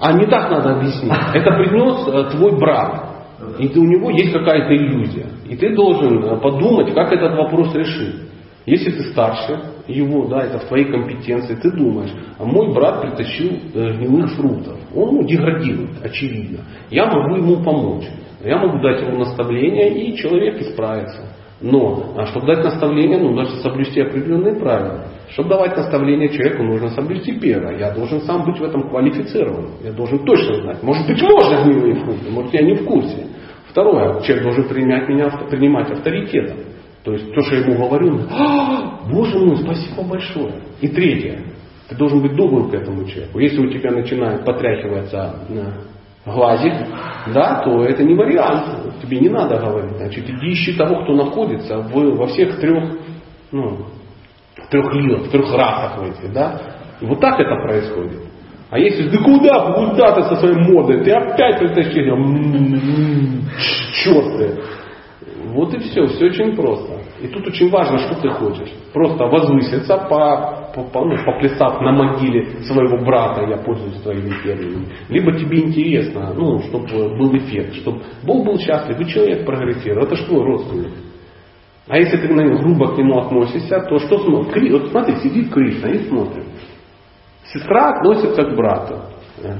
А 0.00 0.12
не 0.12 0.26
так 0.26 0.50
надо 0.50 0.76
объяснить. 0.76 1.12
Это 1.34 1.50
принес 1.52 2.06
э, 2.08 2.36
твой 2.36 2.58
брат. 2.58 3.14
И 3.58 3.68
у 3.78 3.84
него 3.84 4.10
есть 4.10 4.32
какая-то 4.32 4.74
иллюзия. 4.76 5.26
И 5.48 5.56
ты 5.56 5.74
должен 5.74 6.22
э, 6.24 6.36
подумать, 6.40 6.92
как 6.92 7.12
этот 7.12 7.34
вопрос 7.36 7.74
решить. 7.74 8.16
Если 8.66 8.90
ты 8.90 9.10
старше 9.10 9.60
его, 9.86 10.26
да, 10.26 10.42
это 10.44 10.58
в 10.58 10.64
твоей 10.64 10.86
компетенции, 10.86 11.54
ты 11.54 11.70
думаешь, 11.70 12.12
а 12.38 12.44
мой 12.44 12.72
брат 12.72 13.02
притащил 13.02 13.52
э, 13.74 13.92
гнилых 13.92 14.32
фруктов. 14.36 14.78
Он 14.94 15.16
ну, 15.16 15.24
деградирует, 15.24 16.02
очевидно. 16.02 16.60
Я 16.90 17.06
могу 17.06 17.36
ему 17.36 17.62
помочь. 17.62 18.04
Я 18.42 18.58
могу 18.58 18.78
дать 18.78 19.02
ему 19.02 19.18
наставление, 19.18 20.06
и 20.06 20.16
человек 20.16 20.60
исправится. 20.62 21.34
Но, 21.60 22.14
а 22.16 22.26
чтобы 22.26 22.46
дать 22.46 22.64
наставление, 22.64 23.18
ну, 23.18 23.30
нужно 23.30 23.56
соблюсти 23.60 24.00
определенные 24.00 24.54
правила. 24.58 25.06
Чтобы 25.30 25.50
давать 25.50 25.76
наставление 25.76 26.28
человеку, 26.28 26.62
нужно 26.62 26.88
соблюсти 26.90 27.38
первое. 27.38 27.78
Я 27.78 27.92
должен 27.92 28.22
сам 28.22 28.44
быть 28.44 28.58
в 28.58 28.64
этом 28.64 28.88
квалифицирован. 28.88 29.72
Я 29.82 29.92
должен 29.92 30.24
точно 30.24 30.54
знать. 30.62 30.82
Может 30.82 31.06
быть, 31.06 31.22
можно 31.22 31.64
гнилые 31.64 31.94
фрукты, 31.96 32.30
может, 32.30 32.54
я 32.54 32.62
не 32.62 32.74
в 32.74 32.84
курсе. 32.84 33.26
Второе, 33.68 34.20
человек 34.22 34.44
должен 34.44 34.68
принять 34.68 35.08
меня, 35.08 35.28
принимать 35.50 35.90
авторитетом. 35.90 36.56
То 37.04 37.12
есть 37.12 37.34
то, 37.34 37.40
что 37.42 37.56
я 37.56 37.66
ему 37.66 37.86
говорю, 37.86 38.08
он, 38.08 38.28
«А, 38.30 39.00
боже 39.10 39.38
мой, 39.38 39.58
спасибо 39.58 40.02
большое. 40.08 40.62
И 40.80 40.88
третье, 40.88 41.44
ты 41.88 41.96
должен 41.96 42.22
быть 42.22 42.34
добрым 42.34 42.70
к 42.70 42.74
этому 42.74 43.04
человеку. 43.06 43.38
Если 43.38 43.60
у 43.60 43.70
тебя 43.70 43.90
начинает 43.90 44.44
потряхиваться 44.44 45.34
э, 45.50 45.72
глазик, 46.24 46.72
да, 47.34 47.60
то 47.62 47.84
это 47.84 48.02
не 48.02 48.14
вариант. 48.14 49.00
Тебе 49.02 49.18
не 49.20 49.28
надо 49.28 49.58
говорить. 49.58 49.96
Значит, 49.98 50.24
иди 50.30 50.52
ищи 50.54 50.72
того, 50.72 51.04
кто 51.04 51.14
находится 51.14 51.78
в, 51.78 51.92
во 51.92 52.26
всех 52.28 52.58
трех, 52.58 52.96
ну, 53.52 53.86
трех 54.70 54.94
лилах, 54.94 55.28
трех 55.28 55.52
расах 55.54 55.98
в 55.98 56.02
этих, 56.04 56.32
да. 56.32 56.58
И 57.02 57.04
вот 57.04 57.20
так 57.20 57.38
это 57.38 57.54
происходит. 57.56 58.20
А 58.70 58.78
если 58.78 59.10
ты 59.10 59.18
куда, 59.18 59.72
куда 59.74 60.14
ты 60.14 60.22
со 60.22 60.36
своей 60.36 60.56
модой, 60.56 61.04
ты 61.04 61.10
опять 61.12 61.58
притащил, 61.58 62.16
черт 63.92 64.38
ты. 64.38 64.60
Вот 65.52 65.74
и 65.74 65.78
все, 65.78 66.06
все 66.06 66.26
очень 66.26 66.56
просто. 66.56 66.93
И 67.24 67.26
тут 67.28 67.46
очень 67.46 67.70
важно, 67.70 67.96
что 68.00 68.20
ты 68.20 68.28
хочешь. 68.28 68.68
Просто 68.92 69.24
возвыситься, 69.24 69.96
по, 69.96 70.68
по, 70.74 70.82
по- 70.82 71.04
ну, 71.06 71.16
поплясав 71.24 71.80
на 71.80 71.90
могиле 71.92 72.62
своего 72.64 72.98
брата, 72.98 73.46
я 73.48 73.56
пользуюсь 73.56 73.96
твоими 74.02 74.34
терминами. 74.42 74.88
Либо 75.08 75.32
тебе 75.32 75.60
интересно, 75.60 76.34
ну, 76.34 76.58
чтобы 76.64 76.86
был 77.16 77.34
эффект, 77.34 77.76
чтобы 77.76 78.02
Бог 78.24 78.44
был 78.44 78.58
счастлив, 78.58 79.00
и 79.00 79.06
человек 79.06 79.46
прогрессировал. 79.46 80.06
Это 80.06 80.16
твой 80.26 80.44
родственник. 80.44 80.92
А 81.88 81.96
если 81.96 82.18
ты 82.18 82.28
грубо 82.28 82.94
к 82.94 82.98
нему 82.98 83.18
относишься, 83.18 83.80
то 83.80 83.98
что 84.00 84.18
смотришь? 84.18 84.72
Вот 84.72 84.90
смотри, 84.90 85.16
сидит 85.16 85.50
Кришна 85.50 85.88
и 85.92 86.06
смотрит. 86.06 86.44
Сестра 87.54 87.88
относится 87.88 88.42
к 88.42 88.54
брату. 88.54 88.96
Э, 89.42 89.56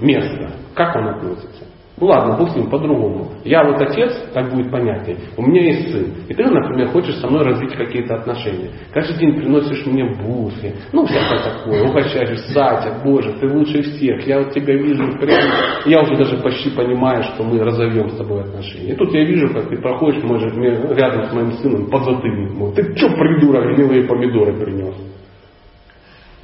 Место. 0.00 0.52
Как 0.74 0.94
он 0.94 1.08
относится? 1.08 1.64
Ну 2.02 2.08
ладно, 2.08 2.36
Бог 2.36 2.50
с 2.50 2.56
ним 2.56 2.68
по-другому. 2.68 3.28
Я 3.44 3.62
вот 3.62 3.80
отец, 3.80 4.12
так 4.34 4.50
будет 4.52 4.72
понятнее. 4.72 5.18
У 5.36 5.42
меня 5.42 5.62
есть 5.62 5.92
сын. 5.92 6.12
И 6.28 6.34
ты, 6.34 6.42
например, 6.42 6.88
хочешь 6.88 7.14
со 7.18 7.28
мной 7.28 7.44
развить 7.44 7.76
какие-то 7.76 8.16
отношения. 8.16 8.70
Каждый 8.92 9.18
день 9.18 9.36
приносишь 9.36 9.86
мне 9.86 10.04
бусы. 10.06 10.74
Ну, 10.92 11.06
всякое 11.06 11.38
такое. 11.38 11.84
Угощаешь, 11.84 12.40
Сатя, 12.52 13.00
Боже, 13.04 13.34
ты 13.34 13.46
лучше 13.46 13.82
всех. 13.82 14.26
Я 14.26 14.40
вот 14.40 14.50
тебя 14.52 14.74
вижу 14.74 15.16
прямо. 15.16 15.54
Я 15.86 16.02
уже 16.02 16.16
даже 16.16 16.38
почти 16.38 16.70
понимаю, 16.70 17.22
что 17.22 17.44
мы 17.44 17.60
разовьем 17.60 18.10
с 18.10 18.16
тобой 18.16 18.40
отношения. 18.40 18.94
И 18.94 18.96
тут 18.96 19.14
я 19.14 19.24
вижу, 19.24 19.54
как 19.54 19.68
ты 19.68 19.76
проходишь, 19.76 20.24
может, 20.24 20.56
мне 20.56 20.70
рядом 20.70 21.26
с 21.26 21.32
моим 21.32 21.52
сыном 21.52 21.88
подзатыльник 21.88 22.50
мой. 22.50 22.72
Ты 22.74 22.96
что, 22.96 23.10
придурок, 23.10 23.76
гнилые 23.76 24.08
помидоры 24.08 24.54
принес? 24.54 24.96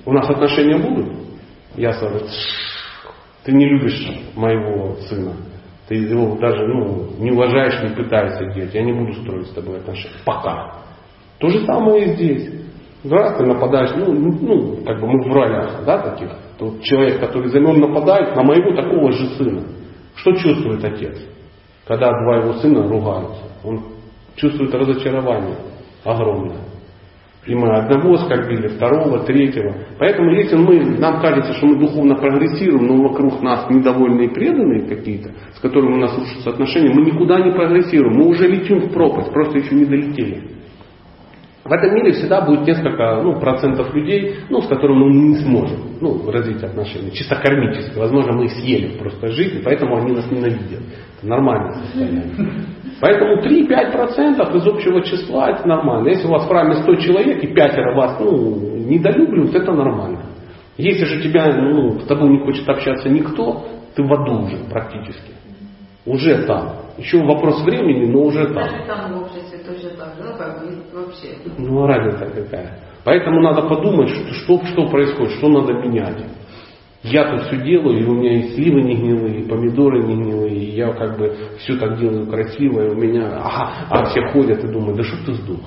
У 0.07 0.13
нас 0.13 0.31
отношения 0.31 0.77
будут? 0.77 1.09
Я 1.77 1.93
сразу, 1.95 2.25
ты 3.49 3.55
не 3.55 3.65
любишь 3.65 4.07
моего 4.37 4.97
сына. 5.09 5.33
Ты 5.89 5.95
его 5.95 6.37
даже 6.37 6.67
ну, 6.67 7.13
не 7.19 7.31
уважаешь, 7.31 7.83
не 7.83 7.97
пытаешься 7.97 8.45
делать. 8.53 8.75
Я 8.75 8.83
не 8.83 8.93
буду 8.93 9.15
строить 9.23 9.47
с 9.47 9.55
тобой 9.55 9.79
отношения. 9.79 10.17
Пока. 10.27 10.83
То 11.39 11.49
же 11.49 11.65
самое 11.65 12.05
и 12.05 12.15
здесь. 12.15 12.51
Раз 13.05 13.39
ты 13.39 13.47
нападаешь, 13.47 13.93
ну, 13.97 14.13
ну, 14.13 14.39
ну, 14.43 14.85
как 14.85 15.01
бы 15.01 15.07
мы 15.07 15.25
в 15.25 15.33
ролях, 15.33 15.83
да, 15.87 15.97
таких. 15.97 16.29
То 16.59 16.75
человек, 16.83 17.21
который 17.21 17.49
за 17.49 17.59
мной 17.61 17.79
нападает 17.79 18.37
на 18.37 18.43
моего 18.43 18.77
такого 18.77 19.13
же 19.13 19.27
сына. 19.39 19.63
Что 20.17 20.33
чувствует 20.33 20.85
отец, 20.85 21.17
когда 21.87 22.11
два 22.11 22.37
его 22.43 22.53
сына 22.55 22.87
ругаются? 22.87 23.45
Он 23.65 23.83
чувствует 24.37 24.75
разочарование 24.75 25.57
огромное. 26.05 26.68
И 27.49 27.55
мы 27.55 27.75
одного 27.79 28.13
оскорбили, 28.13 28.69
второго, 28.69 29.21
третьего. 29.21 29.75
Поэтому 29.99 30.31
если 30.33 30.57
мы, 30.57 30.99
нам 30.99 31.23
кажется, 31.23 31.55
что 31.55 31.67
мы 31.67 31.79
духовно 31.79 32.15
прогрессируем, 32.15 32.87
но 32.87 33.09
вокруг 33.09 33.41
нас 33.43 33.71
недовольные 33.71 34.29
преданные 34.29 34.87
какие-то, 34.87 35.31
с 35.55 35.59
которыми 35.59 35.95
у 35.95 35.97
нас 35.97 36.15
рушатся 36.15 36.51
отношения, 36.51 36.93
мы 36.93 37.07
никуда 37.07 37.41
не 37.41 37.51
прогрессируем. 37.51 38.19
Мы 38.19 38.27
уже 38.29 38.47
летим 38.47 38.81
в 38.81 38.93
пропасть, 38.93 39.33
просто 39.33 39.59
еще 39.61 39.75
не 39.75 39.87
долетели. 39.87 40.59
В 41.65 41.73
этом 41.73 41.95
мире 41.95 42.13
всегда 42.13 42.43
будет 42.43 42.67
несколько 42.67 43.23
ну, 43.23 43.41
процентов 43.41 43.95
людей, 43.95 44.37
ну, 44.51 44.61
с 44.61 44.67
которыми 44.67 45.05
мы 45.05 45.13
не 45.13 45.37
сможем 45.37 45.79
ну, 46.03 46.31
развить 46.31 46.63
отношения. 46.63 47.11
Чисто 47.13 47.37
кармически. 47.37 47.99
Возможно, 47.99 48.33
мы 48.33 48.45
их 48.45 48.53
съели 48.53 48.99
просто 48.99 49.29
жизни, 49.29 49.63
поэтому 49.65 49.97
они 49.97 50.13
нас 50.13 50.31
ненавидят. 50.31 50.81
Это 51.19 51.27
нормальное 51.27 51.73
состояние. 51.73 52.25
Поэтому 53.01 53.41
3-5% 53.41 54.57
из 54.57 54.67
общего 54.67 55.03
числа 55.03 55.51
это 55.51 55.69
нормально. 55.69 56.09
Если 56.09 56.27
у 56.27 56.31
вас 56.31 56.45
в 56.45 56.49
храме 56.49 56.77
100 56.83 56.95
человек 56.97 57.45
и 57.45 57.47
пятеро 57.55 57.95
вас 57.95 58.19
ну, 58.19 58.77
недолюбливают, 58.77 59.55
это 59.55 59.73
нормально. 59.73 60.23
Если 60.77 61.05
же 61.05 61.23
тебя, 61.23 61.47
ну, 61.47 62.01
с 62.01 62.07
тобой 62.07 62.31
не 62.31 62.41
хочет 62.41 62.69
общаться 62.69 63.09
никто, 63.09 63.67
ты 63.95 64.03
в 64.03 64.13
аду 64.13 64.45
уже 64.45 64.59
практически. 64.71 65.33
Уже 66.07 66.45
там. 66.47 66.73
Еще 66.97 67.19
вопрос 67.23 67.63
времени, 67.63 68.11
но 68.11 68.23
уже 68.23 68.47
там. 68.47 68.65
Даже 68.65 68.87
там 68.87 69.13
в 69.13 69.23
обществе 69.23 69.59
тоже 69.59 69.95
так, 69.97 70.15
ну 70.19 70.37
как 70.37 70.61
бы 70.61 70.83
вообще. 70.93 71.37
Ну 71.59 71.85
а 71.85 71.87
разница 71.87 72.27
какая? 72.27 72.79
Поэтому 73.05 73.41
надо 73.41 73.63
подумать, 73.63 74.09
что, 74.09 74.33
что, 74.33 74.65
что 74.67 74.89
происходит, 74.89 75.33
что 75.33 75.49
надо 75.49 75.75
менять. 75.75 76.25
Я 77.03 77.31
тут 77.31 77.47
все 77.47 77.63
делаю, 77.63 78.01
и 78.01 78.05
у 78.05 78.15
меня 78.15 78.39
и 78.39 78.55
сливы 78.55 78.83
не 78.83 78.97
гнилые, 78.97 79.41
и 79.41 79.49
помидоры 79.49 80.03
не 80.03 80.17
гнилые, 80.17 80.55
и 80.55 80.77
я 80.77 80.93
как 80.93 81.17
бы 81.17 81.33
все 81.59 81.77
так 81.77 81.99
делаю 81.99 82.27
красиво, 82.27 82.87
и 82.87 82.91
у 82.91 82.95
меня, 82.95 83.29
ага, 83.37 83.87
а 83.89 84.05
все 84.07 84.21
ходят 84.33 84.65
и 84.65 84.69
думают, 84.69 84.97
да 84.97 85.05
что 85.05 85.25
ты 85.25 85.35
сдох? 85.35 85.61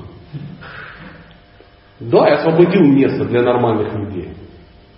Да, 2.01 2.27
я 2.27 2.35
освободил 2.35 2.81
место 2.81 3.25
для 3.25 3.43
нормальных 3.43 3.93
людей. 3.95 4.29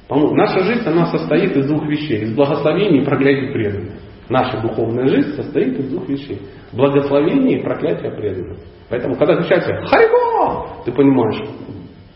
Наша 0.10 0.64
жизнь, 0.64 0.88
она 0.88 1.06
состоит 1.08 1.56
из 1.56 1.68
двух 1.68 1.86
вещей. 1.88 2.24
Из 2.24 2.36
благословений 2.36 3.02
и 3.02 3.06
проклятий 3.06 3.52
преданных. 3.52 3.94
Наша 4.30 4.62
духовная 4.62 5.08
жизнь 5.08 5.36
состоит 5.36 5.78
из 5.80 5.90
двух 5.90 6.08
вещей. 6.08 6.42
Благословение 6.72 7.60
и 7.60 7.64
проклятие 7.64 8.12
преданных. 8.12 8.60
Поэтому, 8.90 9.16
когда 9.16 9.36
кричат 9.36 9.64
Харибо! 9.64 10.84
Ты 10.86 10.92
понимаешь, 10.92 11.42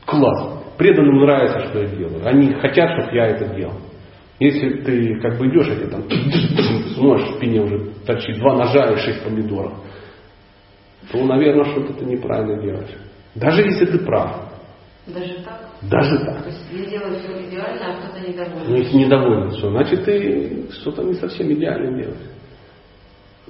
класс. 0.05 0.63
Преданным 0.77 1.19
нравится, 1.21 1.59
что 1.67 1.79
я 1.79 1.87
делаю. 1.87 2.25
Они 2.25 2.53
хотят, 2.53 2.91
чтобы 2.91 3.15
я 3.15 3.27
это 3.27 3.45
делал. 3.55 3.73
Если 4.39 4.81
ты 4.83 5.19
как 5.19 5.39
бы 5.39 5.47
идешь, 5.47 5.67
а 5.69 5.75
тебе 5.75 5.87
там 5.87 6.03
смотришь, 6.93 7.29
в 7.29 7.37
спине 7.37 7.61
уже 7.61 7.91
торчит 8.05 8.37
два 8.37 8.55
ножа 8.55 8.93
и 8.93 8.97
шесть 8.97 9.23
помидоров, 9.23 9.73
то, 11.11 11.23
наверное, 11.23 11.65
что-то 11.65 11.93
ты 11.93 12.05
неправильно 12.05 12.61
делаешь. 12.61 12.95
Даже 13.33 13.61
если 13.63 13.85
ты 13.85 13.99
прав. 13.99 14.47
Даже 15.07 15.35
так? 15.43 15.67
Даже 15.89 16.19
так. 16.19 16.43
То 16.43 16.49
есть 16.49 16.65
я 16.71 16.85
делаю 16.85 17.19
все 17.19 17.47
идеально, 17.47 17.93
а 17.93 17.97
кто-то 17.97 18.27
недоволен. 18.27 18.69
Ну, 18.69 18.75
если 18.75 18.97
недоволен, 18.97 19.51
что 19.51 19.71
значит 19.71 20.03
ты 20.03 20.69
что-то 20.71 21.03
не 21.03 21.13
совсем 21.13 21.51
идеально 21.53 21.97
делаешь. 21.97 22.29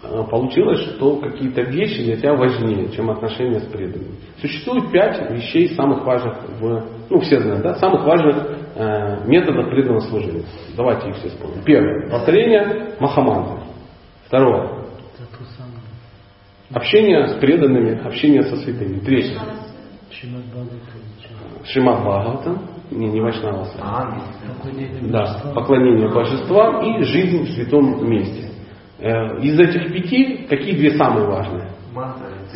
А 0.03 0.23
Получилось, 0.23 0.79
что 0.81 1.17
какие-то 1.17 1.61
вещи 1.61 2.03
для 2.03 2.17
тебя 2.17 2.35
важнее, 2.35 2.89
чем 2.91 3.09
отношения 3.09 3.59
с 3.59 3.65
преданными. 3.65 4.15
Существует 4.39 4.91
пять 4.91 5.31
вещей 5.31 5.69
самых 5.69 6.05
важных 6.05 6.37
в, 6.59 6.85
ну 7.09 7.19
все 7.21 7.39
знают, 7.39 7.63
да, 7.63 7.75
самых 7.75 8.05
важных 8.05 8.66
методов 9.25 9.69
преданного 9.69 9.99
служения. 10.01 10.43
Давайте 10.75 11.09
их 11.09 11.15
все 11.17 11.29
вспомним. 11.29 11.63
Первое. 11.63 12.09
Повторение 12.09 12.95
Махамантры. 12.99 13.59
Второе. 14.27 14.67
Общение 16.73 17.27
с 17.27 17.33
преданными, 17.39 18.05
общение 18.05 18.43
со 18.43 18.57
святыми. 18.57 18.99
Третье. 18.99 19.39
Шримад 21.65 21.99
Бхагаватам, 22.01 22.61
не, 22.91 23.07
не 23.07 23.21
Вайшнаваса. 23.21 23.77
Да, 25.11 25.51
поклонение 25.53 26.09
божествам 26.09 26.81
и 26.85 27.03
жизнь 27.03 27.43
в 27.45 27.49
святом 27.51 28.09
месте. 28.09 28.51
Э, 28.99 29.39
Из 29.41 29.59
этих 29.59 29.91
пяти 29.93 30.45
какие 30.49 30.75
две 30.75 30.91
самые 30.97 31.27
важные? 31.27 31.71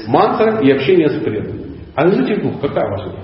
Мантра 0.08 0.60
и 0.62 0.72
общение 0.72 1.10
с 1.10 1.24
преданными. 1.24 1.78
А 1.96 2.08
из 2.08 2.20
этих 2.20 2.42
двух 2.42 2.62
какая 2.62 2.90
важнее? 2.90 3.24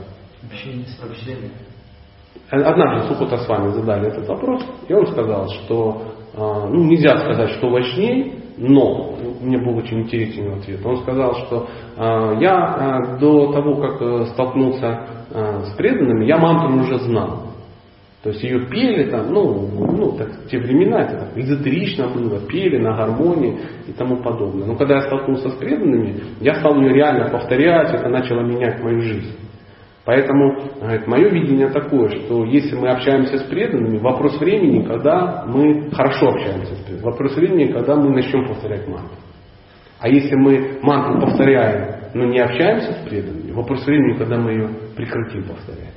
Однажды 2.50 3.08
Сухота 3.10 3.38
с 3.40 3.48
вами 3.48 3.70
задали 3.72 4.08
этот 4.08 4.28
вопрос, 4.28 4.66
и 4.88 4.94
он 4.94 5.06
сказал, 5.08 5.50
что 5.50 6.02
э, 6.34 6.70
ну, 6.70 6.86
нельзя 6.86 7.18
сказать, 7.18 7.50
что 7.52 7.70
важнее, 7.70 8.36
но 8.58 9.16
мне 9.42 9.58
был 9.58 9.78
очень 9.78 10.04
интересный 10.04 10.54
ответ. 10.54 10.80
Он 10.86 10.98
сказал, 10.98 11.36
что 11.36 11.68
э, 11.98 12.38
я 12.40 13.10
э, 13.16 13.20
до 13.20 13.52
того, 13.52 13.76
как 13.76 14.02
э, 14.02 14.26
столкнулся 14.28 15.00
э, 15.30 15.64
с 15.66 15.76
преданными, 15.76 16.26
я 16.26 16.38
мантру 16.38 16.80
уже 16.80 17.00
знал. 17.00 17.48
То 18.24 18.30
есть 18.30 18.44
ее 18.44 18.66
пели 18.68 19.10
там, 19.10 19.32
ну, 19.32 19.70
ну 19.96 20.12
так, 20.18 20.30
в 20.30 20.50
те 20.50 20.58
времена 20.58 21.02
это 21.02 21.20
так 21.20 21.38
эзотерично 21.38 22.08
было, 22.08 22.40
пели 22.40 22.78
на 22.78 22.96
гармонии 22.96 23.60
и 23.88 23.92
тому 23.92 24.18
подобное. 24.24 24.66
Но 24.66 24.76
когда 24.76 24.96
я 24.96 25.02
столкнулся 25.02 25.50
с 25.50 25.54
преданными, 25.54 26.16
я 26.40 26.56
стал 26.56 26.80
ее 26.80 26.94
реально 26.94 27.30
повторять, 27.30 27.94
это 27.94 28.10
начало 28.10 28.42
менять 28.42 28.82
мою 28.82 29.02
жизнь. 29.02 29.36
Поэтому 30.08 30.56
говорит, 30.80 31.06
мое 31.06 31.28
видение 31.30 31.68
такое, 31.70 32.08
что 32.08 32.46
если 32.46 32.78
мы 32.78 32.90
общаемся 32.92 33.40
с 33.40 33.44
преданными, 33.44 33.98
вопрос 33.98 34.40
времени, 34.40 34.86
когда 34.88 35.44
мы 35.46 35.92
хорошо 35.92 36.30
общаемся 36.30 36.76
с 36.76 36.80
преданными, 36.80 37.04
вопрос 37.04 37.36
времени, 37.36 37.74
когда 37.74 37.96
мы 37.98 38.10
начнем 38.12 38.48
повторять 38.48 38.88
мантру. 38.88 39.18
А 40.00 40.08
если 40.08 40.34
мы 40.36 40.80
мантру 40.82 41.20
повторяем, 41.20 41.96
но 42.14 42.24
не 42.24 42.40
общаемся 42.40 42.94
с 42.94 43.10
преданными, 43.10 43.52
вопрос 43.52 43.86
времени, 43.86 44.18
когда 44.18 44.38
мы 44.38 44.52
ее 44.52 44.70
прекратим 44.96 45.44
повторять. 45.44 45.94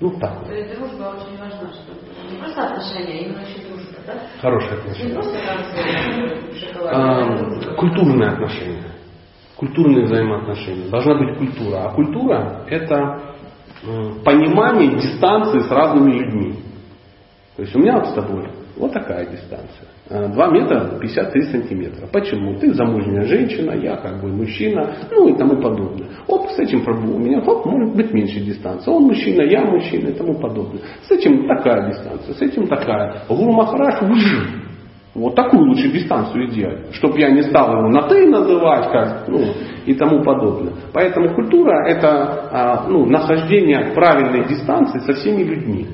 Ну 0.00 0.10
так. 0.20 0.46
То 0.46 0.52
есть 0.52 0.76
дружба 0.78 1.14
очень 1.16 1.38
важна, 1.38 1.70
что 1.72 2.30
не 2.30 2.38
просто 2.38 2.64
отношения, 2.66 3.14
а 3.14 3.22
именно 3.24 3.40
еще 3.40 3.66
дружба, 3.66 3.96
да? 4.06 4.12
Хорошие 4.42 4.72
Не 4.72 4.78
отношения. 4.78 5.14
просто 5.14 5.38
танцы 5.46 6.52
в 6.52 6.56
шоколаде, 6.58 6.96
А, 6.96 7.74
культурные 7.76 8.28
отношения. 8.28 8.82
Культурные 9.56 10.04
взаимоотношения. 10.04 10.88
Должна 10.90 11.14
быть 11.18 11.36
культура. 11.38 11.86
А 11.86 11.90
культура 11.94 12.64
это 12.68 13.27
понимание 14.24 14.96
дистанции 14.96 15.60
с 15.60 15.70
разными 15.70 16.12
людьми. 16.12 16.54
То 17.56 17.62
есть 17.62 17.74
у 17.74 17.80
меня 17.80 17.98
вот 17.98 18.08
с 18.08 18.12
тобой 18.12 18.48
вот 18.78 18.92
такая 18.92 19.26
дистанция. 19.26 19.88
Э, 20.08 20.28
2 20.28 20.46
метра 20.48 20.98
53 21.00 21.42
сантиметра. 21.42 22.06
Почему? 22.06 22.56
Ты 22.58 22.72
замужняя 22.72 23.24
женщина, 23.24 23.72
я 23.72 23.96
как 23.96 24.22
бы 24.22 24.28
мужчина, 24.28 24.94
ну 25.10 25.28
и 25.28 25.36
тому 25.36 25.60
подобное. 25.60 26.08
Оп, 26.26 26.48
с 26.50 26.58
этим. 26.58 26.84
У 26.86 27.18
меня 27.18 27.40
оп, 27.40 27.66
может 27.66 27.94
быть 27.94 28.12
меньше 28.12 28.40
дистанция. 28.40 28.94
Он 28.94 29.04
мужчина, 29.04 29.42
я 29.42 29.64
мужчина 29.64 30.08
и 30.08 30.12
тому 30.12 30.34
подобное. 30.34 30.80
С 31.06 31.10
этим 31.10 31.46
такая 31.48 31.90
дистанция, 31.90 32.34
с 32.34 32.40
этим 32.40 32.68
такая. 32.68 33.22
Гуру 33.28 33.52
Махараш, 33.52 34.02
уж. 34.02 34.67
Вот 35.14 35.34
такую 35.34 35.64
лучше 35.68 35.90
дистанцию 35.90 36.48
делать, 36.48 36.94
чтобы 36.94 37.18
я 37.18 37.30
не 37.30 37.42
стал 37.42 37.72
его 37.72 37.88
на 37.88 38.02
ты 38.02 38.28
называть, 38.28 38.90
как, 38.92 39.28
ну, 39.28 39.52
и 39.84 39.94
тому 39.94 40.22
подобное. 40.22 40.74
Поэтому 40.92 41.34
культура 41.34 41.88
это 41.88 42.48
а, 42.52 42.86
ну, 42.88 43.06
нахождение 43.06 43.92
правильной 43.94 44.46
дистанции 44.46 45.00
со 45.00 45.14
всеми 45.14 45.42
людьми. 45.42 45.86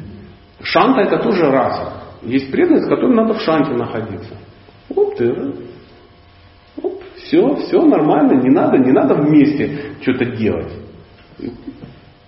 Шанта 0.62 1.03
это 1.03 1.19
тоже 1.19 1.51
раса. 1.51 1.93
Есть 2.23 2.51
преданность, 2.51 2.86
с 2.86 2.89
которой 2.89 3.15
надо 3.15 3.35
в 3.35 3.41
шанте 3.43 3.73
находиться. 3.73 4.35
Вот 4.89 5.16
ты. 5.16 5.32
Оп, 6.82 7.01
все, 7.16 7.55
все 7.57 7.82
нормально, 7.82 8.41
не 8.43 8.51
надо, 8.51 8.78
не 8.78 8.93
надо 8.93 9.15
вместе 9.15 9.93
что-то 10.01 10.24
делать. 10.24 10.73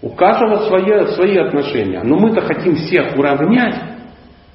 У 0.02 0.10
каждого 0.10 0.68
свои, 0.68 1.06
свои 1.14 1.36
отношения. 1.38 2.02
Но 2.04 2.18
мы-то 2.18 2.42
хотим 2.42 2.76
всех 2.76 3.16
уравнять, 3.16 3.82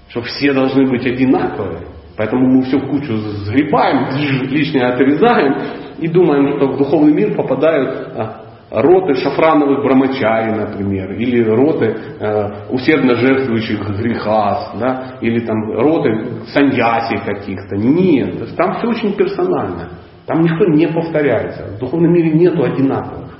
что 0.09 0.21
все 0.21 0.53
должны 0.53 0.87
быть 0.87 1.05
одинаковые. 1.05 1.90
Поэтому 2.17 2.47
мы 2.47 2.63
все 2.63 2.77
в 2.77 2.87
кучу 2.89 3.13
сгребаем, 3.15 4.07
лишнее 4.49 4.85
отрезаем 4.85 5.55
и 5.99 6.07
думаем, 6.07 6.57
что 6.57 6.67
в 6.67 6.77
духовный 6.77 7.13
мир 7.13 7.35
попадают 7.35 8.13
а, 8.15 8.41
роты 8.71 9.15
шафрановых 9.15 9.83
брамачари, 9.83 10.51
например, 10.51 11.11
или 11.13 11.43
роты 11.43 11.85
э, 12.19 12.69
усердно 12.69 13.15
жертвующих 13.15 13.79
греха, 13.99 14.71
да, 14.79 15.17
или 15.19 15.39
там 15.45 15.57
роты 15.73 16.45
саньяси 16.53 17.17
каких-то. 17.25 17.75
Нет, 17.75 18.55
там 18.55 18.75
все 18.75 18.87
очень 18.87 19.13
персонально. 19.13 19.89
Там 20.25 20.41
никто 20.41 20.65
не 20.65 20.87
повторяется. 20.87 21.75
В 21.75 21.79
духовном 21.79 22.13
мире 22.13 22.31
нету 22.31 22.63
одинаковых. 22.63 23.37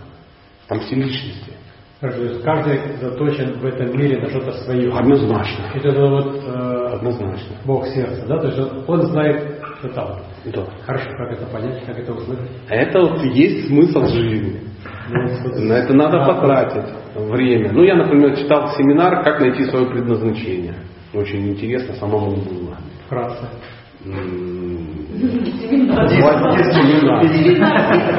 Там 0.68 0.80
все 0.81 0.95
личности. 0.95 1.53
Каждый 2.02 2.80
заточен 2.99 3.60
в 3.60 3.65
этом 3.65 3.95
мире 3.95 4.19
на 4.19 4.30
что-то 4.30 4.53
свое. 4.64 4.91
Однозначно. 4.91 5.65
Это 5.76 6.07
вот 6.07 6.36
э, 6.44 6.88
Однозначно. 6.95 7.56
Бог 7.65 7.86
сердца, 7.88 8.26
да? 8.28 8.40
То 8.40 8.48
есть 8.48 8.60
он- 8.88 9.02
знает, 9.03 9.60
что 9.80 9.90
там. 9.90 10.07
Да. 10.45 10.65
Хорошо, 10.86 11.10
как 11.15 11.32
это 11.32 11.45
понять, 11.45 11.86
как 11.86 11.99
это 11.99 12.11
услышать? 12.14 12.49
Это 12.69 13.02
вот 13.02 13.23
и 13.23 13.30
есть 13.30 13.68
смысл 13.68 14.03
жизни. 14.07 14.61
Ну, 15.10 15.28
вот 15.44 15.60
На 15.60 15.73
это 15.73 15.94
надо 15.94 16.23
А, 16.23 16.28
потратить 16.34 16.90
время. 17.15 17.72
Ну, 17.72 17.84
я, 17.84 17.95
например, 17.95 18.36
читал 18.36 18.69
семинар 18.76 19.23
«Как 19.23 19.40
найти 19.40 19.65
свое 19.65 19.86
предназначение». 19.86 20.76
Очень 21.14 21.49
интересно, 21.49 21.94
самому 21.95 22.32
было. 22.32 22.78
Вкратце. 23.06 23.48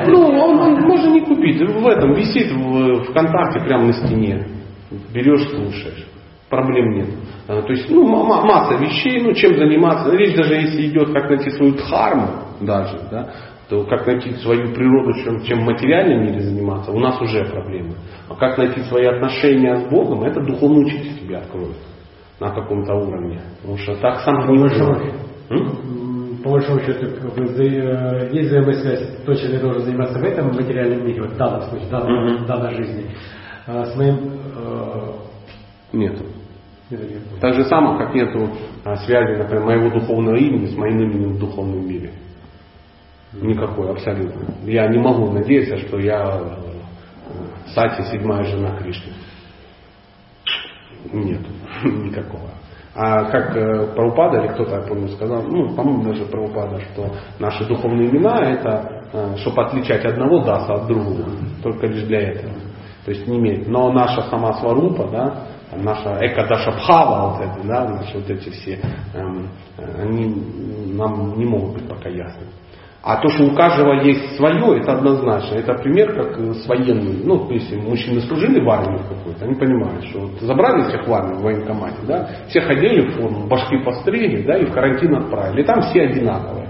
Ну, 0.07 0.21
он, 0.29 0.59
он 0.61 0.81
можно 0.83 1.11
не 1.13 1.21
купить. 1.23 1.61
В 1.61 1.87
этом 1.87 2.15
висит 2.15 2.53
в 2.53 3.05
ВКонтакте 3.05 3.61
прямо 3.61 3.87
на 3.87 3.93
стене. 3.93 4.47
Берешь, 5.13 5.49
слушаешь. 5.51 6.07
Проблем 6.51 6.91
нет. 6.95 7.09
А, 7.49 7.63
То 7.63 7.73
есть, 7.73 7.89
ну, 7.91 8.07
ма- 8.07 8.25
ма- 8.25 8.43
масса 8.45 8.75
вещей, 8.77 9.23
ну, 9.23 9.33
чем 9.35 9.57
заниматься. 9.57 10.11
Речь 10.11 10.35
даже 10.37 10.55
если 10.55 10.87
идет, 10.89 11.13
как 11.13 11.29
найти 11.31 11.51
свою 11.51 11.73
дхарму 11.75 12.29
даже, 12.61 12.99
да, 13.11 13.31
что 13.73 13.85
как 13.85 14.07
найти 14.07 14.33
свою 14.33 14.75
природу, 14.75 15.15
чем, 15.25 15.41
чем 15.45 15.61
в 15.61 15.65
материальном 15.65 16.27
мире 16.27 16.41
заниматься, 16.41 16.93
у 16.93 16.99
нас 17.01 17.19
уже 17.23 17.43
проблемы. 17.47 17.95
А 18.29 18.35
как 18.35 18.59
найти 18.59 18.83
свои 18.83 19.07
отношения 19.07 19.77
с 19.77 19.89
Богом, 19.89 20.25
это 20.25 20.43
духовный 20.43 20.85
учитель 20.85 21.19
тебе 21.21 21.39
откроет 21.39 21.77
на 22.39 22.51
каком-то 22.51 22.93
уровне. 22.97 23.41
Потому 23.63 23.79
что 23.79 23.95
так 23.97 24.21
сам 24.21 24.47
не 24.53 24.59
узнаешь. 24.63 25.15
По 26.43 26.51
большому 26.51 26.81
счету, 26.81 27.07
как 27.21 27.35
бы, 27.35 27.45
вза- 27.45 28.29
э, 28.29 28.31
есть 28.33 28.49
взаимосвязь, 28.49 29.25
то, 29.25 29.35
чем 29.35 29.53
я 29.53 29.59
должен 29.61 29.83
заниматься 29.83 30.19
в 30.19 30.25
этом 30.25 30.49
материальном 30.49 31.07
мире, 31.07 31.23
вот 31.23 31.33
в 31.33 31.37
данном 31.37 31.63
случае, 31.69 31.87
в 31.87 31.91
данной, 31.91 32.33
Мгм. 32.35 32.45
в 32.45 32.47
данной 32.47 32.75
жизни, 32.75 33.07
а 33.67 33.87
с 33.87 33.97
моим 33.97 34.33
э, 34.57 35.13
Нет. 35.93 36.19
Так 37.41 37.55
же 37.55 37.65
самое, 37.65 37.99
как 37.99 38.15
нету 38.15 38.51
а, 38.85 38.97
связи, 38.97 39.39
например, 39.39 39.65
моего 39.65 39.91
духовного 39.91 40.37
имени 40.37 40.67
с 40.67 40.77
моим 40.77 41.01
именем 41.01 41.33
в 41.35 41.39
духовном 41.39 41.87
мире. 41.89 42.11
Никакой, 43.33 43.91
абсолютно. 43.91 44.55
Я 44.65 44.89
не 44.89 44.99
могу 44.99 45.31
надеяться, 45.31 45.79
что 45.87 45.99
я 45.99 46.39
э, 46.39 47.71
Сати, 47.75 48.03
седьмая 48.11 48.45
жена 48.45 48.77
Кришны. 48.77 49.13
Нет, 51.13 51.41
никакого. 51.85 52.51
А 52.95 53.25
как 53.31 53.57
э, 53.57 53.95
Прабхупада 53.95 54.41
или 54.43 54.49
кто-то, 54.49 54.77
я 54.77 54.83
помню, 54.83 55.09
сказал, 55.09 55.43
ну, 55.43 55.75
по-моему, 55.75 56.05
даже 56.05 56.27
Прабхупада, 56.27 56.79
что 56.93 57.11
наши 57.39 57.65
духовные 57.67 58.11
имена 58.11 58.37
это, 58.51 59.05
э, 59.13 59.37
чтобы 59.39 59.63
отличать 59.65 60.05
одного 60.05 60.41
даса 60.45 60.75
от 60.75 60.87
другого, 60.87 61.25
только 61.63 61.87
лишь 61.87 62.03
для 62.05 62.21
этого. 62.33 62.53
То 63.05 63.11
есть 63.11 63.27
не 63.27 63.39
имеет. 63.39 63.67
Но 63.67 63.91
наша 63.93 64.23
сама 64.29 64.53
сварупа, 64.55 65.09
да, 65.11 65.47
наша 65.75 66.19
экадашабхава, 66.21 67.31
вот 67.31 67.41
это, 67.41 67.67
да, 67.67 67.89
наши 67.89 68.19
вот 68.19 68.29
эти 68.29 68.51
все, 68.51 68.79
эм, 69.15 69.49
э, 69.79 70.03
они 70.03 70.93
нам 70.95 71.39
не 71.39 71.47
могут 71.47 71.75
быть 71.75 71.89
пока 71.89 72.11
ясны. 72.11 72.47
А 73.03 73.17
то, 73.17 73.29
что 73.31 73.47
у 73.47 73.55
каждого 73.55 74.01
есть 74.03 74.37
свое, 74.37 74.81
это 74.81 74.93
однозначно. 74.93 75.57
Это 75.57 75.75
пример, 75.75 76.15
как 76.15 76.39
э, 76.39 76.55
с 76.55 76.69
военными. 76.69 77.25
Ну, 77.25 77.47
то 77.49 77.53
есть 77.53 77.73
мужчины 77.77 78.21
служили 78.21 78.61
в 78.61 78.71
армии 78.71 79.01
какой-то, 79.09 79.45
они 79.45 79.55
понимают, 79.57 80.05
что 80.05 80.21
вот 80.21 80.41
забрали 80.41 80.89
всех 80.89 81.09
в 81.09 81.13
армию, 81.13 81.39
в 81.39 81.43
военкомате, 81.43 81.97
да, 82.07 82.29
всех 82.47 82.71
одели 82.71 83.09
в 83.09 83.17
форму, 83.17 83.49
башки 83.49 83.77
постригли, 83.79 84.43
да, 84.43 84.57
и 84.57 84.67
в 84.67 84.73
карантин 84.73 85.17
отправили. 85.17 85.65
Там 85.65 85.83
все 85.83 86.03
одинаковые. 86.03 86.69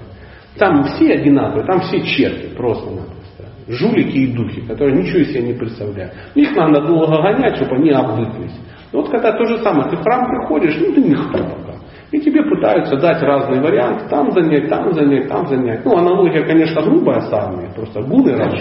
Там 0.56 0.84
все 0.84 1.12
одинаковые, 1.12 1.66
там 1.66 1.80
все 1.80 2.00
черти 2.00 2.54
просто-напросто. 2.56 3.44
Жулики 3.68 4.16
и 4.16 4.32
духи, 4.34 4.62
которые 4.62 5.02
ничего 5.02 5.18
из 5.18 5.32
себя 5.32 5.42
не 5.42 5.52
представляют. 5.52 6.14
Их 6.34 6.56
надо 6.56 6.86
долго 6.86 7.22
гонять, 7.22 7.56
чтобы 7.56 7.76
они 7.76 7.90
обвыклись. 7.90 8.58
Вот 8.90 9.10
когда 9.10 9.32
то 9.32 9.44
же 9.44 9.58
самое, 9.58 9.90
ты 9.90 9.96
в 9.96 10.02
храм 10.02 10.26
приходишь, 10.26 10.78
ну 10.80 10.94
ты 10.94 11.02
никто 11.02 11.38
пока. 11.38 11.71
И 12.12 12.20
тебе 12.20 12.42
пытаются 12.42 12.96
дать 12.96 13.22
разные 13.22 13.62
варианты, 13.62 14.06
там 14.10 14.30
занять, 14.32 14.68
там 14.68 14.92
занять, 14.92 15.28
там 15.28 15.46
занять. 15.46 15.82
Ну, 15.82 15.96
аналогия, 15.96 16.44
конечно, 16.44 16.82
грубая 16.82 17.22
с 17.22 17.32
армией, 17.32 17.70
просто 17.74 18.02
гуны 18.02 18.36
разные. 18.36 18.60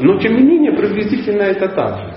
Но 0.00 0.18
тем 0.18 0.36
не 0.36 0.42
менее, 0.42 0.72
приблизительно 0.72 1.42
это 1.42 1.68
так 1.68 1.98
же. 1.98 2.14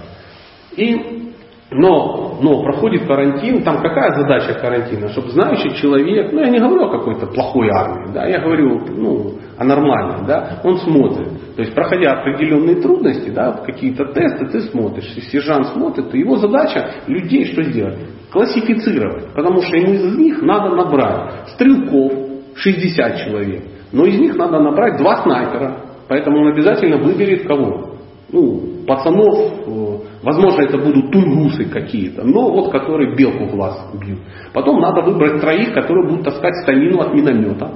И, 0.77 1.33
но, 1.71 2.37
но 2.41 2.63
проходит 2.63 3.05
карантин, 3.05 3.63
там 3.63 3.81
какая 3.81 4.13
задача 4.13 4.53
карантина? 4.53 5.09
Чтобы 5.09 5.31
знающий 5.31 5.75
человек, 5.75 6.31
ну 6.31 6.39
я 6.39 6.49
не 6.49 6.59
говорю 6.59 6.85
о 6.85 6.97
какой-то 6.97 7.27
плохой 7.27 7.69
армии, 7.69 8.13
да, 8.13 8.25
я 8.27 8.39
говорю 8.39 8.79
ну, 8.95 9.33
о 9.57 9.63
нормальной, 9.65 10.25
да, 10.25 10.61
он 10.63 10.77
смотрит. 10.77 11.27
То 11.57 11.63
есть, 11.63 11.75
проходя 11.75 12.13
определенные 12.13 12.77
трудности, 12.81 13.29
да, 13.29 13.51
какие-то 13.65 14.05
тесты, 14.13 14.45
ты 14.45 14.61
смотришь, 14.61 15.11
и 15.17 15.21
сержант 15.21 15.67
смотрит, 15.67 16.09
то 16.09 16.17
его 16.17 16.37
задача 16.37 16.91
людей 17.07 17.43
что 17.51 17.61
сделать? 17.61 17.99
Классифицировать, 18.31 19.33
потому 19.33 19.61
что 19.61 19.75
ему 19.75 19.93
из 19.93 20.17
них 20.17 20.41
надо 20.41 20.73
набрать 20.73 21.49
стрелков 21.49 22.13
60 22.55 23.17
человек, 23.25 23.63
но 23.91 24.05
из 24.05 24.19
них 24.19 24.37
надо 24.37 24.59
набрать 24.59 24.97
два 24.97 25.23
снайпера, 25.23 25.81
поэтому 26.07 26.41
он 26.41 26.47
обязательно 26.53 26.97
выберет 26.97 27.45
кого? 27.45 27.95
Ну, 28.31 28.85
пацанов, 28.87 29.37
э, 29.67 29.97
возможно, 30.23 30.61
это 30.61 30.77
будут 30.77 31.11
тунгусы 31.11 31.65
какие-то, 31.65 32.23
но 32.23 32.49
вот 32.51 32.71
которые 32.71 33.15
белку 33.15 33.45
в 33.45 33.51
глаз 33.51 33.91
бьют. 33.99 34.19
Потом 34.53 34.79
надо 34.79 35.01
выбрать 35.01 35.41
троих, 35.41 35.73
которые 35.73 36.07
будут 36.07 36.23
таскать 36.23 36.55
станину 36.63 37.01
от 37.01 37.13
миномета. 37.13 37.69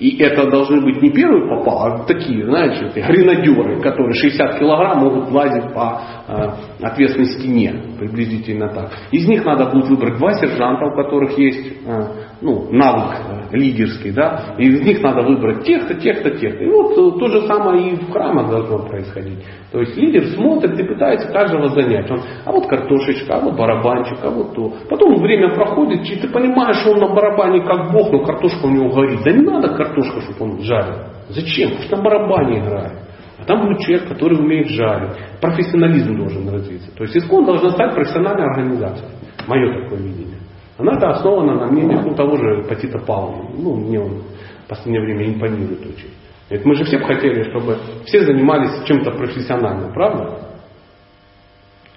И 0.00 0.16
это 0.16 0.50
должны 0.50 0.80
быть 0.80 1.02
не 1.02 1.10
первые 1.10 1.46
попал, 1.46 1.82
а 1.82 2.04
такие, 2.06 2.46
знаете, 2.46 2.90
гренадеры, 3.06 3.82
которые 3.82 4.14
60 4.14 4.58
килограмм 4.58 5.00
могут 5.00 5.30
лазить 5.30 5.74
по 5.74 6.00
э, 6.26 6.50
ответственной 6.80 7.26
стене, 7.26 7.74
приблизительно 7.98 8.68
так. 8.68 8.92
Из 9.12 9.28
них 9.28 9.44
надо 9.44 9.66
будет 9.66 9.90
выбрать 9.90 10.16
два 10.16 10.32
сержанта, 10.32 10.86
у 10.86 10.96
которых 10.96 11.36
есть 11.36 11.72
э, 11.86 12.02
ну, 12.40 12.68
навык 12.70 13.40
лидерский, 13.52 14.12
да, 14.12 14.54
и 14.58 14.66
из 14.66 14.80
них 14.82 15.02
надо 15.02 15.22
выбрать 15.22 15.64
тех-то, 15.64 15.94
тех-то, 15.94 16.30
тех-то. 16.30 16.62
И 16.62 16.68
вот 16.68 16.92
э, 16.92 17.18
то 17.18 17.28
же 17.28 17.46
самое 17.46 17.90
и 17.90 17.96
в 17.96 18.10
храмах 18.10 18.50
должно 18.50 18.78
происходить. 18.86 19.38
То 19.72 19.80
есть 19.80 19.96
лидер 19.96 20.24
смотрит 20.34 20.78
и 20.78 20.84
пытается 20.84 21.32
каждого 21.32 21.68
занять. 21.68 22.10
Он, 22.10 22.20
а 22.44 22.52
вот 22.52 22.66
картошечка, 22.68 23.36
а 23.36 23.40
вот 23.40 23.56
барабанчик, 23.56 24.18
а 24.22 24.30
вот 24.30 24.54
то. 24.54 24.72
Потом 24.88 25.16
время 25.16 25.54
проходит, 25.54 26.08
и 26.08 26.16
ты 26.16 26.28
понимаешь, 26.28 26.76
что 26.78 26.92
он 26.92 27.00
на 27.00 27.14
барабане 27.14 27.62
как 27.62 27.92
бог, 27.92 28.12
но 28.12 28.24
картошка 28.24 28.66
у 28.66 28.70
него 28.70 28.90
горит. 28.90 29.20
Да 29.24 29.32
не 29.32 29.42
надо 29.42 29.74
картошка, 29.74 30.20
чтобы 30.20 30.52
он 30.52 30.60
жарил. 30.60 30.96
Зачем? 31.28 31.72
Пусть 31.76 31.90
на 31.90 32.02
барабане 32.02 32.60
играет. 32.60 32.92
А 33.38 33.44
там 33.44 33.62
будет 33.62 33.80
человек, 33.80 34.08
который 34.08 34.38
умеет 34.38 34.68
жарить. 34.68 35.16
Профессионализм 35.40 36.16
должен 36.16 36.48
развиться. 36.48 36.94
То 36.94 37.04
есть 37.04 37.16
ИСКОН 37.16 37.46
должна 37.46 37.70
стать 37.70 37.94
профессиональной 37.94 38.44
организацией. 38.44 39.08
Мое 39.46 39.82
такое 39.82 39.98
видение. 39.98 40.39
Она 40.80 40.92
это 40.96 41.10
основана 41.10 41.54
на 41.54 41.66
мнениях 41.66 42.04
ну, 42.04 42.14
того 42.14 42.36
же 42.36 42.64
Патита 42.68 42.98
Павла. 42.98 43.44
Ну, 43.56 43.76
мне 43.76 44.00
он 44.00 44.22
в 44.64 44.68
последнее 44.68 45.02
время 45.02 45.34
импонирует 45.34 45.80
очень. 45.80 46.10
Ведь 46.48 46.64
мы 46.64 46.74
же 46.74 46.84
все 46.84 46.98
бы 46.98 47.04
хотели, 47.04 47.50
чтобы 47.50 47.78
все 48.06 48.24
занимались 48.24 48.84
чем-то 48.84 49.12
профессиональным, 49.12 49.92
правда? 49.92 50.50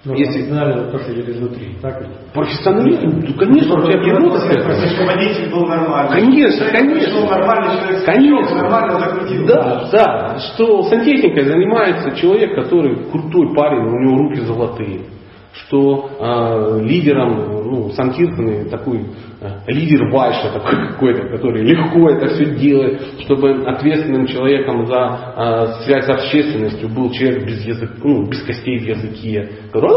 Но 0.04 0.14
Если- 0.14 0.32
профессионально 0.42 0.90
то, 0.90 0.98
что 0.98 1.14
идет 1.14 1.28
изнутри, 1.30 1.76
так? 1.80 2.06
Профессионализм, 2.34 3.22
ну, 3.26 3.34
конечно, 3.38 3.78
у 3.78 3.82
тебя 3.86 3.98
природа 4.02 4.38
водитель 5.06 5.50
был 5.50 5.66
нормальный. 5.66 6.20
Конечно, 6.20 6.66
конечно. 6.70 7.20
нормальный 7.26 7.80
человек, 7.80 8.04
Конечно. 8.04 8.56
нормально 8.56 9.00
закрутил. 9.00 9.46
Да, 9.46 9.88
да, 9.90 10.38
что 10.38 10.82
сантехникой 10.84 11.44
занимается 11.44 12.10
человек, 12.16 12.54
который 12.54 12.96
крутой 13.10 13.54
парень, 13.56 13.80
у 13.86 14.00
него 14.00 14.18
руки 14.18 14.40
золотые. 14.42 15.00
Что 15.54 16.10
э, 16.18 16.80
лидером, 16.82 17.70
ну, 17.70 17.90
Санкиртаны 17.90 18.68
такой 18.68 19.06
э, 19.40 19.48
лидер 19.68 20.10
Вайша 20.10 20.50
такой 20.52 20.88
какой-то, 20.92 21.28
который 21.28 21.62
легко 21.62 22.10
это 22.10 22.34
все 22.34 22.56
делает, 22.56 23.00
чтобы 23.20 23.64
ответственным 23.64 24.26
человеком 24.26 24.86
за 24.86 25.34
э, 25.36 25.84
связь 25.84 26.06
с 26.06 26.08
общественностью 26.08 26.88
был 26.88 27.10
человек 27.10 27.46
без 27.46 27.64
языка, 27.64 27.94
ну, 28.02 28.26
без 28.26 28.42
костей 28.42 28.78
в 28.78 28.82
языке, 28.82 29.48
который 29.72 29.90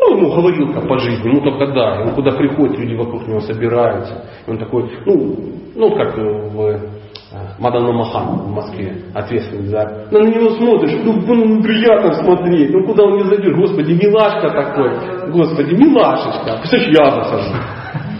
ну, 0.00 0.16
ему 0.16 0.34
говорилка 0.34 0.80
по 0.80 0.98
жизни, 0.98 1.28
ну 1.28 1.40
только 1.40 1.72
да, 1.72 2.02
он 2.02 2.14
куда 2.14 2.32
приходит, 2.32 2.78
люди 2.78 2.94
вокруг 2.94 3.28
него 3.28 3.40
собираются. 3.40 4.24
И 4.46 4.50
он 4.50 4.58
такой, 4.58 4.90
ну, 5.06 5.36
ну 5.76 5.94
как 5.94 6.18
э, 6.18 6.22
в 6.22 6.99
э, 7.32 7.36
Мадана 7.58 7.92
Махан 7.92 8.38
в 8.38 8.50
Москве, 8.50 8.96
ответственный 9.14 9.66
за... 9.66 10.08
Ну, 10.10 10.18
на 10.18 10.28
него 10.28 10.50
смотришь, 10.50 10.98
ну, 11.04 11.12
ну, 11.12 11.62
приятно 11.62 12.12
смотреть, 12.14 12.70
ну 12.70 12.84
куда 12.84 13.04
он 13.04 13.18
не 13.18 13.24
зайдешь, 13.24 13.56
господи, 13.56 13.92
милашка 13.92 14.50
такой, 14.50 15.30
господи, 15.30 15.74
милашечка, 15.74 16.58
представляешь, 16.58 16.96
я 16.96 17.10
захожу. 17.10 17.54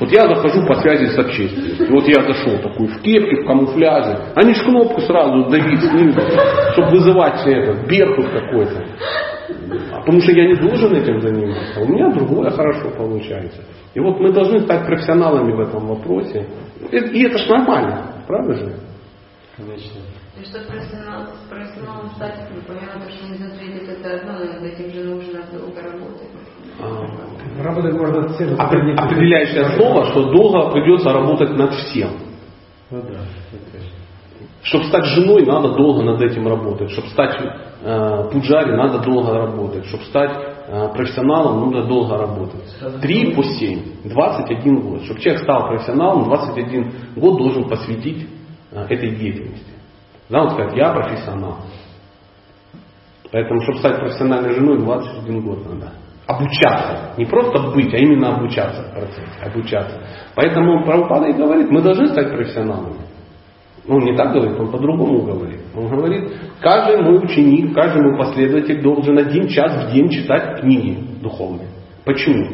Вот 0.01 0.11
я 0.11 0.27
захожу 0.35 0.67
по 0.67 0.75
связи 0.77 1.07
с 1.15 1.19
общественностью. 1.19 1.93
Вот 1.93 2.09
я 2.09 2.23
зашел 2.23 2.57
такой 2.59 2.87
в 2.87 3.03
кепке, 3.03 3.43
в 3.43 3.47
камуфляже. 3.47 4.19
Они 4.35 4.55
ж 4.55 4.65
кнопку 4.65 5.01
сразу 5.03 5.51
давить 5.51 5.83
снизу, 5.83 6.21
чтобы 6.73 6.91
вызывать 6.93 7.47
этот 7.47 7.87
беркут 7.87 8.31
какой-то. 8.31 8.83
А 9.93 10.01
Потому 10.01 10.21
что 10.23 10.33
я 10.33 10.47
не 10.47 10.55
должен 10.55 10.95
этим 10.95 11.21
заниматься. 11.21 11.81
У 11.81 11.87
меня 11.87 12.09
другое 12.11 12.51
хорошо 12.51 12.91
получается. 12.97 13.61
И 13.93 14.01
вот 14.01 14.19
мы 14.21 14.33
должны 14.33 14.61
стать 14.61 14.87
профессионалами 14.87 15.53
в 15.53 15.61
этом 15.61 15.87
вопросе. 15.87 16.47
И 16.91 17.23
это 17.23 17.37
ж 17.37 17.49
нормально, 17.49 18.25
правда 18.27 18.55
же? 18.55 18.73
Конечно. 19.57 20.01
И 20.41 20.45
что 20.45 20.61
профессионал, 20.61 21.27
профессионалом 21.51 22.11
стать, 22.17 22.49
ну, 22.55 22.61
понятно, 22.67 23.11
что 23.11 23.35
изнутри 23.35 23.73
идет 23.73 23.89
это 23.89 24.17
одно, 24.21 24.33
но 24.39 24.53
над 24.55 24.63
этим 24.63 24.91
же 24.93 25.05
нужно 25.05 25.41
долго 25.53 25.83
работать. 25.83 26.29
А, 26.81 27.63
Работать 27.63 27.93
можно 27.93 28.25
от 28.25 28.31
всех 28.37 28.53
опре- 28.59 28.95
Определяющее 28.95 29.77
слово, 29.77 30.07
что 30.07 30.31
долго 30.31 30.71
придется 30.73 31.13
работать 31.13 31.51
над 31.51 31.75
всем. 31.75 32.11
Ну 32.91 33.03
да. 33.03 33.19
Чтобы 34.63 34.85
стать 34.85 35.05
женой, 35.07 35.45
надо 35.47 35.71
долго 35.75 36.03
над 36.03 36.21
этим 36.21 36.47
работать. 36.47 36.91
Чтобы 36.91 37.09
стать 37.09 37.39
э, 37.83 38.25
пуджари, 38.33 38.73
надо 38.77 38.99
долго 38.99 39.33
работать. 39.35 39.87
Чтобы 39.87 40.05
стать 40.05 40.31
э, 40.69 40.89
профессионалом, 40.95 41.71
надо 41.71 41.87
долго 41.89 42.17
работать. 42.19 43.01
3 43.01 43.35
по 43.35 43.43
7, 43.43 43.81
21 44.05 44.81
год. 44.81 45.03
Чтобы 45.05 45.21
человек 45.21 45.43
стал 45.43 45.67
профессионалом, 45.69 46.25
21 46.25 46.93
год 47.17 47.39
должен 47.39 47.69
посвятить 47.69 48.29
этой 48.73 49.11
деятельности. 49.17 49.73
Да, 50.29 50.43
он 50.43 50.51
сказать, 50.51 50.77
я 50.77 50.93
профессионал. 50.93 51.59
Поэтому, 53.33 53.61
чтобы 53.63 53.79
стать 53.79 53.99
профессиональной 53.99 54.53
женой, 54.53 54.79
21 54.79 55.43
год 55.43 55.69
надо. 55.69 55.93
Обучаться. 56.27 57.15
Не 57.17 57.25
просто 57.27 57.71
быть, 57.71 57.93
а 57.93 57.97
именно 57.97 58.37
обучаться 58.37 58.83
в 58.83 58.93
процессе. 58.93 59.29
Обучаться. 59.43 60.01
Поэтому 60.35 60.85
Прабхупада 60.85 61.27
и 61.27 61.33
говорит, 61.33 61.71
мы 61.71 61.83
должны 61.83 62.09
стать 62.09 62.31
профессионалами. 62.31 63.01
Он 63.89 63.99
не 64.01 64.17
так 64.17 64.33
говорит, 64.33 64.59
он 64.59 64.71
по-другому 64.71 65.23
говорит. 65.23 65.61
Он 65.75 65.89
говорит, 65.89 66.33
каждый 66.61 67.03
мой 67.03 67.25
ученик, 67.25 67.75
каждый 67.75 68.03
мой 68.03 68.19
последователь 68.19 68.83
должен 68.83 69.19
один 69.19 69.49
час 69.49 69.85
в 69.85 69.93
день 69.93 70.09
читать 70.11 70.61
книги 70.61 71.05
духовные. 71.21 71.69
Почему? 72.05 72.47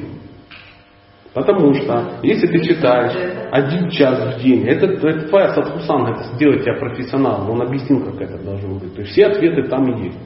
Потому 1.37 1.75
что 1.75 2.19
если 2.23 2.47
ты 2.47 2.63
читаешь 2.63 3.13
один 3.51 3.91
час 3.91 4.37
в 4.37 4.43
день, 4.43 4.67
это, 4.67 4.87
это 4.87 5.29
твоя 5.29 5.53
садхусанга, 5.53 6.13
это 6.13 6.35
сделать 6.35 6.63
тебя 6.63 6.79
профессионалом. 6.79 7.51
Он 7.51 7.61
объяснил, 7.61 8.03
как 8.07 8.19
это 8.23 8.43
должно 8.43 8.79
быть. 8.79 8.95
То 8.95 9.03
есть 9.03 9.13
все 9.13 9.27
ответы 9.27 9.65
там 9.69 10.03
есть. 10.03 10.19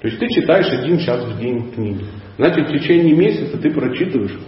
То 0.00 0.08
есть 0.08 0.18
ты 0.18 0.26
читаешь 0.28 0.72
один 0.72 0.96
час 1.00 1.22
в 1.22 1.38
день 1.38 1.70
книги. 1.70 2.06
Значит, 2.38 2.66
в 2.66 2.72
течение 2.72 3.14
месяца 3.14 3.58
ты 3.58 3.70
прочитываешь 3.74 4.38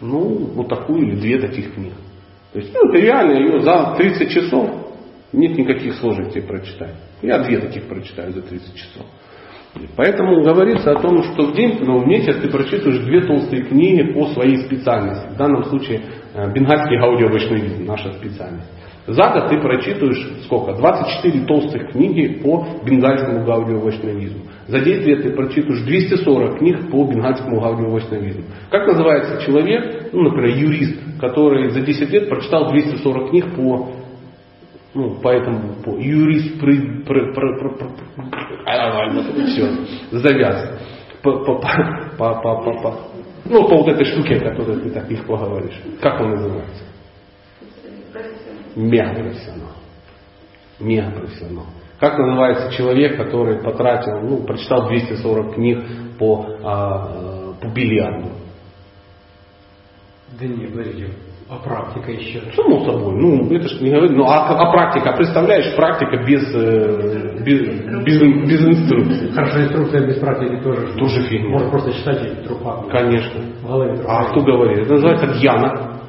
ну, 0.00 0.46
вот 0.54 0.70
такую 0.70 1.02
или 1.02 1.16
две 1.16 1.38
таких 1.38 1.74
книги. 1.74 1.92
То 2.54 2.60
есть, 2.60 2.72
ну, 2.72 2.88
это 2.88 2.98
реально 2.98 3.32
ее 3.32 3.60
за 3.60 3.94
30 3.98 4.30
часов 4.30 4.70
нет 5.34 5.58
никаких 5.58 5.96
сложностей 5.96 6.40
прочитать. 6.40 6.94
Я 7.20 7.40
две 7.40 7.58
таких 7.58 7.84
прочитаю 7.88 8.32
за 8.32 8.40
30 8.40 8.74
часов. 8.74 9.04
Поэтому 9.96 10.42
говорится 10.42 10.92
о 10.92 11.00
том, 11.00 11.22
что 11.22 11.46
в 11.46 11.54
день, 11.54 11.78
ну, 11.80 11.98
в 11.98 12.06
месяц 12.06 12.36
ты 12.40 12.48
прочитываешь 12.48 13.04
две 13.04 13.22
толстые 13.22 13.62
книги 13.62 14.12
по 14.12 14.26
своей 14.28 14.58
специальности. 14.58 15.28
В 15.32 15.36
данном 15.36 15.64
случае 15.64 16.02
э, 16.34 16.52
бенгальский 16.52 16.98
гаудия-вайшнавизм, 16.98 17.84
наша 17.84 18.12
специальность. 18.14 18.68
За 19.06 19.30
год 19.30 19.48
ты 19.48 19.60
прочитываешь 19.60 20.44
сколько? 20.44 20.74
24 20.74 21.44
толстых 21.46 21.92
книги 21.92 22.40
по 22.42 22.66
бенгальскому 22.84 23.44
гаудия-вайшнавизму. 23.44 24.42
За 24.68 24.78
10 24.78 25.06
лет 25.06 25.22
ты 25.22 25.30
прочитываешь 25.30 25.82
240 25.84 26.58
книг 26.58 26.90
по 26.90 27.04
бенгальскому 27.04 27.60
гаудия-вайшнавизму. 27.60 28.44
Как 28.70 28.86
называется 28.86 29.42
человек, 29.44 30.12
ну, 30.12 30.22
например, 30.22 30.56
юрист, 30.56 31.00
который 31.18 31.70
за 31.70 31.80
10 31.80 32.10
лет 32.10 32.28
прочитал 32.28 32.70
240 32.70 33.30
книг 33.30 33.56
по 33.56 33.88
ну, 34.92 35.18
поэтому 35.22 35.74
по 35.84 35.90
юрист 35.90 36.60
при, 36.60 37.04
при, 37.04 37.32
при, 37.32 37.54
при, 37.54 37.68
при, 37.78 39.46
все, 39.46 39.70
завяз. 40.10 40.80
По, 41.22 41.44
по, 41.44 41.60
по, 41.60 42.34
по, 42.34 42.34
по, 42.40 42.82
по, 42.82 42.98
ну, 43.44 43.68
по 43.68 43.76
вот 43.76 43.88
этой 43.88 44.04
штуке, 44.04 44.36
о 44.36 44.50
которой 44.50 44.80
ты 44.80 44.90
так 44.90 45.08
легко 45.08 45.36
говоришь. 45.36 45.80
Как 46.00 46.20
он 46.20 46.30
называется? 46.30 46.84
Мегапрофессионал. 48.74 49.72
Мегапрофессионал. 50.80 51.66
Как 52.00 52.18
называется 52.18 52.72
человек, 52.72 53.16
который 53.16 53.62
потратил, 53.62 54.20
ну, 54.22 54.44
прочитал 54.44 54.88
240 54.88 55.54
книг 55.54 55.84
по, 56.18 56.46
а, 56.64 57.54
по 57.60 57.66
бильярду? 57.68 58.30
Да 60.38 60.46
не, 60.46 60.66
подожди. 60.66 61.08
А 61.50 61.56
практика 61.56 62.12
еще? 62.12 62.40
Само 62.54 62.84
собой. 62.84 63.16
Ну, 63.16 63.52
это 63.52 63.68
же 63.68 63.82
не 63.82 63.90
говорит. 63.90 64.16
Ну, 64.16 64.24
а, 64.24 64.46
а 64.46 64.70
практика, 64.70 65.12
представляешь, 65.16 65.74
практика 65.74 66.18
без, 66.24 66.44
э, 66.54 67.42
без, 67.44 67.60
без, 68.04 68.20
без 68.20 68.68
инструкции. 68.68 69.30
Хорошо, 69.32 69.64
инструкция 69.64 70.06
без 70.06 70.18
практики 70.18 70.62
тоже. 70.62 70.92
Тоже 70.96 71.22
фигня. 71.24 71.48
Можно 71.48 71.70
просто 71.70 71.92
читать 71.92 72.22
и 72.24 72.46
труха. 72.46 72.84
Конечно. 72.92 73.40
В 73.62 73.66
голове 73.66 73.96
труха. 73.96 74.18
А 74.18 74.24
кто 74.30 74.42
говорит? 74.42 74.78
Это 74.78 74.92
называется 74.92 75.26
дьяна. 75.40 76.00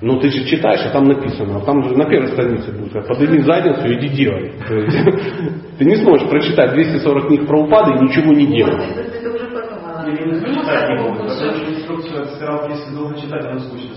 Ну 0.00 0.20
ты 0.20 0.30
же 0.30 0.46
читаешь, 0.46 0.80
а 0.86 0.90
там 0.90 1.04
написано, 1.04 1.58
а 1.58 1.60
там 1.66 1.82
же 1.82 1.94
на 1.94 2.04
первой 2.08 2.28
странице 2.28 2.70
будет, 2.70 3.06
подними 3.06 3.40
задницу, 3.40 3.92
иди 3.92 4.08
делай. 4.08 4.52
Ты 5.76 5.84
не 5.84 5.96
сможешь 5.96 6.28
прочитать 6.28 6.72
240 6.72 7.26
книг 7.26 7.46
про 7.48 7.60
упады 7.60 7.98
и 7.98 8.04
ничего 8.04 8.32
не 8.32 8.46
делать. 8.46 8.80
Это 8.96 9.28
уже 9.28 9.46
подумала. 9.46 10.06
Или 10.06 10.34
не 10.34 10.54
читать 10.54 10.88
не 10.88 11.02
могут, 11.02 11.18
потому 11.18 11.54
что 11.54 11.74
инструкцию 11.74 12.22
от 12.22 12.30
сперва, 12.30 12.68
если 12.68 12.94
долго 12.94 13.20
читать, 13.20 13.44
она 13.44 13.58
скучно 13.58 13.96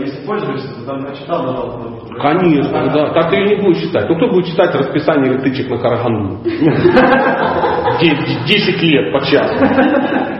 если 0.00 0.26
пользуешься, 0.26 0.68
то 0.74 0.86
там 0.86 1.04
прочитал, 1.04 1.42
нажал 1.44 1.78
кнопку. 1.78 2.06
Конечно, 2.16 2.92
да. 2.92 3.12
Так 3.12 3.30
ты 3.30 3.36
ее 3.36 3.56
не 3.56 3.62
будешь 3.62 3.82
читать. 3.82 4.08
Ну 4.08 4.16
кто 4.16 4.28
будет 4.28 4.46
читать 4.46 4.74
расписание 4.74 5.32
электричек 5.32 5.68
на 5.70 5.78
Караганду? 5.78 6.38
10 8.00 8.82
лет 8.82 9.12
по 9.12 9.20
часу. 9.24 9.64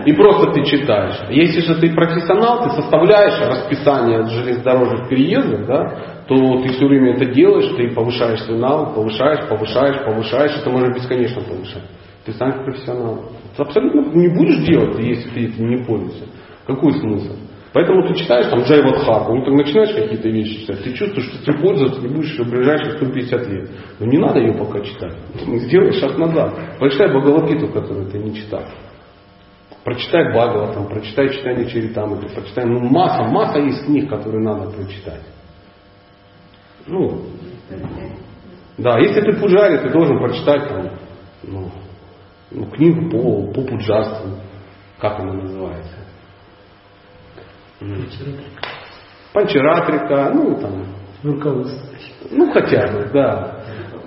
И 0.07 0.13
просто 0.13 0.53
ты 0.53 0.65
читаешь. 0.65 1.19
Если 1.31 1.61
же 1.61 1.81
ты 1.81 1.95
профессионал, 1.95 2.65
ты 2.65 2.71
составляешь 2.71 3.41
расписание 3.41 4.25
железнодорожных 4.27 5.09
переездов, 5.09 5.67
да, 5.67 5.99
то 6.27 6.35
ты 6.63 6.69
все 6.73 6.87
время 6.87 7.15
это 7.15 7.27
делаешь, 7.27 7.75
ты 7.77 7.95
повышаешь 7.95 8.43
свой 8.43 8.59
навык, 8.59 8.95
повышаешь, 8.95 9.49
повышаешь, 9.49 10.05
повышаешь, 10.05 10.57
это 10.59 10.71
можно 10.71 10.93
бесконечно 10.93 11.43
повышать. 11.43 11.85
Ты 12.25 12.33
станешь 12.33 12.65
профессионалом. 12.65 13.27
Ты 13.57 13.63
абсолютно 13.63 14.01
не 14.19 14.29
будешь 14.29 14.65
делать, 14.67 14.99
если 14.99 15.29
ты 15.31 15.41
этим 15.47 15.69
не 15.69 15.85
пользуешься. 15.85 16.25
Какой 16.67 16.93
смысл? 16.93 17.37
Поэтому 17.75 18.07
ты 18.07 18.15
читаешь 18.15 18.47
там 18.47 18.61
Джайвадхару, 18.61 19.35
ну 19.35 19.45
ты 19.45 19.51
начинаешь 19.51 19.93
какие-то 19.93 20.29
вещи 20.29 20.61
читать, 20.61 20.85
ты 20.85 20.93
чувствуешь, 20.93 21.29
что 21.29 21.45
ты 21.45 21.59
пользоваться 21.61 22.01
не 22.01 22.07
будешь 22.07 22.39
в 22.39 22.49
ближайшие 22.49 22.99
150 22.99 23.47
лет. 23.49 23.71
Но 23.99 24.07
не 24.07 24.17
надо 24.17 24.39
ее 24.39 24.55
пока 24.55 24.81
читать. 24.81 25.17
Сделай 25.45 25.93
шаг 25.95 26.17
назад. 26.17 26.55
Прочитай 26.79 27.09
Бхагаватгиту, 27.09 27.69
которую 27.73 28.07
ты 28.07 28.19
не 28.19 28.33
читал. 28.33 28.63
Прочитай 29.83 30.31
Бхагаватам, 30.31 30.87
прочитай 30.87 31.31
читание 31.31 31.69
Чаритамрити, 31.69 32.33
прочитай, 32.33 32.65
ну 32.65 32.79
масса, 32.79 33.25
масса 33.25 33.59
есть 33.59 33.85
книг, 33.85 34.09
которые 34.09 34.45
надо 34.45 34.71
прочитать. 34.71 35.23
Ну, 36.87 37.23
да, 38.79 39.01
если 39.01 39.21
ты 39.21 39.33
пуджари, 39.33 39.79
ты 39.79 39.91
должен 39.91 40.19
прочитать 40.19 40.69
там, 40.69 40.91
ну, 41.43 41.71
ну, 42.53 42.67
книгу 42.67 43.11
по, 43.11 43.53
по 43.53 43.63
пуджарству, 43.63 44.31
как 45.01 45.19
она 45.19 45.33
называется. 45.33 46.05
Панчаратрика, 49.33 50.31
ну 50.35 50.61
там. 50.61 50.87
Руководство. 51.23 51.89
Ну 52.31 52.53
хотя 52.53 52.87
бы, 52.93 53.11
да. 53.13 53.65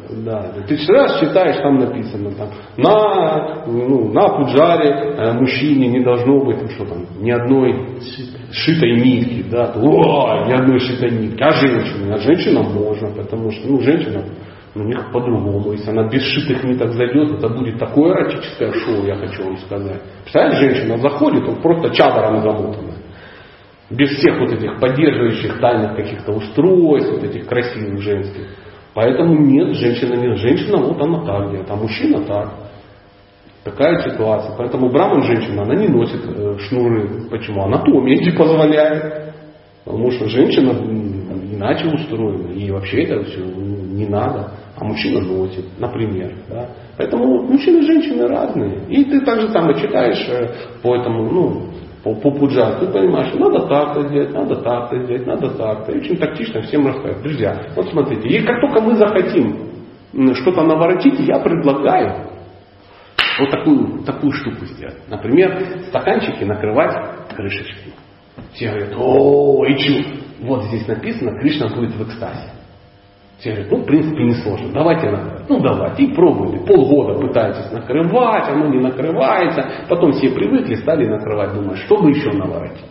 Да. 0.10 0.54
Ты 0.68 0.78
раз 0.88 1.20
читаешь, 1.20 1.58
там 1.62 1.80
написано, 1.80 2.32
там, 2.32 2.50
на, 2.78 3.66
ну, 3.66 4.12
на 4.14 4.30
пуджаре 4.30 4.90
э, 4.90 5.34
мужчине 5.34 5.88
не 5.90 6.00
должно 6.02 6.46
быть, 6.46 6.62
ну, 6.62 6.70
что 6.70 6.86
там, 6.86 7.06
ни 7.20 7.30
одной 7.30 8.00
шитой 8.52 9.02
нитки, 9.02 9.46
да, 9.50 9.74
о, 9.76 10.46
ни 10.48 10.54
одной 10.54 10.80
шитой 10.80 11.12
нитки, 11.12 11.44
а 11.44 11.52
женщина, 11.52 12.16
а 12.16 12.18
женщина 12.20 12.64
можно, 12.64 13.10
потому 13.10 13.52
что, 13.52 13.68
ну, 13.68 13.82
женщина, 13.82 14.24
у 14.76 14.84
них 14.84 15.12
по-другому, 15.12 15.74
если 15.74 15.90
она 15.90 16.08
без 16.08 16.22
шитых 16.22 16.64
ниток 16.64 16.94
зайдет, 16.94 17.40
это 17.40 17.50
будет 17.50 17.80
такое 17.80 18.14
эротическое 18.14 18.72
шоу, 18.72 19.06
я 19.06 19.16
хочу 19.16 19.44
вам 19.44 19.58
сказать. 19.58 20.02
Представляете, 20.24 20.58
женщина 20.58 20.98
заходит, 20.98 21.48
он 21.48 21.62
просто 21.62 21.90
чадором 21.90 22.42
замотана. 22.42 22.87
Без 23.90 24.10
всех 24.18 24.40
вот 24.40 24.52
этих 24.52 24.80
поддерживающих 24.80 25.60
тайных 25.60 25.96
каких-то 25.96 26.34
устройств, 26.34 27.12
вот 27.12 27.24
этих 27.24 27.48
красивых 27.48 28.02
женских. 28.02 28.48
Поэтому 28.94 29.38
нет, 29.40 29.76
женщина 29.76 30.16
нет. 30.16 30.38
Женщина 30.38 30.78
вот 30.78 31.02
она 31.02 31.24
так 31.24 31.52
делает, 31.52 31.70
а 31.70 31.76
мужчина 31.76 32.20
так. 32.26 32.54
Такая 33.64 34.10
ситуация. 34.10 34.56
Поэтому 34.58 34.90
браман 34.90 35.24
женщина, 35.24 35.64
она 35.64 35.76
не 35.76 35.88
носит 35.88 36.22
э, 36.26 36.58
шнуры. 36.68 37.30
Почему? 37.30 37.64
Анатомия 37.64 38.18
не 38.18 38.32
позволяет. 38.32 39.34
Потому 39.86 40.12
что 40.12 40.28
женщина 40.28 40.72
иначе 40.72 41.88
устроена. 41.88 42.52
И 42.52 42.72
вообще 42.72 43.04
это 43.04 43.24
все 43.24 43.42
не 43.42 44.06
надо. 44.06 44.52
А 44.76 44.84
мужчина 44.84 45.22
носит, 45.22 45.66
например. 45.80 46.36
Да? 46.50 46.70
Поэтому 46.98 47.44
мужчины 47.44 47.80
и 47.80 47.86
женщины 47.86 48.28
разные. 48.28 48.82
И 48.90 49.06
ты 49.06 49.22
также 49.22 49.50
там 49.50 49.70
и 49.72 49.80
читаешь 49.82 50.28
э, 50.30 50.50
по 50.82 50.96
этому, 50.96 51.32
ну, 51.32 51.62
по, 52.04 52.16
по 52.16 52.32
пуджа, 52.32 52.80
ты 52.80 52.88
понимаешь, 52.88 53.34
надо 53.34 53.68
так-то 53.68 54.08
сделать, 54.08 54.34
надо 54.34 54.56
так-то 54.58 55.04
сделать, 55.04 55.26
надо 55.26 55.50
так-то. 55.50 55.92
И 55.92 56.00
очень 56.00 56.18
тактично 56.18 56.62
всем 56.62 56.88
рассказать. 56.88 57.22
Друзья, 57.22 57.72
вот 57.76 57.90
смотрите, 57.90 58.28
и 58.28 58.44
как 58.44 58.62
только 58.62 58.82
мы 58.82 58.96
захотим 58.96 59.68
что-то 60.36 60.64
наворотить, 60.64 61.20
я 61.20 61.40
предлагаю 61.40 62.28
вот 63.40 63.50
такую, 63.52 64.04
такую 64.04 64.32
штуку 64.32 64.66
сделать. 64.66 65.08
Например, 65.10 65.84
стаканчики 65.88 66.44
накрывать 66.44 67.30
крышечкой. 67.36 67.94
Все 68.54 68.70
говорят, 68.70 68.94
о, 68.98 69.66
и 69.66 69.78
чу, 69.78 70.04
вот 70.42 70.64
здесь 70.66 70.88
написано, 70.88 71.40
Кришна 71.40 71.68
будет 71.76 71.96
в 71.96 72.04
экстазе. 72.04 72.52
Все 73.40 73.52
говорят, 73.52 73.72
ну, 73.72 73.78
в 73.78 73.86
принципе, 73.86 74.24
не 74.24 74.34
сложно. 74.36 74.70
Давайте 74.74 75.12
накрывать. 75.12 75.50
Ну, 75.50 75.60
давайте. 75.60 76.04
И 76.04 76.14
пробуйте. 76.14 76.66
Полгода 76.66 77.20
пытаетесь 77.20 77.72
накрывать, 77.72 78.50
оно 78.50 78.68
не 78.68 78.80
накрывается. 78.80 79.70
Потом 79.88 80.12
все 80.14 80.30
привыкли, 80.32 80.76
стали 80.76 81.08
накрывать. 81.08 81.54
Думают, 81.54 81.80
что 81.80 81.98
бы 81.98 82.10
еще 82.10 82.32
наворотить. 82.32 82.86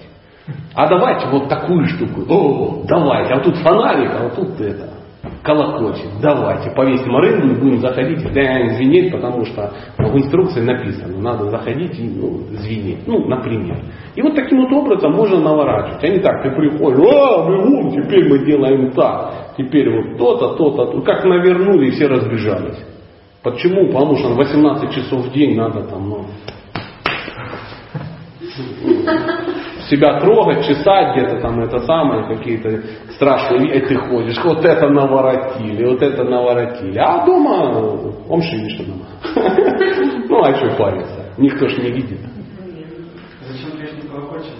А 0.75 0.87
давайте 0.87 1.27
вот 1.29 1.49
такую 1.49 1.87
штуку. 1.87 2.23
О, 2.29 2.85
давайте. 2.87 3.35
А 3.35 3.41
тут 3.41 3.57
фонарик, 3.57 4.13
а 4.15 4.23
вот 4.25 4.35
тут 4.37 4.61
это 4.61 4.96
колокольчик. 5.47 6.11
Давайте. 6.21 6.71
Повесим 6.71 7.17
рынку 7.17 7.47
и 7.49 7.55
будем 7.55 7.81
заходить 7.81 8.19
звенеть, 8.19 9.13
потому 9.13 9.45
что 9.45 9.73
в 9.97 10.17
инструкции 10.17 10.61
написано, 10.61 11.19
надо 11.19 11.51
заходить 11.51 11.99
и 11.99 12.09
ну, 12.09 12.41
звенеть. 12.51 13.07
Ну, 13.07 13.27
например. 13.27 13.79
И 14.15 14.23
вот 14.23 14.35
таким 14.35 14.63
вот 14.63 14.73
образом 14.73 15.13
можно 15.13 15.41
наворачивать. 15.41 16.05
А 16.05 16.09
не 16.09 16.19
так, 16.19 16.43
ты 16.43 16.51
приходишь, 16.51 16.99
а, 16.99 17.49
бегун, 17.49 17.91
теперь 17.93 18.29
мы 18.29 18.45
делаем 18.45 18.91
так 18.93 19.47
теперь 19.57 19.91
вот 19.91 20.19
то-то, 20.19 20.57
то-то, 20.57 20.93
то 20.93 21.01
как 21.03 21.25
навернули 21.25 21.89
и 21.89 21.91
все 21.93 22.07
разбежались. 22.07 22.79
Почему? 23.43 23.87
Потому 23.87 24.17
что 24.17 24.35
18 24.35 24.91
часов 24.93 25.27
в 25.27 25.33
день 25.33 25.57
надо 25.57 25.85
там, 25.85 26.09
ну, 26.09 26.27
себя 29.89 30.19
трогать, 30.21 30.65
чесать 30.65 31.17
где-то 31.17 31.41
там 31.41 31.61
это 31.61 31.79
самое, 31.81 32.35
какие-то 32.35 32.83
страшные, 33.15 33.77
и 33.77 33.87
ты 33.87 33.97
ходишь, 33.97 34.43
вот 34.45 34.65
это 34.65 34.89
наворотили, 34.89 35.85
вот 35.85 36.03
это 36.03 36.25
наворотили. 36.25 36.99
А 36.99 37.25
дома 37.25 37.73
он 38.29 38.41
Вишнам. 38.41 39.03
Ну, 40.29 40.43
а 40.43 40.55
что 40.57 40.71
париться? 40.77 41.33
Никто 41.39 41.69
ж 41.69 41.79
не 41.79 41.93
видит. 41.93 42.19
Зачем 43.43 43.79
Кришна 43.79 44.11
колокольчик? 44.11 44.55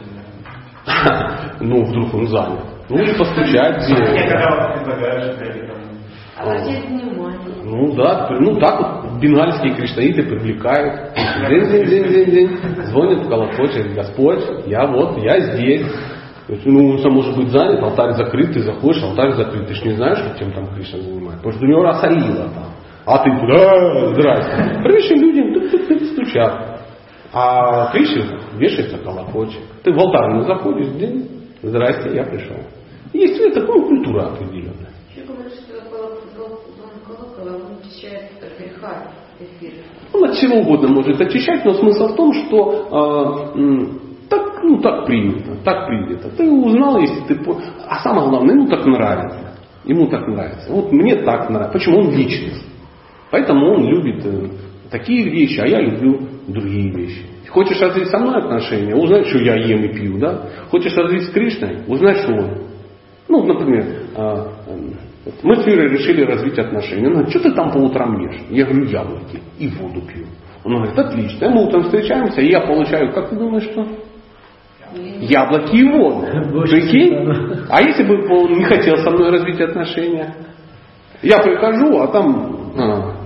Ну, 1.61 1.85
вдруг 1.85 2.15
он 2.15 2.29
занят. 2.29 2.61
Ну, 2.89 2.99
или 2.99 3.19
постучать. 3.19 3.89
Я 3.89 3.97
когда 3.97 4.51
там, 4.51 4.73
внимание. 6.47 7.41
Ну 7.65 7.97
да, 7.97 8.29
ну 8.31 8.61
так 8.61 8.79
вот 8.79 9.06
бенгальские 9.21 9.75
кришнаиты 9.75 10.23
привлекают. 10.23 11.15
День, 11.49 11.71
день, 11.71 11.87
день, 11.87 12.13
день, 12.13 12.31
день. 12.31 12.59
Звонят 12.87 13.27
колокольчик, 13.29 13.95
Господь, 13.95 14.41
я 14.67 14.87
вот, 14.87 15.19
я 15.19 15.41
здесь. 15.41 15.87
Ну, 16.65 16.91
он 16.91 16.99
сам 17.01 17.13
может 17.13 17.37
быть 17.37 17.49
занят, 17.49 17.83
алтарь 17.83 18.13
закрыт, 18.13 18.53
ты 18.53 18.61
заходишь, 18.61 19.03
алтарь 19.03 19.33
закрыт. 19.33 19.67
Ты 19.67 19.75
ж 19.75 19.85
не 19.85 19.95
знаешь, 19.95 20.19
чем 20.39 20.53
там 20.53 20.69
Кришна 20.75 21.01
занимается. 21.01 21.39
Потому 21.39 21.53
что 21.53 21.65
у 21.65 21.69
него 21.69 21.83
расалила 21.83 22.49
там. 22.51 22.67
А 23.05 23.19
ты 23.19 23.31
туда, 23.41 24.15
здрасте. 24.15 24.83
Пришли 24.83 25.55
тук-тук-тук, 25.55 26.03
стучат. 26.13 26.81
А 27.33 27.91
Кришне 27.93 28.25
вешается 28.55 28.99
колокольчик. 28.99 29.61
Ты 29.83 29.93
в 29.93 29.99
алтарь 29.99 30.37
не 30.37 30.45
заходишь, 30.45 30.89
день, 30.95 31.29
здрасте, 31.63 32.15
я 32.15 32.25
пришел. 32.25 32.57
Есть 33.13 33.41
это 33.41 33.61
ну, 33.63 33.87
культура 33.87 34.27
определенная. 34.27 34.91
Он 37.19 37.79
очищает 37.81 38.31
от 38.41 38.61
эфир. 39.41 39.73
Он 40.13 40.25
от 40.25 40.37
чего 40.37 40.59
угодно 40.59 40.89
может 40.89 41.21
очищать, 41.21 41.65
но 41.65 41.75
смысл 41.75 42.09
в 42.09 42.17
том, 42.17 42.33
что 42.33 43.53
э, 43.55 44.29
так, 44.29 44.63
ну, 44.63 44.81
так 44.81 45.07
принято, 45.07 45.57
так 45.65 45.87
принято. 45.87 46.31
Ты 46.31 46.51
узнал, 46.51 46.99
если 46.99 47.21
ты... 47.23 47.41
А 47.87 47.99
самое 48.01 48.29
главное, 48.29 48.55
ему 48.55 48.69
так 48.69 48.85
нравится. 48.87 49.55
Ему 49.85 50.07
так 50.09 50.27
нравится. 50.27 50.73
Вот 50.73 50.93
мне 50.93 51.17
так 51.17 51.49
нравится. 51.51 51.73
Почему? 51.73 52.01
Он 52.01 52.11
личность. 52.11 52.65
Поэтому 53.31 53.75
он 53.75 53.85
любит 53.85 54.25
э, 54.25 54.49
такие 54.91 55.29
вещи, 55.29 55.61
а 55.61 55.67
я 55.67 55.81
люблю 55.81 56.21
другие 56.49 56.91
вещи. 56.91 57.23
Хочешь 57.49 57.81
развить 57.81 58.09
со 58.09 58.19
мной 58.19 58.43
отношения, 58.43 58.95
узнай, 58.95 59.25
что 59.25 59.39
я 59.39 59.55
ем 59.55 59.85
и 59.85 59.89
пью, 59.89 60.19
да? 60.19 60.47
Хочешь 60.71 60.95
развить 60.95 61.23
с 61.23 61.31
Кришной, 61.31 61.85
узнай, 61.87 62.15
что 62.17 62.33
он. 62.33 62.51
Ну, 63.29 63.45
например, 63.45 63.87
м, 64.15 64.95
вот 65.27 65.35
мы 65.43 65.57
с 65.57 65.67
Юрой 65.67 65.89
решили 65.89 66.23
развить 66.23 66.57
отношения. 66.57 67.09
Он 67.09 67.15
говорит, 67.15 67.31
что 67.31 67.41
ты 67.41 67.51
там 67.51 67.73
по 67.73 67.79
утрам 67.79 68.17
ешь? 68.21 68.43
Я 68.49 68.65
говорю, 68.65 68.85
яблоки 68.85 69.43
и 69.59 69.67
воду 69.67 70.01
пью. 70.03 70.25
Он 70.63 70.77
говорит, 70.77 70.97
отлично. 70.97 71.51
Мы 71.51 71.67
утром 71.67 71.83
встречаемся, 71.83 72.41
и 72.41 72.49
я 72.49 72.61
получаю, 72.61 73.13
как 73.13 73.31
ты 73.31 73.37
думаешь, 73.37 73.65
что? 73.65 73.85
Яблоки 74.95 75.75
и 75.75 75.83
воду. 75.83 76.27
Прикинь? 76.71 77.67
А 77.69 77.83
если 77.83 78.05
бы 78.05 78.25
он 78.33 78.53
не 78.53 78.65
хотел 78.65 78.99
со 78.99 79.11
мной 79.11 79.31
развить 79.31 79.61
отношения? 79.61 80.33
Я 81.23 81.39
прихожу, 81.39 81.99
а 81.99 82.07
там 82.07 82.73
а, 82.79 83.17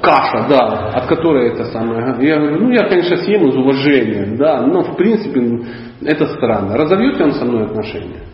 каша. 0.00 0.46
да, 0.48 0.88
от 0.94 1.06
которой 1.06 1.50
это 1.50 1.66
самое. 1.66 2.16
Я 2.26 2.38
говорю, 2.38 2.60
ну 2.60 2.70
я, 2.70 2.88
конечно, 2.88 3.18
съем 3.18 3.46
из 3.46 3.56
уважения, 3.56 4.38
да, 4.38 4.62
но 4.62 4.84
в 4.84 4.96
принципе 4.96 5.66
это 6.00 6.28
странно. 6.28 6.78
Разовьет 6.78 7.18
ли 7.18 7.24
он 7.24 7.32
со 7.32 7.44
мной 7.44 7.66
отношения? 7.66 8.31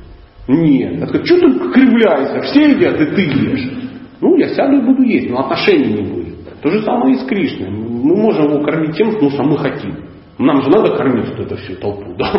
Нет. 0.48 0.94
Я 0.94 1.06
такой, 1.06 1.24
что 1.24 1.38
ты 1.38 1.72
кривляешься? 1.72 2.40
Все 2.50 2.70
едят, 2.70 3.00
и 3.00 3.06
ты 3.14 3.22
ешь. 3.22 3.70
Ну, 4.20 4.36
я 4.36 4.48
сяду 4.48 4.78
и 4.78 4.80
буду 4.80 5.02
есть, 5.02 5.30
но 5.30 5.40
отношений 5.40 5.92
не 5.92 6.02
будет. 6.02 6.60
То 6.60 6.70
же 6.70 6.82
самое 6.82 7.14
и 7.14 7.18
с 7.18 7.24
Кришной. 7.24 7.70
Мы 7.70 8.16
можем 8.16 8.50
его 8.50 8.64
кормить 8.64 8.96
тем, 8.96 9.12
ну, 9.20 9.30
что 9.30 9.44
мы 9.44 9.58
хотим. 9.58 9.94
Нам 10.38 10.62
же 10.62 10.70
надо 10.70 10.96
кормить 10.96 11.28
вот 11.28 11.40
эту 11.40 11.56
всю 11.56 11.74
толпу, 11.76 12.14
да? 12.16 12.32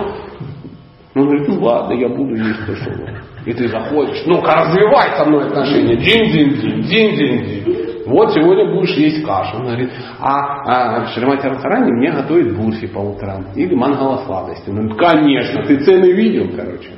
Он 1.16 1.26
говорит, 1.26 1.48
ну 1.48 1.62
ладно, 1.62 1.94
я 1.94 2.10
буду 2.10 2.36
есть 2.36 2.66
то, 2.66 2.76
что 2.76 2.92
вы». 2.92 3.22
И 3.46 3.54
ты 3.54 3.68
заходишь, 3.68 4.24
ну-ка 4.26 4.54
развивай 4.56 5.18
со 5.18 5.26
мной 5.26 5.48
отношения. 5.48 5.96
День-день-день, 5.96 6.82
день-день-день. 6.84 8.06
Вот 8.06 8.34
сегодня 8.34 8.74
будешь 8.74 8.96
есть 8.96 9.24
кашу. 9.26 9.58
Он 9.58 9.66
говорит, 9.66 9.92
а, 10.20 11.02
а 11.02 11.06
Шримати 11.08 11.46
Радхарани 11.46 11.92
мне 11.92 12.12
готовит 12.12 12.56
бурфи 12.56 12.88
по 12.88 13.00
утрам. 13.00 13.48
Или 13.56 13.76
мангала 13.76 14.24
сладости. 14.26 14.70
Он 14.70 14.76
говорит, 14.76 14.98
конечно, 14.98 15.64
ты 15.64 15.78
цены 15.80 16.12
видел, 16.12 16.50
короче. 16.56 16.90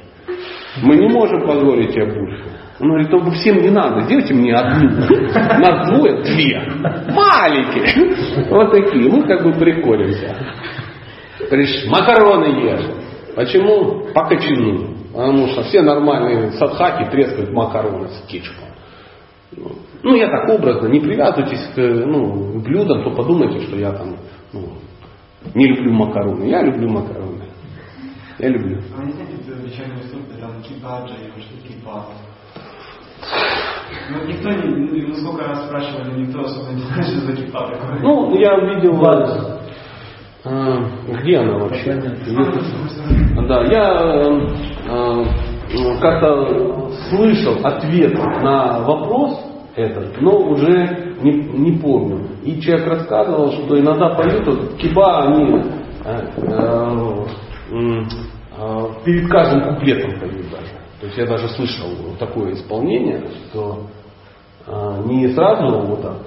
Мы 0.77 0.95
не 0.95 1.07
можем 1.07 1.45
позволить 1.45 1.93
тебе 1.93 2.05
бурфи. 2.05 2.43
Он 2.79 2.87
говорит, 2.87 3.11
ну 3.11 3.31
всем 3.31 3.61
не 3.61 3.69
надо, 3.69 4.01
сделайте 4.01 4.33
мне 4.33 4.55
одну. 4.55 4.89
Нас 5.59 5.89
двое, 5.89 6.23
две. 6.23 6.59
Маленькие. 7.13 8.49
Вот 8.49 8.71
такие. 8.71 9.09
Мы 9.11 9.21
как 9.27 9.43
бы 9.43 9.53
приколимся. 9.53 10.35
Говоришь, 11.39 11.85
макароны 11.87 12.45
ешь. 12.65 12.85
Почему? 13.35 14.07
По 14.13 14.27
кочану. 14.27 14.95
Потому 15.13 15.47
что 15.49 15.63
все 15.63 15.81
нормальные 15.81 16.51
садхаки 16.53 17.09
трескают 17.11 17.51
макароны 17.51 18.07
с 18.07 18.25
кетчупом. 18.27 18.69
Ну, 20.03 20.15
я 20.15 20.27
так 20.29 20.49
образно, 20.49 20.87
не 20.87 20.99
привязывайтесь 20.99 21.69
к 21.75 21.77
ну, 21.77 22.59
блюдам, 22.61 23.03
то 23.03 23.11
подумайте, 23.11 23.59
что 23.59 23.75
я 23.75 23.91
там 23.91 24.15
ну, 24.53 24.69
не 25.53 25.67
люблю 25.67 25.91
макароны. 25.91 26.45
Я 26.45 26.63
люблю 26.63 26.89
макароны. 26.89 27.50
Я 28.41 28.49
люблю. 28.49 28.81
А 28.97 29.05
не 29.05 29.11
знаете, 29.11 29.35
вечерней 29.63 30.01
инструкции 30.01 30.39
там 30.39 30.63
кипаджа, 30.63 31.13
или 31.13 31.41
что 31.41 31.67
кипа. 31.67 32.05
Ну, 34.09 34.25
никто 34.25 34.49
не, 34.49 34.67
ну, 34.67 35.07
ну, 35.09 35.15
сколько 35.15 35.47
раз 35.47 35.67
спрашивали, 35.67 36.21
никто 36.21 36.41
особо 36.41 36.73
не 36.73 36.81
знает, 36.81 37.05
что 37.05 37.19
за 37.19 37.35
кипа 37.35 37.69
такое. 37.71 37.99
Ну, 38.01 38.35
я 38.39 38.57
видел... 38.61 38.99
а, 40.43 40.89
где 41.21 41.37
она 41.37 41.59
вообще? 41.59 41.93
Да, 43.47 43.61
я 43.65 43.93
э, 44.01 44.47
э, 44.89 45.99
как-то 46.01 46.89
слышал 47.11 47.63
ответ 47.63 48.15
на 48.41 48.79
вопрос 48.79 49.39
этот, 49.75 50.19
но 50.19 50.35
уже 50.35 51.15
не, 51.21 51.31
не 51.31 51.77
помню. 51.77 52.27
И 52.43 52.59
человек 52.59 52.87
рассказывал, 52.87 53.51
что 53.51 53.79
иногда 53.79 54.15
поют, 54.15 54.47
вот, 54.47 54.77
киба, 54.77 55.25
они 55.25 55.61
э, 56.05 56.21
э, 56.37 57.25
э, 57.71 58.30
перед 59.05 59.29
каждым 59.29 59.75
куплетом 59.75 60.19
поют 60.19 60.49
даже. 60.51 60.71
То 60.99 61.07
есть 61.07 61.17
я 61.17 61.25
даже 61.25 61.47
слышал 61.49 61.89
такое 62.19 62.53
исполнение, 62.53 63.23
что 63.49 63.87
э, 64.67 65.01
не 65.05 65.29
сразу 65.29 65.79
вот 65.79 66.01
так, 66.01 66.17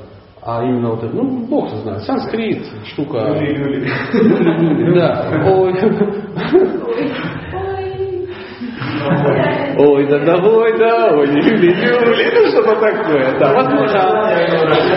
а 0.42 0.62
именно 0.62 0.90
вот 0.90 1.04
это, 1.04 1.14
ну, 1.14 1.46
бог 1.46 1.70
знает, 1.70 2.02
санскрит, 2.02 2.66
штука. 2.86 3.18
Люли-люли. 3.38 3.88
Люли-люли, 4.12 4.98
Да. 4.98 5.30
Ой. 5.46 5.74
Ой, 9.76 10.06
да 10.08 10.18
давай, 10.20 10.78
да, 10.78 11.10
ой, 11.14 11.28
Юли, 11.28 11.68
Юли, 11.68 12.30
ну 12.32 12.46
что-то 12.48 12.74
такое. 12.76 13.38
Да, 13.38 13.52
возможно, 13.52 13.92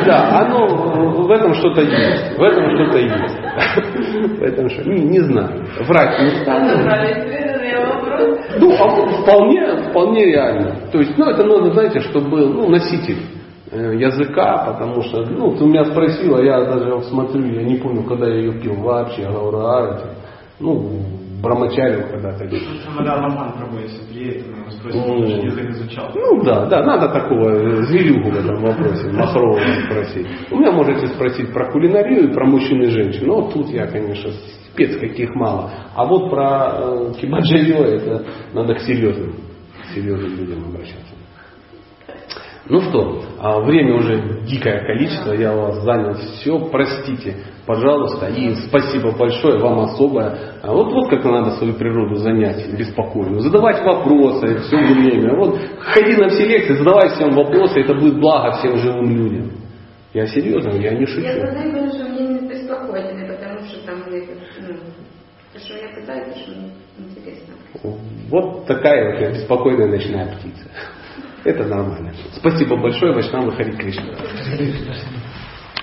да, 0.06 0.42
оно 0.42 0.68
в 0.68 1.32
этом 1.32 1.54
что-то 1.56 1.82
есть. 1.82 2.38
В 2.38 2.42
этом 2.42 2.76
что-то 2.76 2.98
есть. 3.00 3.87
В 4.22 4.42
этом 4.42 4.70
что, 4.70 4.84
не, 4.90 5.04
не 5.04 5.20
знаю. 5.20 5.66
Врать 5.88 6.22
не 6.22 6.42
стану. 6.42 6.78
Ну, 8.60 8.74
а 8.74 9.22
вполне, 9.22 9.90
вполне 9.90 10.26
реально. 10.26 10.76
То 10.92 11.00
есть, 11.00 11.18
ну, 11.18 11.26
это 11.26 11.44
надо, 11.44 11.72
знаете, 11.74 12.00
чтобы 12.00 12.30
был 12.30 12.50
ну, 12.50 12.70
носитель 12.70 13.20
э, 13.72 13.96
языка, 13.96 14.74
потому 14.74 15.02
что, 15.04 15.24
ну, 15.26 15.56
ты 15.56 15.66
меня 15.66 15.86
спросила, 15.86 16.42
я 16.42 16.64
даже 16.66 17.02
смотрю, 17.04 17.46
я 17.46 17.64
не 17.64 17.76
помню, 17.76 18.04
когда 18.04 18.28
я 18.28 18.36
ее 18.36 18.54
пил 18.54 18.76
вообще, 18.76 19.24
я 19.24 19.32
говорю, 19.32 19.60
а, 19.60 19.94
это, 19.94 20.10
ну, 20.60 20.90
брамачарил 21.42 22.08
когда-то. 22.10 22.46
или 22.46 22.60
Мадан 22.96 23.24
Роман 23.24 23.54
приедет, 24.10 24.48
мы 24.48 24.58
его 24.60 24.72
спросим, 24.72 25.02
Ну. 25.02 25.46
язык 25.46 25.70
изучал. 25.72 26.12
Ну 26.16 26.44
да, 26.44 26.66
да, 26.66 26.84
надо 26.84 27.10
такого 27.10 27.50
э, 27.52 27.84
зверюгу 27.84 28.30
в 28.32 28.38
этом 28.38 28.62
вопросе, 28.62 29.10
Махрова 29.12 29.60
спросить. 29.86 30.28
У 30.52 30.58
меня 30.58 30.72
можете 30.72 31.08
спросить 31.08 31.54
про 31.54 31.72
кулинарию 31.72 32.30
и 32.30 32.34
про 32.34 32.46
мужчин 32.46 32.82
и 32.82 32.90
женщин. 32.90 33.28
Но 33.28 33.42
вот 33.42 33.54
тут 33.54 33.68
я, 33.70 33.88
конечно, 33.88 34.32
спец 34.72 34.98
каких 35.00 35.34
мало. 35.36 35.72
А 35.96 36.06
вот 36.06 36.30
про 36.30 36.72
э, 36.80 37.14
кибаджио 37.20 37.84
это 37.84 38.26
надо 38.54 38.76
к 38.76 38.80
серьезным, 38.82 39.34
к 39.84 39.94
серьезным 39.94 40.38
людям 40.38 40.64
обращаться. 40.70 41.07
Ну 42.70 42.82
что, 42.82 43.24
а 43.40 43.60
время 43.62 43.96
уже 43.96 44.42
дикое 44.46 44.86
количество, 44.86 45.32
я 45.32 45.56
вас 45.56 45.84
занял 45.84 46.14
все, 46.16 46.60
простите, 46.70 47.38
пожалуйста, 47.66 48.28
и 48.28 48.56
спасибо 48.56 49.12
большое 49.18 49.58
вам 49.60 49.80
особое. 49.80 50.38
А 50.62 50.74
вот, 50.74 50.92
вот 50.92 51.10
как 51.10 51.24
надо 51.24 51.52
свою 51.52 51.76
природу 51.76 52.16
занять 52.16 52.68
беспокойную, 52.78 53.40
задавать 53.40 53.82
вопросы 53.86 54.58
все 54.58 54.78
время. 54.78 55.38
Вот 55.38 55.58
ходи 55.80 56.16
на 56.18 56.28
все 56.28 56.46
лекции, 56.46 56.76
задавай 56.76 57.10
всем 57.16 57.34
вопросы, 57.36 57.80
это 57.80 57.94
будет 57.94 58.20
благо 58.20 58.58
всем 58.58 58.78
живым 58.78 59.16
людям. 59.16 59.52
Я 60.14 60.28
серьезно, 60.28 60.72
я 60.72 60.92
не 60.92 61.02
Я 61.02 61.08
шучу. 61.08 61.22
задаю, 61.22 61.72
конечно, 61.72 62.10
мне 62.10 62.28
не 62.28 62.50
беспокоительно, 62.50 63.34
потому 63.34 63.60
что 63.62 63.86
там 63.86 64.04
ну, 64.10 64.76
то, 65.54 65.60
что 65.60 65.74
меня 65.76 65.96
пытают, 65.96 66.36
что 66.38 66.52
мне 66.52 66.72
интересно. 66.98 67.54
Вот 68.30 68.66
такая 68.66 69.12
вот 69.12 69.22
я 69.22 69.32
беспокойная 69.32 69.88
ночная 69.88 70.36
птица. 70.36 70.70
Это 71.44 71.66
нормально. 71.66 72.14
Спасибо 72.36 72.78
большое, 72.78 73.14
Вайшнава 73.14 73.52
Хари 73.56 73.72
Кришна. 73.72 74.16